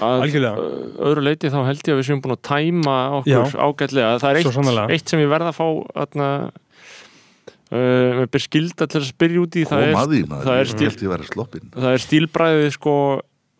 að 0.00 0.24
Algjörlega. 0.24 0.64
öðru 1.10 1.22
leiti 1.28 1.50
þá 1.52 1.58
held 1.68 1.82
ég 1.84 1.92
að 1.94 1.98
við 2.00 2.06
séum 2.08 2.22
búin 2.24 2.34
að 2.34 2.42
tæma 2.48 2.96
okkur 3.20 3.54
ágætlega. 3.68 4.18
Það 4.18 4.30
er 4.30 4.40
eitt, 4.40 4.90
eitt 4.96 5.08
sem 5.12 5.20
ég 5.20 5.30
verða 5.30 5.52
að 5.52 5.58
fá 5.60 5.66
atna, 6.02 6.28
uh, 7.70 8.22
ber 8.30 8.42
skilda 8.42 8.88
til 8.90 9.00
að 9.00 9.08
spyrja 9.10 9.44
út 9.44 9.58
í 9.58 9.66
það 9.68 9.86
er, 9.86 9.94
maður, 9.96 10.32
það 10.46 10.62
er 10.62 10.72
stíl 10.72 10.90
það 11.76 11.90
er 11.92 12.04
stílbræðið 12.06 12.72
sko 12.76 12.96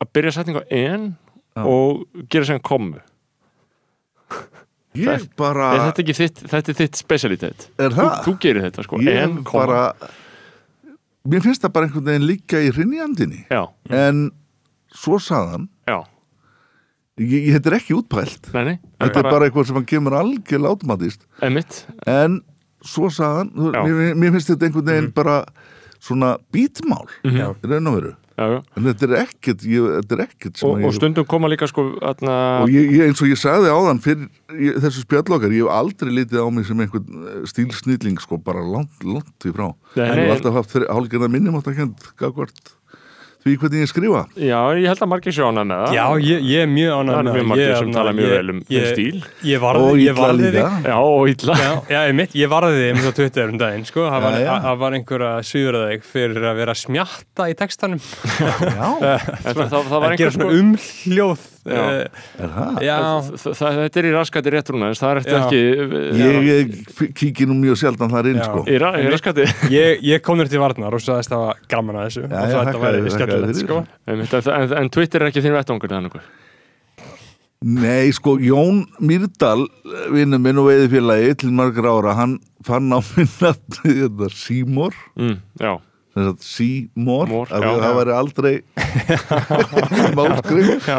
að 0.01 0.13
byrja 0.17 0.35
setningu 0.39 0.65
en 0.71 1.13
Já. 1.51 1.63
og 1.67 2.05
gera 2.31 2.51
sem 2.53 2.61
komu 2.63 3.01
Ég 4.99 5.29
bara, 5.39 5.69
er 5.77 5.85
þetta 5.85 6.03
ekki 6.03 6.15
þitt, 6.19 6.41
þetta 6.51 6.73
er 6.73 6.77
þitt 6.81 6.99
specialitet? 6.99 7.67
Er 7.79 7.93
þú, 7.95 8.07
þú 8.25 8.33
gerir 8.43 8.65
þetta 8.65 8.83
sko. 8.83 8.99
En 9.07 9.37
koma 9.47 9.61
bara 9.63 9.83
Mér 11.31 11.45
finnst 11.45 11.63
það 11.63 11.75
bara 11.77 11.87
einhvern 11.87 12.09
veginn 12.09 12.27
líka 12.27 12.63
í 12.65 12.71
hrinjandinni 12.73 13.45
já, 13.53 13.61
en 13.93 14.31
svo 14.97 15.19
saðan 15.21 15.69
já, 15.87 15.99
ég, 17.21 17.35
ég, 17.37 17.51
þetta 17.59 17.71
er 17.71 17.77
ekki 17.77 17.97
útpælt. 17.99 18.49
Nei, 18.57 18.63
nei. 18.71 18.77
Þetta 19.05 19.21
er 19.21 19.29
bara 19.29 19.47
eitthvað 19.47 19.69
sem 19.69 19.79
hann 19.79 19.89
kemur 19.91 20.17
algjörlega 20.17 21.11
emitt, 21.47 21.83
en 22.09 22.41
svo 22.87 23.11
Já. 23.11 23.83
mér, 23.85 24.17
mér 24.17 24.35
finnst 24.37 24.53
þetta 24.53 24.69
einhvern 24.69 24.91
veginn 24.93 25.13
bara 25.15 25.45
svona 26.01 26.37
bítmál 26.53 27.07
Já. 27.25 27.53
í 27.53 27.69
raun 27.71 27.93
og 27.93 28.01
veru. 28.01 28.17
Já, 28.41 28.47
já. 28.49 28.61
En 28.79 28.87
þetta 28.89 29.05
er 29.05 29.15
ekkert, 29.21 29.65
ég, 29.69 29.87
þetta 29.99 30.17
er 30.17 30.21
ekkert 30.25 30.57
sem 30.57 30.69
og, 30.71 30.79
að 30.79 30.87
og 30.89 30.95
stundum 30.97 31.27
koma 31.29 31.49
líka 31.53 31.67
sko 31.69 31.83
atna, 32.09 32.37
og 32.65 32.71
ég, 32.73 32.87
ég, 32.97 33.03
eins 33.11 33.21
og 33.21 33.29
ég 33.29 33.37
sagði 33.37 33.69
áðan 33.69 34.01
fyrir 34.01 34.31
ég, 34.57 34.79
þessu 34.81 35.05
spjallokkar, 35.05 35.53
ég 35.53 35.67
hef 35.67 35.75
aldrei 35.77 36.15
litið 36.23 36.41
á 36.41 36.49
mig 36.49 36.65
sem 36.65 36.81
einhvern 36.81 37.27
eh, 37.35 37.43
stílsnilling 37.51 38.17
sko, 38.25 38.39
bara 38.41 38.65
langt, 38.65 39.05
langt 39.05 39.45
í 39.45 39.53
frá. 39.53 39.67
Ég 39.99 40.15
hef 40.23 40.33
alltaf 40.39 40.57
haft 40.57 40.79
hálfgerða 40.87 41.29
minnum 41.35 41.61
átt 41.61 41.69
að 41.69 41.83
kent 41.83 42.09
gagvart 42.23 42.73
því 43.45 43.55
hvernig 43.61 43.83
ég 43.85 43.91
skrifa? 43.91 44.23
Já, 44.37 44.59
ég 44.77 44.87
held 44.91 45.05
að 45.05 45.11
margir 45.11 45.35
sjóna 45.37 45.65
með 45.65 45.83
það. 45.85 45.95
Já, 45.97 46.05
ég, 46.27 46.47
ég 46.51 46.65
er 46.65 46.71
mjög 46.71 46.97
ánægð 46.97 47.15
Það 47.15 47.21
eru 47.21 47.35
mjög 47.37 47.49
margir 47.51 47.77
sem 47.79 47.93
tala 47.95 48.15
mjög 48.19 48.35
vel 48.35 48.53
um 48.55 48.61
ég, 48.75 48.89
stíl. 48.91 49.23
Ég 49.51 49.63
varði, 49.65 49.87
og 50.11 50.19
varði 50.21 50.51
líka. 50.51 50.67
já, 50.85 50.97
og 51.01 51.31
illa. 51.33 51.57
Já, 51.61 52.01
ég 52.11 52.19
mitt, 52.21 52.37
ég 52.41 52.53
varði 52.53 52.81
þig 52.81 52.91
um 52.95 53.01
það 53.07 53.17
Twitter 53.21 53.55
um 53.55 53.63
daginn, 53.63 53.87
sko, 53.89 54.05
það 54.11 54.27
var, 54.27 54.39
það 54.67 54.83
var 54.85 54.99
einhver 54.99 55.27
að 55.31 55.41
svíra 55.51 55.85
þig 55.91 56.05
fyrir 56.11 56.51
að 56.51 56.61
vera 56.65 56.77
smjatta 56.83 57.49
í 57.51 57.57
textanum. 57.63 58.05
Já, 58.41 58.87
það, 59.47 59.65
það, 59.65 59.73
það 59.73 59.97
var 59.97 60.05
að 60.05 60.11
einhver 60.11 60.21
gera 60.27 60.37
sko 60.37 60.53
umhljóð 60.61 61.49
Það, 61.61 63.31
þetta 63.61 64.01
er 64.01 64.07
í 64.09 64.13
raskati 64.15 64.53
réttrúna 64.55 64.89
en 64.89 64.97
það 64.97 65.11
er 65.11 65.21
eftir 65.21 65.37
Já. 65.37 65.41
ekki 65.45 65.61
ég, 66.21 66.39
ég 66.49 67.11
kíki 67.21 67.49
nú 67.51 67.59
mjög 67.59 67.81
sjaldan 67.83 68.13
þar 68.13 68.31
inn 68.33 68.41
sko. 68.41 68.65
Í, 68.65 68.79
ra, 68.81 68.95
í 68.97 69.09
raskati 69.13 69.45
ég, 69.77 70.01
ég 70.09 70.25
kom 70.25 70.41
þér 70.41 70.55
til 70.55 70.63
varnar 70.63 70.97
og 70.97 71.05
sagðist 71.05 71.35
það 71.35 71.45
var 71.45 71.65
gaman 71.75 72.01
að 72.01 72.07
þessu. 72.09 72.27
Já, 72.27 72.39
og 72.41 72.71
þetta 72.71 72.85
væri 72.87 73.17
skemmtilegt, 73.17 73.65
sko. 73.65 73.83
En, 74.09 74.25
en, 74.25 74.79
en 74.81 74.95
Twitter 74.97 75.21
er 75.21 75.33
ekki 75.33 75.45
þín 75.45 75.59
vettangur 75.59 75.93
þannig 75.93 76.23
Nei, 77.61 78.09
sko, 78.17 78.39
Jón 78.41 78.87
Mýrdal, 79.05 79.67
vinnu 80.15 80.39
minn 80.41 80.57
og 80.63 80.71
veiðfélagi 80.71 81.35
til 81.43 81.51
margra 81.53 81.93
ára, 81.93 82.15
hann 82.17 82.39
fann 82.65 82.89
á 82.89 83.05
minna 83.05 83.53
þetta 83.69 84.31
Seymour, 84.41 84.97
mm, 85.21 85.35
já, 85.61 85.75
þess 86.21 86.31
að 86.33 86.49
Seymour, 86.51 87.27
Mór, 87.35 87.51
af 87.51 87.59
því 87.59 87.67
já, 87.67 87.75
að 87.75 87.83
það 87.83 87.91
já. 87.91 87.99
væri 88.01 88.17
aldrei 88.21 88.55
málskrif. 90.19 90.89
já, 90.89 90.99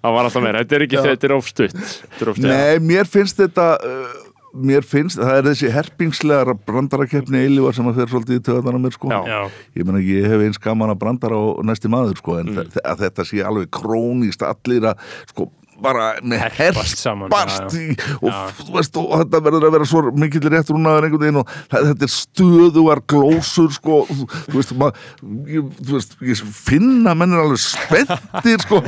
það 0.00 0.16
var 0.16 0.24
alltaf 0.26 0.42
meira 0.44 0.62
þetta 0.64 0.78
er 0.80 0.84
ekki, 0.86 0.98
Já. 0.98 1.04
þetta 1.10 1.28
er 1.30 1.36
of 1.36 1.48
stutt 1.50 1.76
þetta 1.78 2.24
er 2.26 2.32
of 2.32 2.40
stutt 2.40 2.50
Nei, 2.50 2.82
mér 2.90 3.08
finnst 3.10 3.40
þetta 3.40 3.66
uh, 3.84 4.18
mér 4.66 4.82
finnst, 4.86 5.20
það 5.20 5.36
er 5.40 5.46
þessi 5.50 5.68
herpingslega 5.70 6.56
brandarakeppni 6.66 7.44
eilívar 7.44 7.76
sem 7.76 7.86
að 7.86 8.00
fer 8.00 8.10
svolítið 8.10 8.40
í 8.40 8.44
töðan 8.48 8.80
á 8.80 8.80
mér 8.82 8.96
sko 8.96 9.12
Já. 9.12 9.20
Já, 9.30 9.40
ég 9.78 9.86
meina 9.86 10.02
ég 10.02 10.26
hef 10.32 10.42
eins 10.48 10.58
gaman 10.64 10.90
að 10.94 10.98
brandara 11.04 11.38
á 11.38 11.44
næsti 11.70 11.92
maður 11.92 12.18
sko 12.22 12.40
en 12.42 12.50
Mm. 12.50 12.66
þetta 13.04 13.24
sé 13.28 13.44
alveg 13.46 13.70
krónist 13.70 14.42
allir 14.42 14.88
að 14.90 15.04
sko 15.30 15.46
bara 15.82 16.06
með 16.22 16.44
Herpast 16.58 17.00
saman, 17.00 17.32
já, 17.32 17.66
í 17.80 17.96
og, 18.20 18.52
þú 18.60 18.76
veist, 18.76 18.98
og 19.00 19.14
þetta 19.22 19.40
verður 19.46 19.66
að 19.68 19.74
vera 19.76 19.88
svo 19.90 20.02
mikill 20.20 20.44
rétt 20.52 20.70
rúnaður 20.74 21.08
einhvern 21.08 21.24
veginn 21.24 21.40
og 21.42 21.54
þetta 21.72 22.06
er 22.08 22.12
stöðuar 22.14 23.02
glósur 23.10 23.70
sko, 23.74 24.00
þú, 24.10 24.28
þú 24.50 24.56
veist, 24.60 24.74
mað, 24.80 25.02
ég, 25.50 25.72
þú 25.80 25.96
veist 25.98 26.16
ég 26.30 26.44
finna 26.60 27.16
menn 27.18 27.34
er 27.36 27.44
alveg 27.46 27.62
spenntir 27.64 28.64
sko. 28.66 28.80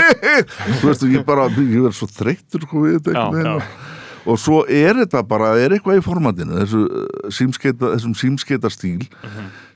Þú 0.80 0.88
veist, 0.90 1.02
og 1.06 1.12
ég 1.12 1.24
bara 1.26 1.48
ég 1.50 1.76
verður 1.82 1.96
svo 2.00 2.08
þreyttur 2.10 2.64
sko 2.66 2.82
við 2.86 2.98
þetta 2.98 3.12
Já, 3.14 3.20
einhvern 3.26 3.36
veginn 3.36 3.52
já. 3.52 3.58
og- 3.60 3.92
og 4.26 4.40
svo 4.42 4.56
er 4.66 4.96
þetta 4.98 5.20
bara, 5.22 5.52
er 5.62 5.70
eitthvað 5.76 6.00
í 6.00 6.02
formatinu 6.02 6.56
þessu, 6.58 6.80
uh, 6.82 7.28
símskeita, 7.30 7.92
þessum 7.94 8.14
símskeita 8.18 8.70
stíl 8.74 9.04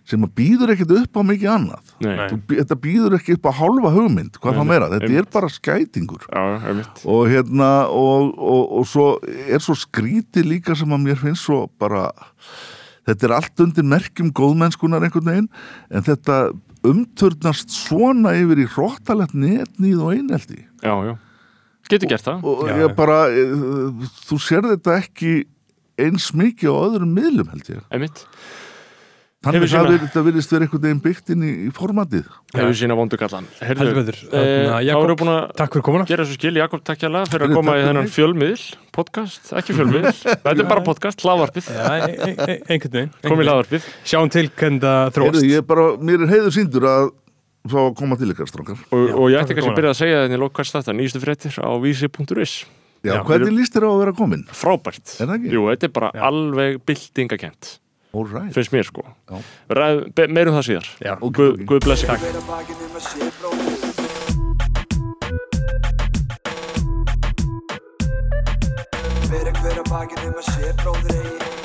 sem 0.09 0.22
býður 0.35 0.72
ekkert 0.74 0.94
upp 0.97 1.18
á 1.18 1.22
mikið 1.28 1.51
annað 1.52 1.93
Nei. 2.01 2.14
Nei. 2.16 2.27
Þú 2.32 2.39
þetta 2.60 2.77
býður 2.86 3.16
ekki 3.18 3.36
upp 3.36 3.47
á 3.47 3.52
hálfa 3.60 3.93
hugmynd 3.94 4.39
hvað 4.40 4.59
þá 4.59 4.64
meira, 4.70 4.89
þetta 4.94 5.06
einmitt. 5.10 5.20
er 5.27 5.31
bara 5.36 5.51
skætingur 5.55 6.24
Já, 6.27 6.43
einmitt. 6.70 7.02
og 7.05 7.22
hérna 7.31 7.70
og, 7.93 8.32
og, 8.39 8.62
og 8.81 8.89
svo 8.90 9.06
er 9.47 9.62
svo 9.62 9.77
skrítið 9.78 10.48
líka 10.55 10.74
sem 10.78 10.90
að 10.97 11.05
mér 11.06 11.20
finnst 11.20 11.47
svo 11.47 11.62
bara 11.78 12.09
þetta 13.09 13.27
er 13.28 13.36
allt 13.39 13.62
undir 13.64 13.86
merkjum 13.86 14.32
góðmennskunar 14.36 15.06
einhvern 15.06 15.31
veginn 15.31 15.51
en 15.90 16.05
þetta 16.09 16.40
umturnast 16.86 17.70
svona 17.74 18.32
yfir 18.40 18.62
í 18.64 18.68
hróttalegt 18.72 19.35
netnýð 19.36 20.01
og 20.05 20.14
eineldi 20.16 20.62
Já, 20.81 20.94
já. 21.10 21.14
Getur 21.90 22.09
gert 22.12 22.22
það. 22.24 22.44
og 22.47 22.60
Já, 22.68 22.74
ég 22.78 22.85
já. 22.86 22.94
bara 22.97 23.16
eh, 23.35 23.55
þú 24.28 24.36
sér 24.40 24.68
þetta 24.72 24.94
ekki 25.02 25.32
eins 26.01 26.31
mikið 26.39 26.70
á 26.72 26.77
öðrum 26.86 27.10
miðlum 27.16 27.48
held 27.52 27.66
ég 27.72 27.82
Einmitt. 27.93 28.22
Þannig 29.41 29.73
að 29.73 29.93
þetta 30.05 30.23
virðist 30.27 30.51
vera 30.53 30.67
einhvern 30.67 30.83
veginn 30.85 30.99
byggt 31.05 31.31
inn 31.33 31.45
í, 31.47 31.51
í 31.65 31.71
formatið 31.73 32.27
Hefur 32.53 32.75
sína 32.77 32.97
vondu 32.99 33.17
kallan. 33.21 33.47
heldur 33.65 33.89
Heyrðu, 33.89 34.03
betur 34.05 34.19
eh, 34.37 34.67
þá 34.69 34.75
Jakob, 34.85 35.05
erum 35.07 35.15
við 35.15 35.21
búin 35.23 35.31
að 35.33 35.55
Takk 35.61 35.77
fyrir 35.77 35.85
komuna 35.87 36.09
gera 36.11 36.27
þessu 36.27 36.37
skil, 36.37 36.53
Jakob 36.61 36.83
takk 36.85 37.01
hjá 37.01 37.09
fyrir 37.33 37.47
að 37.47 37.55
koma 37.57 37.77
í 37.79 37.87
þennan 37.87 38.11
fjölmiðl, 38.12 38.67
podcast, 38.93 39.49
ekki 39.57 39.77
fjölmiðl, 39.79 40.12
þetta 40.45 40.53
er 40.57 40.69
bara 40.75 40.85
podcast, 40.85 41.25
hlaðvarpið, 41.25 41.71
Já, 41.73 41.89
e- 41.89 42.12
e- 42.12 42.35
e- 42.37 42.59
einhvern 42.69 42.99
veginn 42.99 43.15
kom 43.17 43.17
í 43.17 43.25
einhvern 43.25 43.41
veginn. 43.41 43.49
hlaðvarpið. 43.49 43.89
Sjáum 44.12 44.33
til 44.37 44.47
hvernig 44.61 44.85
það 44.85 45.15
þróast 45.17 45.41
Heyrðu, 45.41 45.53
ég 45.55 45.67
bara, 45.73 45.87
mér 46.11 46.27
er 46.27 46.33
heiður 46.37 46.57
síndur 46.59 46.89
að 46.93 47.09
fá 47.71 47.79
að 47.87 47.91
koma 47.97 48.17
til 48.21 48.31
ykkar 48.33 48.49
strákar 48.49 48.85
Og, 48.93 49.27
ég 49.33 49.41
ætti 49.41 49.57
kannski 49.57 49.73
að 49.73 49.81
byrja 49.81 49.91
að 49.97 49.99
segja 50.05 50.21
þetta 50.27 50.37
í 50.37 50.41
lók 50.45 50.55
hvers 50.61 50.73
þetta, 50.77 50.95
nýjustu 51.01 51.21
fréttir 51.25 51.59
á 51.61 51.71
vísi.is. 51.81 52.55
Já, 53.01 53.15
Já, 53.17 53.21
hvernig 53.25 53.55
líst 53.57 53.73
þér 53.77 53.85
á 53.89 53.91
að 53.91 54.01
vera 54.05 54.12
komin? 54.17 54.43
Frábært. 54.53 55.15
Er 55.21 55.29
það 55.29 55.37
ekki? 55.39 55.53
Jú, 55.57 55.62
þetta 55.73 55.87
er 55.89 55.93
bara 55.97 56.09
Já. 56.12 56.23
alveg 56.29 56.81
byltingakent, 56.89 57.71
All 57.71 57.90
right 58.12 58.53
finnst 58.55 58.73
mér 58.74 58.85
sko. 58.85 59.05
Já. 59.31 59.39
Ræð, 59.70 60.01
be- 60.15 60.28
Meirum 60.28 60.55
það 60.59 60.66
síðar. 60.70 60.87
Já. 61.05 61.15
Ok, 61.20 61.37
Guð, 61.37 61.53
ok. 61.55 61.65
Guð 61.70 61.81
blessi. 61.87 62.07
Um 62.11 62.99
sé 63.01 63.31
bróðir 63.41 63.78
Hver 69.31 69.78
að 69.81 69.89
bakið 69.91 70.24
um 70.27 70.39
að 70.41 70.47
sé 70.51 70.70
bróðir 70.81 71.19
eigi 71.20 71.60